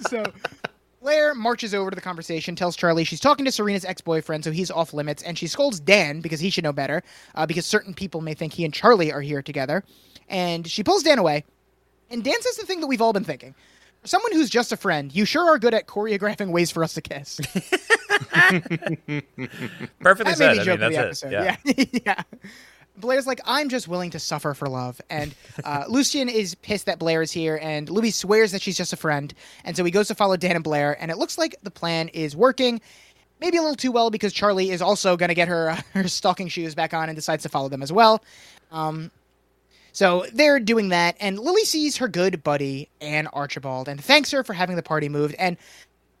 so 0.08 0.24
Blair 1.00 1.34
marches 1.34 1.74
over 1.74 1.90
to 1.90 1.94
the 1.94 2.00
conversation, 2.00 2.54
tells 2.54 2.76
Charlie 2.76 3.04
she's 3.04 3.20
talking 3.20 3.44
to 3.44 3.52
Serena's 3.52 3.84
ex-boyfriend, 3.84 4.44
so 4.44 4.50
he's 4.52 4.70
off 4.70 4.92
limits, 4.94 5.22
and 5.22 5.36
she 5.38 5.46
scolds 5.46 5.80
Dan 5.80 6.20
because 6.20 6.40
he 6.40 6.50
should 6.50 6.64
know 6.64 6.72
better, 6.72 7.02
uh, 7.34 7.46
because 7.46 7.66
certain 7.66 7.92
people 7.94 8.20
may 8.20 8.34
think 8.34 8.52
he 8.52 8.64
and 8.64 8.72
Charlie 8.72 9.12
are 9.12 9.20
here 9.20 9.42
together. 9.42 9.82
And 10.28 10.66
she 10.66 10.82
pulls 10.84 11.02
Dan 11.02 11.18
away, 11.18 11.44
and 12.10 12.22
Dan 12.22 12.40
says 12.40 12.56
the 12.56 12.64
thing 12.66 12.80
that 12.80 12.86
we've 12.86 13.02
all 13.02 13.12
been 13.12 13.24
thinking. 13.24 13.54
For 14.00 14.08
someone 14.08 14.32
who's 14.32 14.50
just 14.50 14.72
a 14.72 14.76
friend, 14.76 15.14
you 15.14 15.24
sure 15.24 15.48
are 15.48 15.58
good 15.58 15.74
at 15.74 15.86
choreographing 15.86 16.50
ways 16.50 16.70
for 16.72 16.82
us 16.82 16.94
to 16.94 17.00
kiss. 17.00 17.40
Perfectly 20.00 20.34
That 20.34 20.36
said. 20.36 20.54
be 20.54 20.60
I 20.60 20.64
joke 20.64 20.80
mean, 20.80 20.82
of 20.82 20.92
the 20.92 20.96
that's 20.96 21.22
episode. 21.22 21.32
it. 21.64 21.88
Yeah. 22.02 22.02
yeah. 22.04 22.22
Blair's 22.96 23.26
like, 23.26 23.40
I'm 23.44 23.68
just 23.68 23.88
willing 23.88 24.10
to 24.10 24.18
suffer 24.18 24.54
for 24.54 24.68
love. 24.68 25.00
And 25.10 25.34
uh, 25.64 25.84
Lucien 25.88 26.28
is 26.28 26.54
pissed 26.56 26.86
that 26.86 26.98
Blair 26.98 27.22
is 27.22 27.32
here, 27.32 27.58
and 27.62 27.88
Louis 27.88 28.10
swears 28.10 28.52
that 28.52 28.62
she's 28.62 28.76
just 28.76 28.92
a 28.92 28.96
friend. 28.96 29.32
And 29.64 29.76
so 29.76 29.84
he 29.84 29.90
goes 29.90 30.08
to 30.08 30.14
follow 30.14 30.36
Dan 30.36 30.56
and 30.56 30.64
Blair, 30.64 30.96
and 31.00 31.10
it 31.10 31.18
looks 31.18 31.38
like 31.38 31.56
the 31.62 31.70
plan 31.70 32.08
is 32.08 32.36
working. 32.36 32.80
Maybe 33.40 33.56
a 33.56 33.60
little 33.62 33.76
too 33.76 33.90
well 33.90 34.10
because 34.10 34.32
Charlie 34.32 34.70
is 34.70 34.80
also 34.80 35.16
going 35.16 35.30
to 35.30 35.34
get 35.34 35.48
her 35.48 35.76
her 35.94 36.06
stalking 36.08 36.48
shoes 36.48 36.74
back 36.74 36.94
on 36.94 37.08
and 37.08 37.16
decides 37.16 37.42
to 37.42 37.48
follow 37.48 37.68
them 37.68 37.82
as 37.82 37.92
well. 37.92 38.22
Um, 38.70 39.10
so 39.92 40.24
they're 40.32 40.60
doing 40.60 40.88
that, 40.90 41.16
and 41.20 41.38
Lily 41.38 41.64
sees 41.64 41.98
her 41.98 42.08
good 42.08 42.42
buddy 42.42 42.88
Anne 43.00 43.26
Archibald 43.28 43.88
and 43.88 44.02
thanks 44.02 44.30
her 44.30 44.42
for 44.42 44.54
having 44.54 44.76
the 44.76 44.82
party 44.82 45.08
moved. 45.08 45.34
And 45.38 45.56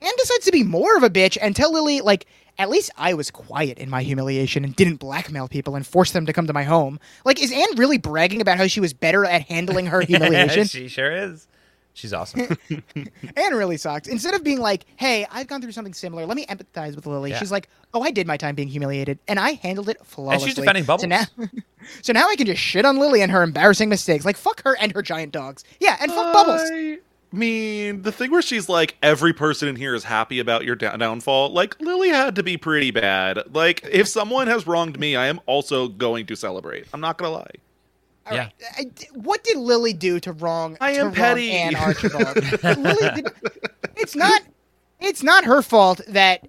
Anne 0.02 0.12
decides 0.18 0.44
to 0.46 0.52
be 0.52 0.62
more 0.64 0.96
of 0.96 1.02
a 1.02 1.10
bitch 1.10 1.38
and 1.40 1.54
tell 1.54 1.72
Lily, 1.72 2.00
like, 2.00 2.26
at 2.58 2.68
least 2.70 2.90
I 2.96 3.14
was 3.14 3.30
quiet 3.30 3.78
in 3.78 3.88
my 3.90 4.02
humiliation 4.02 4.64
and 4.64 4.74
didn't 4.76 4.96
blackmail 4.96 5.48
people 5.48 5.74
and 5.74 5.86
force 5.86 6.12
them 6.12 6.26
to 6.26 6.32
come 6.32 6.46
to 6.46 6.52
my 6.52 6.64
home. 6.64 7.00
Like, 7.24 7.42
is 7.42 7.50
Anne 7.52 7.76
really 7.76 7.98
bragging 7.98 8.40
about 8.40 8.58
how 8.58 8.66
she 8.66 8.80
was 8.80 8.92
better 8.92 9.24
at 9.24 9.42
handling 9.42 9.86
her 9.86 10.00
humiliation? 10.06 10.64
she 10.66 10.88
sure 10.88 11.10
is. 11.12 11.46
She's 11.94 12.14
awesome. 12.14 12.56
Anne 13.36 13.54
really 13.54 13.76
sucks. 13.76 14.08
Instead 14.08 14.32
of 14.32 14.42
being 14.42 14.58
like, 14.60 14.86
hey, 14.96 15.26
I've 15.30 15.46
gone 15.46 15.60
through 15.60 15.72
something 15.72 15.92
similar, 15.92 16.24
let 16.24 16.36
me 16.36 16.46
empathize 16.46 16.96
with 16.96 17.06
Lily, 17.06 17.30
Yeah. 17.32 17.38
she's 17.38 17.52
like, 17.52 17.68
oh, 17.92 18.00
I 18.02 18.10
did 18.10 18.26
my 18.26 18.38
time 18.38 18.54
being 18.54 18.68
humiliated, 18.68 19.18
and 19.28 19.38
I 19.38 19.52
handled 19.62 19.90
it 19.90 19.98
flawlessly. 20.06 20.54
defending 20.54 20.84
So 20.84 20.86
Bubbles. 20.86 21.06
now, 21.08 21.24
so 22.02 22.14
now 22.14 22.28
I 22.28 22.36
can 22.36 22.46
just 22.46 22.62
shit 22.62 22.86
on 22.86 22.96
Lily 22.98 23.20
and 23.20 23.30
her 23.30 23.42
embarrassing 23.42 23.90
mistakes. 23.90 24.24
Like, 24.24 24.38
fuck 24.38 24.62
her 24.64 24.74
and 24.80 24.92
her 24.92 25.02
giant 25.02 25.32
dogs. 25.32 25.64
Yeah, 25.80 25.98
and 26.00 26.10
fuck 26.10 26.32
Bubbles. 26.32 26.62
I 27.32 27.36
mean, 27.36 28.02
the 28.02 28.12
thing 28.12 28.30
where 28.30 28.42
she's 28.42 28.68
like, 28.68 28.96
every 29.02 29.32
person 29.32 29.66
in 29.68 29.76
here 29.76 29.94
is 29.94 30.04
happy 30.04 30.38
about 30.38 30.64
your 30.64 30.76
down- 30.76 30.98
downfall. 30.98 31.50
Like, 31.50 31.80
Lily 31.80 32.10
had 32.10 32.36
to 32.36 32.42
be 32.42 32.56
pretty 32.58 32.90
bad. 32.90 33.54
Like, 33.54 33.82
if 33.90 34.06
someone 34.06 34.48
has 34.48 34.66
wronged 34.66 35.00
me, 35.00 35.16
I 35.16 35.26
am 35.28 35.40
also 35.46 35.88
going 35.88 36.26
to 36.26 36.36
celebrate. 36.36 36.86
I'm 36.92 37.00
not 37.00 37.16
gonna 37.16 37.32
lie. 37.32 37.46
All 38.26 38.34
Yeah. 38.34 38.42
right. 38.42 38.52
I- 38.78 39.18
what 39.18 39.42
did 39.44 39.56
Lily 39.56 39.94
do 39.94 40.20
to 40.20 40.32
wrong? 40.32 40.76
I 40.80 40.92
to 40.92 40.98
am 40.98 41.04
wrong 41.06 41.14
petty. 41.14 41.52
Anne 41.52 41.74
Archibald. 41.76 42.36
Lily 42.62 43.10
did, 43.22 43.28
it's 43.96 44.14
not. 44.14 44.42
It's 45.00 45.22
not 45.22 45.44
her 45.44 45.62
fault 45.62 46.00
that 46.08 46.46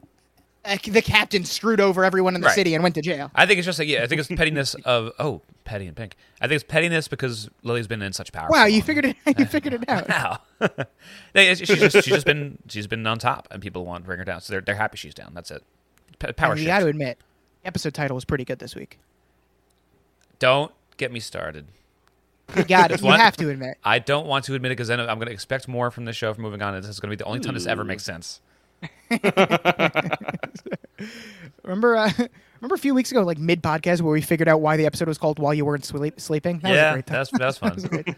uh, 0.65 0.77
the 0.87 1.01
captain 1.01 1.43
screwed 1.45 1.79
over 1.81 2.03
everyone 2.05 2.35
in 2.35 2.41
the 2.41 2.47
Right. 2.47 2.55
city 2.55 2.73
and 2.73 2.83
went 2.83 2.95
to 2.95 3.01
jail. 3.01 3.31
I 3.35 3.45
think 3.45 3.57
it's 3.59 3.65
just 3.65 3.79
like 3.79 3.87
yeah. 3.87 4.03
I 4.03 4.07
think 4.07 4.19
it's 4.19 4.29
pettiness 4.29 4.73
of 4.85 5.11
oh, 5.19 5.41
petty 5.65 5.87
and 5.87 5.95
pink. 5.95 6.15
I 6.41 6.47
think 6.47 6.55
it's 6.55 6.63
pettiness 6.63 7.07
because 7.07 7.49
Lily's 7.63 7.87
been 7.87 8.01
in 8.01 8.13
such 8.13 8.31
power. 8.31 8.47
Wow, 8.49 8.65
you 8.65 8.81
figured 8.81 9.05
it. 9.05 9.15
You 9.37 9.45
figured 9.45 9.73
it 9.73 9.89
out. 9.89 10.07
Wow. 10.09 10.39
She's 11.35 11.59
just 11.67 11.95
she's 11.95 12.05
just 12.05 12.25
been 12.25 12.57
she's 12.69 12.87
been 12.87 13.05
on 13.07 13.19
top, 13.19 13.47
and 13.51 13.61
people 13.61 13.85
want 13.85 14.03
to 14.03 14.07
bring 14.07 14.19
her 14.19 14.25
down. 14.25 14.41
So 14.41 14.53
they're 14.53 14.61
they're 14.61 14.75
happy 14.75 14.97
she's 14.97 15.13
down. 15.13 15.33
That's 15.33 15.51
it. 15.51 15.63
P- 16.19 16.31
power 16.33 16.55
you 16.55 16.65
got 16.65 16.79
to 16.79 16.87
admit, 16.87 17.17
the 17.61 17.67
episode 17.67 17.93
title 17.93 18.15
was 18.15 18.23
pretty 18.25 18.45
good 18.45 18.59
this 18.59 18.75
week. 18.75 18.99
Don't 20.39 20.71
get 20.97 21.11
me 21.11 21.19
started. 21.19 21.65
You 22.55 22.63
got 22.65 22.91
it. 22.91 23.01
You 23.01 23.07
What? 23.07 23.19
have 23.19 23.37
to 23.37 23.49
admit. 23.49 23.77
I 23.83 23.99
don't 23.99 24.27
want 24.27 24.45
to 24.45 24.53
admit 24.55 24.71
it 24.71 24.75
because 24.75 24.89
then 24.89 24.99
I'm 24.99 25.17
going 25.17 25.27
to 25.27 25.33
expect 25.33 25.67
more 25.67 25.89
from 25.91 26.05
the 26.05 26.13
show 26.13 26.33
from 26.33 26.43
moving 26.43 26.61
on. 26.61 26.75
and 26.75 26.83
This 26.83 26.89
is 26.91 26.99
going 26.99 27.09
to 27.09 27.17
be 27.17 27.23
the 27.23 27.27
only 27.27 27.39
time 27.39 27.53
this 27.53 27.65
ever 27.65 27.83
makes 27.83 28.03
sense. 28.03 28.41
Remember, 31.63 31.95
uh, 31.95 32.11
remember 32.59 32.75
a 32.75 32.77
few 32.77 32.93
weeks 32.93 33.09
ago, 33.11 33.23
like 33.23 33.37
mid 33.37 33.63
podcast, 33.63 34.01
where 34.01 34.11
we 34.11 34.19
figured 34.21 34.49
out 34.49 34.61
why 34.61 34.77
the 34.77 34.85
episode 34.85 35.07
was 35.07 35.17
called 35.17 35.39
"While 35.39 35.53
You 35.53 35.65
Weren't 35.65 35.85
Sleeping." 35.85 36.59
That 36.59 36.63
was 36.63 36.63
a 36.63 36.73
yeah, 36.73 36.93
great 36.93 37.05
time. 37.05 37.25
that's 37.31 37.31
that's 37.31 37.57
fun. 37.57 38.15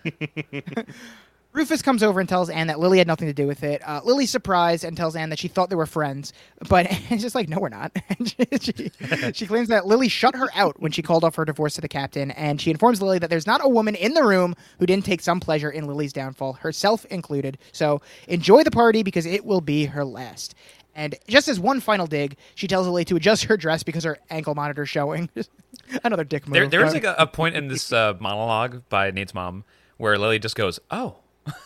Rufus 1.56 1.82
comes 1.82 2.04
over 2.04 2.20
and 2.20 2.28
tells 2.28 2.50
Anne 2.50 2.68
that 2.68 2.80
Lily 2.80 2.98
had 2.98 3.08
nothing 3.08 3.28
to 3.28 3.34
do 3.34 3.48
with 3.48 3.64
it. 3.64 3.82
Uh, 3.88 4.02
Lily's 4.04 4.30
surprised 4.30 4.84
and 4.84 4.98
tells 4.98 5.16
Anne 5.16 5.30
that 5.30 5.40
she 5.40 5.48
thought 5.48 5.70
they 5.70 5.76
were 5.76 5.86
friends, 5.86 6.34
but 6.68 6.86
Anne's 7.10 7.22
just 7.22 7.34
like, 7.34 7.48
no, 7.48 7.60
we're 7.60 7.70
not. 7.70 7.92
And 8.18 8.30
she, 8.30 8.74
she, 8.74 8.92
she 9.34 9.48
claims 9.48 9.68
that 9.70 9.86
Lily 9.88 10.08
shut 10.08 10.36
her 10.36 10.48
out 10.54 10.80
when 10.80 10.92
she 10.92 11.02
called 11.02 11.24
off 11.24 11.36
her 11.36 11.46
divorce 11.46 11.76
to 11.76 11.82
the 11.82 11.88
captain, 11.88 12.32
and 12.32 12.62
she 12.62 12.72
informs 12.72 13.02
Lily 13.02 13.20
that 13.20 13.30
there's 13.30 13.48
not 13.48 13.64
a 13.64 13.68
woman 13.68 13.96
in 13.96 14.14
the 14.14 14.24
room 14.24 14.56
who 14.80 14.86
didn't 14.86 15.06
take 15.06 15.22
some 15.22 15.40
pleasure 15.40 15.70
in 15.70 15.86
Lily's 15.88 16.14
downfall, 16.14 16.54
herself 16.54 17.04
included. 17.06 17.58
So 17.72 18.02
enjoy 18.28 18.64
the 18.64 18.72
party 18.72 19.04
because 19.04 19.26
it 19.26 19.46
will 19.46 19.62
be 19.62 19.86
her 19.86 20.06
last. 20.06 20.56
And 20.94 21.16
just 21.28 21.48
as 21.48 21.60
one 21.60 21.82
final 21.82 22.08
dig, 22.08 22.38
she 22.56 22.68
tells 22.68 22.88
Lily 22.88 23.04
to 23.06 23.16
adjust 23.18 23.46
her 23.46 23.58
dress 23.58 23.84
because 23.84 24.04
her 24.06 24.18
ankle 24.30 24.56
monitor's 24.56 24.90
showing. 24.90 25.30
Another 26.04 26.24
dick 26.24 26.48
move. 26.48 26.54
There, 26.54 26.68
there 26.68 26.86
is 26.86 26.94
like 26.94 27.04
a, 27.04 27.16
a 27.18 27.28
point 27.28 27.56
in 27.56 27.68
this 27.68 27.92
uh, 27.92 28.14
monologue 28.20 28.84
by 28.88 29.12
Nate's 29.12 29.34
mom 29.34 29.66
where 29.98 30.18
Lily 30.18 30.40
just 30.40 30.56
goes, 30.56 30.80
"Oh," 30.90 31.18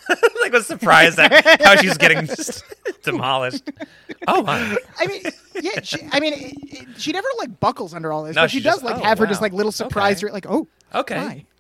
like 0.10 0.20
like 0.42 0.52
was 0.54 0.66
surprised 0.68 1.20
at 1.20 1.62
how 1.62 1.76
she's 1.76 1.98
getting 1.98 2.26
just 2.26 2.64
demolished. 3.04 3.70
Oh 4.28 4.44
my! 4.44 4.78
I 5.00 5.08
mean, 5.08 5.22
yeah. 5.62 5.82
She, 5.82 5.98
I 6.12 6.20
mean, 6.20 6.34
it, 6.34 6.54
it- 6.64 6.88
she 6.98 7.12
never 7.12 7.28
like 7.38 7.60
buckles 7.60 7.94
under 7.94 8.12
all 8.12 8.24
this, 8.24 8.36
No, 8.36 8.44
but 8.44 8.52
she, 8.52 8.58
she 8.58 8.64
does 8.64 8.76
just- 8.76 8.86
like 8.86 8.98
oh, 8.98 9.04
have 9.04 9.18
her 9.20 9.26
just 9.26 9.42
like 9.42 9.54
little 9.54 9.72
surprise. 9.72 10.24
Okay. 10.24 10.34
Like, 10.34 10.46
oh, 10.50 10.68
Okay, 10.94 11.16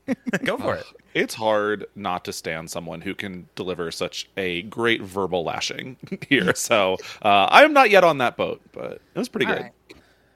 why? 0.08 0.16
go 0.44 0.58
for 0.58 0.76
it. 0.76 0.86
It's 1.16 1.34
hard 1.34 1.86
not 1.96 2.24
to 2.26 2.32
stand 2.34 2.70
someone 2.70 3.02
who 3.02 3.16
can 3.16 3.50
deliver 3.56 3.90
such 3.90 4.30
a 4.38 4.62
great 4.64 5.02
verbal 5.02 5.44
lashing 5.44 5.98
here. 6.30 6.54
So 6.54 6.98
uh, 7.24 7.46
I 7.50 7.64
am 7.64 7.74
not 7.74 7.90
yet 7.90 8.04
on 8.04 8.20
that 8.20 8.38
boat, 8.38 8.62
but 8.74 9.02
it 9.16 9.18
was 9.18 9.28
pretty 9.28 9.48
All 9.48 9.54
good. 9.56 9.62
right. 9.64 9.72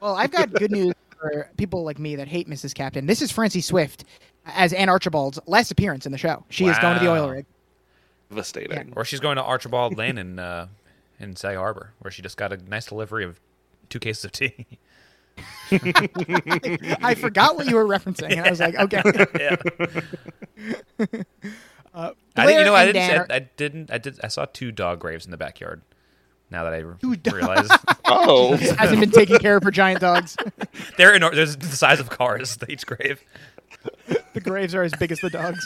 Well, 0.02 0.16
I've 0.16 0.32
got 0.32 0.52
good 0.52 0.72
news 0.72 0.94
for 1.12 1.48
people 1.58 1.84
like 1.84 2.00
me 2.00 2.16
that 2.16 2.28
hate 2.28 2.50
Mrs. 2.50 2.74
Captain. 2.74 3.06
This 3.06 3.22
is 3.22 3.32
Francie 3.32 3.62
Swift 3.62 4.04
as 4.48 4.74
Anne 4.74 4.90
Archibald's 4.90 5.40
last 5.46 5.70
appearance 5.70 6.08
in 6.08 6.12
the 6.12 6.18
show. 6.18 6.44
She 6.50 6.66
is 6.66 6.78
going 6.80 6.98
to 6.98 7.04
the 7.04 7.12
oil 7.12 7.30
rig. 7.30 7.46
Devastating. 8.34 8.94
Or 8.96 9.06
she's 9.06 9.20
going 9.20 9.36
to 9.38 9.44
Archibald 9.44 9.98
Lane 9.98 10.18
in 10.18 10.40
uh, 10.40 10.68
in 11.20 11.36
Sag 11.36 11.56
Harbor, 11.58 11.94
where 12.00 12.12
she 12.12 12.22
just 12.22 12.38
got 12.38 12.52
a 12.52 12.58
nice 12.58 12.88
delivery 12.88 13.24
of 13.26 13.40
two 13.90 14.00
cases 14.00 14.26
of 14.26 14.32
tea. 14.32 14.66
I 15.72 17.16
forgot 17.16 17.56
what 17.56 17.68
you 17.68 17.76
were 17.76 17.86
referencing, 17.86 18.32
and 18.32 18.42
I 18.42 18.50
was 18.50 18.60
like, 18.60 18.76
okay. 18.76 19.02
yeah. 19.40 19.56
Uh, 21.94 22.12
I 22.36 22.46
didn't, 22.48 22.60
you 22.60 22.66
know, 22.66 22.76
I 22.76 22.86
didn't. 22.86 22.96
Dan 22.96 23.26
I, 23.30 23.36
I 23.36 23.40
didn't. 23.40 23.92
I 23.92 23.98
did. 24.00 24.20
I 24.24 24.28
saw 24.28 24.46
two 24.46 24.72
dog 24.72 25.00
graves 25.00 25.26
in 25.26 25.32
the 25.32 25.38
backyard. 25.38 25.82
Now 26.50 26.64
that 26.66 26.74
I 26.74 26.78
re- 26.80 26.96
Two 27.02 27.16
dog- 27.16 27.34
realize 27.36 27.68
Oh, 28.06 28.56
hasn't 28.78 29.00
been 29.00 29.12
taking 29.12 29.40
care 29.40 29.58
of 29.58 29.64
her 29.64 29.72
giant 29.72 30.02
dogs. 30.02 30.36
they're 30.98 31.14
in, 31.16 31.22
there's 31.22 31.56
the 31.58 31.66
size 31.68 32.00
of 32.00 32.10
cars. 32.10 32.58
Each 32.68 32.86
grave. 32.86 33.24
The 34.34 34.42
graves 34.42 34.76
are 34.76 34.84
as 34.84 34.94
big 34.94 35.12
as 35.12 35.20
the 35.20 35.30
dogs. 35.30 35.66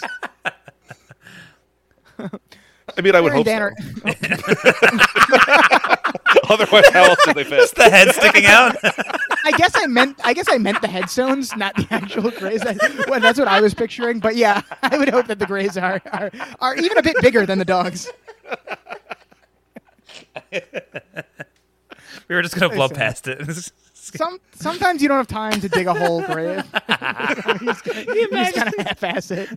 I 2.20 3.01
mean, 3.01 3.15
I 3.15 3.22
would 3.22 3.34
Blair 3.43 3.74
hope 3.76 3.78
and 4.05 4.20
Dan 4.20 4.39
so. 4.99 5.09
are- 5.65 5.97
Otherwise, 6.49 6.88
how 6.93 7.03
else 7.03 7.20
do 7.26 7.34
they 7.34 7.43
fit? 7.43 7.59
Just 7.59 7.76
the 7.76 7.89
head 7.89 8.09
sticking 8.15 8.45
out. 8.45 8.76
I 9.43 9.51
guess 9.57 9.72
I 9.76 9.88
meant 9.88 10.18
I 10.24 10.34
guess 10.34 10.45
I 10.49 10.57
meant 10.57 10.82
the 10.82 10.88
headstones, 10.88 11.55
not 11.57 11.76
the 11.76 11.86
actual 11.91 12.32
graves. 12.32 12.63
I, 12.65 12.78
well, 13.09 13.20
that's 13.20 13.38
what 13.38 13.47
I 13.49 13.59
was 13.59 13.74
picturing. 13.74 14.20
But 14.20 14.36
yeah, 14.38 14.61
I 14.84 14.97
would 14.97 15.09
hope 15.09 15.28
that 15.28 15.39
the 15.39 15.45
graves 15.45 15.78
are 15.78 16.01
are, 16.13 16.32
are 16.59 16.76
even 16.76 16.97
a 16.97 17.03
bit 17.03 17.18
bigger 17.22 17.45
than 17.45 17.59
the 17.59 17.65
dogs. 17.65 18.09
we 20.51 20.61
were 22.36 22.41
just 22.41 22.55
gonna 22.55 22.74
blow 22.74 22.86
Listen. 22.86 22.97
past 22.97 23.28
it. 23.28 23.72
Some 23.93 24.39
sometimes 24.53 25.01
you 25.01 25.09
don't 25.09 25.18
have 25.18 25.28
time 25.28 25.59
to 25.59 25.68
dig 25.68 25.86
a 25.88 25.93
whole 25.93 26.22
grave. 26.22 26.63
you 26.63 27.74
just, 27.74 27.86
you 27.86 28.30
just 28.32 28.55
kind 28.55 28.68
of 28.70 28.86
half-ass 28.86 29.32
it. 29.32 29.49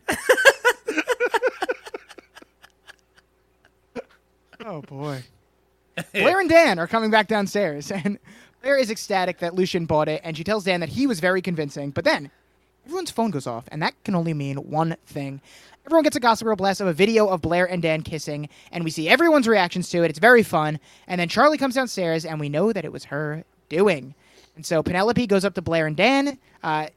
Oh 4.80 4.96
boy. 4.96 5.22
Blair 6.12 6.40
and 6.40 6.48
Dan 6.48 6.78
are 6.78 6.86
coming 6.86 7.10
back 7.10 7.28
downstairs, 7.28 7.90
and 7.90 8.18
Blair 8.62 8.78
is 8.78 8.90
ecstatic 8.90 9.38
that 9.38 9.54
Lucien 9.54 9.86
bought 9.86 10.08
it, 10.08 10.20
and 10.24 10.36
she 10.36 10.44
tells 10.44 10.64
Dan 10.64 10.80
that 10.80 10.90
he 10.90 11.06
was 11.06 11.20
very 11.20 11.42
convincing. 11.42 11.90
But 11.90 12.04
then 12.04 12.30
everyone's 12.84 13.10
phone 13.10 13.30
goes 13.30 13.46
off, 13.46 13.64
and 13.70 13.82
that 13.82 13.94
can 14.04 14.14
only 14.14 14.34
mean 14.34 14.56
one 14.56 14.96
thing. 15.06 15.40
Everyone 15.86 16.04
gets 16.04 16.16
a 16.16 16.20
Gossip 16.20 16.44
Girl 16.44 16.56
blast 16.56 16.80
of 16.80 16.86
a 16.86 16.92
video 16.92 17.26
of 17.26 17.40
Blair 17.40 17.68
and 17.68 17.82
Dan 17.82 18.02
kissing, 18.02 18.48
and 18.70 18.84
we 18.84 18.90
see 18.90 19.08
everyone's 19.08 19.48
reactions 19.48 19.88
to 19.90 20.02
it. 20.02 20.10
It's 20.10 20.18
very 20.18 20.42
fun. 20.42 20.78
And 21.06 21.20
then 21.20 21.28
Charlie 21.28 21.58
comes 21.58 21.74
downstairs, 21.74 22.24
and 22.24 22.38
we 22.38 22.48
know 22.48 22.72
that 22.72 22.84
it 22.84 22.92
was 22.92 23.04
her 23.06 23.44
doing. 23.68 24.14
And 24.56 24.64
so 24.64 24.82
Penelope 24.82 25.26
goes 25.26 25.44
up 25.44 25.54
to 25.54 25.62
Blair 25.62 25.86
and 25.86 25.96
Dan, 25.96 26.38
uh, 26.62 26.88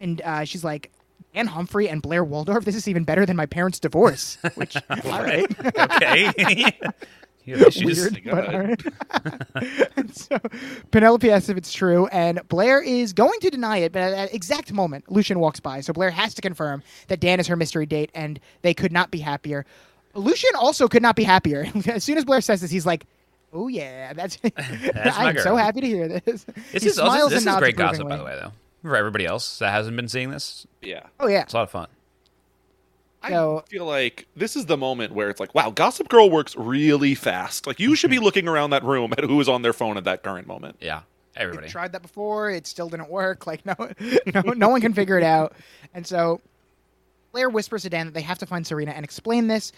and 0.00 0.20
uh, 0.22 0.44
she's 0.44 0.64
like, 0.64 0.90
Dan 1.34 1.46
Humphrey 1.46 1.88
and 1.88 2.02
Blair 2.02 2.24
Waldorf, 2.24 2.64
this 2.64 2.74
is 2.76 2.86
even 2.86 3.04
better 3.04 3.24
than 3.24 3.36
my 3.36 3.46
parents' 3.46 3.80
divorce. 3.80 4.36
Which, 4.54 4.76
all 4.90 5.22
right. 5.22 5.46
okay. 5.78 6.72
you 7.44 7.56
have. 7.56 7.74
Weird, 7.76 8.20
but 8.24 8.54
all 8.54 8.60
right. 8.60 10.14
So 10.14 10.38
Penelope 10.90 11.30
asks 11.30 11.48
if 11.48 11.56
it's 11.56 11.72
true, 11.72 12.06
and 12.08 12.46
Blair 12.48 12.80
is 12.82 13.12
going 13.12 13.40
to 13.40 13.50
deny 13.50 13.78
it, 13.78 13.92
but 13.92 14.02
at 14.02 14.10
that 14.10 14.34
exact 14.34 14.72
moment, 14.72 15.10
Lucien 15.10 15.40
walks 15.40 15.58
by. 15.58 15.80
So 15.80 15.92
Blair 15.92 16.10
has 16.10 16.34
to 16.34 16.42
confirm 16.42 16.82
that 17.08 17.18
Dan 17.18 17.40
is 17.40 17.46
her 17.46 17.56
mystery 17.56 17.86
date, 17.86 18.10
and 18.14 18.38
they 18.60 18.74
could 18.74 18.92
not 18.92 19.10
be 19.10 19.18
happier. 19.18 19.64
Lucien 20.14 20.52
also 20.54 20.86
could 20.86 21.02
not 21.02 21.16
be 21.16 21.24
happier. 21.24 21.66
as 21.86 22.04
soon 22.04 22.18
as 22.18 22.24
Blair 22.24 22.42
says 22.42 22.60
this, 22.60 22.70
he's 22.70 22.86
like, 22.86 23.06
"Oh 23.52 23.68
yeah, 23.68 24.12
that's." 24.12 24.38
my 24.44 24.52
I'm 24.94 25.38
so 25.38 25.56
happy 25.56 25.80
to 25.80 25.86
hear 25.86 26.08
this. 26.08 26.44
This 26.72 26.82
He 26.82 26.90
is 26.90 26.98
also, 26.98 27.12
smiles 27.12 27.30
this 27.30 27.46
and 27.46 27.54
is 27.54 27.58
great 27.58 27.76
gossip, 27.76 28.08
by 28.08 28.18
the 28.18 28.24
way, 28.24 28.36
though. 28.38 28.52
For 28.82 28.96
everybody 28.96 29.24
else 29.26 29.58
that 29.60 29.70
hasn't 29.70 29.96
been 29.96 30.08
seeing 30.08 30.30
this, 30.30 30.66
Yeah. 30.80 31.06
Oh 31.20 31.28
yeah. 31.28 31.42
it's 31.42 31.52
a 31.54 31.56
lot 31.56 31.62
of 31.64 31.70
fun. 31.70 31.86
So- 33.28 33.58
I 33.64 33.70
feel 33.70 33.84
like 33.86 34.26
this 34.34 34.56
is 34.56 34.66
the 34.66 34.76
moment 34.76 35.12
where 35.14 35.30
it's 35.30 35.38
like, 35.38 35.54
wow, 35.54 35.70
Gossip 35.70 36.08
Girl 36.08 36.28
works 36.28 36.56
really 36.56 37.14
fast. 37.14 37.66
Like 37.68 37.78
you 37.78 37.94
should 37.94 38.10
be 38.10 38.18
looking 38.20 38.48
around 38.48 38.70
that 38.70 38.82
room 38.82 39.12
at 39.16 39.22
who 39.24 39.40
is 39.40 39.48
on 39.48 39.62
their 39.62 39.72
phone 39.72 39.96
at 39.96 40.04
that 40.04 40.24
current 40.24 40.48
moment. 40.48 40.76
Yeah, 40.80 41.02
everybody. 41.36 41.68
tried 41.68 41.92
that 41.92 42.02
before. 42.02 42.50
It 42.50 42.66
still 42.66 42.88
didn't 42.88 43.08
work. 43.08 43.46
Like 43.46 43.64
no, 43.64 43.74
no, 44.34 44.40
no 44.54 44.68
one 44.68 44.80
can 44.80 44.92
figure 44.92 45.16
it 45.18 45.24
out. 45.24 45.52
And 45.94 46.04
so 46.04 46.40
Blair 47.30 47.48
whispers 47.48 47.82
to 47.82 47.90
Dan 47.90 48.06
that 48.06 48.14
they 48.14 48.22
have 48.22 48.38
to 48.38 48.46
find 48.46 48.66
Serena 48.66 48.90
and 48.90 49.04
explain 49.04 49.46
this. 49.46 49.70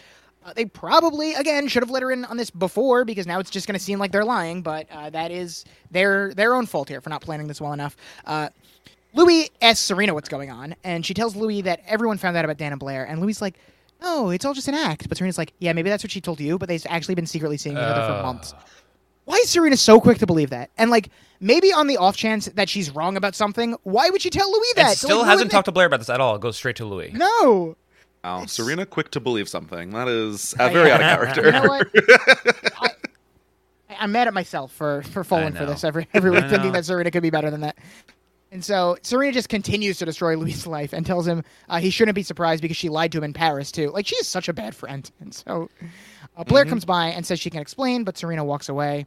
Uh, 0.46 0.52
they 0.54 0.64
probably 0.64 1.34
again 1.34 1.68
should 1.68 1.82
have 1.82 1.90
let 1.90 2.02
her 2.02 2.10
in 2.10 2.24
on 2.26 2.36
this 2.38 2.50
before 2.50 3.04
because 3.04 3.26
now 3.26 3.40
it's 3.40 3.50
just 3.50 3.66
going 3.66 3.78
to 3.78 3.82
seem 3.84 3.98
like 3.98 4.10
they're 4.12 4.24
lying. 4.24 4.62
But 4.62 4.86
uh, 4.90 5.10
that 5.10 5.30
is 5.30 5.64
their 5.90 6.32
their 6.34 6.54
own 6.54 6.64
fault 6.66 6.88
here 6.88 7.00
for 7.02 7.10
not 7.10 7.20
planning 7.20 7.46
this 7.46 7.60
well 7.60 7.72
enough. 7.74 7.94
Uh, 8.24 8.48
Louis 9.14 9.48
asks 9.62 9.84
Serena 9.84 10.12
what's 10.12 10.28
going 10.28 10.50
on, 10.50 10.74
and 10.84 11.06
she 11.06 11.14
tells 11.14 11.34
Louis 11.36 11.62
that 11.62 11.80
everyone 11.86 12.18
found 12.18 12.36
out 12.36 12.44
about 12.44 12.56
Dan 12.58 12.72
and 12.72 12.78
Blair. 12.80 13.04
And 13.04 13.20
Louis 13.20 13.40
like, 13.40 13.54
"No, 14.02 14.30
it's 14.30 14.44
all 14.44 14.54
just 14.54 14.68
an 14.68 14.74
act." 14.74 15.08
But 15.08 15.16
Serena's 15.18 15.38
like, 15.38 15.52
"Yeah, 15.60 15.72
maybe 15.72 15.88
that's 15.88 16.02
what 16.04 16.10
she 16.10 16.20
told 16.20 16.40
you, 16.40 16.58
but 16.58 16.68
they've 16.68 16.84
actually 16.88 17.14
been 17.14 17.26
secretly 17.26 17.56
seeing 17.56 17.76
each 17.76 17.82
other 17.82 18.16
for 18.16 18.22
months." 18.22 18.52
Why 19.24 19.36
is 19.36 19.48
Serena 19.48 19.76
so 19.78 20.00
quick 20.00 20.18
to 20.18 20.26
believe 20.26 20.50
that? 20.50 20.70
And 20.76 20.90
like, 20.90 21.08
maybe 21.40 21.72
on 21.72 21.86
the 21.86 21.96
off 21.96 22.14
chance 22.16 22.44
that 22.56 22.68
she's 22.68 22.90
wrong 22.90 23.16
about 23.16 23.34
something, 23.34 23.74
why 23.84 24.10
would 24.10 24.20
she 24.20 24.28
tell 24.28 24.50
Louis 24.52 24.72
that? 24.76 24.88
And 24.88 24.98
still 24.98 25.18
Like, 25.20 25.26
hasn't 25.28 25.44
ruin 25.46 25.50
talked 25.50 25.64
to 25.66 25.72
Blair 25.72 25.86
about 25.86 26.00
this 26.00 26.10
at 26.10 26.20
all. 26.20 26.34
It 26.34 26.42
goes 26.42 26.56
straight 26.58 26.76
to 26.76 26.84
Louis. 26.84 27.08
the- 27.10 27.18
No. 27.18 27.76
Wow, 28.22 28.44
Serena 28.46 28.84
quick 28.84 29.10
to 29.12 29.20
believe 29.20 29.48
something. 29.48 29.90
That 29.90 30.08
is 30.08 30.54
uh, 30.58 30.68
very 30.70 30.90
out 30.90 31.00
of 31.00 31.06
character. 31.06 31.44
You 31.46 31.52
know 31.52 31.62
what? 31.68 31.88
I, 32.82 32.88
I'm 34.00 34.12
mad 34.12 34.28
at 34.28 34.34
myself 34.34 34.72
for 34.72 35.02
for 35.04 35.24
falling 35.24 35.54
for 35.54 35.64
this 35.66 35.84
every 35.84 36.08
every 36.12 36.30
week, 36.30 36.48
thinking 36.48 36.72
that 36.72 36.84
Serena 36.84 37.10
could 37.10 37.22
be 37.22 37.30
better 37.30 37.50
than 37.50 37.60
that. 37.62 37.76
And 38.54 38.64
so 38.64 38.96
Serena 39.02 39.32
just 39.32 39.48
continues 39.48 39.98
to 39.98 40.04
destroy 40.04 40.36
Louis' 40.36 40.64
life 40.64 40.92
and 40.92 41.04
tells 41.04 41.26
him 41.26 41.42
uh, 41.68 41.80
he 41.80 41.90
shouldn't 41.90 42.14
be 42.14 42.22
surprised 42.22 42.62
because 42.62 42.76
she 42.76 42.88
lied 42.88 43.10
to 43.10 43.18
him 43.18 43.24
in 43.24 43.32
Paris 43.32 43.72
too. 43.72 43.90
Like 43.90 44.06
she 44.06 44.14
is 44.14 44.28
such 44.28 44.48
a 44.48 44.52
bad 44.52 44.76
friend. 44.76 45.10
And 45.20 45.34
so 45.34 45.68
uh, 46.36 46.44
Blair 46.44 46.64
comes 46.64 46.84
by 46.84 47.08
and 47.08 47.26
says 47.26 47.40
she 47.40 47.50
can 47.50 47.60
explain, 47.60 48.04
but 48.04 48.16
Serena 48.16 48.44
walks 48.44 48.68
away. 48.68 49.06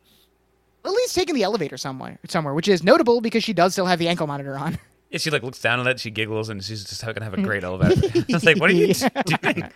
Lily's 0.84 1.14
taking 1.14 1.34
the 1.34 1.44
elevator 1.44 1.78
somewhere, 1.78 2.20
somewhere, 2.28 2.54
which 2.54 2.68
is 2.68 2.84
notable 2.84 3.22
because 3.22 3.44
she 3.44 3.54
does 3.54 3.72
still 3.72 3.86
have 3.86 4.00
the 4.00 4.10
ankle 4.10 4.28
monitor 4.28 4.58
on. 4.58 4.78
Yeah, 5.12 5.20
she 5.20 5.30
like 5.30 5.44
looks 5.44 5.62
down 5.62 5.80
at 5.80 5.88
it, 5.88 6.00
she 6.02 6.12
giggles, 6.12 6.50
and 6.50 6.62
she's 6.62 6.84
just 6.84 7.06
gonna 7.06 7.24
have 7.24 7.34
a 7.34 7.42
great 7.42 7.64
elevator. 7.64 8.02
it's 8.28 8.44
like, 8.44 8.60
what 8.60 8.70
are 8.70 8.74
you 8.74 8.94
doing? 8.94 9.72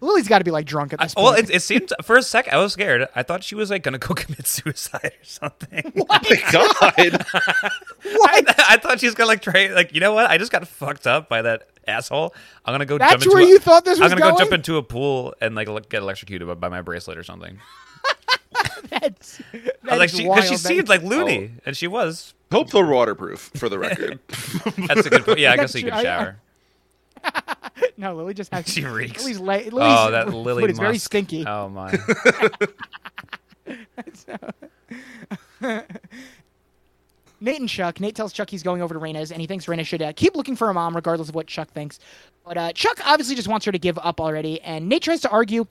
Lily's 0.00 0.28
got 0.28 0.38
to 0.38 0.44
be 0.44 0.50
like 0.50 0.66
drunk 0.66 0.92
at 0.92 0.98
this 1.00 1.14
Well, 1.14 1.34
point. 1.34 1.50
it, 1.50 1.56
it 1.56 1.60
seemed 1.62 1.92
for 2.02 2.16
a 2.16 2.22
sec 2.22 2.48
I 2.52 2.56
was 2.58 2.72
scared. 2.72 3.06
I 3.14 3.22
thought 3.22 3.44
she 3.44 3.54
was 3.54 3.70
like 3.70 3.82
gonna 3.82 3.98
go 3.98 4.14
commit 4.14 4.46
suicide 4.46 5.12
or 5.20 5.24
something. 5.24 5.92
Oh 5.96 6.04
my 6.08 6.42
god. 6.52 7.24
what? 8.04 8.54
I 8.70 8.76
thought 8.78 9.00
she 9.00 9.06
was 9.06 9.14
gonna 9.14 9.28
like 9.28 9.42
try 9.42 9.68
like 9.68 9.94
you 9.94 10.00
know 10.00 10.12
what? 10.14 10.30
I 10.30 10.38
just 10.38 10.52
got 10.52 10.66
fucked 10.66 11.06
up 11.06 11.28
by 11.28 11.42
that 11.42 11.68
asshole. 11.86 12.34
I'm 12.64 12.72
gonna 12.74 12.86
go. 12.86 12.98
That's 12.98 13.12
jump 13.12 13.22
into 13.24 13.34
where 13.34 13.42
a- 13.44 13.46
you 13.48 13.58
thought 13.58 13.84
this 13.84 13.98
I'm 13.98 14.04
was 14.04 14.14
gonna 14.14 14.32
go 14.32 14.38
jump 14.38 14.52
into 14.52 14.76
a 14.76 14.82
pool 14.82 15.34
and 15.40 15.54
like 15.54 15.68
look- 15.68 15.88
get 15.88 16.02
electrocuted 16.02 16.46
by, 16.48 16.54
by 16.54 16.68
my 16.68 16.82
bracelet 16.82 17.18
or 17.18 17.22
something. 17.24 17.58
That's, 18.88 19.40
I 19.52 19.56
was 19.56 19.64
uh, 19.64 19.96
like, 19.96 19.98
that's 20.10 20.16
she, 20.16 20.26
wild. 20.26 20.36
because 20.36 20.48
she 20.50 20.56
That- 20.56 20.68
seemed 20.68 20.88
like 20.88 21.02
loony, 21.02 21.52
oh. 21.54 21.60
and 21.66 21.76
she 21.76 21.86
was. 21.86 22.34
Hope 22.50 22.70
they're 22.70 22.84
waterproof 22.86 23.50
for 23.54 23.68
the 23.68 23.78
record. 23.78 24.18
That's 24.28 25.06
a 25.06 25.10
good 25.10 25.24
point. 25.24 25.38
Yeah, 25.38 25.52
I 25.52 25.56
guess 25.56 25.74
you 25.74 25.82
can 25.82 25.90
could 25.90 25.94
I- 25.94 26.00
I- 26.00 26.02
shower. 26.02 26.36
No, 27.96 28.14
Lily 28.14 28.32
just 28.32 28.50
has. 28.52 28.66
She 28.72 28.82
reeks. 28.84 29.22
Lily's, 29.22 29.38
la- 29.40 29.54
Lily's 29.56 29.72
Oh, 29.74 30.10
that 30.10 30.28
Lily 30.34 30.62
food 30.62 30.70
is 30.70 30.78
very 30.78 30.96
stinky. 30.96 31.44
Oh 31.46 31.68
my. 31.68 31.90
Nate 37.42 37.60
and 37.60 37.68
Chuck. 37.68 38.00
Nate 38.00 38.14
tells 38.14 38.32
Chuck 38.32 38.50
he's 38.50 38.62
going 38.62 38.82
over 38.82 38.92
to 38.94 39.00
Raina's, 39.00 39.32
and 39.32 39.40
he 39.40 39.46
thinks 39.46 39.66
Rena 39.66 39.84
should 39.84 40.02
uh, 40.02 40.12
keep 40.14 40.36
looking 40.36 40.56
for 40.56 40.66
her 40.66 40.74
mom, 40.74 40.94
regardless 40.94 41.28
of 41.28 41.34
what 41.34 41.46
Chuck 41.46 41.70
thinks. 41.70 41.98
But 42.44 42.56
uh, 42.58 42.72
Chuck 42.72 43.00
obviously 43.06 43.34
just 43.34 43.48
wants 43.48 43.64
her 43.66 43.72
to 43.72 43.78
give 43.78 43.98
up 43.98 44.20
already, 44.20 44.60
and 44.62 44.88
Nate 44.88 45.02
tries 45.02 45.20
to 45.22 45.30
argue, 45.30 45.66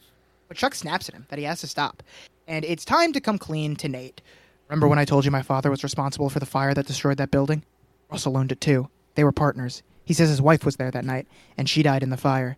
but 0.48 0.58
Chuck 0.58 0.74
snaps 0.74 1.10
at 1.10 1.16
him 1.16 1.26
that 1.30 1.38
he 1.38 1.46
has 1.46 1.62
to 1.62 1.68
stop. 1.68 2.02
And 2.48 2.66
it's 2.66 2.84
time 2.86 3.14
to 3.14 3.22
come 3.22 3.38
clean 3.38 3.76
to 3.78 3.88
Nate. 3.88 4.22
Remember 4.68 4.88
when 4.88 4.98
I 5.00 5.06
told 5.06 5.26
you 5.26 5.32
my 5.32 5.42
father 5.44 5.70
was 5.70 5.84
responsible 5.84 6.30
for 6.30 6.40
the 6.40 6.46
fire 6.48 6.74
that 6.74 6.88
destroyed 6.88 7.18
that 7.18 7.30
building? 7.32 7.64
Russell 8.12 8.38
owned 8.38 8.52
it 8.52 8.62
too. 8.62 8.90
They 9.16 9.24
were 9.24 9.32
partners. 9.32 9.84
He 10.10 10.16
says 10.16 10.28
his 10.28 10.42
wife 10.42 10.66
was 10.66 10.78
there 10.78 10.90
that 10.90 11.06
night, 11.06 11.28
and 11.56 11.70
she 11.70 11.84
died 11.84 12.02
in 12.02 12.10
the 12.10 12.18
fire. 12.18 12.58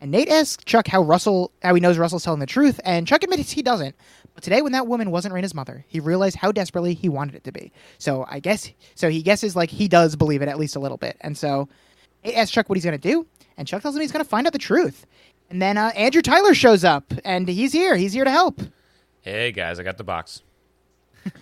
And 0.00 0.12
Nate 0.12 0.28
asks 0.28 0.64
Chuck 0.64 0.86
how 0.86 1.02
Russell, 1.02 1.50
how 1.60 1.74
he 1.74 1.80
knows 1.80 1.98
Russell's 1.98 2.22
telling 2.22 2.38
the 2.38 2.46
truth, 2.46 2.78
and 2.84 3.04
Chuck 3.04 3.24
admits 3.24 3.50
he 3.50 3.62
doesn't. 3.62 3.96
But 4.32 4.44
today, 4.44 4.62
when 4.62 4.70
that 4.70 4.86
woman 4.86 5.10
wasn't 5.10 5.34
Raina's 5.34 5.56
mother, 5.56 5.84
he 5.88 5.98
realized 5.98 6.36
how 6.36 6.52
desperately 6.52 6.94
he 6.94 7.08
wanted 7.08 7.34
it 7.34 7.42
to 7.42 7.50
be. 7.50 7.72
So 7.98 8.24
I 8.30 8.38
guess, 8.38 8.70
so 8.94 9.10
he 9.10 9.22
guesses 9.22 9.56
like 9.56 9.70
he 9.70 9.88
does 9.88 10.14
believe 10.14 10.40
it 10.40 10.46
at 10.46 10.56
least 10.56 10.76
a 10.76 10.78
little 10.78 10.96
bit. 10.96 11.16
And 11.20 11.36
so 11.36 11.68
Nate 12.24 12.36
asks 12.36 12.52
Chuck 12.52 12.68
what 12.68 12.76
he's 12.76 12.84
gonna 12.84 12.96
do, 12.96 13.26
and 13.56 13.66
Chuck 13.66 13.82
tells 13.82 13.96
him 13.96 14.00
he's 14.00 14.12
gonna 14.12 14.22
find 14.22 14.46
out 14.46 14.52
the 14.52 14.60
truth. 14.60 15.04
And 15.50 15.60
then 15.60 15.76
uh, 15.76 15.90
Andrew 15.96 16.22
Tyler 16.22 16.54
shows 16.54 16.84
up, 16.84 17.12
and 17.24 17.48
he's 17.48 17.72
here. 17.72 17.96
He's 17.96 18.12
here 18.12 18.22
to 18.22 18.30
help. 18.30 18.60
Hey 19.22 19.50
guys, 19.50 19.80
I 19.80 19.82
got 19.82 19.98
the 19.98 20.04
box. 20.04 20.42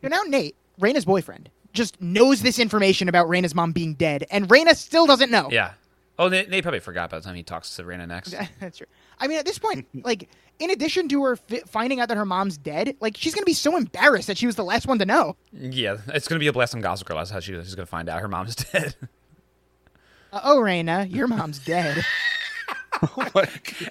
So 0.00 0.08
now 0.08 0.22
Nate, 0.28 0.54
Raina's 0.80 1.04
boyfriend, 1.04 1.50
just 1.78 1.98
knows 2.02 2.42
this 2.42 2.58
information 2.58 3.08
about 3.08 3.28
Raina's 3.28 3.54
mom 3.54 3.72
being 3.72 3.94
dead, 3.94 4.24
and 4.30 4.46
Raina 4.48 4.74
still 4.76 5.06
doesn't 5.06 5.30
know. 5.30 5.48
Yeah. 5.50 5.72
Oh, 6.18 6.28
Nate, 6.28 6.50
Nate 6.50 6.64
probably 6.64 6.80
forgot 6.80 7.10
by 7.10 7.18
the 7.18 7.24
time 7.24 7.36
he 7.36 7.44
talks 7.44 7.76
to 7.76 7.84
Raina 7.84 8.06
next. 8.06 8.32
Yeah, 8.32 8.48
that's 8.60 8.78
true. 8.78 8.88
I 9.20 9.28
mean, 9.28 9.38
at 9.38 9.46
this 9.46 9.58
point, 9.58 9.86
like, 10.04 10.28
in 10.58 10.70
addition 10.70 11.08
to 11.10 11.22
her 11.24 11.36
fi- 11.36 11.62
finding 11.66 12.00
out 12.00 12.08
that 12.08 12.16
her 12.16 12.26
mom's 12.26 12.58
dead, 12.58 12.96
like, 13.00 13.16
she's 13.16 13.34
gonna 13.34 13.46
be 13.46 13.54
so 13.54 13.76
embarrassed 13.76 14.26
that 14.26 14.36
she 14.36 14.46
was 14.46 14.56
the 14.56 14.64
last 14.64 14.86
one 14.86 14.98
to 14.98 15.06
know. 15.06 15.36
Yeah, 15.52 15.98
it's 16.08 16.26
gonna 16.28 16.40
be 16.40 16.48
a 16.48 16.52
blast 16.52 16.74
on 16.74 16.80
Gossip 16.80 17.06
Girl. 17.06 17.18
That's 17.18 17.30
how 17.30 17.40
she, 17.40 17.54
she's 17.54 17.74
gonna 17.76 17.86
find 17.86 18.08
out 18.08 18.20
her 18.20 18.28
mom's 18.28 18.56
dead. 18.72 18.94
Uh, 20.32 20.40
oh, 20.44 20.58
Raina, 20.58 21.10
your 21.10 21.28
mom's 21.28 21.60
dead. 21.60 22.04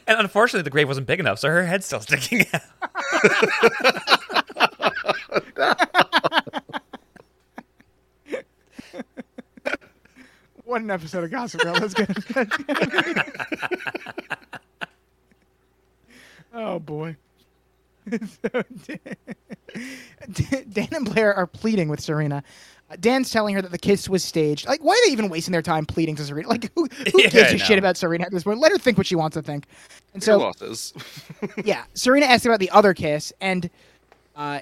and 0.06 0.20
unfortunately, 0.20 0.64
the 0.64 0.70
grave 0.70 0.90
wasn't 0.90 1.08
big 1.08 1.20
enough, 1.22 1.40
so 1.40 1.48
her 1.48 1.66
head's 1.66 1.86
still 1.86 2.02
sticking 2.02 2.46
out. 2.54 2.62
What 10.68 10.82
an 10.82 10.92
episode 10.92 11.24
of 11.24 11.32
Gossip 11.32 11.62
Girl. 11.62 11.74
That's 11.80 11.94
good. 11.94 12.18
oh 16.54 16.80
boy. 16.80 17.16
So, 18.10 18.64
Dan 20.72 20.88
and 20.94 21.06
Blair 21.14 21.34
are 21.34 21.46
pleading 21.46 21.90
with 21.90 22.00
Serena. 22.00 22.42
Uh, 22.90 22.96
Dan's 22.98 23.30
telling 23.32 23.54
her 23.54 23.62
that 23.62 23.72
the 23.72 23.78
kiss 23.78 24.08
was 24.08 24.24
staged. 24.24 24.66
Like, 24.66 24.82
why 24.82 24.94
are 24.94 25.08
they 25.08 25.12
even 25.12 25.28
wasting 25.30 25.52
their 25.52 25.62
time 25.62 25.86
pleading 25.86 26.16
to 26.16 26.24
Serena? 26.24 26.48
Like, 26.48 26.72
who, 26.74 26.86
who 27.12 27.22
Yeah, 27.22 27.28
gives 27.30 27.52
a 27.54 27.58
shit 27.58 27.78
about 27.78 27.98
Serena 27.98 28.24
at 28.24 28.32
this 28.32 28.44
point? 28.44 28.60
Let 28.60 28.72
her 28.72 28.78
think 28.78 28.98
what 28.98 29.06
she 29.06 29.16
wants 29.16 29.34
to 29.36 29.42
think. 29.42 29.66
And 30.14 30.26
Your 30.26 30.40
so, 30.40 30.46
losses. 30.46 30.94
yeah, 31.66 31.84
Serena 31.96 32.28
asks 32.28 32.46
about 32.46 32.62
the 32.62 32.70
other 32.70 32.94
kiss, 32.94 33.34
and 33.42 33.70
uh, 34.38 34.62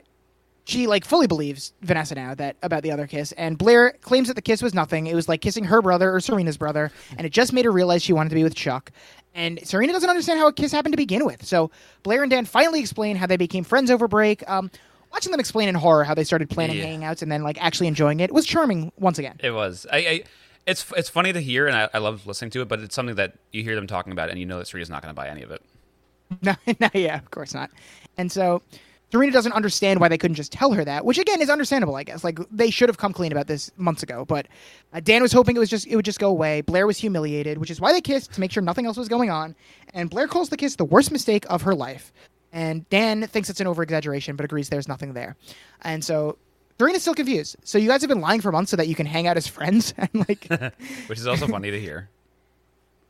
she 0.65 0.87
like 0.87 1.05
fully 1.05 1.27
believes 1.27 1.73
Vanessa 1.81 2.15
now 2.15 2.35
that 2.35 2.57
about 2.63 2.83
the 2.83 2.91
other 2.91 3.07
kiss. 3.07 3.31
And 3.33 3.57
Blair 3.57 3.93
claims 4.01 4.27
that 4.27 4.33
the 4.33 4.41
kiss 4.41 4.61
was 4.61 4.73
nothing. 4.73 5.07
It 5.07 5.15
was 5.15 5.29
like 5.29 5.41
kissing 5.41 5.63
her 5.65 5.81
brother 5.81 6.13
or 6.13 6.19
Serena's 6.19 6.57
brother, 6.57 6.91
and 7.17 7.25
it 7.25 7.31
just 7.31 7.53
made 7.53 7.65
her 7.65 7.71
realize 7.71 8.03
she 8.03 8.13
wanted 8.13 8.29
to 8.29 8.35
be 8.35 8.43
with 8.43 8.55
Chuck. 8.55 8.91
And 9.33 9.59
Serena 9.67 9.93
doesn't 9.93 10.09
understand 10.09 10.39
how 10.39 10.47
a 10.47 10.53
kiss 10.53 10.71
happened 10.71 10.93
to 10.93 10.97
begin 10.97 11.25
with. 11.25 11.45
So 11.45 11.69
Blair 12.03 12.23
and 12.23 12.29
Dan 12.31 12.45
finally 12.45 12.79
explain 12.79 13.15
how 13.15 13.27
they 13.27 13.37
became 13.37 13.63
friends 13.63 13.91
over 13.91 14.07
break. 14.07 14.47
Um, 14.49 14.71
watching 15.11 15.31
them 15.31 15.39
explain 15.39 15.69
in 15.69 15.75
horror 15.75 16.03
how 16.03 16.13
they 16.15 16.23
started 16.23 16.49
planning 16.49 16.77
Yeah. 16.77 16.85
hangouts 16.85 17.21
and 17.21 17.31
then 17.31 17.43
like 17.43 17.61
actually 17.61 17.87
enjoying 17.87 18.19
it 18.19 18.31
was 18.33 18.45
charming 18.45 18.91
once 18.97 19.19
again. 19.19 19.37
It 19.43 19.51
was. 19.51 19.85
I, 19.91 19.97
I 19.97 20.23
it's 20.65 20.85
it's 20.97 21.09
funny 21.09 21.31
to 21.31 21.39
hear, 21.41 21.67
and 21.67 21.75
I, 21.77 21.89
I 21.93 21.97
love 21.99 22.25
listening 22.25 22.49
to 22.51 22.61
it. 22.61 22.67
But 22.67 22.79
it's 22.79 22.95
something 22.95 23.15
that 23.15 23.33
you 23.51 23.61
hear 23.61 23.75
them 23.75 23.87
talking 23.87 24.11
about, 24.13 24.29
and 24.29 24.39
you 24.39 24.45
know 24.45 24.57
that 24.57 24.67
Serena's 24.67 24.89
not 24.89 25.03
going 25.03 25.13
to 25.13 25.15
buy 25.15 25.27
any 25.27 25.43
of 25.43 25.51
it. 25.51 25.61
No, 26.41 26.55
no, 26.79 26.89
yeah, 26.95 27.19
of 27.19 27.29
course 27.29 27.53
not. 27.53 27.69
And 28.17 28.31
so 28.31 28.63
Serena 29.11 29.32
doesn't 29.32 29.53
understand 29.53 29.99
why 29.99 30.07
they 30.07 30.18
couldn't 30.18 30.36
just 30.36 30.52
tell 30.52 30.73
her 30.73 30.84
that, 30.84 31.06
which 31.06 31.18
again 31.18 31.41
is 31.41 31.49
understandable, 31.49 31.95
I 31.95 32.03
guess. 32.03 32.23
Like 32.23 32.40
they 32.52 32.69
should 32.69 32.90
have 32.90 32.98
come 32.98 33.14
clean 33.14 33.32
about 33.32 33.48
this 33.48 33.72
months 33.77 34.03
ago. 34.03 34.26
But 34.26 34.48
uh, 34.94 34.99
Dan 34.99 35.22
was 35.22 35.32
hoping 35.32 35.56
it 35.56 35.60
was 35.60 35.69
just 35.69 35.88
it 35.88 35.95
would 35.95 36.06
just 36.06 36.19
go 36.19 36.30
away. 36.30 36.61
Blair 36.61 36.88
was 36.88 36.98
humiliated, 36.98 37.57
which 37.57 37.72
is 37.72 37.80
why 37.80 37.91
they 37.91 38.02
kissed 38.02 38.34
to 38.34 38.40
make 38.40 38.52
sure 38.52 38.64
nothing 38.64 38.86
else 38.86 38.98
was 38.98 39.07
going 39.07 39.30
on. 39.30 39.56
And 39.94 40.10
Blair 40.10 40.27
calls 40.27 40.49
the 40.49 40.57
kiss 40.57 40.76
the 40.76 40.86
worst 40.86 41.11
mistake 41.11 41.45
of 41.49 41.61
her 41.61 41.76
life. 41.76 42.11
And 42.52 42.88
Dan 42.90 43.27
thinks 43.27 43.49
it's 43.49 43.60
an 43.60 43.68
over 43.68 43.84
exaggeration, 43.84 44.36
but 44.36 44.45
agrees 44.45 44.69
there's 44.69 44.88
nothing 44.88 45.14
there. 45.14 45.36
And 45.82 46.03
so. 46.03 46.38
Serena's 46.77 47.03
still 47.03 47.15
confused. 47.15 47.56
So 47.64 47.77
you 47.77 47.88
guys 47.88 48.02
have 48.02 48.10
been 48.10 48.19
lying 48.19 48.41
for 48.41 48.52
months 48.52 48.69
so 48.69 48.76
that 48.76 48.90
you 48.90 48.95
can 48.95 49.06
hang 49.06 49.27
out 49.27 49.38
as 49.38 49.48
friends 49.48 49.94
and 49.98 50.10
like 50.27 50.45
Which 51.07 51.18
is 51.18 51.26
also 51.26 51.48
funny 51.48 51.72
to 51.72 51.80
hear. 51.80 52.10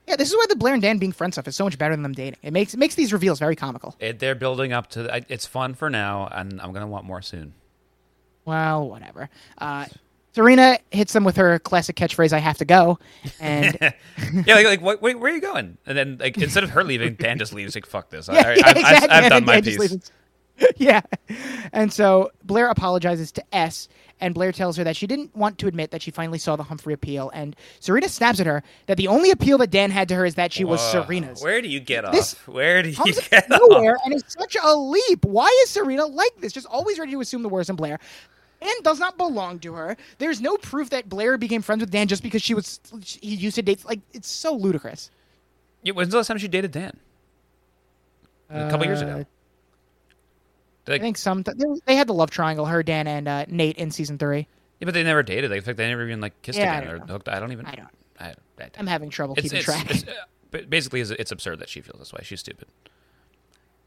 Yeah, 0.08 0.16
this 0.16 0.30
is 0.30 0.36
why 0.36 0.46
the 0.48 0.56
Blair 0.56 0.74
and 0.74 0.82
Dan 0.82 0.98
being 0.98 1.12
friend 1.12 1.34
stuff 1.34 1.48
is 1.48 1.56
so 1.56 1.64
much 1.64 1.78
better 1.78 1.96
than 1.96 2.04
them 2.04 2.14
dating. 2.14 2.40
It 2.44 2.54
makes 2.54 2.74
it 2.74 2.78
makes 2.78 2.96
these 2.96 3.12
reveals 3.12 3.40
very 3.40 3.56
comical. 3.56 3.96
It, 4.00 4.20
they're 4.20 4.36
building 4.36 4.72
up 4.72 4.90
to. 4.92 5.24
It's 5.30 5.46
fun 5.46 5.74
for 5.74 5.90
now, 5.90 6.28
and 6.32 6.62
I'm 6.62 6.72
going 6.72 6.82
to 6.82 6.88
want 6.88 7.06
more 7.06 7.22
soon. 7.22 7.54
Well, 8.46 8.88
whatever. 8.88 9.30
Uh, 9.58 9.86
Serena 10.36 10.78
hits 10.92 11.14
them 11.14 11.24
with 11.24 11.38
her 11.38 11.60
classic 11.60 11.96
catchphrase, 11.96 12.34
"I 12.34 12.40
have 12.40 12.58
to 12.58 12.66
go," 12.66 13.00
and 13.40 13.78
yeah, 14.46 14.56
like, 14.56 14.66
like 14.66 14.82
what, 14.82 15.02
wait, 15.02 15.18
where 15.18 15.32
are 15.32 15.36
you 15.36 15.40
going? 15.40 15.78
And 15.86 15.98
then, 15.98 16.18
like, 16.20 16.38
instead 16.38 16.64
of 16.66 16.72
her 16.72 16.84
leaving, 16.84 17.16
Dan 17.16 17.40
just 17.40 17.54
leaves. 17.54 17.74
Like, 17.74 17.86
fuck 17.86 18.10
this. 18.10 18.28
yeah, 18.32 18.40
I, 18.46 18.54
yeah, 18.56 18.64
I've, 18.66 18.66
I've, 18.66 18.78
exactly. 18.78 19.10
I've 19.10 19.30
done 19.30 19.46
my 19.46 19.62
Dan 19.62 19.78
piece. 19.78 20.12
yeah, 20.76 21.02
and 21.72 21.92
so 21.92 22.32
Blair 22.44 22.68
apologizes 22.68 23.32
to 23.32 23.44
S, 23.56 23.88
and 24.22 24.34
Blair 24.34 24.52
tells 24.52 24.78
her 24.78 24.84
that 24.84 24.96
she 24.96 25.08
didn't 25.08 25.36
want 25.36 25.58
to 25.60 25.68
admit 25.68 25.92
that 25.92 26.02
she 26.02 26.10
finally 26.12 26.38
saw 26.38 26.56
the 26.56 26.64
Humphrey 26.64 26.94
appeal, 26.94 27.30
and 27.34 27.56
Serena 27.80 28.08
snaps 28.08 28.40
at 28.40 28.46
her 28.48 28.64
that 28.86 28.98
the 28.98 29.08
only 29.08 29.32
appeal 29.32 29.58
that 29.58 29.72
Dan 29.72 29.92
had 29.92 30.08
to 30.10 30.16
her 30.16 30.26
is 30.26 30.36
that 30.36 30.54
she 30.54 30.64
was 30.64 30.82
Serena's. 30.82 31.42
Where 31.44 31.62
do 31.62 31.68
you 31.68 31.80
get 31.80 32.10
This 32.12 32.34
off? 32.34 32.48
Where 32.48 32.82
do 32.82 32.90
you 32.90 32.96
get 32.96 33.52
of 33.52 33.62
off? 33.62 33.70
nowhere 33.70 33.98
and 34.06 34.14
it's 34.14 34.34
such 34.34 34.56
a 34.62 34.76
leap. 34.76 35.26
Why 35.26 35.48
is 35.64 35.70
Serena 35.70 36.06
like 36.06 36.36
this? 36.40 36.54
Just 36.54 36.68
always 36.68 36.98
ready 36.98 37.12
to 37.12 37.22
assume 37.22 37.44
the 37.44 37.50
worst 37.50 37.70
in 37.70 37.76
Blair. 37.76 38.00
Dan 38.62 38.74
does 38.84 39.00
not 39.00 39.18
belong 39.18 39.60
to 39.60 39.74
her. 39.74 39.98
There's 40.18 40.42
no 40.42 40.58
proof 40.58 40.90
that 40.92 41.10
Blair 41.10 41.38
became 41.38 41.62
friends 41.62 41.82
with 41.82 41.92
Dan 41.92 42.08
just 42.08 42.24
because 42.24 42.42
she 42.42 42.54
was 42.54 42.80
he 43.04 43.36
used 43.36 43.56
to 43.56 43.62
date. 43.62 43.86
Like 43.86 44.00
it's 44.14 44.30
so 44.30 44.54
ludicrous. 44.56 45.12
Yeah, 45.84 45.94
when's 45.94 46.10
the 46.12 46.18
last 46.18 46.28
time 46.28 46.38
she 46.38 46.48
dated 46.48 46.72
Dan? 46.72 46.98
A 48.50 48.70
couple 48.70 48.86
years 48.86 49.02
Uh, 49.02 49.24
ago. 50.94 50.96
I 50.96 51.00
think 51.00 51.18
some 51.18 51.44
they 51.86 51.96
had 51.96 52.08
the 52.08 52.14
love 52.14 52.30
triangle, 52.32 52.66
her, 52.66 52.84
Dan, 52.84 53.08
and 53.08 53.28
uh, 53.28 53.46
Nate 53.48 53.78
in 53.78 53.92
season 53.92 54.18
three. 54.18 54.48
yeah, 54.80 54.86
but 54.86 54.94
they 54.94 55.04
never 55.04 55.24
dated. 55.24 55.52
Like, 55.52 55.68
in 55.68 55.76
they 55.76 55.88
never 55.88 56.06
even 56.06 56.22
like 56.22 56.42
kissed 56.42 56.60
Yeah, 56.60 56.78
again 56.80 56.92
or 56.92 56.98
know. 57.00 57.06
hooked. 57.06 57.30
I 57.30 57.40
don't 57.40 57.52
even. 57.52 57.66
I 57.66 57.76
don't. 57.76 57.90
I, 58.20 58.26
I, 58.64 58.70
I'm 58.78 58.88
having 58.88 59.10
trouble 59.10 59.34
it's, 59.36 59.44
keeping 59.44 59.58
it's, 59.58 59.66
track. 59.66 59.90
it's, 59.92 60.04
uh, 60.04 60.14
but 60.52 60.70
basically, 60.70 61.02
it's, 61.02 61.12
it's 61.12 61.32
absurd 61.32 61.60
that 61.60 61.70
she 61.70 61.82
feels 61.82 62.00
this 62.00 62.14
way. 62.14 62.22
She's 62.24 62.40
stupid. 62.40 62.68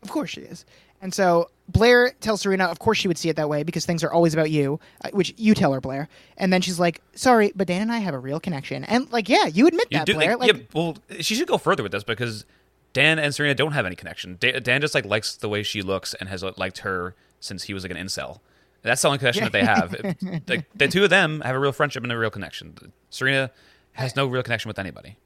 Of 0.03 0.11
course 0.11 0.31
she 0.31 0.43
is. 0.43 0.65
And 1.01 1.15
so 1.15 1.51
Blair 1.69 2.11
tells 2.21 2.41
Serena, 2.43 2.65
of 2.67 2.79
course 2.79 2.99
she 2.99 3.09
would 3.09 3.19
see 3.19 3.29
it 3.29 3.37
that 3.37 3.49
way 3.49 3.63
because 3.63 3.85
things 3.87 4.03
are 4.05 4.13
always 4.13 4.35
about 4.35 4.51
you, 4.51 4.79
uh, 5.05 5.11
which 5.13 5.33
you 5.37 5.55
tell 5.55 5.73
her, 5.73 5.81
Blair. 5.81 6.09
And 6.37 6.53
then 6.53 6.61
she's 6.61 6.79
like, 6.79 7.01
sorry, 7.15 7.53
but 7.55 7.67
Dan 7.69 7.83
and 7.83 7.93
I 7.93 7.99
have 7.99 8.15
a 8.15 8.19
real 8.19 8.39
connection. 8.41 8.85
And 8.85 9.11
like, 9.13 9.29
yeah, 9.29 9.47
you 9.47 9.67
admit 9.67 9.87
You 9.91 9.99
that, 9.99 10.07
do, 10.07 10.15
Blair. 10.15 10.37
like, 10.37 10.53
Like, 10.53 10.57
yeah, 10.61 10.67
well, 10.73 10.97
she 11.21 11.35
should 11.35 11.47
go 11.49 11.59
further 11.59 11.83
with 11.83 11.93
this 11.93 12.05
because 12.05 12.45
Dan 12.93 13.19
and 13.19 13.35
Serena 13.35 13.55
don't 13.55 13.73
have 13.73 13.87
any 13.87 13.97
connection. 13.97 14.39
Dan 14.41 14.81
just 14.81 14.95
like 14.95 15.05
likes 15.05 15.37
the 15.37 15.49
way 15.49 15.63
she 15.63 15.83
looks 15.83 16.15
and 16.15 16.29
has 16.29 16.43
liked 16.43 16.79
her 16.79 17.15
since 17.41 17.65
he 17.65 17.75
was 17.75 17.85
like 17.85 17.93
an 17.93 17.97
incel. 17.99 18.41
That's 18.83 19.03
the 19.03 19.09
only 19.09 19.19
connection 19.19 19.45
that 19.45 19.53
they 19.53 19.65
have. 19.65 19.95
It- 19.95 20.49
like, 20.49 20.67
the 20.75 20.89
two 20.89 21.05
of 21.05 21.11
them 21.11 21.41
have 21.43 21.55
a 21.55 21.59
real 21.59 21.73
friendship 21.73 22.03
and 22.03 22.13
a 22.13 22.19
real 22.19 22.31
connection. 22.31 22.93
Serena 23.11 23.51
has 23.93 24.17
no 24.17 24.27
real 24.27 24.43
connection 24.43 24.69
with 24.69 24.79
anybody. 24.79 25.17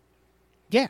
Yeah. 0.71 0.89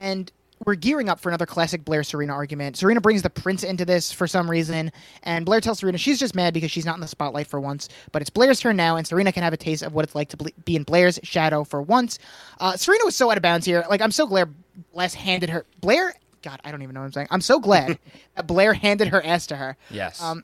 And 0.00 0.32
we're 0.66 0.74
gearing 0.74 1.08
up 1.08 1.20
for 1.20 1.30
another 1.30 1.46
classic 1.46 1.84
Blair 1.84 2.02
Serena 2.02 2.32
argument. 2.34 2.76
Serena 2.76 3.00
brings 3.00 3.22
the 3.22 3.30
prince 3.30 3.62
into 3.62 3.84
this 3.84 4.12
for 4.12 4.26
some 4.26 4.50
reason, 4.50 4.92
and 5.22 5.46
Blair 5.46 5.60
tells 5.60 5.78
Serena 5.78 5.96
she's 5.96 6.18
just 6.18 6.34
mad 6.34 6.52
because 6.52 6.70
she's 6.70 6.84
not 6.84 6.96
in 6.96 7.00
the 7.00 7.08
spotlight 7.08 7.46
for 7.46 7.60
once. 7.60 7.88
But 8.12 8.20
it's 8.20 8.30
Blair's 8.30 8.60
turn 8.60 8.76
now, 8.76 8.96
and 8.96 9.06
Serena 9.06 9.32
can 9.32 9.42
have 9.42 9.54
a 9.54 9.56
taste 9.58 9.82
of 9.82 9.94
what 9.94 10.04
it's 10.04 10.14
like 10.14 10.28
to 10.30 10.36
be 10.64 10.76
in 10.76 10.82
Blair's 10.82 11.18
shadow 11.22 11.64
for 11.64 11.80
once. 11.80 12.18
Uh, 12.58 12.76
Serena 12.76 13.04
was 13.06 13.16
so 13.16 13.30
out 13.30 13.38
of 13.38 13.42
bounds 13.42 13.64
here. 13.64 13.84
Like, 13.88 14.02
I'm 14.02 14.10
so 14.10 14.26
glad 14.26 14.54
Les 14.92 15.14
handed 15.14 15.50
her. 15.50 15.66
Blair. 15.80 16.14
God, 16.42 16.60
I 16.64 16.70
don't 16.70 16.82
even 16.82 16.94
know 16.94 17.00
what 17.00 17.06
I'm 17.06 17.12
saying. 17.12 17.28
I'm 17.30 17.40
so 17.42 17.60
glad 17.60 17.98
that 18.36 18.46
Blair 18.46 18.72
handed 18.72 19.08
her 19.08 19.24
ass 19.24 19.46
to 19.48 19.56
her. 19.56 19.76
Yes. 19.90 20.22
Um, 20.22 20.42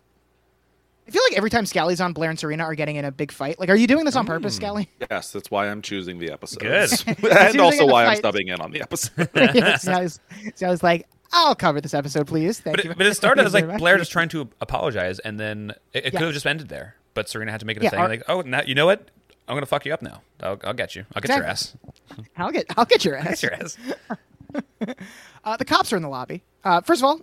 I 1.08 1.10
feel 1.12 1.22
like 1.30 1.38
every 1.38 1.50
time 1.50 1.64
Scally's 1.66 2.00
on, 2.00 2.12
Blair 2.12 2.30
and 2.30 2.38
Serena 2.38 2.64
are 2.64 2.74
getting 2.74 2.96
in 2.96 3.04
a 3.04 3.12
big 3.12 3.30
fight. 3.30 3.60
Like, 3.60 3.70
are 3.70 3.76
you 3.76 3.86
doing 3.86 4.04
this 4.04 4.16
on 4.16 4.26
purpose, 4.26 4.56
Scally? 4.56 4.90
Yes, 5.08 5.30
that's 5.32 5.50
why 5.52 5.68
I'm 5.68 5.80
choosing 5.80 6.18
the 6.18 6.32
episode. 6.32 6.58
Good. 6.60 6.90
and 7.24 7.60
also 7.60 7.84
in 7.84 7.88
a 7.88 7.92
why 7.92 8.06
I'm 8.06 8.16
stubbing 8.16 8.48
in 8.48 8.60
on 8.60 8.72
the 8.72 8.82
episode. 8.82 9.28
yeah, 9.34 9.76
Scally's, 9.76 10.18
Scally's 10.56 10.82
like, 10.82 11.06
I'll 11.32 11.54
cover 11.54 11.80
this 11.80 11.94
episode, 11.94 12.26
please. 12.26 12.58
Thank 12.60 12.76
but, 12.76 12.84
you. 12.84 12.90
it, 12.90 12.98
but 12.98 13.06
it 13.06 13.14
started 13.14 13.46
as 13.46 13.54
like. 13.54 13.78
Blair 13.78 13.98
just 13.98 14.10
trying 14.10 14.28
to 14.30 14.48
apologize, 14.60 15.18
and 15.20 15.38
then 15.38 15.74
it, 15.92 16.06
it 16.06 16.12
Yeah. 16.12 16.18
could 16.18 16.26
have 16.26 16.34
just 16.34 16.46
ended 16.46 16.68
there. 16.68 16.96
But 17.14 17.28
Serena 17.28 17.52
had 17.52 17.60
to 17.60 17.66
make 17.66 17.76
it 17.76 17.80
a 17.80 17.84
Yeah, 17.84 17.90
thing. 17.90 17.98
our- 18.00 18.08
like, 18.08 18.22
oh, 18.28 18.40
now, 18.42 18.62
you 18.66 18.74
know 18.74 18.86
what? 18.86 19.08
I'm 19.48 19.54
gonna 19.56 19.66
fuck 19.66 19.84
you 19.86 19.92
up 19.94 20.02
now. 20.02 20.22
I'll, 20.42 20.58
I'll 20.64 20.74
get 20.74 20.94
you. 20.96 21.04
I'll 21.14 21.22
get 21.22 21.36
your 21.36 21.44
ass. 21.46 21.76
I'll 22.36 22.50
get, 22.50 22.66
I'll 22.76 22.84
get 22.84 23.04
your 23.04 23.18
I'll 23.18 23.28
ass. 23.28 23.40
get 23.40 23.42
your 23.42 23.54
ass. 23.54 23.78
Uh, 25.44 25.56
the 25.56 25.64
cops 25.64 25.92
are 25.92 25.96
in 25.96 26.02
the 26.02 26.08
lobby. 26.08 26.42
Uh, 26.64 26.80
first 26.80 27.00
of 27.00 27.04
all, 27.04 27.20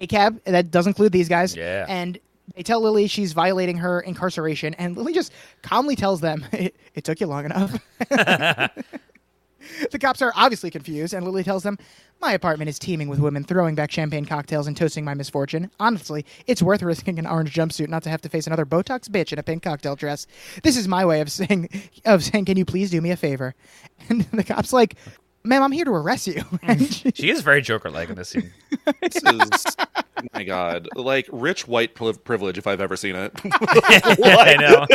a 0.00 0.06
cab 0.06 0.40
that 0.44 0.70
does 0.70 0.86
include 0.86 1.10
these 1.10 1.28
guys. 1.28 1.56
Yeah. 1.56 1.84
And 1.88 2.18
they 2.54 2.62
tell 2.62 2.80
Lily 2.80 3.06
she's 3.08 3.32
violating 3.32 3.78
her 3.78 4.00
incarceration, 4.00 4.74
and 4.74 4.96
Lily 4.96 5.12
just 5.12 5.32
calmly 5.62 5.96
tells 5.96 6.20
them, 6.20 6.44
"It, 6.52 6.76
it 6.94 7.02
took 7.04 7.20
you 7.20 7.26
long 7.26 7.46
enough." 7.46 7.80
the 9.90 9.98
cops 9.98 10.22
are 10.22 10.32
obviously 10.36 10.70
confused, 10.70 11.14
and 11.14 11.24
Lily 11.24 11.42
tells 11.44 11.62
them, 11.62 11.78
"My 12.20 12.32
apartment 12.32 12.68
is 12.68 12.78
teeming 12.78 13.08
with 13.08 13.18
women 13.18 13.44
throwing 13.44 13.74
back 13.74 13.90
champagne 13.90 14.24
cocktails 14.24 14.66
and 14.66 14.76
toasting 14.76 15.04
my 15.04 15.14
misfortune. 15.14 15.70
Honestly, 15.80 16.24
it's 16.46 16.62
worth 16.62 16.82
risking 16.82 17.18
an 17.18 17.26
orange 17.26 17.54
jumpsuit 17.54 17.88
not 17.88 18.02
to 18.04 18.10
have 18.10 18.20
to 18.22 18.28
face 18.28 18.46
another 18.46 18.66
Botox 18.66 19.08
bitch 19.08 19.32
in 19.32 19.38
a 19.38 19.42
pink 19.42 19.62
cocktail 19.62 19.96
dress. 19.96 20.26
This 20.62 20.76
is 20.76 20.88
my 20.88 21.04
way 21.04 21.20
of 21.20 21.30
saying, 21.30 21.68
of 22.04 22.24
saying, 22.24 22.44
can 22.46 22.56
you 22.56 22.64
please 22.64 22.90
do 22.90 23.00
me 23.00 23.10
a 23.10 23.16
favor?" 23.16 23.54
And 24.08 24.22
the 24.32 24.44
cops 24.44 24.72
like. 24.72 24.96
Ma'am, 25.44 25.62
I'm 25.62 25.70
here 25.70 25.84
to 25.84 25.92
arrest 25.92 26.26
you. 26.26 26.42
She- 26.90 27.02
hmm. 27.04 27.08
She 27.14 27.30
is 27.30 27.40
very 27.42 27.62
Joker-like 27.62 28.08
in 28.08 28.16
this 28.16 28.30
scene. 28.30 28.52
this 29.00 29.14
is 29.14 29.76
my 30.32 30.44
god, 30.44 30.88
like 30.96 31.28
rich 31.32 31.66
white 31.68 31.94
privilege 31.94 32.58
if 32.58 32.66
I've 32.66 32.80
ever 32.80 32.96
seen 32.96 33.16
it. 33.16 33.32
I 33.44 34.56
know. 34.58 34.86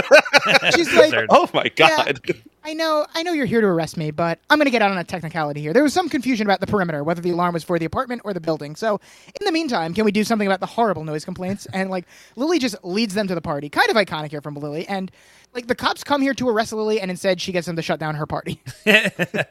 She's 0.75 0.91
like, 0.93 1.07
Absurd. 1.07 1.27
oh 1.29 1.49
my 1.53 1.69
god. 1.75 2.19
I 2.63 2.73
know, 2.75 3.07
I 3.15 3.23
know 3.23 3.33
you're 3.33 3.47
here 3.47 3.61
to 3.61 3.67
arrest 3.67 3.97
me, 3.97 4.11
but 4.11 4.39
I'm 4.49 4.59
going 4.59 4.65
to 4.65 4.71
get 4.71 4.83
out 4.83 4.91
on 4.91 4.97
a 4.99 5.03
technicality 5.03 5.61
here. 5.61 5.73
There 5.73 5.81
was 5.81 5.93
some 5.93 6.07
confusion 6.09 6.45
about 6.45 6.59
the 6.59 6.67
perimeter, 6.67 7.03
whether 7.03 7.19
the 7.19 7.31
alarm 7.31 7.53
was 7.53 7.63
for 7.63 7.79
the 7.79 7.85
apartment 7.85 8.21
or 8.23 8.33
the 8.35 8.39
building. 8.39 8.75
So, 8.75 8.99
in 9.39 9.45
the 9.45 9.51
meantime, 9.51 9.95
can 9.95 10.05
we 10.05 10.11
do 10.11 10.23
something 10.23 10.47
about 10.47 10.59
the 10.59 10.67
horrible 10.67 11.03
noise 11.03 11.25
complaints? 11.25 11.65
And 11.73 11.89
like, 11.89 12.05
Lily 12.35 12.59
just 12.59 12.75
leads 12.83 13.15
them 13.15 13.27
to 13.27 13.33
the 13.33 13.41
party. 13.41 13.67
Kind 13.67 13.89
of 13.89 13.95
iconic 13.95 14.29
here 14.29 14.41
from 14.41 14.53
Lily. 14.55 14.87
And 14.87 15.11
like, 15.55 15.67
the 15.67 15.75
cops 15.75 16.03
come 16.03 16.21
here 16.21 16.35
to 16.35 16.47
arrest 16.49 16.71
Lily, 16.71 17.01
and 17.01 17.09
instead 17.09 17.41
she 17.41 17.51
gets 17.51 17.65
them 17.65 17.75
to 17.77 17.81
shut 17.81 17.99
down 17.99 18.13
her 18.15 18.27
party. 18.27 18.61
and 18.85 19.47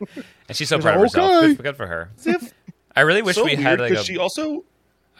she's 0.52 0.68
so 0.68 0.78
proud 0.78 0.94
of 0.94 1.01
herself. 1.02 1.30
"Okay." 1.32 1.55
Good, 1.55 1.62
good 1.64 1.76
for 1.76 1.88
her. 1.88 2.10
I 2.94 3.01
really 3.01 3.22
wish 3.22 3.36
so 3.36 3.44
we 3.44 3.51
weird 3.51 3.60
had 3.60 3.80
like 3.80 3.90
a. 3.90 3.94
because 3.94 4.06
she 4.06 4.18
also 4.18 4.64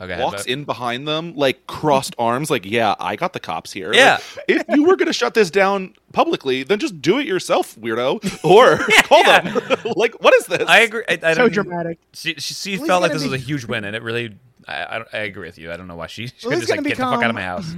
okay, 0.01 0.21
walks 0.21 0.43
but- 0.43 0.49
in 0.49 0.65
behind 0.65 1.07
them 1.07 1.35
like 1.35 1.67
crossed 1.67 2.15
arms 2.19 2.51
like 2.51 2.65
yeah 2.65 2.95
i 2.99 3.17
got 3.17 3.33
the 3.33 3.41
cops 3.41 3.73
here 3.73 3.93
Yeah. 3.93 4.19
Like, 4.37 4.45
if 4.49 4.65
you 4.69 4.85
were 4.85 4.97
going 4.97 5.07
to 5.07 5.13
shut 5.13 5.35
this 5.35 5.51
down 5.51 5.95
publicly 6.13 6.63
then 6.63 6.79
just 6.79 7.01
do 7.03 7.19
it 7.19 7.27
yourself 7.27 7.77
weirdo 7.77 8.45
or 8.45 8.79
call 9.05 9.25
them 9.25 9.93
like 9.97 10.21
what 10.23 10.35
is 10.35 10.47
this 10.47 10.69
I 10.69 10.81
agree. 10.81 11.05
I, 11.09 11.19
I 11.23 11.35
so 11.35 11.49
dramatic. 11.49 11.99
She, 12.13 12.35
she, 12.35 12.55
she 12.55 12.77
felt 12.77 13.03
like 13.03 13.13
this 13.13 13.23
be- 13.23 13.29
was 13.31 13.41
a 13.41 13.45
huge 13.45 13.65
win, 13.65 13.85
and 13.85 13.95
it 13.97 14.03
really. 14.03 14.37
I, 14.69 14.75
I, 14.75 15.05
I 15.13 15.19
agree 15.19 15.47
with 15.49 15.59
you. 15.59 15.73
I 15.73 15.77
don't 15.77 15.89
know 15.89 15.97
why 15.97 16.07
she 16.07 16.27
should 16.29 16.45
Lily's 16.45 16.61
just 16.61 16.71
like 16.71 16.79
gonna 16.79 16.89
get 16.91 16.99
the 16.99 17.05
fuck 17.05 17.23
out 17.23 17.31
of 17.31 17.35
my 17.35 17.43
house. 17.43 17.73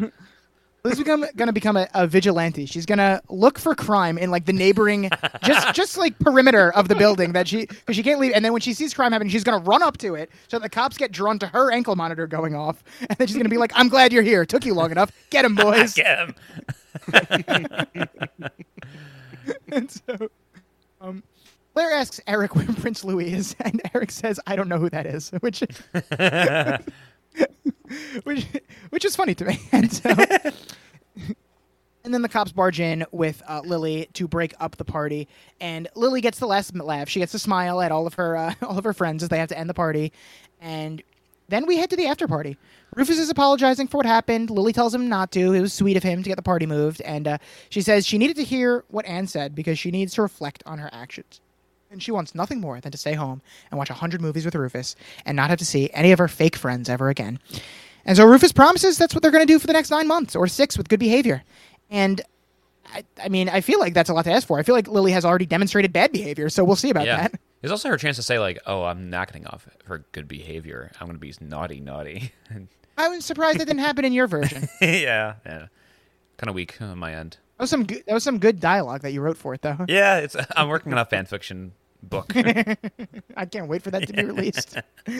Lily's 0.85 0.99
become 0.99 1.25
going 1.37 1.47
to 1.47 1.53
become 1.53 1.77
a, 1.77 1.87
a 1.95 2.09
vigilante. 2.09 2.67
She's 2.67 2.87
going 2.87 2.99
to 2.99 3.23
look 3.29 3.57
for 3.57 3.73
crime 3.73 4.19
in 4.19 4.33
like 4.33 4.47
the 4.47 4.53
neighboring, 4.53 5.11
just 5.45 5.75
just 5.77 5.97
like 5.97 6.19
perimeter 6.19 6.73
of 6.73 6.89
the 6.89 6.97
building 6.97 7.35
that 7.35 7.47
she 7.47 7.67
because 7.67 7.95
she 7.95 8.03
can't 8.03 8.19
leave. 8.19 8.33
And 8.35 8.45
then 8.45 8.53
when 8.53 8.63
she 8.63 8.73
sees 8.73 8.93
crime 8.93 9.13
happening, 9.13 9.31
she's 9.31 9.45
going 9.45 9.63
to 9.63 9.65
run 9.65 9.81
up 9.85 9.99
to 9.99 10.17
it 10.17 10.31
so 10.49 10.59
the 10.59 10.69
cops 10.69 10.97
get 10.97 11.13
drawn 11.13 11.39
to 11.39 11.47
her 11.47 11.71
ankle 11.71 11.95
monitor 11.95 12.27
going 12.27 12.57
off, 12.57 12.83
and 12.99 13.17
then 13.17 13.29
she's 13.29 13.37
going 13.37 13.45
to 13.45 13.51
be 13.51 13.59
like, 13.59 13.71
"I'm 13.77 13.89
glad 13.89 14.13
you're 14.13 14.25
here. 14.25 14.45
Took 14.45 14.67
you 14.67 14.75
long 14.75 14.91
enough. 14.91 15.13
Get 15.31 15.45
him, 15.45 15.55
boys." 15.55 15.95
Get 16.03 16.19
him. 16.19 16.35
and 19.71 19.89
so, 19.91 20.31
um, 21.01 21.23
Blair 21.75 21.93
asks 21.93 22.21
Eric 22.27 22.57
where 22.57 22.67
Prince 22.67 23.05
Louis 23.05 23.33
is, 23.33 23.55
and 23.61 23.81
Eric 23.95 24.11
says, 24.11 24.41
"I 24.49 24.57
don't 24.57 24.69
know 24.69 24.79
who 24.79 24.91
that 24.91 25.07
is," 25.07 25.31
which. 25.41 25.63
which, 28.25 28.47
which 28.91 29.05
is 29.05 29.17
funny 29.17 29.35
to 29.35 29.45
me. 29.45 29.59
And 29.73 29.93
so, 29.93 30.11
and 32.05 32.15
then 32.15 32.23
the 32.23 32.29
cops 32.29 32.53
barge 32.53 32.81
in 32.81 33.05
with 33.13 33.43
uh, 33.49 33.61
Lily 33.65 34.09
to 34.15 34.27
break 34.29 34.55
up 34.61 34.77
the 34.77 34.85
party, 34.85 35.29
and 35.61 35.89
Lily 35.95 36.21
gets 36.21 36.39
the 36.39 36.47
last 36.47 36.75
laugh. 36.75 37.09
She 37.09 37.21
gets 37.21 37.33
to 37.33 37.39
smile 37.39 37.81
at 37.81 37.93
all 37.93 38.07
of 38.07 38.15
her 38.15 38.37
uh, 38.37 38.55
all 38.63 38.79
of 38.79 38.85
her 38.85 38.93
friends 38.93 39.23
as 39.23 39.29
they 39.29 39.39
have 39.39 39.49
to 39.51 39.59
end 39.59 39.71
the 39.71 39.75
party, 39.75 40.13
and 40.61 41.03
then 41.49 41.67
we 41.67 41.77
head 41.77 41.91
to 41.91 41.97
the 41.97 42.07
after 42.07 42.27
party. 42.27 42.57
Rufus 42.95 43.19
is 43.19 43.31
apologizing 43.31 43.89
for 43.89 43.99
what 43.99 44.07
happened. 44.07 44.51
Lily 44.51 44.73
tells 44.73 44.95
him 44.95 45.09
not 45.09 45.33
to. 45.33 45.53
It 45.53 45.61
was 45.61 45.73
sweet 45.73 45.97
of 45.97 46.03
him 46.03 46.23
to 46.23 46.29
get 46.29 46.37
the 46.37 46.43
party 46.43 46.67
moved, 46.67 47.01
and 47.03 47.27
uh, 47.29 47.39
she 47.71 47.81
says 47.83 48.07
she 48.07 48.19
needed 48.19 48.37
to 48.37 48.45
hear 48.45 48.85
what 48.89 49.07
Anne 49.07 49.27
said 49.27 49.55
because 49.55 49.79
she 49.79 49.91
needs 49.91 50.15
to 50.15 50.23
reflect 50.23 50.63
on 50.67 50.79
her 50.79 50.91
actions. 50.93 51.41
And 51.93 52.03
she 52.03 52.11
wants 52.11 52.35
nothing 52.35 52.59
more 52.61 52.81
than 52.81 52.91
to 52.91 52.99
stay 52.99 53.13
home 53.13 53.43
and 53.71 53.77
watch 53.79 53.91
100 53.91 54.21
movies 54.23 54.45
with 54.47 54.55
Rufus 54.55 54.97
and 55.27 55.37
not 55.37 55.51
have 55.51 55.59
to 55.59 55.65
see 55.67 55.91
any 55.93 56.11
of 56.13 56.19
her 56.19 56.27
fake 56.29 56.57
friends 56.57 56.89
ever 56.89 57.11
again. 57.11 57.39
And 58.07 58.17
so 58.17 58.25
Rufus 58.27 58.51
promises 58.51 58.97
that's 58.99 59.15
what 59.15 59.23
they're 59.23 59.31
going 59.31 59.47
to 59.47 59.53
do 59.53 59.59
for 59.59 59.67
the 59.67 59.75
next 59.75 59.91
nine 59.91 60.09
months 60.09 60.35
or 60.35 60.47
six 60.49 60.79
with 60.79 60.89
good 60.89 60.99
behavior. 60.99 61.43
And 61.91 62.23
I, 62.93 63.05
I 63.23 63.29
mean, 63.29 63.49
I 63.49 63.61
feel 63.61 63.79
like 63.79 63.93
that's 63.95 64.09
a 64.11 64.15
lot 64.15 64.25
to 64.25 64.33
ask 64.33 64.47
for. 64.49 64.59
I 64.59 64.63
feel 64.63 64.75
like 64.75 64.89
Lily 64.89 65.13
has 65.13 65.25
already 65.25 65.47
demonstrated 65.47 65.93
bad 65.93 66.13
behavior, 66.13 66.49
so 66.49 66.65
we'll 66.65 66.77
see 66.77 66.91
about 66.91 67.07
Yeah. 67.07 67.29
that. 67.29 67.41
There's 67.61 67.71
also 67.71 67.89
her 67.91 67.97
chance 67.97 68.17
to 68.17 68.25
say 68.25 68.41
like, 68.41 68.59
"Oh, 68.67 68.83
I'm 68.83 69.09
not 69.09 69.29
getting 69.29 69.47
off 69.47 69.69
for 69.85 69.99
good 70.11 70.27
behavior. 70.27 70.91
I'm 71.01 71.07
going 71.07 71.17
to 71.17 71.21
be 71.21 71.33
naughty, 71.41 71.79
naughty." 71.79 72.33
I 72.99 73.09
was 73.09 73.25
surprised 73.25 73.61
that 73.61 73.67
didn't 73.67 73.81
happen 73.83 74.05
in 74.05 74.13
your 74.13 74.27
version. 74.27 74.69
yeah, 74.81 75.35
yeah. 75.47 75.67
Kind 76.39 76.49
of 76.49 76.55
weak 76.57 76.83
on 76.83 76.99
my 76.99 77.15
end. 77.15 77.37
That 77.59 77.63
was 77.63 77.71
some 77.71 77.85
good, 77.85 78.03
that 78.07 78.15
was 78.15 78.25
some 78.25 78.39
good 78.41 78.59
dialogue 78.59 79.03
that 79.03 79.13
you 79.13 79.21
wrote 79.21 79.37
for 79.37 79.55
it, 79.55 79.63
though. 79.63 79.77
Yeah, 79.89 80.19
it's. 80.19 80.35
I'm 80.57 80.69
working 80.69 80.93
on 80.93 80.99
a 80.99 81.05
fan 81.05 81.25
fiction 81.27 81.73
book. 82.03 82.33
I 82.37 83.45
can't 83.51 83.69
wait 83.69 83.83
for 83.83 83.91
that 83.91 84.07
to 84.07 84.13
be 84.13 84.25
released. 84.25 84.79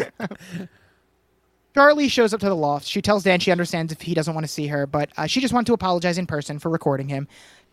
Charlie 1.75 2.09
shows 2.09 2.35
up 2.35 2.41
to 2.41 2.47
the 2.47 2.57
loft. 2.57 2.87
She 2.87 3.01
tells 3.01 3.23
Dan 3.23 3.41
she 3.41 3.51
understands 3.51 3.93
if 3.93 4.01
he 4.03 4.13
doesn't 4.15 4.35
want 4.35 4.45
to 4.45 4.53
see 4.53 4.67
her, 4.67 4.87
but 4.87 5.11
uh, 5.17 5.27
she 5.27 5.41
just 5.41 5.55
wants 5.55 5.69
to 5.69 5.73
apologize 5.73 6.19
in 6.19 6.27
person 6.27 6.59
for 6.59 6.69
recording 6.69 7.09
him. 7.09 7.27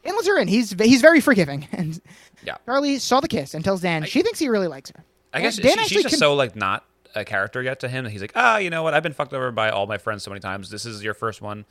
Dan 0.05 0.15
lets 0.15 0.27
her 0.27 0.37
in. 0.39 0.47
He's 0.47 0.71
he's 0.81 1.01
very 1.01 1.19
forgiving. 1.19 1.67
And 1.73 1.99
Yeah. 2.45 2.55
Charlie 2.65 2.99
saw 2.99 3.19
the 3.19 3.27
kiss 3.27 3.53
and 3.53 3.63
tells 3.63 3.81
Dan 3.81 4.05
she 4.05 4.21
thinks 4.21 4.39
he 4.39 4.47
really 4.47 4.67
likes 4.69 4.91
her. 4.95 5.03
I 5.33 5.41
guess 5.41 5.57
Dan 5.57 5.77
she- 5.79 5.95
she's 5.95 6.03
just 6.03 6.13
con- 6.13 6.19
so 6.19 6.33
like 6.35 6.55
not 6.55 6.85
a 7.15 7.25
character 7.25 7.61
yet 7.61 7.79
to 7.81 7.89
him 7.89 8.05
he's 8.05 8.21
like, 8.21 8.31
ah, 8.35 8.57
you 8.59 8.69
know 8.69 8.83
what? 8.83 8.93
I've 8.93 9.03
been 9.03 9.13
fucked 9.13 9.33
over 9.33 9.51
by 9.51 9.69
all 9.69 9.85
my 9.87 9.97
friends 9.97 10.23
so 10.23 10.31
many 10.31 10.39
times. 10.39 10.69
This 10.69 10.85
is 10.85 11.03
your 11.03 11.13
first 11.13 11.41
one. 11.41 11.65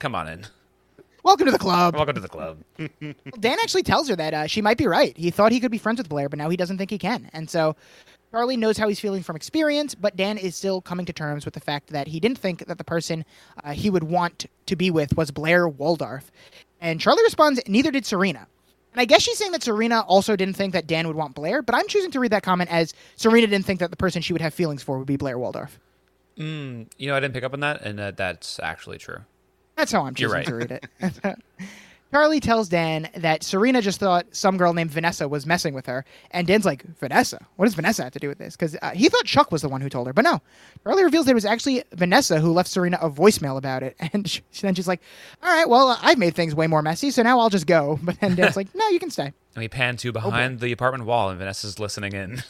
Come 0.00 0.14
on 0.14 0.28
in. 0.28 0.46
Welcome 1.22 1.46
to 1.46 1.52
the 1.52 1.58
club. 1.58 1.94
Welcome 1.94 2.14
to 2.14 2.20
the 2.20 2.28
club. 2.28 2.58
Dan 2.78 3.58
actually 3.62 3.82
tells 3.82 4.08
her 4.08 4.16
that 4.16 4.34
uh, 4.34 4.46
she 4.46 4.62
might 4.62 4.78
be 4.78 4.86
right. 4.86 5.16
He 5.16 5.30
thought 5.30 5.52
he 5.52 5.60
could 5.60 5.70
be 5.70 5.78
friends 5.78 5.98
with 5.98 6.08
Blair, 6.08 6.28
but 6.28 6.38
now 6.38 6.48
he 6.48 6.56
doesn't 6.56 6.78
think 6.78 6.90
he 6.90 6.98
can. 6.98 7.28
And 7.32 7.50
so 7.50 7.76
Charlie 8.30 8.56
knows 8.56 8.78
how 8.78 8.88
he's 8.88 9.00
feeling 9.00 9.22
from 9.22 9.36
experience, 9.36 9.94
but 9.94 10.16
Dan 10.16 10.38
is 10.38 10.56
still 10.56 10.80
coming 10.80 11.04
to 11.06 11.12
terms 11.12 11.44
with 11.44 11.54
the 11.54 11.60
fact 11.60 11.88
that 11.88 12.08
he 12.08 12.20
didn't 12.20 12.38
think 12.38 12.66
that 12.66 12.78
the 12.78 12.84
person 12.84 13.24
uh, 13.64 13.72
he 13.72 13.90
would 13.90 14.04
want 14.04 14.46
to 14.66 14.76
be 14.76 14.90
with 14.90 15.16
was 15.16 15.30
Blair 15.30 15.68
Waldorf. 15.68 16.30
And 16.80 17.00
Charlie 17.00 17.22
responds, 17.22 17.60
neither 17.66 17.90
did 17.90 18.06
Serena. 18.06 18.46
And 18.92 19.00
I 19.00 19.04
guess 19.04 19.22
she's 19.22 19.38
saying 19.38 19.52
that 19.52 19.62
Serena 19.62 20.00
also 20.00 20.36
didn't 20.36 20.56
think 20.56 20.72
that 20.72 20.86
Dan 20.86 21.06
would 21.06 21.16
want 21.16 21.34
Blair, 21.34 21.62
but 21.62 21.74
I'm 21.74 21.86
choosing 21.86 22.10
to 22.12 22.20
read 22.20 22.32
that 22.32 22.42
comment 22.42 22.72
as 22.72 22.94
Serena 23.16 23.46
didn't 23.46 23.66
think 23.66 23.80
that 23.80 23.90
the 23.90 23.96
person 23.96 24.22
she 24.22 24.32
would 24.32 24.42
have 24.42 24.54
feelings 24.54 24.82
for 24.82 24.98
would 24.98 25.06
be 25.06 25.16
Blair 25.16 25.38
Waldorf. 25.38 25.78
You 26.98 27.08
know, 27.08 27.14
I 27.14 27.20
didn't 27.20 27.34
pick 27.34 27.44
up 27.44 27.52
on 27.52 27.60
that, 27.60 27.82
and 27.82 28.00
uh, 28.00 28.10
that's 28.12 28.58
actually 28.60 28.98
true. 28.98 29.18
That's 29.80 29.92
how 29.92 30.04
I'm 30.04 30.14
choosing 30.14 30.34
right. 30.36 30.46
to 30.46 30.54
read 30.54 30.70
it. 30.72 30.86
Charlie 32.12 32.40
tells 32.40 32.68
Dan 32.68 33.08
that 33.14 33.42
Serena 33.42 33.80
just 33.80 33.98
thought 33.98 34.26
some 34.30 34.58
girl 34.58 34.74
named 34.74 34.90
Vanessa 34.90 35.26
was 35.26 35.46
messing 35.46 35.72
with 35.72 35.86
her, 35.86 36.04
and 36.32 36.46
Dan's 36.46 36.66
like, 36.66 36.82
Vanessa? 36.98 37.46
What 37.56 37.64
does 37.64 37.72
Vanessa 37.74 38.02
have 38.02 38.12
to 38.12 38.18
do 38.18 38.28
with 38.28 38.36
this? 38.36 38.56
Because 38.56 38.76
uh, 38.82 38.90
he 38.90 39.08
thought 39.08 39.24
Chuck 39.24 39.50
was 39.50 39.62
the 39.62 39.70
one 39.70 39.80
who 39.80 39.88
told 39.88 40.06
her, 40.06 40.12
but 40.12 40.22
no. 40.22 40.42
Charlie 40.82 41.04
reveals 41.04 41.24
that 41.24 41.30
it 41.30 41.34
was 41.34 41.46
actually 41.46 41.82
Vanessa 41.92 42.38
who 42.38 42.52
left 42.52 42.68
Serena 42.68 42.98
a 43.00 43.08
voicemail 43.08 43.56
about 43.56 43.82
it, 43.82 43.96
and 44.12 44.28
she, 44.28 44.42
then 44.60 44.74
she's 44.74 44.88
like, 44.88 45.00
"All 45.42 45.48
right, 45.48 45.66
well, 45.66 45.98
I've 46.02 46.18
made 46.18 46.34
things 46.34 46.54
way 46.54 46.66
more 46.66 46.82
messy, 46.82 47.10
so 47.10 47.22
now 47.22 47.40
I'll 47.40 47.48
just 47.48 47.66
go." 47.66 47.98
But 48.10 48.20
then 48.20 48.34
Dan's 48.34 48.56
like, 48.56 48.74
"No, 48.74 48.86
you 48.88 48.98
can 48.98 49.10
stay." 49.10 49.32
And 49.54 49.62
we 49.62 49.68
pan 49.68 49.96
to 49.98 50.12
behind 50.12 50.60
the 50.60 50.72
apartment 50.72 51.06
wall, 51.06 51.30
and 51.30 51.38
Vanessa's 51.38 51.78
listening 51.78 52.12
in. 52.12 52.42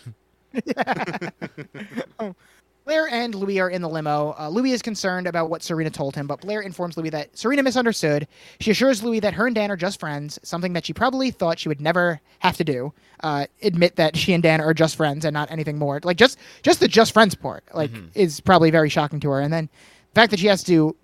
Blair 2.85 3.07
and 3.09 3.35
Louis 3.35 3.61
are 3.61 3.71
in 3.71 3.83
the 3.83 3.89
limo. 3.89 4.35
Uh, 4.39 4.49
Louis 4.49 4.73
is 4.73 4.83
concerned 4.83 5.27
about 5.27 5.49
what 5.51 5.63
Serena 5.63 5.91
told 5.91 6.17
him, 6.17 6.27
but 6.27 6.41
Blair 6.41 6.61
informs 6.61 6.97
Louis 6.97 7.11
that 7.11 7.37
Serena 7.39 7.63
misunderstood. 7.63 8.27
She 8.59 8.71
assures 8.73 9.03
Louis 9.03 9.21
that 9.21 9.35
her 9.35 9.47
and 9.47 9.55
Dan 9.55 9.71
are 9.71 9.77
just 9.77 10.01
friends, 10.01 10.39
something 10.43 10.73
that 10.73 10.87
she 10.87 10.93
probably 10.93 11.31
thought 11.31 11.59
she 11.59 11.69
would 11.69 11.81
never 11.81 12.21
have 12.41 12.57
to 12.57 12.65
do. 12.65 12.93
Uh, 13.23 13.47
admit 13.63 13.97
that 13.97 14.17
she 14.17 14.33
and 14.33 14.43
Dan 14.43 14.61
are 14.61 14.75
just 14.75 14.97
friends 14.97 15.25
and 15.25 15.35
not 15.35 15.51
anything 15.51 15.79
more. 15.79 16.01
Like 16.03 16.17
just 16.17 16.39
just 16.63 16.81
the 16.81 16.89
just 16.89 17.13
friends 17.13 17.35
part, 17.35 17.63
like 17.75 17.91
is 18.15 18.41
probably 18.41 18.71
very 18.71 18.89
shocking 18.89 19.21
to 19.21 19.31
her. 19.31 19.41
And 19.41 19.53
then 19.53 19.69
the 20.13 20.21
fact 20.21 20.31
that 20.31 20.41
she 20.41 20.47
has 20.47 20.65
to 20.65 20.97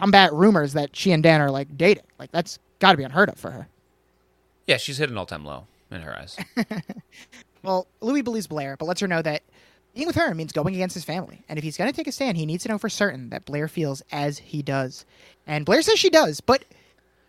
combat 0.00 0.32
rumors 0.32 0.72
that 0.72 0.96
she 0.96 1.12
and 1.12 1.22
Dan 1.22 1.40
are 1.40 1.50
like 1.50 1.76
dating, 1.76 2.04
like 2.18 2.32
that's 2.32 2.58
got 2.80 2.92
to 2.92 2.96
be 2.98 3.04
unheard 3.04 3.28
of 3.28 3.38
for 3.38 3.50
her. 3.52 3.68
yeah, 4.66 4.76
she's 4.78 4.98
hit 4.98 5.10
an 5.10 5.18
all-time 5.18 5.44
low 5.44 5.66
in 5.90 6.00
her 6.00 6.18
eyes. 6.18 6.36
Well, 7.62 7.86
Louis 8.00 8.22
believes 8.22 8.48
Blair, 8.48 8.76
but 8.76 8.86
lets 8.86 9.00
her 9.02 9.06
know 9.06 9.22
that 9.22 9.42
being 9.94 10.06
with 10.06 10.16
her 10.16 10.34
means 10.34 10.52
going 10.52 10.74
against 10.74 10.94
his 10.94 11.04
family. 11.04 11.44
And 11.48 11.58
if 11.58 11.62
he's 11.64 11.76
going 11.76 11.90
to 11.90 11.96
take 11.96 12.06
a 12.06 12.12
stand, 12.12 12.36
he 12.38 12.46
needs 12.46 12.62
to 12.64 12.68
know 12.70 12.78
for 12.78 12.88
certain 12.88 13.30
that 13.30 13.44
Blair 13.44 13.68
feels 13.68 14.02
as 14.10 14.38
he 14.38 14.62
does. 14.62 15.04
And 15.46 15.64
Blair 15.66 15.82
says 15.82 15.98
she 15.98 16.10
does, 16.10 16.40
but 16.40 16.64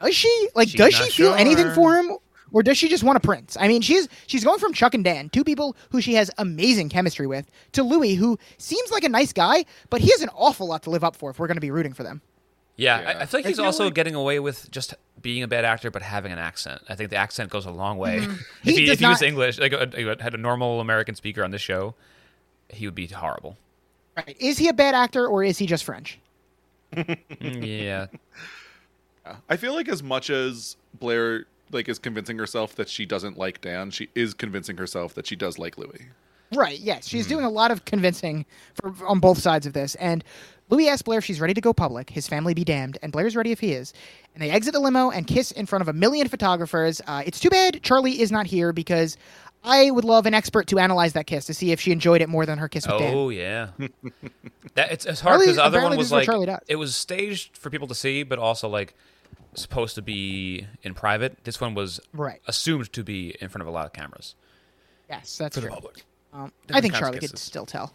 does 0.02 0.16
she? 0.16 0.50
Like, 0.56 0.70
She's 0.70 0.78
does 0.78 0.94
she 0.94 1.04
not 1.04 1.12
feel 1.12 1.34
anything 1.34 1.72
for 1.72 1.96
him? 1.96 2.18
Or 2.52 2.62
does 2.62 2.78
she 2.78 2.88
just 2.88 3.04
want 3.04 3.18
a 3.18 3.20
prince? 3.20 3.58
I 3.60 3.68
mean, 3.68 3.82
she's 3.82 4.08
she's 4.28 4.44
going 4.44 4.60
from 4.60 4.74
Chuck 4.74 4.94
and 4.94 5.04
Dan, 5.04 5.30
two 5.30 5.44
people 5.44 5.76
who 5.90 6.02
she 6.02 6.14
has 6.14 6.30
amazing 6.38 6.90
chemistry 6.90 7.26
with, 7.26 7.50
to 7.72 7.82
Louis, 7.82 8.14
who 8.14 8.38
seems 8.60 8.92
like 8.92 9.04
a 9.04 9.10
nice 9.10 9.34
guy, 9.34 9.66
but 9.90 10.02
he 10.02 10.12
has 10.12 10.22
an 10.22 10.30
awful 10.36 10.68
lot 10.68 10.84
to 10.84 10.92
live 10.92 11.04
up 11.04 11.16
for 11.16 11.32
if 11.32 11.40
we're 11.40 11.48
going 11.48 11.58
to 11.58 11.62
be 11.62 11.72
rooting 11.72 11.94
for 11.94 12.04
them. 12.04 12.22
Yeah, 12.78 13.02
Yeah. 13.02 13.08
I, 13.08 13.22
I 13.22 13.26
feel 13.26 13.40
like 13.40 13.46
I 13.46 13.50
he's 13.50 13.58
feel 13.58 13.66
also 13.66 13.86
like- 13.86 13.96
getting 13.96 14.14
away 14.14 14.40
with 14.40 14.70
just 14.70 14.94
being 15.20 15.42
a 15.42 15.48
bad 15.48 15.66
actor, 15.66 15.90
but 15.90 16.04
having 16.04 16.32
an 16.32 16.38
accent. 16.38 16.82
I 16.88 16.94
think 16.94 17.10
the 17.10 17.16
accent 17.16 17.50
goes 17.50 17.66
a 17.66 17.72
long 17.72 17.98
way. 17.98 18.20
Mm-hmm. 18.20 18.34
He 18.64 18.70
if 18.72 18.78
he, 18.78 18.86
does 18.86 18.94
if 18.94 19.00
he 19.00 19.06
was 19.08 19.22
not- 19.22 19.28
English, 19.28 19.58
like 19.60 19.74
uh, 19.74 20.16
had 20.20 20.36
a 20.36 20.38
normal 20.38 20.80
American 20.80 21.16
speaker 21.16 21.44
on 21.44 21.50
this 21.50 21.62
show, 21.62 21.96
he 22.74 22.88
would 22.88 22.96
be 22.96 23.08
horrible. 23.08 23.58
Right? 24.16 24.38
Is 24.40 24.58
he 24.58 24.68
a 24.68 24.74
bad 24.74 24.96
actor 24.96 25.28
or 25.28 25.44
is 25.44 25.58
he 25.58 25.66
just 25.66 25.84
French? 25.84 26.20
Mm, 26.94 27.66
yeah, 27.66 28.06
I 29.50 29.58
feel 29.58 29.74
like 29.74 29.88
as 29.88 30.04
much 30.04 30.30
as 30.30 30.78
Blair 31.00 31.46
like 31.72 31.90
is 31.90 32.00
convincing 32.00 32.38
herself 32.38 32.76
that 32.76 32.90
she 32.90 33.06
doesn't 33.06 33.38
like 33.38 33.62
Dan, 33.62 33.92
she 33.92 34.10
is 34.16 34.34
convincing 34.34 34.78
herself 34.78 35.14
that 35.16 35.26
she 35.28 35.36
does 35.36 35.58
like 35.58 35.78
Louis. 35.78 36.08
Right. 36.54 36.80
Yes, 36.80 37.08
she's 37.08 37.26
doing 37.26 37.46
a 37.46 37.50
lot 37.50 37.72
of 37.72 37.86
convincing 37.86 38.46
for, 38.76 38.94
on 39.08 39.20
both 39.20 39.40
sides 39.40 39.66
of 39.66 39.74
this. 39.74 39.96
And 39.96 40.24
Louis 40.70 40.88
asks 40.88 41.02
Blair 41.02 41.18
if 41.18 41.26
she's 41.26 41.42
ready 41.42 41.54
to 41.54 41.62
go 41.62 41.74
public. 41.74 42.10
His 42.12 42.28
family 42.28 42.54
be 42.54 42.64
damned, 42.64 43.00
and 43.02 43.12
Blair's 43.12 43.36
ready 43.36 43.52
if 43.52 43.60
he 43.60 43.74
is. 43.74 43.94
And 44.34 44.44
they 44.44 44.52
exit 44.52 44.74
the 44.74 44.80
limo 44.80 45.10
and 45.10 45.26
kiss 45.26 45.52
in 45.52 45.66
front 45.66 45.82
of 45.82 45.88
a 45.88 45.94
million 45.94 46.28
photographers. 46.28 47.02
Uh, 47.08 47.24
it's 47.26 47.40
too 47.40 47.50
bad 47.50 47.82
Charlie 47.82 48.22
is 48.22 48.32
not 48.32 48.46
here 48.46 48.72
because 48.72 49.18
I 49.64 49.90
would 49.92 50.04
love 50.04 50.26
an 50.26 50.34
expert 50.34 50.68
to 50.68 50.80
analyze 50.80 51.14
that 51.14 51.26
kiss 51.28 51.46
to 51.46 51.54
see 51.54 51.72
if 51.72 51.80
she 51.80 51.92
enjoyed 51.92 52.22
it 52.22 52.28
more 52.30 52.46
than 52.46 52.58
her 52.58 52.68
kiss 52.68 52.86
with 52.86 52.98
Dan. 52.98 53.14
Oh 53.16 53.30
yeah, 53.30 53.70
that 54.76 54.92
it's, 54.92 55.06
it's 55.06 55.22
hard 55.22 55.40
because 55.40 55.56
the 55.56 55.64
other 55.64 55.82
one 55.82 55.96
was 55.98 56.12
like 56.12 56.26
Charlie 56.26 56.48
it 56.68 56.76
was 56.76 56.96
staged 56.96 57.58
for 57.58 57.70
people 57.70 57.88
to 57.88 57.96
see, 57.96 58.24
but 58.24 58.38
also 58.40 58.68
like 58.68 58.94
supposed 59.56 59.96
to 59.96 60.02
be 60.02 60.68
in 60.82 60.94
private. 60.94 61.44
This 61.46 61.62
one 61.62 61.76
was 61.76 62.00
Right. 62.14 62.42
assumed 62.48 62.92
to 62.94 63.04
be 63.04 63.36
in 63.40 63.50
front 63.50 63.62
of 63.62 63.68
a 63.68 63.72
lot 63.72 63.86
of 63.86 63.94
cameras 63.94 64.36
Yes, 65.10 65.38
that's 65.38 65.56
for 65.56 65.62
true. 65.62 65.70
public. 65.72 66.04
Um, 66.34 66.52
I 66.74 66.82
think 66.82 66.96
Charlie 66.96 67.20
could 67.20 67.38
still 67.38 67.66
tell. 67.66 67.94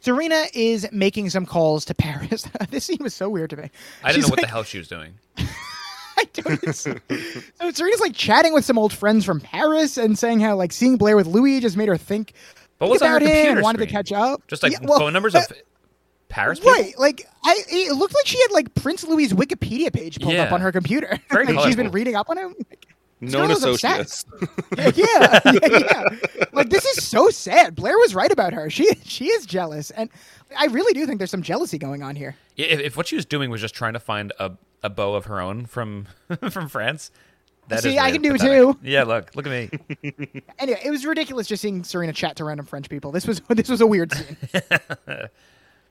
Serena 0.00 0.44
is 0.54 0.86
making 0.92 1.30
some 1.30 1.46
calls 1.46 1.84
to 1.86 1.94
Paris. 1.96 2.46
this 2.70 2.84
scene 2.84 2.98
was 3.00 3.14
so 3.14 3.28
weird 3.28 3.50
to 3.50 3.56
me. 3.56 3.70
I 4.04 4.12
didn't 4.12 4.22
She's 4.22 4.28
know 4.28 4.32
what 4.32 4.40
the 4.40 4.46
hell 4.46 4.62
she 4.62 4.78
was 4.78 4.88
doing. 4.88 5.14
I 6.18 6.24
don't. 6.32 6.74
so 6.74 7.70
Serena's 7.72 8.00
like 8.00 8.14
chatting 8.14 8.54
with 8.54 8.64
some 8.64 8.78
old 8.78 8.92
friends 8.92 9.24
from 9.24 9.40
Paris 9.40 9.98
and 9.98 10.18
saying 10.18 10.40
how 10.40 10.56
like 10.56 10.72
seeing 10.72 10.96
Blair 10.96 11.16
with 11.16 11.26
Louis 11.26 11.60
just 11.60 11.76
made 11.76 11.88
her 11.88 11.96
think, 11.96 12.32
But 12.78 12.86
think 12.86 12.90
what's 12.90 13.02
on 13.02 13.10
her 13.10 13.16
about 13.18 13.28
him 13.28 13.52
and 13.56 13.62
wanted 13.62 13.78
to 13.78 13.86
catch 13.86 14.12
up. 14.12 14.46
Just 14.46 14.62
like 14.62 14.72
Yeah, 14.72 14.78
well, 14.82 14.98
phone 14.98 15.12
numbers 15.12 15.34
uh, 15.34 15.40
of 15.40 15.52
Paris 16.28 16.58
people. 16.58 16.72
Right, 16.72 16.98
like 16.98 17.28
I, 17.44 17.62
it 17.68 17.94
looked 17.94 18.14
like 18.14 18.26
she 18.26 18.40
had 18.40 18.50
like 18.52 18.74
Prince 18.74 19.04
Louis' 19.04 19.32
Wikipedia 19.32 19.92
page 19.92 20.20
pulled 20.20 20.36
up 20.36 20.52
on 20.52 20.60
her 20.60 20.72
computer. 20.72 21.18
Very 21.30 21.46
like, 21.52 21.64
she's 21.66 21.76
been 21.76 21.90
reading 21.90 22.14
up 22.14 22.30
on 22.30 22.38
him. 22.38 22.54
Known 23.20 23.48
girl 23.48 23.56
is 23.56 23.64
associates. 23.64 24.26
yeah, 24.76 24.90
yeah, 24.94 25.40
yeah, 25.44 25.68
yeah. 25.72 26.44
Like 26.52 26.68
this 26.68 26.84
is 26.84 27.02
so 27.02 27.30
sad. 27.30 27.74
Blair 27.74 27.96
was 27.96 28.14
right 28.14 28.30
about 28.30 28.52
her. 28.52 28.68
She 28.68 28.92
she 29.04 29.26
is 29.28 29.46
jealous, 29.46 29.90
and 29.90 30.10
I 30.56 30.66
really 30.66 30.92
do 30.92 31.06
think 31.06 31.18
there's 31.18 31.30
some 31.30 31.42
jealousy 31.42 31.78
going 31.78 32.02
on 32.02 32.14
here. 32.14 32.36
Yeah, 32.56 32.66
if, 32.66 32.80
if 32.80 32.96
what 32.96 33.06
she 33.06 33.16
was 33.16 33.24
doing 33.24 33.50
was 33.50 33.62
just 33.62 33.74
trying 33.74 33.94
to 33.94 34.00
find 34.00 34.34
a, 34.38 34.52
a 34.82 34.90
bow 34.90 35.14
of 35.14 35.24
her 35.26 35.40
own 35.40 35.66
from 35.66 36.06
from 36.50 36.68
France, 36.68 37.10
that 37.68 37.82
See, 37.82 37.98
I 37.98 38.12
can 38.12 38.22
do 38.22 38.32
pathetic. 38.32 38.56
too. 38.58 38.78
Yeah, 38.82 39.02
look, 39.04 39.34
look 39.34 39.46
at 39.46 39.50
me. 40.02 40.42
Anyway, 40.58 40.80
it 40.84 40.90
was 40.90 41.04
ridiculous 41.04 41.46
just 41.46 41.60
seeing 41.62 41.84
Serena 41.84 42.12
chat 42.12 42.36
to 42.36 42.44
random 42.44 42.64
French 42.66 42.88
people. 42.88 43.12
This 43.12 43.26
was 43.26 43.40
this 43.48 43.68
was 43.68 43.80
a 43.80 43.86
weird 43.86 44.12
scene. 44.12 44.36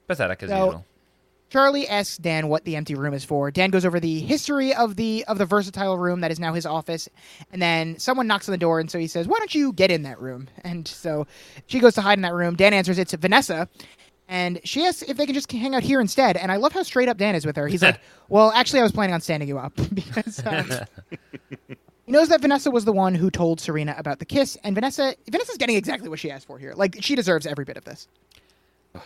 Pathetic 0.08 0.44
as 0.44 0.50
So- 0.50 0.66
usual. 0.66 0.86
Charlie 1.52 1.88
asks 1.88 2.18
Dan 2.18 2.48
what 2.50 2.66
the 2.66 2.76
empty 2.76 2.96
room 2.96 3.14
is 3.14 3.24
for. 3.24 3.52
Dan 3.52 3.70
goes 3.70 3.86
over 3.86 4.00
the 4.00 4.20
history 4.20 4.74
of 4.74 4.96
the 4.96 5.24
of 5.28 5.38
the 5.38 5.46
versatile 5.46 5.96
room 5.98 6.22
that 6.22 6.32
is 6.32 6.40
now 6.40 6.54
his 6.54 6.66
office, 6.66 7.08
and 7.54 7.62
then 7.62 7.98
someone 8.00 8.26
knocks 8.26 8.50
on 8.50 8.52
the 8.52 8.58
door, 8.58 8.80
and 8.80 8.90
so 8.90 8.98
he 8.98 9.06
says, 9.08 9.28
"Why 9.28 9.38
don't 9.38 9.54
you 9.54 9.72
get 9.72 9.92
in 9.92 10.02
that 10.04 10.20
room?" 10.20 10.48
And 10.64 10.88
so 10.88 11.28
she 11.68 11.80
goes 11.80 11.94
to 11.96 12.02
hide 12.02 12.18
in 12.18 12.24
that 12.24 12.34
room. 12.34 12.56
Dan 12.56 12.74
answers, 12.74 12.98
"It's 12.98 13.14
Vanessa." 13.14 13.70
And 14.28 14.60
she 14.64 14.86
asks 14.86 15.04
if 15.04 15.18
they 15.18 15.26
can 15.26 15.36
just 15.36 15.52
hang 15.52 15.76
out 15.76 15.84
here 15.84 16.02
instead. 16.02 16.36
And 16.36 16.52
I 16.52 16.56
love 16.56 16.72
how 16.74 16.82
straight 16.84 17.08
up 17.08 17.18
Dan 17.18 17.36
is 17.36 17.46
with 17.46 17.56
her. 17.58 17.68
He's 17.68 17.84
like, 17.84 18.00
"Well, 18.30 18.52
actually, 18.54 18.80
I 18.80 18.84
was 18.84 18.92
planning 18.92 19.14
on 19.14 19.22
standing 19.22 19.48
you 19.48 19.60
up 19.60 19.74
because 19.94 20.40
uh, 20.40 20.86
he 22.06 22.12
knows 22.12 22.30
that 22.30 22.42
Vanessa 22.42 22.72
was 22.72 22.86
the 22.86 22.92
one 22.92 23.14
who 23.16 23.30
told 23.30 23.60
Serena 23.60 23.94
about 23.98 24.18
the 24.20 24.26
kiss, 24.26 24.58
and 24.64 24.74
Vanessa 24.74 25.16
Vanessa's 25.30 25.58
getting 25.58 25.76
exactly 25.76 26.10
what 26.10 26.20
she 26.20 26.32
asked 26.32 26.48
for 26.48 26.58
here. 26.58 26.74
Like 26.76 26.98
she 27.02 27.16
deserves 27.16 27.46
every 27.46 27.66
bit 27.66 27.78
of 27.78 27.86
this. 27.86 28.08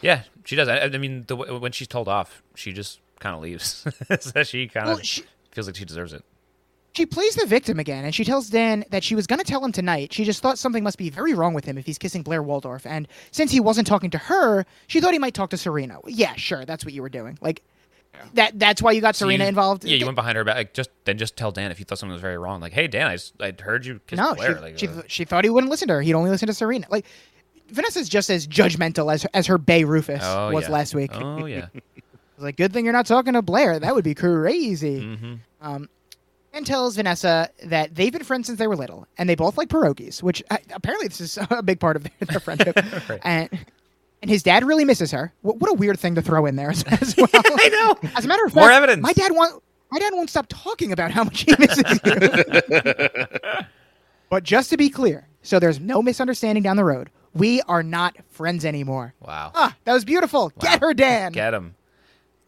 Yeah, 0.01 0.21
she 0.45 0.55
does. 0.55 0.67
I, 0.67 0.81
I 0.81 0.89
mean, 0.89 1.25
the, 1.27 1.35
when 1.35 1.71
she's 1.71 1.87
told 1.87 2.07
off, 2.07 2.43
she 2.55 2.71
just 2.71 2.99
kind 3.19 3.35
of 3.35 3.41
leaves. 3.41 3.85
so 4.19 4.43
she 4.43 4.67
kind 4.67 4.87
of 4.87 4.97
Well, 4.97 5.03
feels 5.51 5.67
like 5.67 5.75
she 5.75 5.83
deserves 5.85 6.13
it. 6.13 6.23
She 6.94 7.06
plays 7.06 7.36
the 7.36 7.45
victim 7.45 7.80
again, 7.80 8.03
and 8.03 8.14
she 8.14 8.26
tells 8.26 8.49
Dan 8.49 8.84
that 8.90 9.03
she 9.03 9.16
was 9.16 9.28
going 9.28 9.40
to 9.40 9.45
tell 9.45 9.64
him 9.64 9.72
tonight. 9.72 10.11
She 10.11 10.26
just 10.26 10.41
thought 10.41 10.57
something 10.57 10.84
must 10.84 10.98
be 10.98 11.10
very 11.10 11.34
wrong 11.34 11.53
with 11.53 11.64
him 11.66 11.78
if 11.78 11.86
he's 11.86 11.98
kissing 11.98 12.24
Blair 12.24 12.41
Waldorf. 12.41 12.86
And 12.86 13.07
since 13.32 13.52
he 13.52 13.60
wasn't 13.60 13.88
talking 13.88 14.10
to 14.11 14.18
her, 14.18 14.66
she 14.88 14.99
thought 14.99 15.14
he 15.14 15.20
might 15.20 15.34
talk 15.34 15.52
to 15.52 15.57
Serena. 15.57 15.99
Yeah, 16.07 16.34
sure, 16.36 16.66
that's 16.66 16.84
what 16.84 16.94
you 16.94 17.02
were 17.02 17.10
doing. 17.10 17.38
Like 17.41 17.61
that. 18.34 18.57
That's 18.57 18.82
why 18.82 18.91
you 18.91 19.02
got 19.02 19.16
So 19.16 19.26
Serena 19.26 19.44
you- 19.45 19.49
involved. 19.49 19.86
Yeah, 19.86 19.98
you 19.98 20.06
went 20.06 20.16
behind 20.16 20.36
her 20.36 20.44
back. 20.44 20.56
Like, 20.56 20.74
just 20.74 20.90
then, 21.06 21.18
just 21.18 21.38
tell 21.38 21.52
Dan 21.52 21.72
if 21.72 21.80
you 21.80 21.86
thought 21.86 21.99
something 21.99 22.14
was 22.14 22.22
very 22.22 22.38
wrong. 22.38 22.60
Like, 22.60 22.74
hey, 22.74 22.88
Dan, 22.88 23.16
I 23.40 23.53
heard 23.61 23.86
you 23.86 23.99
kiss 24.07 24.18
no, 24.18 24.34
Blair. 24.36 24.56
she, 24.57 24.61
like, 24.61 24.80
she, 24.80 24.88
uh, 24.88 25.02
she 25.07 25.26
thought 25.26 25.44
he 25.44 25.49
wouldn't 25.49 25.70
listen 25.72 25.88
to 25.90 25.94
her. 25.94 26.02
He'd 26.02 26.16
only 26.16 26.32
listen 26.32 26.48
to 26.48 26.53
Serena. 26.53 26.88
Like 26.90 27.06
Vanessa's 27.70 28.10
just 28.10 28.30
as 28.30 28.48
judgmental 28.48 29.14
as 29.14 29.26
as 29.26 29.45
her 29.48 29.57
Bay 29.60 29.84
Rufus 29.84 30.22
oh, 30.24 30.52
was 30.52 30.64
yeah. 30.66 30.72
last 30.72 30.95
week. 30.95 31.11
Oh 31.14 31.45
yeah. 31.45 31.68
It's 32.36 32.44
like, 32.45 32.56
good 32.56 32.72
thing 32.72 32.86
you're 32.86 32.94
not 32.94 33.06
talking 33.06 33.34
to 33.34 33.41
Blair. 33.41 33.80
That 33.80 33.94
would 33.94 34.06
be 34.06 34.16
crazy. 34.16 35.02
hmm 35.18 35.34
Um, 35.60 35.90
and 36.53 36.65
tells 36.65 36.95
Vanessa 36.95 37.49
that 37.65 37.93
they've 37.95 38.11
been 38.11 38.23
friends 38.23 38.47
since 38.47 38.57
they 38.59 38.67
were 38.67 38.76
little, 38.76 39.07
and 39.17 39.30
they 39.30 39.35
both 39.35 39.57
like 39.57 39.69
pierogies, 39.69 40.23
which 40.23 40.41
uh, 40.49 40.57
apparently 40.73 41.07
this 41.07 41.21
is 41.21 41.38
a 41.49 41.61
big 41.63 41.80
part 41.80 41.95
of 41.95 42.03
their, 42.03 42.11
their 42.27 42.39
friendship. 42.39 42.76
Right. 43.09 43.19
And 43.23 43.49
and 44.21 44.30
his 44.30 44.43
dad 44.43 44.65
really 44.65 44.84
misses 44.84 45.11
her. 45.11 45.31
What, 45.43 45.57
what 45.57 45.71
a 45.71 45.73
weird 45.76 45.97
thing 45.97 46.15
to 46.15 46.21
throw 46.21 46.45
in 46.45 46.57
there 46.57 46.69
as, 46.71 46.84
as 46.84 47.15
well. 47.17 47.27
I 47.34 47.69
know. 47.69 48.09
As 48.17 48.26
a 48.26 48.27
matter 48.27 48.43
of 48.45 48.51
fact, 48.51 48.61
More 48.61 48.71
evidence. 48.71 49.01
My 49.01 49.13
dad 49.13 49.31
want 49.34 49.63
my 49.91 49.97
dad 49.99 50.13
won't 50.13 50.30
stop 50.30 50.45
talking 50.49 50.91
about 50.91 51.11
how 51.11 51.23
much 51.23 51.41
he 51.41 51.55
misses 51.57 51.99
you. 52.03 53.30
but 54.30 54.43
just 54.43 54.69
to 54.71 54.77
be 54.77 54.89
clear, 54.89 55.27
so 55.41 55.57
there's 55.59 55.80
no 55.80 56.01
misunderstanding 56.01 56.63
down 56.63 56.76
the 56.76 56.84
road. 56.84 57.09
We 57.34 57.61
are 57.63 57.81
not 57.84 58.15
friends 58.30 58.65
anymore. 58.65 59.13
Wow. 59.21 59.51
Ah, 59.55 59.76
that 59.85 59.93
was 59.93 60.03
beautiful. 60.03 60.51
Get 60.59 60.81
her, 60.81 60.93
Dan. 60.93 61.31
Get 61.31 61.53
him. 61.53 61.76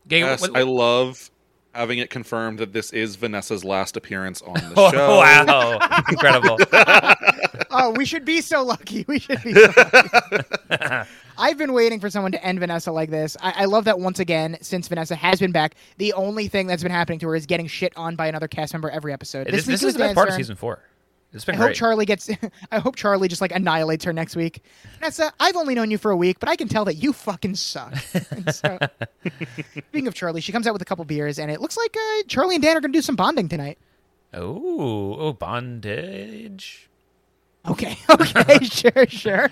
Gang, 0.08 0.22
Yes, 0.24 0.42
what- 0.42 0.58
I 0.58 0.64
love 0.64 1.31
having 1.74 2.00
it 2.00 2.10
confirmed 2.10 2.60
that 2.60 2.74
this 2.74 2.92
is 2.92 3.16
Vanessa's 3.16 3.64
last 3.64 3.96
appearance 3.98 4.42
on 4.42 4.54
the 4.56 4.74
Oh, 4.78 4.92
show. 4.92 5.18
wow. 5.18 6.04
Incredible. 6.10 6.58
Oh, 7.74 7.92
we 7.92 8.04
should 8.04 8.26
be 8.26 8.42
so 8.42 8.64
lucky. 8.64 9.06
We 9.08 9.18
should 9.18 9.42
be. 9.44 9.54
So 9.54 9.72
lucky. 9.78 11.08
I've 11.38 11.58
been 11.58 11.72
waiting 11.72 12.02
for 12.02 12.10
someone 12.10 12.34
to 12.34 12.44
end 12.44 12.60
Vanessa 12.60 12.92
like 12.92 13.10
this. 13.10 13.38
I, 13.42 13.54
I 13.60 13.66
love 13.66 13.86
that 13.86 13.98
once 13.98 14.20
again, 14.20 14.58
since 14.62 14.90
Vanessa 14.90 15.16
has 15.16 15.40
been 15.40 15.54
back, 15.54 15.76
the 15.98 16.12
only 16.14 16.50
thing 16.50 16.68
that's 16.68 16.84
been 16.84 16.92
happening 16.92 17.20
to 17.20 17.28
her 17.30 17.36
is 17.36 17.46
getting 17.46 17.68
shit 17.68 17.94
on 17.96 18.18
by 18.18 18.28
another 18.28 18.50
cast 18.50 18.74
member 18.74 18.90
every 18.90 19.14
episode. 19.14 19.48
this 19.48 19.66
week 19.66 19.66
this 19.68 19.68
it 19.68 19.74
is 19.74 19.84
was 19.86 19.94
the 19.94 20.00
best 20.00 20.16
part 20.16 20.28
of 20.28 20.36
season 20.36 20.58
four. 20.58 20.80
It's 21.34 21.46
been 21.46 21.56
I 21.56 21.60
hope. 21.60 21.74
Charlie 21.74 22.06
gets. 22.06 22.30
I 22.72 22.80
hope 22.80 22.96
Charlie 22.98 23.28
just 23.30 23.42
like 23.42 23.52
annihilates 23.54 24.04
her 24.06 24.12
next 24.12 24.36
week. 24.36 24.64
Vanessa, 25.00 25.32
I've 25.40 25.56
only 25.56 25.76
known 25.76 25.90
you 25.90 25.98
for 25.98 26.12
a 26.12 26.16
week, 26.18 26.40
but 26.40 26.50
I 26.50 26.56
can 26.58 26.68
tell 26.68 26.84
that 26.86 26.96
you 26.96 27.14
fucking 27.14 27.56
suck. 27.56 27.96
So, 28.52 28.78
speaking 29.88 30.08
of 30.08 30.14
Charlie, 30.14 30.42
she 30.42 30.52
comes 30.52 30.68
out 30.68 30.74
with 30.74 30.82
a 30.82 30.86
couple 30.86 31.06
beers, 31.06 31.40
and 31.40 31.50
it 31.50 31.62
looks 31.62 31.78
like 31.78 31.96
uh, 31.96 32.24
Charlie 32.28 32.56
and 32.56 32.64
Dan 32.64 32.76
are 32.76 32.82
going 32.82 32.92
to 32.92 32.98
do 32.98 33.02
some 33.02 33.16
bonding 33.16 33.48
tonight. 33.48 33.78
oh, 34.34 35.16
oh, 35.20 35.34
bondage. 35.34 36.90
Okay, 37.70 37.96
okay, 38.10 38.66
sure, 38.66 39.06
sure. 39.08 39.50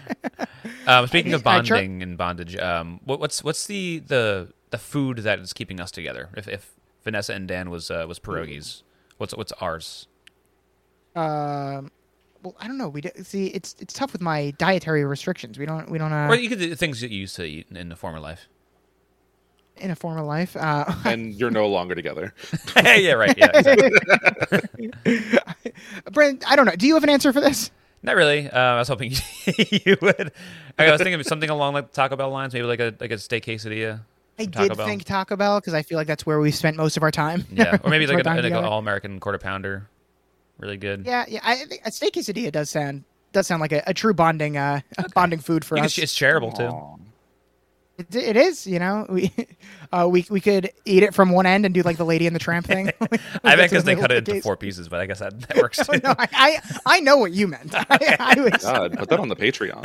Um, 0.88 1.06
speaking 1.08 1.34
of 1.34 1.46
Uh, 1.46 1.62
Char- 1.62 1.78
bonding 1.78 2.02
and 2.04 2.18
bondage, 2.18 2.58
um, 2.58 3.00
what, 3.06 3.20
what's 3.20 3.44
what's 3.44 3.68
the, 3.68 4.00
the 4.00 4.52
the 4.72 4.78
food 4.80 5.20
that 5.20 5.40
is 5.40 5.54
keeping 5.54 5.80
us 5.80 5.92
together? 5.92 6.30
If, 6.36 6.48
if 6.48 6.72
Vanessa 7.04 7.34
and 7.34 7.48
Dan 7.48 7.70
was 7.70 7.90
uh, 7.92 8.06
was 8.08 8.20
pierogies, 8.20 8.82
what's 9.18 9.34
what's 9.36 9.52
ours? 9.62 10.08
Um, 11.20 11.92
well, 12.44 12.56
I 12.60 12.68
don't 12.68 12.78
know. 12.78 12.88
We 12.90 13.02
do, 13.02 13.10
see, 13.24 13.48
it's 13.48 13.76
it's 13.80 13.94
tough 13.94 14.14
with 14.14 14.22
my 14.22 14.52
dietary 14.58 15.04
restrictions. 15.04 15.60
We 15.60 15.66
don't 15.66 15.90
we 15.90 15.98
don't 15.98 16.14
uh, 16.14 16.28
Or 16.30 16.36
you 16.36 16.48
could 16.50 16.60
do 16.60 16.74
things 16.76 17.02
that 17.02 17.12
you 17.12 17.20
used 17.20 17.36
to 17.36 17.44
eat 17.44 17.68
in 17.70 17.92
a 17.92 17.96
former 17.96 18.20
life. 18.20 18.48
in 19.78 19.92
a 19.92 19.96
former 19.96 20.22
life. 20.22 20.56
Uh, 20.56 20.86
And 21.06 21.34
you're 21.34 21.52
no 21.52 21.68
longer 21.68 21.96
together. 21.96 22.34
yeah, 22.76 23.14
right. 23.14 23.38
Yeah, 23.38 23.50
exactly. 23.54 23.92
Brent, 26.12 26.50
I 26.50 26.56
don't 26.56 26.66
know. 26.66 26.76
Do 26.76 26.88
you 26.88 26.94
have 26.96 27.04
an 27.04 27.10
answer 27.10 27.34
for 27.34 27.42
this? 27.42 27.72
Not 28.02 28.16
really. 28.16 28.50
Uh, 28.50 28.58
I 28.58 28.80
was 28.80 28.88
hoping 28.88 29.12
you 29.46 29.98
would. 30.02 30.32
I 30.78 30.92
was 30.92 31.02
thinking 31.02 31.20
of 31.20 31.26
something 31.26 31.50
along 31.50 31.74
like 31.74 31.92
Taco 31.92 32.16
Bell 32.16 32.30
lines, 32.30 32.54
maybe 32.54 32.66
like 32.66 32.80
a 32.80 32.94
like 33.00 33.12
a 33.12 33.18
steak 33.18 33.46
quesadilla. 33.46 34.00
I 34.38 34.44
from 34.44 34.52
Taco 34.54 34.68
did 34.70 34.78
Bell. 34.78 34.88
think 34.88 35.04
Taco 35.04 35.36
Bell 35.36 35.60
because 35.60 35.74
I 35.74 35.82
feel 35.82 35.98
like 35.98 36.08
that's 36.08 36.26
where 36.26 36.40
we 36.40 36.52
spent 36.52 36.78
most 36.78 36.96
of 36.96 37.04
our 37.04 37.12
time. 37.12 37.46
Yeah, 37.52 37.78
or 37.84 37.90
maybe 37.90 38.08
like, 38.08 38.26
our 38.26 38.38
an, 38.38 38.44
like 38.44 38.54
an 38.54 38.64
all 38.64 38.80
American 38.80 39.20
quarter 39.20 39.38
pounder. 39.38 39.90
Really 40.60 40.78
good. 40.78 41.06
Yeah, 41.06 41.26
yeah. 41.28 41.40
I 41.44 41.56
think 41.56 41.82
a 41.86 41.92
steak 41.92 42.14
quesadilla 42.14 42.52
does 42.52 42.70
sound 42.70 43.04
does 43.32 43.48
sound 43.48 43.62
like 43.62 43.72
a, 43.72 43.82
a 43.88 43.94
true 43.94 44.14
bonding 44.14 44.58
uh 44.58 44.82
bonding 45.16 45.40
food 45.40 45.64
for 45.66 45.76
You 45.76 45.82
can- 45.82 45.86
us. 45.86 45.98
it's 45.98 46.14
shareable 46.18 46.56
too. 46.56 46.96
It, 47.98 48.16
it 48.16 48.38
is, 48.38 48.66
you 48.66 48.80
know. 48.80 49.06
We 49.10 49.34
uh, 49.92 50.08
we 50.10 50.26
we 50.30 50.40
could 50.40 50.72
eat 50.86 51.04
it 51.04 51.14
from 51.14 51.32
one 51.32 51.46
end 51.46 51.66
and 51.66 51.74
do 51.76 51.82
like 51.82 51.98
the 51.98 52.06
Lady 52.06 52.28
and 52.28 52.34
the 52.36 52.40
Tramp 52.40 52.66
thing. 52.66 52.88
I 53.02 53.08
Get 53.08 53.20
bet 53.44 53.58
because 53.70 53.84
the 53.84 53.94
they 53.94 54.00
cut 54.00 54.10
it 54.12 54.14
the 54.14 54.18
into 54.20 54.32
case. 54.34 54.44
four 54.44 54.56
pieces, 54.56 54.88
but 54.88 55.02
I 55.02 55.06
guess 55.06 55.20
that, 55.20 55.38
that 55.42 55.58
works 55.58 55.86
too. 55.86 56.00
no, 56.04 56.16
I, 56.18 56.28
I 56.32 56.62
I 56.86 57.00
know 57.02 57.18
what 57.18 57.34
you 57.34 57.48
meant. 57.50 57.72
I, 57.74 58.16
I 58.20 58.40
was, 58.40 58.64
God, 58.64 58.98
put 58.98 59.10
that 59.10 59.20
on 59.20 59.28
the 59.28 59.36
Patreon. 59.36 59.84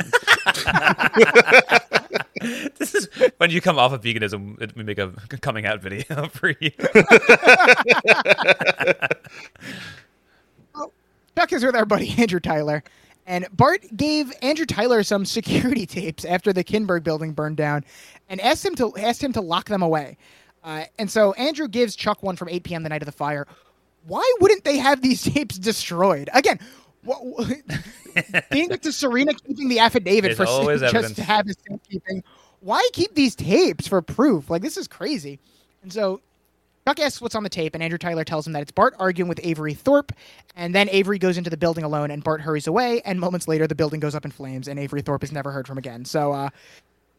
this 2.77 2.95
is 2.95 3.09
when 3.37 3.49
you 3.49 3.59
come 3.59 3.77
off 3.77 3.91
of 3.91 4.01
veganism, 4.01 4.61
it, 4.61 4.75
we 4.77 4.83
make 4.83 4.97
a 4.97 5.11
coming 5.41 5.65
out 5.65 5.81
video 5.81 6.27
for 6.29 6.53
you. 6.61 6.71
Chuck 11.37 11.53
is 11.53 11.63
with 11.63 11.75
our 11.75 11.85
buddy 11.85 12.13
Andrew 12.17 12.39
Tyler, 12.39 12.83
and 13.27 13.47
Bart 13.51 13.85
gave 13.95 14.31
Andrew 14.41 14.65
Tyler 14.65 15.03
some 15.03 15.25
security 15.25 15.85
tapes 15.85 16.25
after 16.25 16.53
the 16.53 16.63
Kinberg 16.63 17.03
building 17.03 17.33
burned 17.33 17.57
down, 17.57 17.83
and 18.29 18.39
asked 18.41 18.65
him 18.65 18.75
to 18.75 18.95
asked 18.97 19.23
him 19.23 19.33
to 19.33 19.41
lock 19.41 19.67
them 19.67 19.81
away. 19.81 20.17
Uh, 20.63 20.85
and 20.97 21.09
so 21.09 21.33
Andrew 21.33 21.67
gives 21.67 21.95
Chuck 21.95 22.23
one 22.23 22.35
from 22.35 22.49
8 22.49 22.63
p.m. 22.63 22.83
the 22.83 22.89
night 22.89 23.03
of 23.03 23.05
the 23.05 23.11
fire. 23.11 23.45
Why 24.07 24.33
wouldn't 24.39 24.63
they 24.63 24.77
have 24.77 25.01
these 25.01 25.21
tapes 25.33 25.57
destroyed 25.59 26.29
again? 26.33 26.59
What, 27.03 27.47
being 28.49 28.71
it 28.71 28.81
to 28.81 28.91
Serena 28.91 29.35
keeping 29.35 29.69
the 29.69 29.77
affidavit 29.77 30.35
There's 30.35 30.37
for 30.37 30.71
just 30.71 30.83
evidence. 30.83 31.15
to 31.17 31.23
have 31.23 31.45
his 31.45 31.55
safekeeping. 31.69 32.23
Why 32.61 32.87
keep 32.93 33.13
these 33.13 33.35
tapes 33.35 33.87
for 33.87 34.01
proof? 34.01 34.49
Like 34.49 34.63
this 34.63 34.75
is 34.75 34.87
crazy. 34.87 35.39
And 35.83 35.93
so 35.93 36.21
Chuck 36.87 36.99
asks 36.99 37.19
what's 37.19 37.33
on 37.33 37.41
the 37.41 37.49
tape, 37.49 37.73
and 37.73 37.81
Andrew 37.81 37.97
Tyler 37.97 38.23
tells 38.23 38.45
him 38.45 38.53
that 38.53 38.61
it's 38.61 38.71
Bart 38.71 38.93
arguing 38.99 39.27
with 39.27 39.39
Avery 39.41 39.73
Thorpe, 39.73 40.11
and 40.55 40.75
then 40.75 40.87
Avery 40.89 41.17
goes 41.17 41.35
into 41.35 41.49
the 41.49 41.57
building 41.57 41.83
alone, 41.83 42.11
and 42.11 42.23
Bart 42.23 42.41
hurries 42.41 42.67
away, 42.67 43.01
and 43.05 43.19
moments 43.19 43.47
later, 43.47 43.65
the 43.65 43.73
building 43.73 43.99
goes 43.99 44.13
up 44.13 44.23
in 44.23 44.29
flames, 44.29 44.67
and 44.67 44.79
Avery 44.79 45.01
Thorpe 45.01 45.23
is 45.23 45.31
never 45.31 45.51
heard 45.51 45.65
from 45.67 45.79
again. 45.79 46.05
So, 46.05 46.31
uh, 46.31 46.49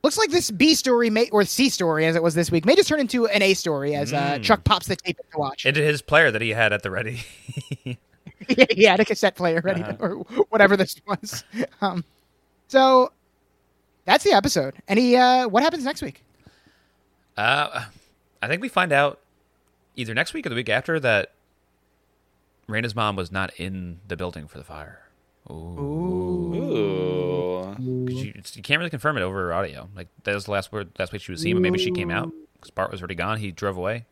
looks 0.05 0.19
like 0.19 0.31
this 0.31 0.53
B 0.53 0.77
story, 0.77 1.11
may, 1.11 1.29
or 1.31 1.45
C 1.45 1.69
story, 1.69 2.07
as 2.07 2.15
it 2.15 2.23
was 2.23 2.37
this 2.37 2.49
week, 2.49 2.65
may 2.65 2.77
just 2.77 2.89
turn 2.89 3.01
into 3.01 3.27
an 3.27 3.43
A 3.43 3.55
story 3.55 3.97
as 3.97 4.13
uh, 4.13 4.39
Chuck 4.39 4.63
pops 4.63 4.87
the 4.87 4.95
tape 4.95 5.17
to 5.33 5.39
watch. 5.39 5.67
And 5.67 5.77
his 5.77 6.01
player 6.01 6.31
that 6.31 6.43
he 6.43 6.51
had 6.51 6.73
at 6.73 6.85
the 6.85 6.91
ready. 6.93 7.25
he 8.49 8.85
had 8.85 9.01
a 9.01 9.05
cassette 9.05 9.35
player 9.35 9.61
ready, 9.65 9.83
to, 9.83 9.97
or 9.99 10.11
whatever 10.51 10.77
this 10.77 10.95
was. 11.07 11.43
Um, 11.81 12.05
so, 12.69 13.11
that's 14.05 14.23
the 14.23 14.33
episode. 14.33 14.75
Any, 14.87 15.17
uh, 15.17 15.49
what 15.49 15.65
happens 15.65 15.83
next 15.83 16.03
week? 16.03 16.23
Uh, 17.37 17.87
I 18.41 18.47
think 18.47 18.63
we 18.63 18.69
find 18.69 18.93
out 18.93 19.19
either 19.97 20.15
next 20.15 20.35
week 20.35 20.47
or 20.47 20.51
the 20.51 20.55
week 20.55 20.69
after 20.69 21.01
that 21.01 21.33
Raina's 22.69 22.95
mom 22.95 23.17
was 23.17 23.33
not 23.33 23.53
in 23.59 23.99
the 24.07 24.17
building 24.17 24.47
for 24.49 24.59
the 24.59 24.65
fire. 24.65 25.03
Ooh. 25.51 26.53
'Cause 27.77 28.15
You, 28.23 28.31
it's- 28.31 28.57
you 28.57 28.63
can't 28.63 28.79
really 28.79 28.91
confirm 28.91 29.17
it 29.17 29.23
over 29.23 29.53
audio. 29.53 29.89
Like 29.95 30.09
that 30.25 30.35
was 30.35 30.45
the 30.47 30.51
last 30.53 30.73
word, 30.73 30.91
last 30.99 31.13
week 31.13 31.23
she 31.23 31.33
was 31.33 31.41
seen, 31.41 31.55
but 31.57 31.63
maybe 31.63 31.79
she 31.79 31.91
came 31.91 32.11
out 32.11 32.33
because 32.55 32.71
Bart 32.71 32.91
was 32.91 33.01
already 33.01 33.15
gone. 33.15 33.39
He 33.39 33.53
drove 33.53 33.77
away. 33.77 34.07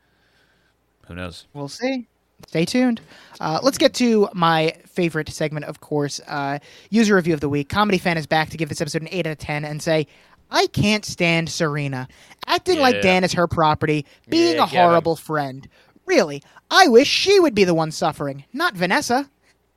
Who 1.07 1.15
knows? 1.15 1.47
We'll 1.53 1.69
see. 1.69 2.07
Stay 2.49 2.65
tuned. 2.65 3.01
Uh, 3.41 3.61
let's 3.63 3.79
get 3.79 3.95
to 3.95 4.29
my 4.35 4.75
favorite 4.87 5.29
segment, 5.31 5.65
of 5.67 5.81
course. 5.81 6.21
Uh, 6.27 6.59
user 6.91 7.15
review 7.15 7.33
of 7.35 7.41
the 7.41 7.49
week. 7.49 7.69
Comedy 7.69 7.99
fan 7.99 8.19
is 8.19 8.27
back 8.27 8.51
to 8.51 8.57
give 8.57 8.69
this 8.69 8.81
episode 8.81 9.03
an 9.03 9.09
eight 9.13 9.27
out 9.27 9.33
of 9.33 9.39
ten 9.39 9.65
and 9.65 9.83
say, 9.83 10.07
"I 10.51 10.67
can't 10.69 11.05
stand 11.05 11.49
Serena 11.49 12.09
acting 12.47 12.79
like 12.79 12.97
Yeah. 12.97 13.01
Dan 13.03 13.25
is 13.25 13.33
her 13.33 13.47
property, 13.47 14.05
being 14.29 14.57
Yeah, 14.57 14.65
a 14.65 14.67
horrible 14.67 15.17
friend. 15.17 15.69
Really, 16.07 16.43
I 16.71 16.89
wish 16.89 17.09
she 17.09 17.41
would 17.41 17.55
be 17.55 17.65
the 17.65 17.75
one 17.75 17.91
suffering, 17.91 18.45
not 18.53 18.75
Vanessa. 18.75 19.29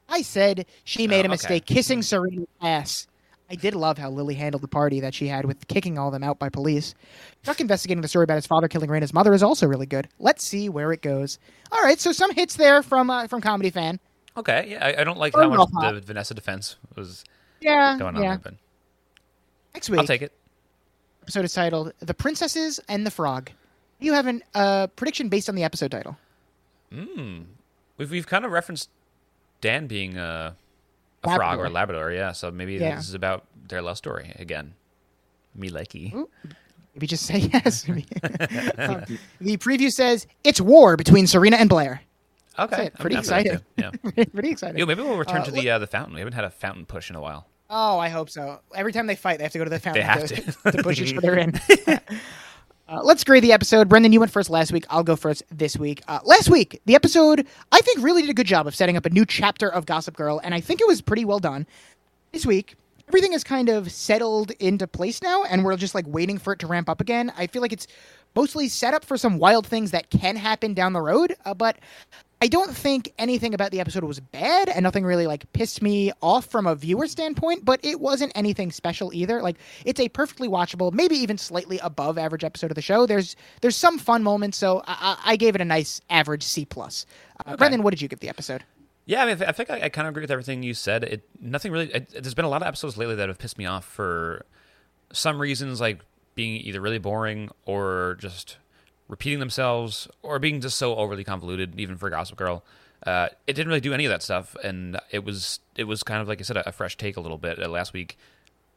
I 0.10 0.22
said 0.22 0.65
she 0.84 1.07
made 1.07 1.18
Oh, 1.18 1.19
a 1.19 1.23
okay. 1.26 1.27
mistake 1.30 1.65
kissing 1.65 2.02
Serena's 2.02 2.48
ass." 2.61 3.07
I 3.49 3.56
did 3.56 3.76
love 3.76 3.98
how 3.98 4.10
Lily 4.10 4.35
handled 4.35 4.61
the 4.61 4.68
party 4.68 4.99
that 4.99 5.14
she 5.14 5.30
had 5.30 5.45
with 5.45 5.69
kicking 5.69 5.98
all 5.98 6.07
of 6.07 6.11
them 6.11 6.22
out 6.23 6.38
by 6.38 6.49
police. 6.49 6.94
Chuck 7.44 7.61
investigating 7.61 8.02
the 8.02 8.10
story 8.10 8.26
about 8.26 8.35
his 8.35 8.45
father 8.45 8.68
killing 8.68 8.89
Raina's 8.89 9.14
mother 9.14 9.34
is 9.34 9.41
also 9.41 9.65
really 9.68 9.85
good. 9.85 10.10
Let's 10.19 10.44
see 10.44 10.68
where 10.68 10.91
it 10.91 11.02
goes. 11.02 11.39
All 11.72 11.81
right, 11.81 11.98
so 11.98 12.11
some 12.11 12.34
hits 12.34 12.57
there 12.57 12.84
from 12.84 13.10
uh, 13.10 13.27
from 13.27 13.39
comedy 13.39 13.69
fan. 13.69 14.02
Okay, 14.35 14.68
yeah, 14.72 14.85
I, 14.85 15.02
I 15.02 15.03
don't 15.06 15.18
like 15.18 15.35
Or 15.35 15.44
how 15.44 15.49
much 15.49 15.69
the 15.72 16.02
Vanessa 16.02 16.34
defense 16.34 16.76
was 16.98 17.23
Yeah, 17.61 17.95
going 17.98 18.18
on 18.18 18.22
yeah. 18.22 18.30
there, 18.31 18.39
but 18.44 18.53
Next 19.73 19.89
week, 19.89 20.02
I'll 20.02 20.07
take 20.07 20.22
it. 20.23 20.34
Episode 21.27 21.43
is 21.43 21.53
titled 21.53 21.91
"The 21.99 22.13
Princesses 22.13 22.79
and 22.87 23.05
the 23.05 23.11
Frog." 23.11 23.51
You 23.99 24.13
have 24.13 24.27
a 24.27 24.39
uh, 24.55 24.87
prediction 24.87 25.27
based 25.27 25.49
on 25.49 25.55
the 25.55 25.63
episode 25.65 25.91
title. 25.91 26.15
We've 26.89 28.09
we've 28.09 28.25
kind 28.27 28.45
of 28.45 28.51
referenced 28.51 28.89
Dan 29.59 29.87
being 29.87 30.17
a, 30.17 30.55
a 31.25 31.35
frog 31.35 31.59
or 31.59 31.65
a 31.65 31.69
Labrador, 31.69 32.11
yeah. 32.13 32.31
So 32.31 32.49
maybe 32.49 32.75
Yeah. 32.75 32.95
this 32.95 33.09
is 33.09 33.13
about 33.13 33.43
their 33.67 33.81
love 33.81 33.97
story 33.97 34.31
again. 34.39 34.75
Me 35.53 35.69
likey. 35.69 36.13
Maybe 36.95 37.07
just 37.07 37.25
say 37.25 37.37
yes. 37.53 37.87
Uh, 37.89 39.05
the 39.41 39.57
preview 39.57 39.91
says 39.91 40.27
it's 40.45 40.61
war 40.61 40.95
between 40.95 41.27
Serena 41.27 41.57
and 41.57 41.67
Blair. 41.69 42.01
Okay. 42.57 42.89
Pretty 42.99 43.15
down 43.17 43.23
for 43.23 43.29
that 43.31 43.45
exciting. 43.45 43.59
Yeah. 43.75 44.23
Pretty 44.33 44.49
exciting. 44.51 44.77
Yo, 44.77 44.85
maybe 44.85 45.01
we'll 45.01 45.17
return 45.17 45.41
Uh, 45.41 45.45
to 45.45 45.51
the 45.51 45.69
uh, 45.71 45.77
the 45.79 45.87
fountain. 45.87 46.13
We 46.13 46.21
haven't 46.21 46.33
had 46.35 46.45
a 46.45 46.49
fountain 46.49 46.85
push 46.85 47.09
in 47.09 47.17
a 47.17 47.21
while. 47.21 47.47
Oh, 47.69 47.99
I 47.99 48.10
hope 48.10 48.30
so. 48.30 48.60
Every 48.73 48.94
time 48.94 49.07
they 49.07 49.15
fight, 49.15 49.38
they 49.38 49.44
have 49.44 49.52
to 49.52 49.57
go 49.57 49.64
to 49.64 49.69
the 49.69 49.80
fountain 49.80 50.03
have 50.03 50.26
to, 50.27 50.35
to. 50.35 50.72
to 50.72 50.84
push 50.84 51.02
each 51.02 51.15
other 51.18 51.38
in. 51.38 51.53
Uh, 52.89 53.02
let's 53.03 53.26
grade 53.26 53.44
the 53.44 53.52
episode. 53.52 53.89
Brendan, 53.89 54.14
you 54.14 54.19
went 54.22 54.31
first 54.31 54.49
last 54.49 54.72
week. 54.72 54.85
I'll 54.89 55.03
go 55.03 55.18
first 55.18 55.44
this 55.52 55.76
week. 55.76 56.02
Uh, 56.07 56.19
last 56.23 56.49
week, 56.49 56.80
the 56.85 56.95
episode, 56.95 57.45
I 57.69 57.81
think, 57.81 58.02
really 58.02 58.22
did 58.22 58.30
a 58.30 58.34
good 58.34 58.48
job 58.48 58.65
of 58.65 58.73
setting 58.76 58.95
up 58.95 59.06
a 59.06 59.10
new 59.10 59.26
chapter 59.26 59.68
of 59.68 59.85
Gossip 59.85 60.15
Girl, 60.15 60.39
and 60.41 60.53
I 60.53 60.61
think 60.61 60.80
it 60.80 60.88
was 60.88 61.02
pretty 61.02 61.26
well 61.26 61.39
done. 61.39 61.68
This 62.31 62.45
week, 62.45 62.76
everything 63.10 63.34
is 63.34 63.44
kind 63.44 63.68
of 63.68 63.91
settled 63.91 64.52
into 64.52 64.88
place 64.88 65.22
now, 65.22 65.44
and 65.44 65.65
we're 65.65 65.76
just 65.76 65.95
like 65.95 66.06
waiting 66.07 66.38
for 66.38 66.53
it 66.53 66.60
to 66.60 66.68
ramp 66.68 66.88
up 66.88 67.02
again. 67.02 67.30
I 67.38 67.48
feel 67.48 67.61
like 67.61 67.73
it's 67.73 67.88
mostly 68.38 68.69
set 68.69 68.94
up 68.94 69.03
for 69.03 69.18
some 69.18 69.38
wild 69.38 69.68
things 69.68 69.91
that 69.91 70.10
can 70.10 70.38
happen 70.38 70.73
down 70.73 70.94
the 70.94 71.02
road, 71.02 71.35
uh, 71.44 71.53
but 71.53 71.77
I 72.39 72.47
don't 72.47 72.76
think 72.76 73.11
anything 73.18 73.55
about 73.55 73.72
the 73.72 73.80
episode 73.80 74.03
was 74.03 74.19
bad, 74.19 74.69
and 74.69 74.84
nothing 74.84 75.03
really 75.03 75.26
like 75.26 75.51
pissed 75.53 75.81
me 75.81 76.11
off 76.22 76.45
from 76.45 76.68
a 76.68 76.76
viewer 76.76 77.07
standpoint. 77.07 77.65
But 77.65 77.80
it 77.84 77.99
wasn't 77.99 78.31
anything 78.35 78.72
special 78.72 79.11
either. 79.14 79.41
Like 79.41 79.57
it's 79.85 79.99
a 79.99 80.09
perfectly 80.09 80.47
watchable, 80.47 80.93
maybe 80.93 81.15
even 81.15 81.38
slightly 81.38 81.80
above 81.80 82.18
average 82.18 82.43
episode 82.43 82.69
of 82.69 82.76
the 82.76 82.81
show. 82.81 83.05
There's 83.07 83.35
there's 83.61 83.76
some 83.76 83.97
fun 83.97 84.22
moments, 84.22 84.57
so 84.57 84.84
I, 84.85 85.18
I 85.26 85.31
I 85.31 85.35
gave 85.35 85.55
it 85.55 85.61
a 85.61 85.65
nice 85.65 85.99
average 86.09 86.43
C 86.43 86.65
plus. 86.65 87.05
Uh, 87.45 87.57
Brendan, 87.57 87.81
what 87.81 87.89
did 87.91 88.01
you 88.01 88.07
give 88.07 88.19
the 88.19 88.30
episode? 88.30 88.64
Yeah, 89.07 89.23
I 89.23 89.34
mean, 89.34 89.41
I 89.41 89.53
think 89.53 89.72
I, 89.72 89.84
I 89.84 89.89
kind 89.89 90.05
of 90.05 90.11
agree 90.11 90.22
with 90.22 90.31
everything 90.31 90.64
you 90.64 90.73
said. 90.73 91.05
It 91.05 91.23
nothing 91.41 91.72
really. 91.72 91.91
It, 91.91 92.09
there's 92.09 92.35
been 92.35 92.45
a 92.45 92.49
lot 92.49 92.61
of 92.61 92.68
episodes 92.68 92.97
lately 92.97 93.15
that 93.15 93.30
have 93.30 93.39
pissed 93.39 93.57
me 93.57 93.65
off 93.65 93.85
for 93.85 94.45
some 95.11 95.39
reasons, 95.39 95.81
like 95.81 96.01
being 96.35 96.61
either 96.61 96.81
really 96.81 96.99
boring 96.99 97.49
or 97.65 98.18
just 98.19 98.57
repeating 99.07 99.39
themselves, 99.39 100.07
or 100.21 100.39
being 100.39 100.61
just 100.61 100.77
so 100.77 100.95
overly 100.95 101.23
convoluted, 101.23 101.79
even 101.79 101.97
for 101.97 102.09
Gossip 102.09 102.38
Girl. 102.38 102.63
Uh, 103.05 103.29
it 103.45 103.53
didn't 103.53 103.67
really 103.67 103.79
do 103.79 103.93
any 103.93 104.05
of 104.05 104.09
that 104.09 104.23
stuff, 104.23 104.55
and 104.63 104.99
it 105.11 105.23
was 105.23 105.59
it 105.75 105.85
was 105.85 106.03
kind 106.03 106.21
of 106.21 106.27
like 106.27 106.39
I 106.39 106.43
said, 106.43 106.57
a, 106.57 106.69
a 106.69 106.71
fresh 106.71 106.97
take 106.97 107.17
a 107.17 107.21
little 107.21 107.38
bit. 107.38 107.61
Uh, 107.61 107.69
last 107.69 107.93
week 107.93 108.17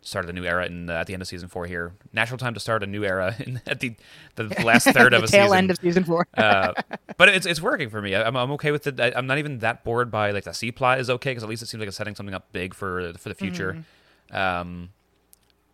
started 0.02 0.31
a 0.31 0.32
new 0.32 0.44
era 0.44 0.65
in, 0.66 0.89
uh, 0.89 0.94
at 0.94 1.07
the 1.07 1.12
end 1.12 1.20
of 1.20 1.28
season 1.28 1.48
four 1.48 1.66
here. 1.66 1.93
Natural 2.12 2.39
time 2.39 2.55
to 2.55 2.61
start 2.61 2.82
a 2.82 2.86
new 2.86 3.05
era 3.05 3.35
in, 3.47 3.61
at 3.66 3.81
the 3.81 3.94
the 4.36 4.44
last 4.65 4.85
third 4.93 5.12
of 5.15 5.24
a 5.24 5.27
tail 5.27 5.47
season 5.47 5.59
end 5.59 5.70
of 5.70 5.78
season 5.78 6.05
four. 6.05 6.27
uh, 6.36 6.73
but 7.16 7.28
it's 7.28 7.47
it's 7.47 7.61
working 7.61 7.90
for 7.90 8.01
me. 8.01 8.15
I'm, 8.15 8.36
I'm 8.36 8.51
okay 8.52 8.70
with 8.73 8.86
it. 8.86 9.01
I, 9.01 9.12
I'm 9.16 9.27
not 9.27 9.39
even 9.39 9.59
that 9.61 9.85
bored 9.85 10.11
by 10.11 10.31
like 10.31 10.44
the 10.44 10.52
C 10.52 10.70
plot 10.70 11.01
is 11.01 11.11
okay 11.11 11.31
because 11.31 11.43
at 11.43 11.48
least 11.48 11.62
it 11.62 11.66
seems 11.66 11.81
like 11.81 11.89
it's 11.89 11.97
setting 11.97 12.15
something 12.15 12.35
up 12.35 12.52
big 12.52 12.74
for 12.74 13.12
for 13.15 13.28
the 13.28 13.35
future. 13.35 13.85
Um, 14.31 14.90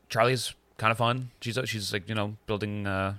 Charlie's 0.08 0.54
kind 0.78 0.90
of 0.90 0.98
fun. 0.98 1.30
She's 1.40 1.58
she's 1.64 1.92
like 1.92 2.08
you 2.08 2.14
know 2.14 2.36
building 2.46 2.86
uh, 2.86 3.14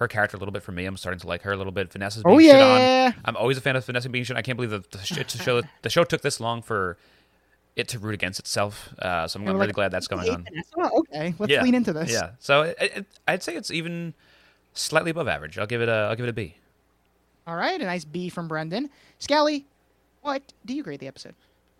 her 0.00 0.08
character 0.08 0.36
a 0.36 0.40
little 0.40 0.52
bit 0.52 0.62
for 0.62 0.72
me. 0.72 0.86
I'm 0.86 0.96
starting 0.96 1.20
to 1.20 1.26
like 1.26 1.42
her 1.42 1.52
a 1.52 1.56
little 1.56 1.72
bit. 1.72 1.92
Vanessa's 1.92 2.24
being 2.24 2.36
Oh, 2.36 2.40
shit 2.40 2.56
on. 2.56 3.14
I'm 3.24 3.36
always 3.36 3.58
a 3.58 3.60
fan 3.60 3.76
of 3.76 3.84
Vanessa 3.84 4.08
being 4.08 4.24
shit. 4.24 4.36
I 4.36 4.42
can't 4.42 4.56
believe 4.56 4.70
that 4.70 4.90
the, 4.90 4.98
sh- 4.98 5.18
it's 5.18 5.34
a 5.34 5.38
show 5.38 5.62
the 5.82 5.90
show 5.90 6.04
took 6.04 6.22
this 6.22 6.40
long 6.40 6.62
for 6.62 6.96
it 7.76 7.86
to 7.88 7.98
root 7.98 8.14
against 8.14 8.40
itself. 8.40 8.92
Uh, 8.98 9.28
so 9.28 9.38
I'm, 9.38 9.46
I'm 9.46 9.54
really 9.54 9.68
like, 9.68 9.74
glad 9.76 9.90
that's 9.92 10.08
going 10.08 10.28
on. 10.28 10.44
Vanessa, 10.44 10.94
okay, 10.94 11.34
let's 11.38 11.52
lean 11.62 11.74
into 11.74 11.92
this. 11.92 12.10
Yeah. 12.10 12.30
So 12.38 12.62
it, 12.62 12.76
it, 12.80 13.06
I'd 13.28 13.42
say 13.42 13.54
it's 13.54 13.70
even 13.70 14.14
slightly 14.72 15.10
above 15.10 15.28
average. 15.28 15.58
I'll 15.58 15.66
give 15.66 15.82
it 15.82 15.88
a 15.88 16.08
I'll 16.10 16.16
give 16.16 16.24
it 16.24 16.30
a 16.30 16.32
B. 16.32 16.56
All 17.46 17.56
right, 17.56 17.80
a 17.80 17.84
nice 17.84 18.04
B 18.04 18.30
from 18.30 18.48
Brendan. 18.48 18.88
Scally, 19.18 19.66
what 20.22 20.54
do 20.64 20.74
you 20.74 20.82
grade 20.82 21.00
the 21.00 21.08
episode? 21.08 21.34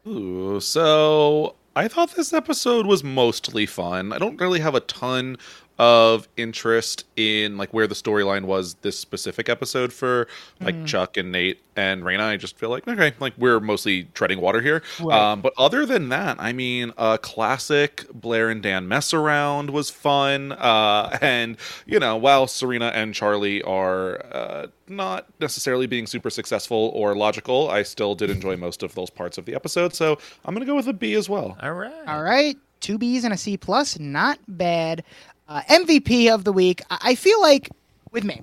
Ooh, 0.06 0.60
so 0.60 1.55
I 1.74 1.88
thought 1.88 2.14
this 2.16 2.32
episode 2.34 2.86
was 2.86 3.02
mostly 3.02 3.64
fun. 3.64 4.12
I 4.12 4.18
don't 4.18 4.38
really 4.40 4.60
have 4.60 4.74
a 4.74 4.80
ton 4.80 5.36
of 5.81 6.28
interest 6.36 7.07
in 7.16 7.57
like 7.57 7.73
where 7.73 7.86
the 7.86 7.94
storyline 7.94 8.44
was 8.44 8.74
this 8.82 8.98
specific 8.98 9.48
episode 9.48 9.94
for 9.94 10.28
like 10.61 10.85
Chuck 10.85 11.16
and 11.16 11.32
Nate 11.32 11.62
and 11.74 12.02
Raina. 12.02 12.20
I 12.20 12.36
just 12.36 12.59
feel 12.59 12.69
like 12.69 12.86
okay, 12.86 13.15
like 13.19 13.32
we're 13.39 13.61
mostly 13.61 14.05
treading 14.12 14.43
water 14.43 14.61
here. 14.61 14.82
Right. 15.01 15.19
Um, 15.19 15.40
but 15.40 15.55
other 15.57 15.86
than 15.86 16.11
that, 16.11 16.36
I 16.39 16.52
mean, 16.52 16.93
a 16.98 17.16
classic 17.16 18.05
Blair 18.12 18.51
and 18.51 18.62
Dan 18.62 18.89
mess 18.89 19.15
around 19.15 19.70
was 19.70 19.89
fun. 19.89 20.52
Uh, 20.52 21.16
and 21.23 21.57
you 21.86 21.98
know, 21.98 22.15
while 22.15 22.47
Serena 22.47 22.89
and 22.89 23.15
Charlie 23.15 23.62
are 23.62 24.23
uh, 24.32 24.66
not 24.86 25.28
necessarily 25.40 25.86
being 25.86 26.07
super 26.07 26.28
successful 26.28 26.93
or 26.94 27.16
logical, 27.16 27.70
I 27.70 27.85
still 27.85 28.15
did 28.15 28.28
enjoy 28.28 28.57
most 28.59 28.82
of 28.82 28.94
those 28.94 29.09
parts 29.09 29.39
of 29.39 29.47
the 29.47 29.55
episode. 29.55 29.94
So 29.94 30.19
I'm 30.44 30.55
gonna 30.55 30.66
go 30.66 30.77
with 30.77 30.89
a 30.89 30.93
B 30.93 31.15
as 31.15 31.31
well. 31.31 31.57
All 31.62 31.73
right. 31.73 32.07
All 32.07 32.23
right, 32.23 32.59
two 32.81 32.98
B's 32.98 33.24
and 33.24 33.32
a 33.32 33.36
C 33.36 33.57
plus, 33.57 33.98
not 33.98 34.39
bad. 34.48 35.05
Uh, 35.51 35.62
MVP 35.62 36.32
of 36.32 36.44
the 36.44 36.52
week. 36.52 36.81
I 36.90 36.98
I 37.02 37.14
feel 37.16 37.40
like 37.43 37.70
with 38.12 38.22
me, 38.22 38.40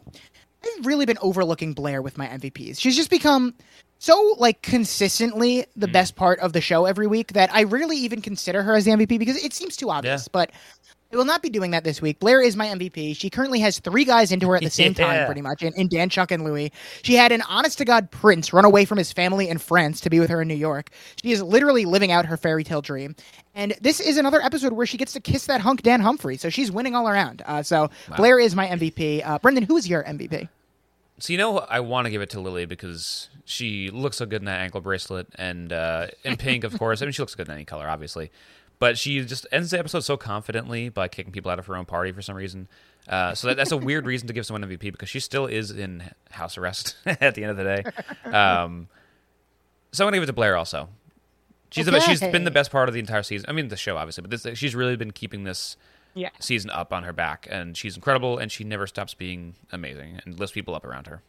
I've 0.63 0.85
really 0.85 1.05
been 1.05 1.17
overlooking 1.21 1.71
Blair 1.73 2.01
with 2.01 2.17
my 2.17 2.27
MVPs. 2.27 2.79
She's 2.79 2.97
just 2.97 3.09
become 3.09 3.53
so 3.99 4.35
like 4.37 4.61
consistently 4.61 5.65
the 5.75 5.87
best 5.87 6.15
part 6.15 6.39
of 6.39 6.53
the 6.53 6.61
show 6.61 6.85
every 6.85 7.07
week 7.07 7.33
that 7.33 7.53
I 7.53 7.63
rarely 7.63 7.97
even 7.97 8.21
consider 8.21 8.63
her 8.63 8.75
as 8.75 8.85
the 8.85 8.91
MVP 8.91 9.19
because 9.19 9.43
it 9.43 9.53
seems 9.53 9.75
too 9.75 9.89
obvious. 9.89 10.23
Yeah. 10.23 10.29
But 10.31 10.51
I 11.11 11.15
will 11.15 11.25
not 11.25 11.41
be 11.41 11.49
doing 11.49 11.71
that 11.71 11.85
this 11.85 12.01
week. 12.01 12.19
Blair 12.19 12.41
is 12.41 12.57
my 12.57 12.67
MVP. 12.67 13.15
She 13.15 13.29
currently 13.29 13.61
has 13.61 13.79
three 13.79 14.03
guys 14.03 14.31
into 14.31 14.49
her 14.49 14.57
at 14.57 14.61
the 14.61 14.69
same 14.69 14.93
time, 14.93 15.25
pretty 15.25 15.41
much, 15.41 15.63
in, 15.63 15.73
in 15.75 15.87
Dan, 15.87 16.09
Chuck, 16.09 16.31
and 16.31 16.43
Louie. 16.43 16.71
She 17.01 17.13
had 17.15 17.31
an 17.31 17.41
honest 17.43 17.77
to 17.77 17.85
God 17.85 18.11
prince 18.11 18.51
run 18.51 18.65
away 18.65 18.83
from 18.83 18.97
his 18.97 19.13
family 19.13 19.47
in 19.47 19.57
France 19.57 20.01
to 20.01 20.09
be 20.09 20.19
with 20.19 20.29
her 20.29 20.41
in 20.41 20.49
New 20.49 20.55
York. 20.55 20.89
She 21.23 21.31
is 21.31 21.41
literally 21.41 21.85
living 21.85 22.11
out 22.11 22.25
her 22.25 22.35
fairy 22.35 22.65
tale 22.65 22.81
dream. 22.81 23.15
And 23.55 23.73
this 23.81 24.01
is 24.01 24.17
another 24.17 24.41
episode 24.41 24.73
where 24.73 24.85
she 24.85 24.97
gets 24.97 25.13
to 25.13 25.21
kiss 25.21 25.45
that 25.45 25.61
hunk 25.61 25.81
Dan 25.81 26.01
Humphrey. 26.01 26.35
So 26.35 26.49
she's 26.49 26.71
winning 26.71 26.93
all 26.93 27.07
around. 27.07 27.41
Uh, 27.45 27.63
so 27.63 27.89
Blair 28.17 28.37
is 28.37 28.53
my 28.53 28.67
MVP. 28.67 29.25
Uh, 29.25 29.39
Brendan, 29.39 29.63
who 29.63 29.77
is 29.77 29.87
your 29.87 30.03
MVP? 30.03 30.49
So 31.19 31.33
you 31.33 31.37
know, 31.39 31.57
I 31.57 31.79
want 31.79 32.05
to 32.05 32.11
give 32.11 32.21
it 32.21 32.29
to 32.31 32.39
Lily 32.39 32.65
because 32.65 33.29
she 33.45 33.89
looks 33.89 34.17
so 34.17 34.25
good 34.25 34.41
in 34.41 34.45
that 34.45 34.61
ankle 34.61 34.81
bracelet 34.81 35.27
and 35.35 35.73
uh, 35.73 36.07
in 36.23 36.37
pink, 36.37 36.63
of 36.63 36.77
course. 36.77 37.01
I 37.01 37.05
mean, 37.05 37.11
she 37.11 37.21
looks 37.21 37.33
good 37.33 37.47
in 37.47 37.53
any 37.53 37.65
color, 37.65 37.89
obviously. 37.89 38.31
but 38.79 38.97
she 38.97 39.23
just 39.25 39.47
ends 39.51 39.71
the 39.71 39.79
episode 39.79 40.01
so 40.01 40.17
confidently 40.17 40.89
by 40.89 41.07
kicking 41.07 41.31
people 41.31 41.49
out 41.51 41.59
of 41.59 41.65
her 41.65 41.75
own 41.75 41.85
party 41.85 42.11
for 42.11 42.21
some 42.21 42.35
reason. 42.35 42.67
Uh, 43.07 43.33
so 43.33 43.47
that, 43.47 43.57
that's 43.57 43.71
a 43.71 43.77
weird 43.77 44.05
reason 44.05 44.27
to 44.27 44.33
give 44.33 44.45
someone 44.45 44.69
MVP 44.69 44.91
because 44.91 45.09
she 45.09 45.19
still 45.19 45.45
is 45.45 45.71
in 45.71 46.03
house 46.31 46.57
arrest 46.57 46.95
at 47.05 47.35
the 47.35 47.43
end 47.43 47.51
of 47.51 47.57
the 47.57 47.63
day. 47.63 47.83
Um, 48.29 48.87
so 49.91 50.03
I'm 50.03 50.07
gonna 50.07 50.17
give 50.17 50.23
it 50.23 50.27
to 50.27 50.33
Blair 50.33 50.55
also. 50.55 50.89
She's 51.71 51.85
the, 51.85 51.99
she's 51.99 52.21
been 52.21 52.43
the 52.45 52.51
best 52.51 52.71
part 52.71 52.87
of 52.87 52.93
the 52.93 52.99
entire 52.99 53.23
season. 53.23 53.49
I 53.49 53.53
mean, 53.53 53.67
the 53.67 53.75
show 53.75 53.97
obviously, 53.97 54.21
but 54.21 54.31
this, 54.31 54.57
she's 54.57 54.75
really 54.75 54.95
been 54.95 55.11
keeping 55.11 55.43
this 55.43 55.75
Yeah. 56.17 56.29
season 56.39 56.69
up 56.71 56.91
on 56.91 57.03
her 57.03 57.13
back, 57.13 57.47
and 57.49 57.77
she's 57.77 57.95
incredible, 57.95 58.37
and 58.37 58.51
she 58.51 58.63
never 58.63 58.87
stops 58.87 59.13
being 59.13 59.55
amazing 59.71 60.19
and 60.25 60.39
lifts 60.39 60.53
people 60.53 60.73
up 60.75 60.83
around 60.83 61.07
her. 61.07 61.21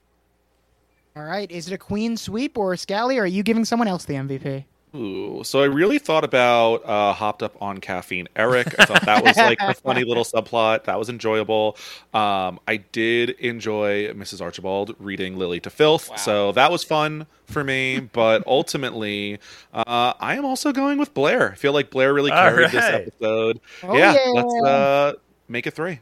All 1.14 1.24
right. 1.24 1.50
Is 1.50 1.66
it 1.68 1.74
a 1.74 1.78
queen 1.78 2.16
sweep 2.16 2.56
or 2.56 2.72
a 2.72 2.78
Scally, 2.78 3.18
or 3.18 3.22
are 3.22 3.26
you 3.26 3.42
giving 3.42 3.64
someone 3.64 3.88
else 3.88 4.04
the 4.04 4.14
MVP? 4.14 4.64
Ooh, 4.94 5.42
so 5.44 5.60
I 5.60 5.66
really 5.66 5.98
thought 5.98 6.24
about 6.24 6.84
uh, 6.84 7.12
hopped 7.12 7.42
up 7.42 7.60
on 7.60 7.78
caffeine. 7.78 8.28
Eric, 8.34 8.74
I 8.78 8.86
thought 8.86 9.04
that 9.04 9.22
was 9.22 9.36
like 9.36 9.58
a 9.60 9.74
funny 9.74 10.04
little 10.04 10.24
subplot. 10.24 10.84
That 10.84 10.98
was 10.98 11.08
enjoyable. 11.08 11.76
Um, 12.14 12.58
I 12.66 12.78
did 12.78 13.30
enjoy 13.30 14.12
Mrs. 14.12 14.40
Archibald 14.40 14.96
reading 14.98 15.36
Lily 15.36 15.60
to 15.60 15.70
filth, 15.70 16.18
so 16.18 16.52
that 16.52 16.70
was 16.70 16.84
fun 16.84 17.26
for 17.46 17.62
me. 17.62 18.00
But 18.00 18.46
ultimately, 18.46 19.38
uh, 19.74 20.14
I 20.18 20.36
am 20.36 20.44
also 20.44 20.72
going 20.72 20.98
with 20.98 21.12
Blair. 21.12 21.52
I 21.52 21.54
feel 21.54 21.72
like 21.72 21.90
Blair 21.90 22.14
really 22.14 22.30
All 22.30 22.38
carried 22.38 22.70
this 22.70 22.84
episode. 22.84 23.60
Oh, 23.82 23.96
yeah, 23.96 24.14
yeah. 24.14 24.30
let's 24.32 24.54
uh, 24.64 25.12
make 25.48 25.66
it 25.66 25.74
three. 25.74 26.00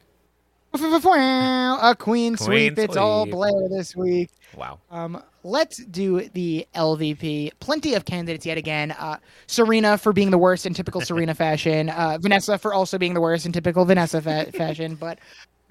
A 1.81 1.94
queen, 1.98 2.36
sweep. 2.36 2.78
It's 2.78 2.97
all. 2.97 3.27
Blair 3.27 3.69
this 3.69 3.94
week. 3.97 4.31
Wow. 4.57 4.78
Um, 4.90 5.23
let's 5.43 5.78
do 5.78 6.28
the 6.31 6.66
LVP. 6.74 7.53
Plenty 7.61 7.94
of 7.94 8.05
candidates 8.05 8.47
yet 8.47 8.59
again. 8.59 8.93
Uh, 8.93 9.19
Serena 9.47 9.98
for 9.98 10.12
being 10.12 10.31
the 10.31 10.39
worst 10.39 10.66
in 10.66 10.74
typical 10.74 11.01
Serena 11.03 11.35
fashion. 11.35 11.90
Uh, 11.90 12.19
Vanessa 12.20 12.59
for 12.59 12.73
also 12.73 12.98
being 12.98 13.15
the 13.15 13.20
worst 13.20 13.47
in 13.47 13.53
typical 13.53 13.85
Vanessa 13.85 14.20
fa- 14.23 14.51
fashion. 14.53 14.97
But 15.01 15.19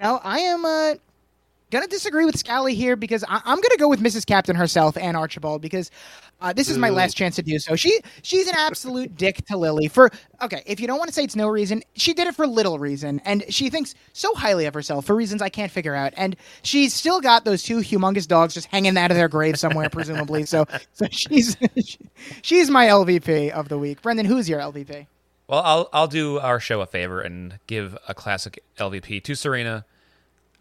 now 0.00 0.20
I 0.22 0.38
am 0.40 0.64
uh, 0.64 0.94
gonna 1.70 1.86
disagree 1.86 2.24
with 2.24 2.38
Scally 2.38 2.74
here 2.74 2.96
because 2.96 3.24
I- 3.28 3.42
I'm 3.44 3.60
gonna 3.60 3.76
go 3.78 3.88
with 3.88 4.00
Mrs. 4.00 4.24
Captain 4.26 4.56
herself, 4.56 4.96
and 4.96 5.16
Archibald, 5.16 5.62
because 5.62 5.90
uh, 6.40 6.52
this 6.52 6.68
is 6.68 6.76
my 6.76 6.90
last 6.90 7.16
chance 7.16 7.34
to 7.36 7.42
do 7.42 7.58
so. 7.58 7.76
She 7.76 8.00
she's 8.22 8.46
an 8.46 8.54
absolute 8.56 9.16
dick 9.18 9.44
to 9.46 9.56
Lily 9.56 9.88
for 9.88 10.10
okay. 10.42 10.62
If 10.66 10.80
you 10.80 10.86
don't 10.86 10.98
want 10.98 11.08
to 11.08 11.14
say 11.14 11.24
it's 11.24 11.36
no 11.36 11.48
reason, 11.48 11.82
she 11.94 12.12
did 12.14 12.26
it 12.28 12.34
for 12.34 12.46
little 12.46 12.78
reason, 12.78 13.20
and 13.24 13.44
she 13.48 13.70
thinks 13.70 13.94
so 14.12 14.34
highly 14.34 14.66
of 14.66 14.74
herself 14.74 15.06
for 15.06 15.16
reasons 15.16 15.40
I 15.42 15.48
can't 15.48 15.72
figure 15.72 15.94
out. 15.94 16.12
And 16.16 16.36
she's 16.62 16.92
still 16.94 17.20
got 17.20 17.44
those 17.44 17.62
two 17.62 17.78
humongous 17.78 18.28
dogs 18.28 18.54
just 18.54 18.66
hanging 18.66 18.96
out 18.96 19.10
of 19.10 19.16
their 19.16 19.28
grave 19.28 19.58
somewhere, 19.58 19.88
presumably. 19.88 20.44
So 20.44 20.66
so 20.92 21.06
she's 21.10 21.56
she's 22.42 22.70
my 22.70 22.86
LVP 22.86 23.50
of 23.50 23.68
the 23.68 23.78
week. 23.78 24.02
Brendan, 24.02 24.26
who's 24.26 24.48
your 24.48 24.60
LVP? 24.60 25.06
Well, 25.48 25.62
I'll 25.64 25.88
I'll 25.92 26.08
do 26.08 26.38
our 26.38 26.60
show 26.60 26.80
a 26.80 26.86
favor 26.86 27.20
and 27.20 27.58
give 27.66 27.96
a 28.08 28.14
classic 28.14 28.62
LVP 28.78 29.22
to 29.24 29.34
Serena 29.34 29.84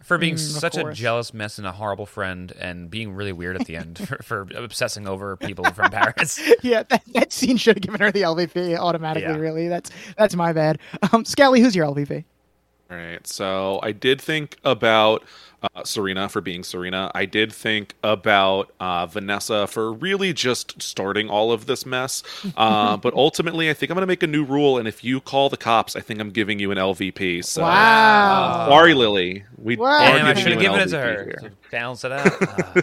for 0.06 0.18
being 0.18 0.36
Mm, 0.36 0.40
such 0.40 0.77
a 0.77 0.94
jealous 0.94 1.34
mess 1.34 1.57
and 1.57 1.68
a 1.68 1.72
horrible 1.72 2.06
friend, 2.06 2.53
and 2.60 2.90
being 2.90 3.14
really 3.14 3.34
weird 3.34 3.56
at 3.60 3.65
the 3.68 3.76
end 3.76 3.98
for, 4.07 4.18
for 4.23 4.48
obsessing 4.56 5.07
over 5.07 5.36
people 5.36 5.65
from 5.72 5.90
Paris. 5.91 6.40
Yeah, 6.64 6.84
that, 6.90 7.03
that 7.14 7.34
scene 7.34 7.57
should 7.57 7.76
have 7.77 7.82
given 7.82 7.99
her 8.02 8.11
the 8.11 8.22
LVP 8.22 8.77
automatically. 8.77 9.30
Yeah. 9.30 9.38
Really, 9.38 9.68
that's 9.68 9.91
that's 10.18 10.36
my 10.36 10.53
bad. 10.53 10.80
Um, 11.11 11.26
Scally, 11.26 11.60
who's 11.60 11.76
your 11.76 11.86
LVP? 11.86 12.23
All 12.91 12.98
right. 12.98 13.26
So 13.26 13.80
I 13.82 13.91
did 13.91 14.22
think 14.22 14.57
about 14.64 15.24
uh, 15.64 15.84
Serena 15.84 16.30
for 16.30 16.40
being 16.41 16.64
Serena. 16.64 17.12
I 17.16 17.26
did 17.26 17.52
think 17.52 17.95
about 18.03 18.72
uh, 18.80 19.07
Vanessa 19.07 19.66
for 19.66 19.91
really 19.91 20.34
just 20.34 20.80
starting 20.82 21.28
all 21.28 21.52
of 21.52 21.66
this 21.66 21.86
mess. 21.86 22.22
Uh, 22.56 22.95
but 22.95 23.14
ultimately, 23.16 23.70
I 23.70 23.74
think 23.74 23.90
I'm 23.90 23.95
going 23.95 24.03
to 24.03 24.07
make 24.07 24.22
a 24.24 24.28
new 24.28 24.44
rule. 24.45 24.78
And 24.78 24.88
if 24.88 25.03
you 25.03 25.20
call 25.20 25.49
the 25.49 25.57
cops, 25.57 25.95
I 25.95 25.99
think 26.02 26.20
I'm 26.22 26.30
giving 26.30 26.60
you 26.60 26.72
an 26.72 26.78
LVP. 26.78 27.44
So 27.44 27.64
Wow. 27.64 28.68
sorry, 28.70 28.94
Lily. 28.94 29.44
We 29.57 29.76
Wow. 29.76 29.88
are 29.88 30.18
Damn, 30.18 30.26
I 30.28 30.34
should 30.36 30.52
have 30.53 30.62
you 30.62 30.70
an 30.70 30.74
given 30.76 30.80
it 30.88 30.91
to 30.91 30.99
her 31.02 31.24
here. 31.41 31.52
balance 31.72 32.03
it 32.06 32.12
out. 32.12 32.32
Ah, 32.41 32.74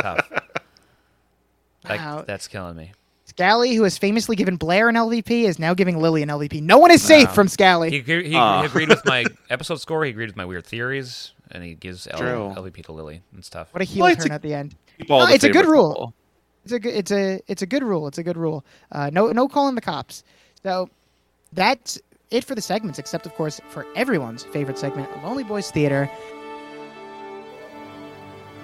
tough. 0.00 0.32
Like, 1.88 2.00
Wow. 2.00 2.24
that's 2.26 2.48
killing 2.48 2.76
me. 2.76 2.92
Scally, 3.36 3.74
who 3.74 3.82
has 3.82 3.98
famously 3.98 4.34
given 4.34 4.56
Blair 4.56 4.88
an 4.88 4.94
LVP, 4.94 5.42
is 5.44 5.58
now 5.58 5.74
giving 5.74 6.00
Lily 6.00 6.22
an 6.22 6.30
LVP. 6.30 6.62
No 6.62 6.78
one 6.78 6.90
is 6.90 7.02
safe 7.02 7.28
Wow. 7.28 7.34
from 7.34 7.48
Scally. 7.48 7.90
He, 7.90 7.98
agree- 7.98 8.28
he, 8.30 8.34
Ah. 8.34 8.60
he 8.62 8.66
agreed 8.66 8.88
with 8.88 9.04
my 9.04 9.26
episode 9.50 9.78
score. 9.78 10.02
He 10.04 10.10
agreed 10.10 10.28
with 10.28 10.36
my 10.36 10.46
weird 10.46 10.64
theories, 10.64 11.32
and 11.50 11.62
he 11.62 11.74
gives 11.74 12.08
L- 12.10 12.18
True. 12.18 12.54
LVP 12.56 12.82
to 12.86 12.92
Lily 12.92 13.20
and 13.34 13.44
stuff. 13.44 13.68
What 13.74 13.82
a 13.82 13.84
heel 13.84 14.04
Well, 14.04 14.12
it's 14.12 14.22
turn 14.24 14.32
a- 14.32 14.36
at 14.36 14.40
the 14.42 14.54
end. 14.54 14.74
Keep 14.98 15.10
all 15.10 15.20
No, 15.20 15.26
the 15.26 15.34
it's 15.34 15.44
a 15.44 15.48
good 15.48 15.66
favorite 15.66 15.70
rule. 15.76 15.88
couple. 15.92 16.14
It's 16.64 16.72
a 16.72 16.78
good. 16.80 16.94
It's 16.94 17.10
a. 17.12 17.40
It's 17.46 17.60
a 17.62 17.66
good 17.66 17.82
rule. 17.82 18.06
It's 18.08 18.16
a 18.18 18.22
good 18.22 18.38
rule. 18.38 18.64
Uh, 18.90 19.10
no, 19.12 19.30
no 19.32 19.48
calling 19.48 19.74
the 19.74 19.82
cops. 19.82 20.24
So 20.62 20.88
that's 21.52 22.00
it 22.30 22.42
for 22.42 22.54
the 22.54 22.62
segments, 22.62 22.98
except 22.98 23.26
of 23.26 23.34
course 23.34 23.60
for 23.68 23.86
everyone's 23.94 24.44
favorite 24.44 24.78
segment, 24.78 25.10
Lonely 25.22 25.44
Boys 25.44 25.70
Theater. 25.70 26.10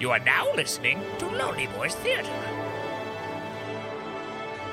You 0.00 0.10
are 0.10 0.18
now 0.18 0.50
listening 0.54 1.00
to 1.18 1.26
Lonely 1.26 1.66
Boys 1.76 1.94
Theater. 1.96 2.32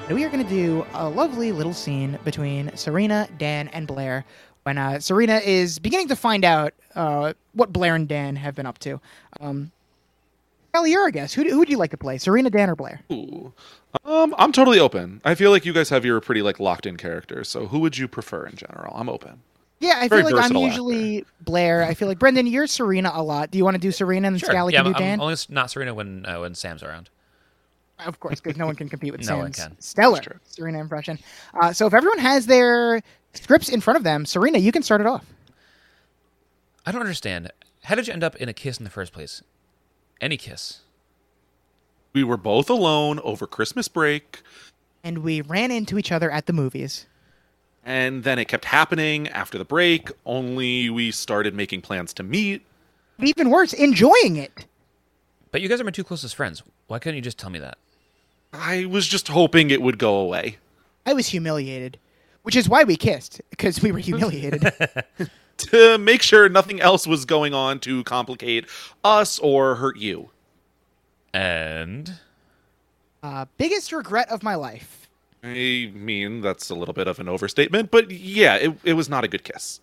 And 0.10 0.18
we 0.18 0.26
are 0.26 0.30
going 0.30 0.44
to 0.44 0.50
do 0.50 0.88
a 0.96 1.08
lovely 1.08 1.52
little 1.52 1.74
scene 1.74 2.18
between 2.24 2.76
Serena, 2.76 3.30
Dan, 3.38 3.68
and 3.68 3.86
Blair 3.86 4.26
when 4.64 4.80
uh, 4.80 5.00
Serena 5.00 5.36
is 5.38 5.78
beginning 5.78 6.08
to 6.08 6.16
find 6.16 6.44
out 6.44 6.74
uh, 6.96 7.34
what 7.54 7.72
Blair 7.72 7.94
and 7.94 8.08
Dan 8.08 8.36
have 8.36 8.56
been 8.56 8.66
up 8.66 8.80
to. 8.80 9.00
Um, 9.40 9.72
Ellie, 10.74 10.94
you're 10.94 11.04
our 11.04 11.12
guest. 11.12 11.36
Who, 11.36 11.44
who 11.48 11.60
would 11.60 11.70
you 11.70 11.78
like 11.78 11.92
to 11.92 11.98
play, 11.98 12.18
Serena, 12.18 12.50
Dan, 12.50 12.72
or 12.72 12.76
Blair? 12.76 13.02
Ooh. 13.12 13.54
Um, 14.04 14.34
I'm 14.40 14.52
totally 14.52 14.80
open. 14.80 15.22
I 15.26 15.36
feel 15.36 15.52
like 15.52 15.64
you 15.64 15.74
guys 15.74 15.90
have 15.90 16.04
your 16.04 16.20
pretty 16.22 16.42
like 16.42 16.60
locked 16.60 16.88
in 16.88 16.98
characters. 16.98 17.48
So 17.48 17.68
who 17.68 17.78
would 17.78 17.96
you 17.96 18.08
prefer 18.08 18.48
in 18.48 18.56
general? 18.56 18.96
I'm 18.96 19.10
open. 19.10 19.42
Yeah, 19.80 19.98
I 19.98 20.08
Very 20.08 20.24
feel 20.24 20.32
like 20.32 20.44
I'm 20.44 20.50
versatile 20.54 20.66
usually 20.66 21.26
Blair. 21.42 21.84
I 21.84 21.94
feel 21.94 22.08
like 22.08 22.18
Brendan, 22.18 22.48
you're 22.48 22.66
Serena 22.66 23.12
a 23.14 23.22
lot. 23.22 23.52
Do 23.52 23.60
you 23.60 23.64
want 23.64 23.76
to 23.76 23.80
do 23.80 23.92
Serena 23.92 24.28
and 24.30 24.40
Sure. 24.40 24.50
Scally 24.50 24.74
yeah, 24.74 24.80
can 24.80 24.88
I'm, 24.88 24.94
do 24.94 24.98
I'm 24.98 25.04
Dan? 25.04 25.22
only 25.22 25.36
not 25.50 25.70
Serena 25.70 25.94
when 25.94 26.26
uh, 26.26 26.40
when 26.40 26.56
Sam's 26.56 26.82
around. 26.82 27.12
Of 28.06 28.20
course, 28.20 28.40
because 28.40 28.58
no 28.58 28.66
one 28.66 28.76
can 28.76 28.90
compete 28.90 29.12
with 29.12 29.22
No 29.28 29.50
Sam's 29.52 29.66
stellar 29.80 30.40
Serena 30.44 30.80
impression. 30.80 31.20
Uh, 31.60 31.74
so 31.74 31.86
if 31.86 31.94
everyone 31.94 32.20
has 32.20 32.46
their 32.46 33.02
scripts 33.34 33.70
in 33.70 33.82
front 33.82 33.98
of 33.98 34.04
them, 34.04 34.26
Serena, 34.26 34.58
you 34.58 34.72
can 34.72 34.84
start 34.84 35.02
it 35.02 35.08
off. 35.08 35.26
I 36.86 36.92
don't 36.92 37.02
understand. 37.02 37.52
How 37.84 37.96
did 37.96 38.08
you 38.08 38.14
end 38.14 38.24
up 38.24 38.36
in 38.38 38.50
a 38.50 38.54
kiss 38.54 38.78
in 38.78 38.84
the 38.84 38.90
first 38.90 39.14
place? 39.14 39.42
Any 40.22 40.38
kiss? 40.38 40.82
We 42.14 42.24
were 42.24 42.38
both 42.38 42.70
alone 42.70 43.20
over 43.20 43.46
Christmas 43.46 43.88
break. 43.88 44.42
And 45.04 45.20
we 45.20 45.42
ran 45.42 45.72
into 45.72 45.98
each 45.98 46.12
other 46.12 46.32
at 46.32 46.46
the 46.46 46.54
movies. 46.54 47.06
And 47.86 48.24
then 48.24 48.40
it 48.40 48.46
kept 48.46 48.66
happening 48.66 49.28
after 49.30 49.58
the 49.58 49.66
break, 49.66 50.12
only 50.26 50.90
we 50.90 51.12
started 51.12 51.54
making 51.54 51.82
plans 51.82 52.14
to 52.14 52.24
meet. 52.24 52.66
Even 53.20 53.50
worse, 53.50 53.74
enjoying 53.74 54.36
it. 54.36 54.66
But 55.52 55.62
you 55.62 55.70
guys 55.70 55.80
are 55.82 55.86
my 55.86 55.92
two 55.92 56.04
closest 56.04 56.36
friends. 56.36 56.62
Why 56.88 57.00
couldn't 57.00 57.16
you 57.16 57.22
just 57.22 57.38
tell 57.38 57.50
me 57.50 57.60
that? 57.60 57.78
I 58.54 58.86
was 58.86 59.08
just 59.08 59.28
hoping 59.30 59.70
it 59.70 59.82
would 59.82 59.98
go 60.00 60.16
away. 60.18 60.58
I 61.06 61.14
was 61.14 61.28
humiliated, 61.28 62.00
which 62.44 62.56
is 62.56 62.68
why 62.70 62.84
we 62.84 62.96
kissed 62.96 63.42
because 63.50 63.82
we 63.82 63.92
were 63.92 64.00
humiliated. 64.00 64.64
To 65.58 65.98
make 65.98 66.22
sure 66.22 66.48
nothing 66.48 66.80
else 66.80 67.06
was 67.06 67.26
going 67.26 67.54
on 67.54 67.82
to 67.82 68.02
complicate 68.06 68.66
us 69.04 69.40
or 69.40 69.76
hurt 69.76 69.98
you. 69.98 70.30
And 71.34 72.14
uh, 73.22 73.44
biggest 73.58 73.92
regret 73.92 74.30
of 74.32 74.42
my 74.42 74.56
life. 74.56 75.10
I 75.44 75.92
mean, 75.94 76.40
that's 76.40 76.70
a 76.70 76.76
little 76.76 76.94
bit 76.94 77.10
of 77.10 77.20
an 77.20 77.28
overstatement, 77.28 77.92
but 77.92 78.10
yeah, 78.10 78.56
it, 78.56 78.80
it 78.86 78.94
was 78.94 79.10
not 79.10 79.26
a 79.26 79.28
good 79.28 79.44
kiss. 79.44 79.82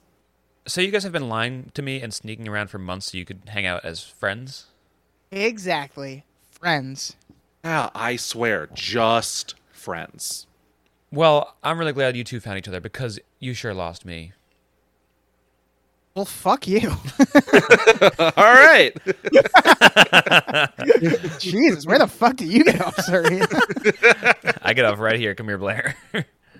so 0.66 0.80
you 0.80 0.90
guys 0.90 1.02
have 1.02 1.12
been 1.12 1.28
lying 1.28 1.70
to 1.74 1.82
me 1.82 2.00
and 2.00 2.14
sneaking 2.14 2.48
around 2.48 2.68
for 2.68 2.78
months 2.78 3.12
so 3.12 3.18
you 3.18 3.26
could 3.26 3.42
hang 3.48 3.66
out 3.66 3.84
as 3.84 4.02
friends? 4.02 4.68
Exactly, 5.30 6.24
friends. 6.50 7.16
Yeah, 7.66 7.90
I 7.96 8.14
swear, 8.14 8.68
just 8.72 9.56
friends. 9.72 10.46
Well, 11.10 11.56
I'm 11.64 11.80
really 11.80 11.92
glad 11.92 12.16
you 12.16 12.22
two 12.22 12.38
found 12.38 12.58
each 12.58 12.68
other 12.68 12.80
because 12.80 13.18
you 13.40 13.54
sure 13.54 13.74
lost 13.74 14.04
me. 14.04 14.34
Well, 16.14 16.26
fuck 16.26 16.68
you. 16.68 16.88
All 18.20 18.30
right. 18.36 18.92
Jesus, 21.40 21.84
where 21.86 21.98
the 21.98 22.06
fuck 22.08 22.36
do 22.36 22.46
you 22.46 22.62
get 22.62 22.80
off, 22.80 22.94
Serena? 23.00 23.48
I 24.62 24.72
get 24.72 24.84
off 24.84 25.00
right 25.00 25.18
here. 25.18 25.34
Come 25.34 25.48
here, 25.48 25.58
Blair. 25.58 25.96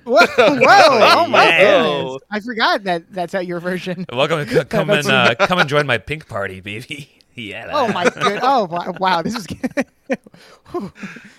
Whoa, 0.03 0.27
whoa! 0.37 0.66
Oh 0.69 1.28
my 1.28 1.45
Yeah. 1.47 1.99
goodness! 2.03 2.20
I 2.33 2.41
forgot 2.41 2.83
that 2.83 3.12
that's 3.12 3.33
how 3.33 3.39
your 3.41 3.61
version. 3.61 4.07
Welcome. 4.12 4.45
c- 4.49 4.65
Come 4.65 4.91
and 4.91 5.07
uh, 5.07 5.37
come 5.37 5.61
and 5.61 5.69
join 5.69 5.87
my 5.87 5.99
pink 5.99 6.27
party, 6.28 6.61
baby. 6.61 7.15
Yeah. 7.37 7.71
Oh 7.73 7.93
my 7.93 8.05
good! 8.09 8.41
Oh 8.43 8.65
wow! 8.71 8.95
wow, 8.99 9.23
This 9.23 9.37
is 9.37 9.47
Whew. 10.71 10.93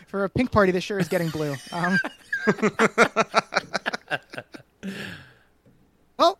for 0.07 0.23
a 0.23 0.29
pink 0.29 0.51
party. 0.51 0.71
This 0.71 0.83
sure 0.83 0.99
is 0.99 1.07
getting 1.07 1.29
blue. 1.29 1.55
Um, 1.71 1.97
well, 6.17 6.39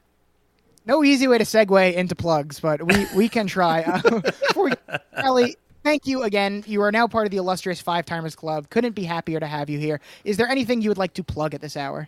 no 0.85 1.03
easy 1.03 1.27
way 1.27 1.37
to 1.37 1.43
segue 1.43 1.93
into 1.93 2.15
plugs, 2.15 2.59
but 2.59 2.85
we 2.85 3.05
we 3.15 3.29
can 3.29 3.47
try. 3.47 3.81
Uh, 3.81 4.21
we, 4.55 4.71
Ellie, 5.13 5.55
thank 5.83 6.07
you 6.07 6.23
again. 6.23 6.63
You 6.67 6.81
are 6.83 6.91
now 6.91 7.07
part 7.07 7.25
of 7.25 7.31
the 7.31 7.37
illustrious 7.37 7.81
Five 7.81 8.05
Timers 8.05 8.35
Club. 8.35 8.69
Couldn't 8.69 8.95
be 8.95 9.03
happier 9.03 9.39
to 9.39 9.47
have 9.47 9.69
you 9.69 9.79
here. 9.79 9.99
Is 10.23 10.37
there 10.37 10.47
anything 10.47 10.81
you 10.81 10.89
would 10.89 10.97
like 10.97 11.13
to 11.15 11.23
plug 11.23 11.53
at 11.53 11.61
this 11.61 11.77
hour? 11.77 12.07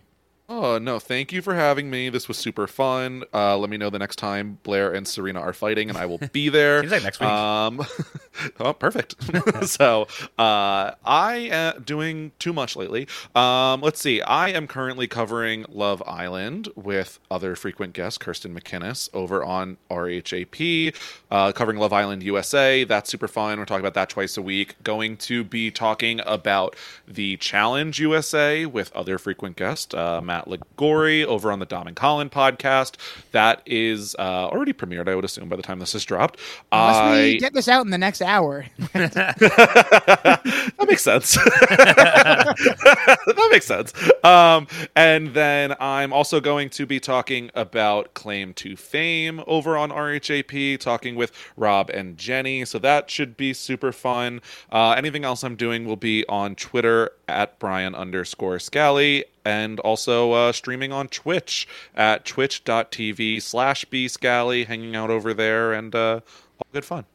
Oh 0.52 0.80
no! 0.80 0.98
Thank 0.98 1.32
you 1.32 1.44
for 1.44 1.54
having 1.54 1.92
me. 1.92 2.10
This 2.10 2.28
was 2.28 2.36
super 2.36 2.66
fun. 2.66 3.24
Uh, 3.32 3.56
let 3.56 3.70
me 3.70 3.78
know 3.78 3.92
the 3.92 4.00
next 4.00 4.16
time 4.16 4.58
Blair 4.64 4.92
and 4.92 5.08
Serena 5.08 5.40
are 5.40 5.54
fighting, 5.54 5.90
and 5.90 5.98
I 5.98 6.08
will 6.08 6.18
be 6.34 6.50
there. 6.50 6.80
Seems 6.82 6.92
like 6.92 7.04
next 7.04 7.20
week. 7.20 7.30
Um, 7.30 7.86
oh, 8.60 8.74
perfect. 8.74 9.16
so 9.68 10.08
uh, 10.40 10.92
I 11.06 11.50
am 11.52 11.84
doing 11.84 12.32
too 12.40 12.52
much 12.52 12.76
lately. 12.76 13.08
Um, 13.36 13.82
let's 13.82 14.02
see. 14.02 14.24
I 14.24 14.50
am 14.50 14.66
currently 14.66 15.08
covering 15.08 15.66
Love 15.70 16.02
Island 16.08 16.70
with 16.76 17.20
other 17.30 17.56
frequent 17.56 17.94
guest 17.94 18.20
Kirsten 18.20 18.60
McInnes 18.60 19.08
over 19.14 19.44
on 19.44 19.78
RHAP, 19.92 20.96
uh, 21.30 21.52
covering 21.52 21.78
Love 21.78 21.94
Island 21.94 22.24
USA. 22.24 22.86
That's 22.86 23.12
super 23.12 23.28
fun. 23.28 23.60
We're 23.60 23.66
talking 23.66 23.86
about 23.86 23.94
that 23.94 24.10
twice 24.10 24.36
a 24.36 24.42
week. 24.42 24.82
Going 24.82 25.16
to 25.18 25.44
be 25.44 25.70
talking 25.70 26.22
about 26.26 26.76
the 27.08 27.38
Challenge 27.38 28.00
USA 28.00 28.66
with 28.66 28.92
other 28.96 29.20
frequent 29.20 29.56
guest 29.56 29.94
uh, 29.94 30.22
Matt 30.40 30.62
Ligori 30.78 31.26
over 31.26 31.52
on 31.52 31.60
the 31.60 31.66
Dom 31.66 31.88
and 31.88 31.96
Colin 31.96 32.30
podcast. 32.30 32.96
That 33.32 33.62
is 33.66 34.16
uh, 34.18 34.48
already 34.48 34.74
premiered, 34.74 35.10
I 35.10 35.16
would 35.16 35.26
assume, 35.26 35.50
by 35.50 35.56
the 35.56 35.62
time 35.62 35.80
this 35.80 35.96
is 35.96 36.06
dropped. 36.06 36.40
Unless 36.72 36.96
I 36.96 37.22
we 37.22 37.40
get 37.40 37.54
this 37.54 37.68
out 37.68 37.84
in 37.84 37.92
the 37.92 37.98
next 37.98 38.22
hour. 38.22 38.66
that 38.94 40.86
makes 40.88 41.02
sense. 41.02 41.36
that 41.70 43.50
makes 43.52 43.66
sense. 43.66 43.94
Um, 44.24 44.68
and 44.96 45.34
then 45.34 45.76
I'm 45.80 46.14
also 46.14 46.40
going 46.40 46.70
to 46.72 46.86
be 46.86 47.00
talking 47.00 47.52
about 47.54 48.14
Claim 48.14 48.54
to 48.56 48.76
Fame 48.76 49.44
over 49.48 49.78
on 49.78 49.92
RHAP, 49.92 50.80
talking 50.80 51.16
with 51.16 51.32
Rob 51.58 51.90
and 51.90 52.18
Jenny. 52.18 52.66
So 52.66 52.80
that 52.80 53.10
should 53.10 53.36
be 53.36 53.54
super 53.54 53.92
fun. 53.92 54.42
Uh, 54.72 54.92
anything 54.92 55.26
else 55.26 55.44
I'm 55.44 55.56
doing 55.56 55.86
will 55.86 55.98
be 55.98 56.26
on 56.28 56.56
Twitter 56.56 57.12
at 57.28 57.60
Brian 57.60 57.94
underscore 57.94 58.60
Scally 58.60 59.26
and 59.46 59.80
also 59.80 60.32
uh, 60.32 60.52
streaming 60.52 60.92
on 60.92 61.08
Twitch 61.08 61.68
at 61.96 62.26
twitch.tv 62.26 63.42
slash 63.42 63.86
bscally, 63.86 64.66
hanging 64.66 64.96
out 64.96 65.10
over 65.10 65.34
there 65.34 65.74
and 65.74 65.94
uh, 65.96 66.20
all 66.60 66.68
good 66.74 66.86
fun. 66.86 67.06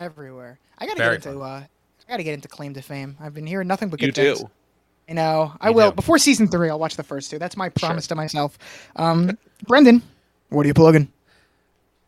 everywhere. 0.00 0.58
I 0.78 0.86
gotta 0.86 0.98
Very 0.98 1.18
get 1.18 1.26
into. 1.26 1.40
Uh, 1.42 1.62
I 1.64 2.10
gotta 2.10 2.22
get 2.22 2.34
into 2.34 2.48
Claim 2.48 2.74
to 2.74 2.82
Fame. 2.82 3.16
I've 3.20 3.34
been 3.34 3.46
hearing 3.46 3.68
nothing 3.68 3.88
but 3.88 4.00
You 4.00 4.08
good 4.08 4.14
things. 4.14 4.40
do. 4.40 4.50
You 5.08 5.14
know, 5.14 5.52
I 5.60 5.68
You 5.68 5.74
will 5.74 5.90
do. 5.90 5.96
before 5.96 6.18
season 6.18 6.48
three. 6.48 6.68
I'll 6.70 6.78
watch 6.78 6.96
the 6.96 7.02
first 7.02 7.30
two. 7.30 7.38
That's 7.38 7.56
my 7.56 7.68
promise 7.68 8.06
to 8.08 8.14
myself. 8.14 8.58
Um, 8.96 9.38
Brendan, 9.66 10.02
what 10.48 10.64
are 10.64 10.68
you 10.68 10.74
plugging? 10.74 11.10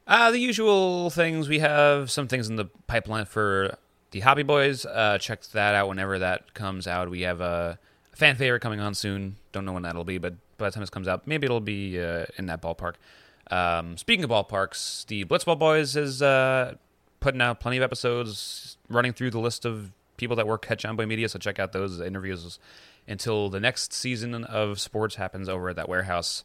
Uh, 0.07 0.31
the 0.31 0.39
usual 0.39 1.11
things. 1.11 1.49
We 1.49 1.59
have 1.59 2.11
some 2.11 2.29
things 2.29 2.49
in 2.49 2.57
the 2.57 2.67
pipeline 2.87 3.27
for 3.27 3.77
the 4.13 4.21
Hobby 4.21 4.45
Boys. 4.45 4.87
Uh, 4.87 5.19
check 5.19 5.43
that 5.49 5.75
out 5.75 5.89
whenever 5.89 6.19
that 6.21 6.55
comes 6.55 6.87
out. 6.87 7.11
We 7.11 7.23
have 7.23 7.41
a, 7.41 7.79
a 7.79 7.79
fan 8.17 8.35
favorite 8.35 8.61
coming 8.61 8.81
on 8.81 8.95
soon. 8.95 9.37
Don't 9.53 9.65
know 9.67 9.73
when 9.73 9.83
that'll 9.83 10.05
be, 10.05 10.19
but 10.19 10.35
by 10.57 10.67
the 10.67 10.73
time 10.73 10.81
this 10.81 10.91
comes 10.91 11.07
out, 11.07 11.27
maybe 11.27 11.45
it'll 11.45 11.61
be 11.61 12.01
uh, 12.01 12.25
in 12.39 12.47
that 12.47 12.63
ballpark. 12.63 12.95
Um, 13.51 13.97
speaking 13.99 14.25
of 14.25 14.31
ballparks, 14.31 15.07
the 15.07 15.25
Blitzball 15.27 15.59
Boys 15.59 15.97
is 15.97 16.23
uh, 16.23 16.75
putting 17.21 17.43
out 17.43 17.61
plenty 17.61 17.77
of 17.77 17.83
episodes, 17.83 18.79
running 18.89 19.13
through 19.13 19.31
the 19.31 19.39
list 19.39 19.65
of 19.67 19.93
people 20.17 20.35
that 20.37 20.47
work 20.47 20.67
at 20.71 20.79
Jomboy 20.79 21.07
Media. 21.07 21.29
So 21.29 21.39
check 21.39 21.59
out 21.59 21.73
those 21.73 22.01
interviews 22.01 22.59
until 23.07 23.51
the 23.51 23.61
next 23.61 23.93
season 23.93 24.45
of 24.45 24.81
sports 24.81 25.17
happens 25.17 25.49
over 25.49 25.69
at 25.69 25.77
that 25.77 25.89
warehouse 25.89 26.43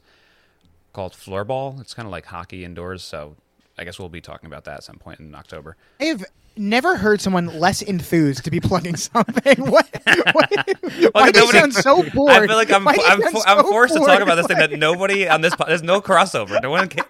called 0.92 1.14
Floorball. 1.14 1.80
It's 1.80 1.94
kind 1.94 2.06
of 2.06 2.12
like 2.12 2.26
hockey 2.26 2.66
indoors, 2.66 3.02
so 3.02 3.38
I 3.78 3.86
guess 3.86 3.98
we'll 3.98 4.10
be 4.10 4.22
talking 4.22 4.48
about 4.48 4.66
that 4.66 4.76
at 4.76 4.84
some 4.84 4.98
point 4.98 5.22
in 5.22 5.34
October. 5.34 5.78
I 6.02 6.06
have 6.06 6.26
never 6.58 6.96
heard 6.98 7.22
someone 7.22 7.48
less 7.60 7.82
enthused 7.82 8.44
to 8.46 8.52
be 8.52 8.60
plugging 8.60 8.96
something. 8.98 9.58
What? 9.66 9.88
what 10.34 10.52
why 11.14 11.32
do 11.32 11.40
you 11.40 11.46
nobody- 11.46 11.60
sound 11.60 11.74
so 11.74 12.04
bored? 12.12 12.32
I 12.32 12.48
feel 12.48 12.56
like 12.56 12.72
I'm 12.72 12.84
Why 12.84 12.98
I'm, 13.08 13.24
I'm 13.24 13.32
so 13.34 13.64
forced 13.64 13.94
to 13.94 14.00
talk 14.00 14.22
about 14.22 14.36
this 14.36 14.48
thing 14.48 14.58
that 14.58 14.72
nobody 14.72 15.28
on 15.28 15.42
this 15.42 15.56
po- 15.56 15.66
there's 15.68 15.84
no 15.84 16.02
crossover. 16.02 16.62
No 16.62 16.70
one 16.70 16.88
can, 16.90 17.06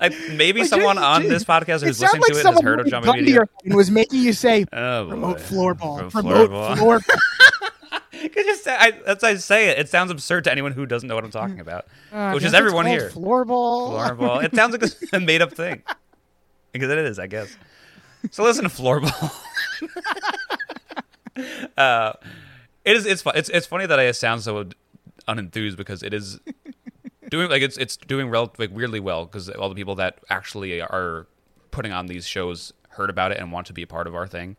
like 0.00 0.14
maybe 0.32 0.60
Like, 0.60 0.68
someone 0.68 0.96
dude, 0.96 1.04
on 1.04 1.22
dude, 1.22 1.30
this 1.30 1.44
podcast 1.44 1.82
who's 1.84 2.00
listening 2.00 2.22
like 2.22 2.32
to 2.32 2.38
it 2.40 2.46
has 2.46 2.60
heard 2.60 2.80
of 2.80 2.86
John 2.88 3.04
Media. 3.04 3.44
and 3.64 3.74
was 3.74 3.90
making 3.90 4.20
you 4.22 4.32
say 4.32 4.64
Oh, 4.72 5.04
boy. 5.04 5.10
promote 5.10 5.38
floorball, 5.38 6.10
promote 6.10 6.50
floorball. 6.50 7.02
just 8.34 8.64
say, 8.64 8.74
I, 8.78 8.90
that's 9.04 9.22
I 9.24 9.34
say 9.36 9.68
it. 9.68 9.78
It 9.78 9.88
sounds 9.88 10.10
absurd 10.10 10.44
to 10.44 10.52
anyone 10.52 10.72
who 10.72 10.86
doesn't 10.86 11.08
know 11.08 11.14
what 11.14 11.24
I'm 11.24 11.30
talking 11.30 11.60
about, 11.60 11.86
Uh, 12.12 12.32
which 12.32 12.44
is 12.44 12.54
everyone 12.54 12.86
here. 12.86 13.10
Floorball. 13.10 13.90
Floorball. 14.16 14.44
It 14.44 14.54
sounds 14.54 14.72
like 14.78 14.90
a 15.12 15.20
made 15.20 15.42
up 15.42 15.52
thing. 15.52 15.82
Because 16.72 16.90
it 16.90 16.98
is, 16.98 17.18
I 17.18 17.26
guess. 17.26 17.56
So 18.30 18.42
listen 18.44 18.64
to 18.64 18.70
Floorball. 18.70 19.32
uh, 21.76 22.12
it 22.84 22.96
is. 22.96 23.06
It's 23.06 23.22
fun. 23.22 23.34
It's 23.36 23.48
it's 23.48 23.66
funny 23.66 23.86
that 23.86 23.98
I 23.98 24.10
sound 24.12 24.42
so 24.42 24.68
unenthused 25.28 25.76
because 25.76 26.02
it 26.02 26.14
is 26.14 26.40
doing 27.30 27.50
like 27.50 27.62
it's 27.62 27.76
it's 27.76 27.96
doing 27.96 28.28
rel- 28.28 28.52
like 28.58 28.70
weirdly 28.72 29.00
well 29.00 29.26
because 29.26 29.48
all 29.50 29.68
the 29.68 29.74
people 29.74 29.94
that 29.96 30.18
actually 30.30 30.80
are 30.80 31.26
putting 31.70 31.92
on 31.92 32.06
these 32.06 32.26
shows 32.26 32.72
heard 32.90 33.10
about 33.10 33.32
it 33.32 33.38
and 33.38 33.52
want 33.52 33.66
to 33.66 33.72
be 33.72 33.82
a 33.82 33.86
part 33.86 34.06
of 34.06 34.14
our 34.14 34.26
thing. 34.26 34.56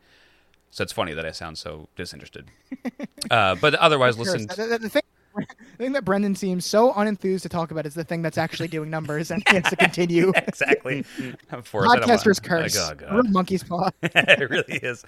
So 0.69 0.83
it's 0.83 0.93
funny 0.93 1.13
that 1.13 1.25
I 1.25 1.31
sound 1.31 1.57
so 1.57 1.89
disinterested. 1.95 2.49
Uh, 3.31 3.55
but 3.55 3.75
otherwise, 3.75 4.17
listen. 4.17 4.47
The, 4.47 4.55
the- 4.55 4.77
the 4.79 4.89
thing, 4.89 5.01
the 5.37 5.77
thing 5.77 5.91
that 5.93 6.03
Brendan 6.05 6.35
seems 6.35 6.65
so 6.65 6.91
unenthused 6.93 7.41
to 7.43 7.49
talk 7.49 7.71
about 7.71 7.85
is 7.85 7.93
the 7.93 8.03
thing 8.03 8.21
that's 8.21 8.37
actually 8.37 8.67
doing 8.67 8.89
numbers 8.89 9.31
and 9.31 9.43
he 9.47 9.55
has 9.55 9.65
to 9.69 9.75
continue. 9.77 10.31
exactly. 10.35 11.05
I'm 11.51 11.61
forced. 11.61 11.89
I 11.91 11.99
don't 11.99 12.07
want- 12.09 12.21
Podcaster's 12.21 12.39
curse. 12.39 12.77
Oh, 12.77 12.95
God. 12.95 13.29
Monkey's 13.31 13.63
paw. 13.63 13.89
it 14.01 14.49
really 14.49 14.77
is. 14.77 15.03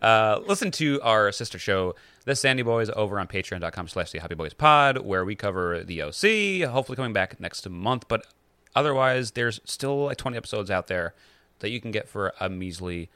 Uh, 0.00 0.40
listen 0.46 0.70
to 0.72 1.00
our 1.02 1.30
sister 1.32 1.58
show, 1.58 1.94
The 2.24 2.34
Sandy 2.36 2.62
Boys, 2.62 2.90
over 2.90 3.18
on 3.20 3.26
patreon.com 3.28 3.88
slash 3.88 4.10
the 4.12 4.18
Hobby 4.18 4.34
Boys 4.34 4.54
Pod, 4.54 4.98
where 4.98 5.24
we 5.24 5.34
cover 5.34 5.82
the 5.84 6.02
OC, 6.02 6.68
hopefully 6.70 6.96
coming 6.96 7.12
back 7.12 7.38
next 7.40 7.68
month. 7.68 8.06
But 8.08 8.26
otherwise, 8.74 9.32
there's 9.32 9.60
still 9.64 10.04
like 10.06 10.16
20 10.16 10.36
episodes 10.36 10.70
out 10.70 10.86
there 10.88 11.14
that 11.60 11.70
you 11.70 11.80
can 11.80 11.90
get 11.92 12.08
for 12.08 12.32
a 12.40 12.48
measly 12.48 13.08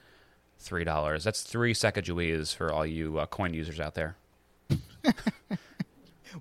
$3. 0.63 1.23
That's 1.23 1.41
three 1.43 1.73
Sacagaweas 1.73 2.55
for 2.55 2.71
all 2.71 2.85
you 2.85 3.19
uh, 3.19 3.25
coin 3.25 3.53
users 3.53 3.79
out 3.79 3.93
there. 3.95 4.15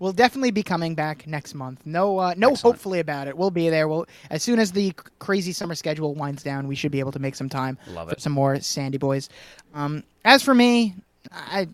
We'll 0.01 0.12
definitely 0.12 0.51
be 0.51 0.62
coming 0.62 0.94
back 0.94 1.27
next 1.27 1.55
month. 1.55 1.81
No, 1.85 2.18
uh, 2.18 2.35
no, 2.36 2.51
Excellent. 2.52 2.77
hopefully 2.77 3.01
about 3.01 3.28
it. 3.28 3.36
We'll 3.36 3.51
be 3.51 3.68
there. 3.70 3.89
We'll 3.89 4.06
as 4.31 4.43
soon 4.43 4.59
as 4.59 4.73
the 4.73 4.93
crazy 5.18 5.52
summer 5.52 5.74
schedule 5.74 6.14
winds 6.14 6.43
down, 6.43 6.68
we 6.68 6.74
should 6.74 6.93
be 6.93 7.01
able 7.01 7.12
to 7.12 7.18
make 7.18 7.35
some 7.35 7.48
time 7.48 7.78
Love 7.89 8.09
for 8.09 8.14
it. 8.14 8.20
some 8.20 8.32
more 8.32 8.60
Sandy 8.60 8.98
Boys. 8.98 9.28
Um, 9.74 10.02
as 10.24 10.43
for 10.43 10.55
me, 10.55 10.94
I 11.32 11.68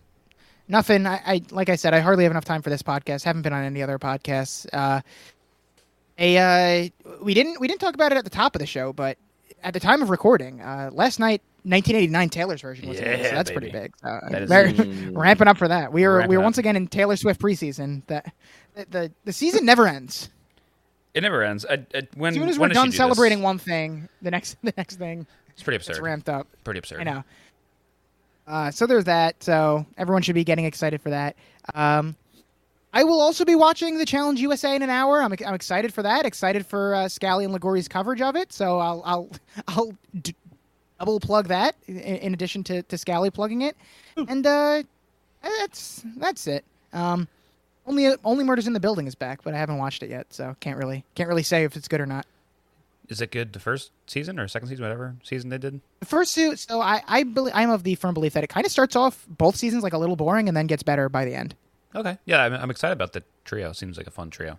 nothing. 0.69 1.07
I, 1.07 1.21
I 1.27 1.43
like 1.51 1.69
I 1.69 1.77
said, 1.77 1.95
I 1.95 2.01
hardly 2.01 2.25
have 2.25 2.31
enough 2.31 2.45
time 2.45 2.63
for 2.63 2.71
this 2.71 2.83
podcast. 2.83 3.25
Haven't 3.25 3.43
been 3.43 3.53
on 3.53 3.65
any 3.65 3.83
other 3.83 3.99
podcasts. 3.99 4.67
Uh, 4.73 5.01
a 6.19 6.39
uh, 6.87 6.89
we 7.23 7.35
didn't 7.35 7.61
we 7.61 7.69
didn't 7.69 7.81
talk 7.81 7.95
about 7.95 8.13
it 8.13 8.19
at 8.19 8.25
the 8.25 8.31
top 8.31 8.55
of 8.55 8.61
the 8.61 8.67
show, 8.67 8.93
but 8.93 9.19
at 9.63 9.75
the 9.75 9.81
time 9.81 10.03
of 10.03 10.11
recording, 10.11 10.61
uh, 10.61 10.91
last 10.93 11.19
night, 11.21 11.41
1989 11.65 12.29
Taylor's 12.31 12.61
version 12.61 12.89
was 12.89 13.01
released, 13.01 13.23
so 13.25 13.31
that's 13.37 13.51
baby. 13.51 13.61
pretty 13.71 13.79
big. 13.79 13.93
So, 14.03 14.09
uh, 14.09 14.29
That 14.47 14.79
is- 14.79 15.07
ramping 15.13 15.49
up 15.49 15.59
for 15.59 15.69
that. 15.69 15.93
We 15.93 16.05
are 16.05 16.17
Ramping 16.17 16.31
we 16.31 16.37
are 16.37 16.41
up. 16.41 16.45
once 16.45 16.59
again 16.59 16.75
in 16.77 16.89
Taylor 16.89 17.17
Swift 17.17 17.41
preseason. 17.41 18.03
That 18.09 18.33
the, 18.75 18.87
the 18.91 19.13
the 19.25 19.33
season 19.33 19.65
never 19.65 19.87
ends. 19.87 20.29
It 21.15 21.21
never 21.23 21.43
ends. 21.43 21.67
I, 21.69 21.75
I, 21.95 22.09
when, 22.15 22.31
As 22.33 22.35
soon 22.39 22.49
as 22.49 22.59
when 22.59 22.71
we're 22.71 22.75
done 22.75 22.91
do 22.91 22.97
celebrating 22.97 23.39
this? 23.39 23.45
one 23.45 23.59
thing, 23.59 24.09
the 24.23 24.31
next 24.31 24.57
the 24.65 24.73
next 24.77 24.97
thing 24.97 25.27
It's 25.51 25.63
pretty 25.63 25.77
absurd. 25.77 25.93
It's 25.93 26.01
ramped 26.01 26.29
up. 26.29 26.47
Pretty 26.65 26.79
absurd. 26.79 27.01
I 27.01 27.05
know. 27.05 27.25
Uh, 28.47 28.71
so 28.71 28.87
there's 28.87 29.05
that. 29.05 29.43
So 29.43 29.87
everyone 29.97 30.23
should 30.23 30.35
be 30.35 30.45
getting 30.45 30.65
excited 30.65 31.01
for 31.01 31.11
that. 31.11 31.37
Um, 31.75 32.17
I 32.95 33.05
will 33.05 33.21
also 33.21 33.45
be 33.45 33.55
watching 33.55 33.97
the 33.99 34.05
Challenge 34.05 34.41
USA 34.41 34.75
in 34.77 34.83
an 34.83 34.91
hour. 34.91 35.23
I'm, 35.23 35.33
I'm 35.47 35.55
excited 35.55 35.95
for 35.95 36.03
that. 36.03 36.27
Excited 36.27 36.67
for 36.67 36.95
uh, 36.95 37.09
Scally 37.09 37.45
and 37.45 37.55
Ligori's 37.55 37.89
coverage 37.89 38.21
of 38.21 38.35
it. 38.37 38.53
So 38.53 38.79
I'll 38.81 39.03
I'll 39.05 39.31
I'll 39.69 39.93
d- 40.21 40.35
double 41.03 41.19
plug 41.21 41.49
that 41.49 41.75
in, 41.87 41.99
in 41.99 42.35
addition 42.35 42.63
to, 42.65 42.83
to 42.85 42.97
Scally 42.97 43.31
plugging 43.31 43.63
it. 43.63 43.77
And 44.17 44.47
uh, 44.47 44.83
that's 45.43 46.05
that's 46.17 46.47
it. 46.47 46.65
Um, 46.93 47.27
only 47.87 48.15
only 48.25 48.45
Murders 48.45 48.67
in 48.69 48.73
the 48.73 48.81
Building 48.81 49.07
is 49.09 49.15
back, 49.17 49.43
but 49.43 49.55
I 49.55 49.59
haven't 49.59 49.79
watched 49.79 50.03
it 50.05 50.11
yet, 50.11 50.27
so 50.31 50.55
can't 50.61 50.79
really 50.79 51.05
can't 51.17 51.29
really 51.29 51.43
say 51.43 51.65
if 51.65 51.75
it's 51.77 51.89
good 51.89 52.01
or 52.01 52.07
not. 52.07 52.27
Is 53.09 53.21
it 53.21 53.33
good 53.33 53.53
the 53.53 53.59
first 53.59 53.91
season 54.07 54.39
or 54.39 54.47
second 54.47 54.69
season, 54.69 54.85
whatever 54.85 55.17
season 55.25 55.51
they 55.51 55.59
did? 55.59 55.81
The 56.01 56.07
first 56.07 56.35
two, 56.35 56.55
so 56.55 56.81
I 56.81 57.03
I 57.09 57.25
believe 57.25 57.53
I'm 57.57 57.71
of 57.71 57.83
the 57.83 57.97
firm 57.97 58.15
belief 58.15 58.35
that 58.35 58.45
it 58.45 58.49
kind 58.49 58.65
of 58.65 58.71
starts 58.71 58.95
off 58.95 59.27
both 59.29 59.57
seasons 59.57 59.83
like 59.83 59.93
a 59.93 59.99
little 59.99 60.17
boring 60.17 60.47
and 60.47 60.57
then 60.57 60.67
gets 60.69 60.85
better 60.85 61.09
by 61.09 61.25
the 61.25 61.35
end. 61.35 61.57
Okay. 61.95 62.17
Yeah, 62.25 62.43
I'm, 62.45 62.55
I'm 62.55 62.71
excited 62.71 62.93
about 62.93 63.13
the 63.13 63.23
trio. 63.45 63.73
Seems 63.73 63.97
like 63.99 64.07
a 64.07 64.11
fun 64.13 64.31
trio. 64.31 64.59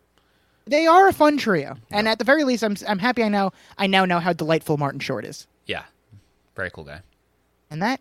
They 0.65 0.86
are 0.88 1.07
a 1.07 1.14
fun 1.14 1.38
trio, 1.38 1.78
and 1.91 2.07
at 2.07 2.20
the 2.20 2.26
very 2.26 2.44
least, 2.44 2.64
I'm 2.64 2.76
I'm 2.88 2.99
happy 2.99 3.24
I 3.24 3.30
know 3.30 3.53
I 3.78 3.88
now 3.88 4.06
know 4.06 4.20
how 4.20 4.34
delightful 4.34 4.78
Martin 4.78 4.99
Short 4.99 5.26
is, 5.26 5.45
Yeah. 5.45 5.52
Very 6.55 6.69
cool 6.71 6.84
guy. 6.84 7.01
and 7.69 7.81
that 7.81 7.99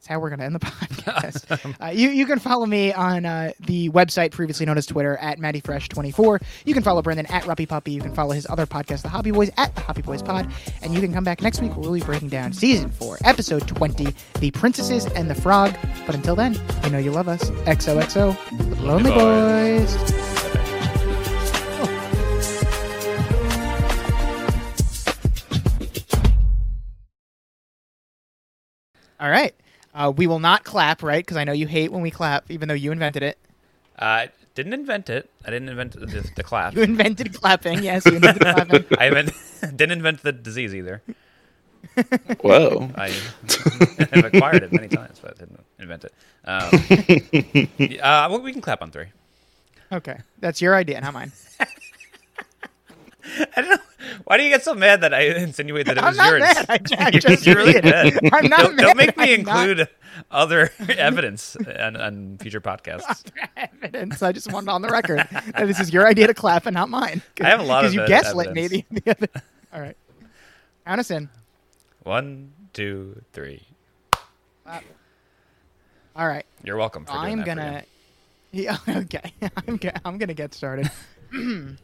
is 0.00 0.06
how 0.06 0.20
we're 0.20 0.30
gonna 0.30 0.44
end 0.44 0.54
the 0.54 0.58
podcast. 0.60 1.74
uh, 1.84 1.90
you 1.90 2.10
you 2.10 2.24
can 2.26 2.38
follow 2.38 2.64
me 2.66 2.92
on 2.92 3.26
uh, 3.26 3.50
the 3.66 3.90
website 3.90 4.30
previously 4.30 4.64
known 4.66 4.78
as 4.78 4.86
Twitter 4.86 5.16
at 5.16 5.38
MattyFresh24. 5.40 6.40
You 6.64 6.74
can 6.74 6.82
follow 6.84 7.02
Brendan 7.02 7.26
at 7.26 7.42
Ruppy 7.44 7.68
Puppy. 7.68 7.90
You 7.92 8.00
can 8.00 8.14
follow 8.14 8.32
his 8.32 8.46
other 8.48 8.66
podcast, 8.66 9.02
The 9.02 9.08
Hobby 9.08 9.32
Boys, 9.32 9.50
at 9.56 9.74
The 9.74 9.80
Hobby 9.80 10.02
Boys 10.02 10.22
Pod, 10.22 10.48
and 10.82 10.94
you 10.94 11.00
can 11.00 11.12
come 11.12 11.24
back 11.24 11.42
next 11.42 11.60
week. 11.60 11.76
We'll 11.76 11.92
be 11.92 12.00
breaking 12.00 12.28
down 12.28 12.52
season 12.52 12.90
four, 12.90 13.18
episode 13.24 13.66
20, 13.66 14.14
The 14.38 14.50
Princesses 14.52 15.06
and 15.06 15.28
the 15.28 15.34
Frog. 15.34 15.74
But 16.06 16.14
until 16.14 16.36
then, 16.36 16.56
you 16.84 16.90
know 16.90 16.98
you 16.98 17.10
love 17.10 17.26
us. 17.28 17.50
XOXO, 17.50 18.36
Lonely. 18.80 19.10
Boys. 19.10 20.17
All 29.20 29.30
right. 29.30 29.54
Uh, 29.94 30.12
we 30.14 30.26
will 30.26 30.38
not 30.38 30.64
clap, 30.64 31.02
right? 31.02 31.24
Because 31.24 31.36
I 31.36 31.44
know 31.44 31.52
you 31.52 31.66
hate 31.66 31.90
when 31.90 32.02
we 32.02 32.10
clap, 32.10 32.50
even 32.50 32.68
though 32.68 32.74
you 32.74 32.92
invented 32.92 33.22
it. 33.22 33.38
Uh, 33.98 34.26
didn't 34.54 34.72
invent 34.72 35.08
it. 35.10 35.30
I 35.44 35.50
didn't 35.50 35.68
invent 35.68 35.92
the, 35.92 36.30
the 36.36 36.42
clap. 36.42 36.74
You 36.74 36.82
invented 36.82 37.34
clapping. 37.34 37.82
Yes, 37.82 38.04
you 38.06 38.16
invented 38.16 38.42
clapping. 38.42 38.84
I 38.98 39.06
invent, 39.06 39.32
didn't 39.60 39.92
invent 39.92 40.22
the 40.22 40.32
disease 40.32 40.74
either. 40.74 41.02
Whoa. 42.42 42.90
I 42.96 43.10
have 44.12 44.24
acquired 44.24 44.64
it 44.64 44.72
many 44.72 44.88
times, 44.88 45.20
but 45.22 45.38
didn't 45.38 45.64
invent 45.78 46.04
it. 46.04 46.12
Um, 46.44 48.00
uh, 48.02 48.28
well, 48.30 48.40
we 48.40 48.52
can 48.52 48.60
clap 48.60 48.82
on 48.82 48.90
three. 48.90 49.06
Okay, 49.92 50.18
that's 50.40 50.60
your 50.60 50.74
idea, 50.74 51.00
not 51.00 51.14
mine. 51.14 51.32
I 53.56 53.60
don't 53.60 53.70
know. 53.70 53.78
Why 54.24 54.36
do 54.36 54.42
you 54.44 54.48
get 54.50 54.62
so 54.64 54.74
mad 54.74 55.00
that 55.02 55.12
I 55.12 55.20
insinuate 55.22 55.86
that 55.86 55.98
it 55.98 56.04
was 56.04 56.16
not 56.16 56.30
yours? 56.30 56.42
I, 56.68 56.80
I 56.98 57.10
just 57.18 57.46
you're 57.46 57.56
really 57.56 57.72
did. 57.74 57.84
mad. 57.84 58.18
I'm 58.32 58.48
not 58.48 58.60
don't, 58.60 58.76
mad. 58.76 58.82
don't 58.82 58.96
make 58.96 59.16
me 59.16 59.34
I'm 59.34 59.42
not 59.42 59.68
include 59.68 59.88
other 60.30 60.70
evidence 60.88 61.56
on, 61.78 61.96
on 61.96 62.38
future 62.38 62.60
podcasts. 62.60 63.24
evidence. 63.56 64.22
I 64.22 64.32
just 64.32 64.52
want 64.52 64.66
it 64.66 64.70
on 64.70 64.82
the 64.82 64.88
record 64.88 65.18
that 65.30 65.66
this 65.66 65.80
is 65.80 65.92
your 65.92 66.06
idea 66.06 66.26
to 66.26 66.34
clap 66.34 66.66
and 66.66 66.74
not 66.74 66.88
mine. 66.88 67.22
I 67.40 67.48
have 67.48 67.60
a 67.60 67.64
lot 67.64 67.84
of 67.84 67.92
because 67.92 68.08
you 68.08 68.14
gaslit 68.14 68.48
evidence. 68.48 68.72
me. 68.72 68.84
The, 68.90 69.00
the 69.00 69.10
other. 69.10 69.28
All 69.72 69.80
right, 69.80 69.96
count 70.86 71.00
us 71.00 71.10
in. 71.10 71.28
One, 72.04 72.52
two, 72.72 73.20
three. 73.32 73.62
All 76.16 76.26
right, 76.26 76.46
You're 76.64 76.76
welcome. 76.76 77.04
For 77.04 77.12
I'm 77.12 77.44
gonna. 77.44 77.84
you. 78.52 78.64
Yeah, 78.64 78.78
okay, 78.88 79.32
I'm. 79.66 79.76
Go- 79.76 79.90
I'm 80.04 80.18
gonna 80.18 80.34
get 80.34 80.54
started. 80.54 80.90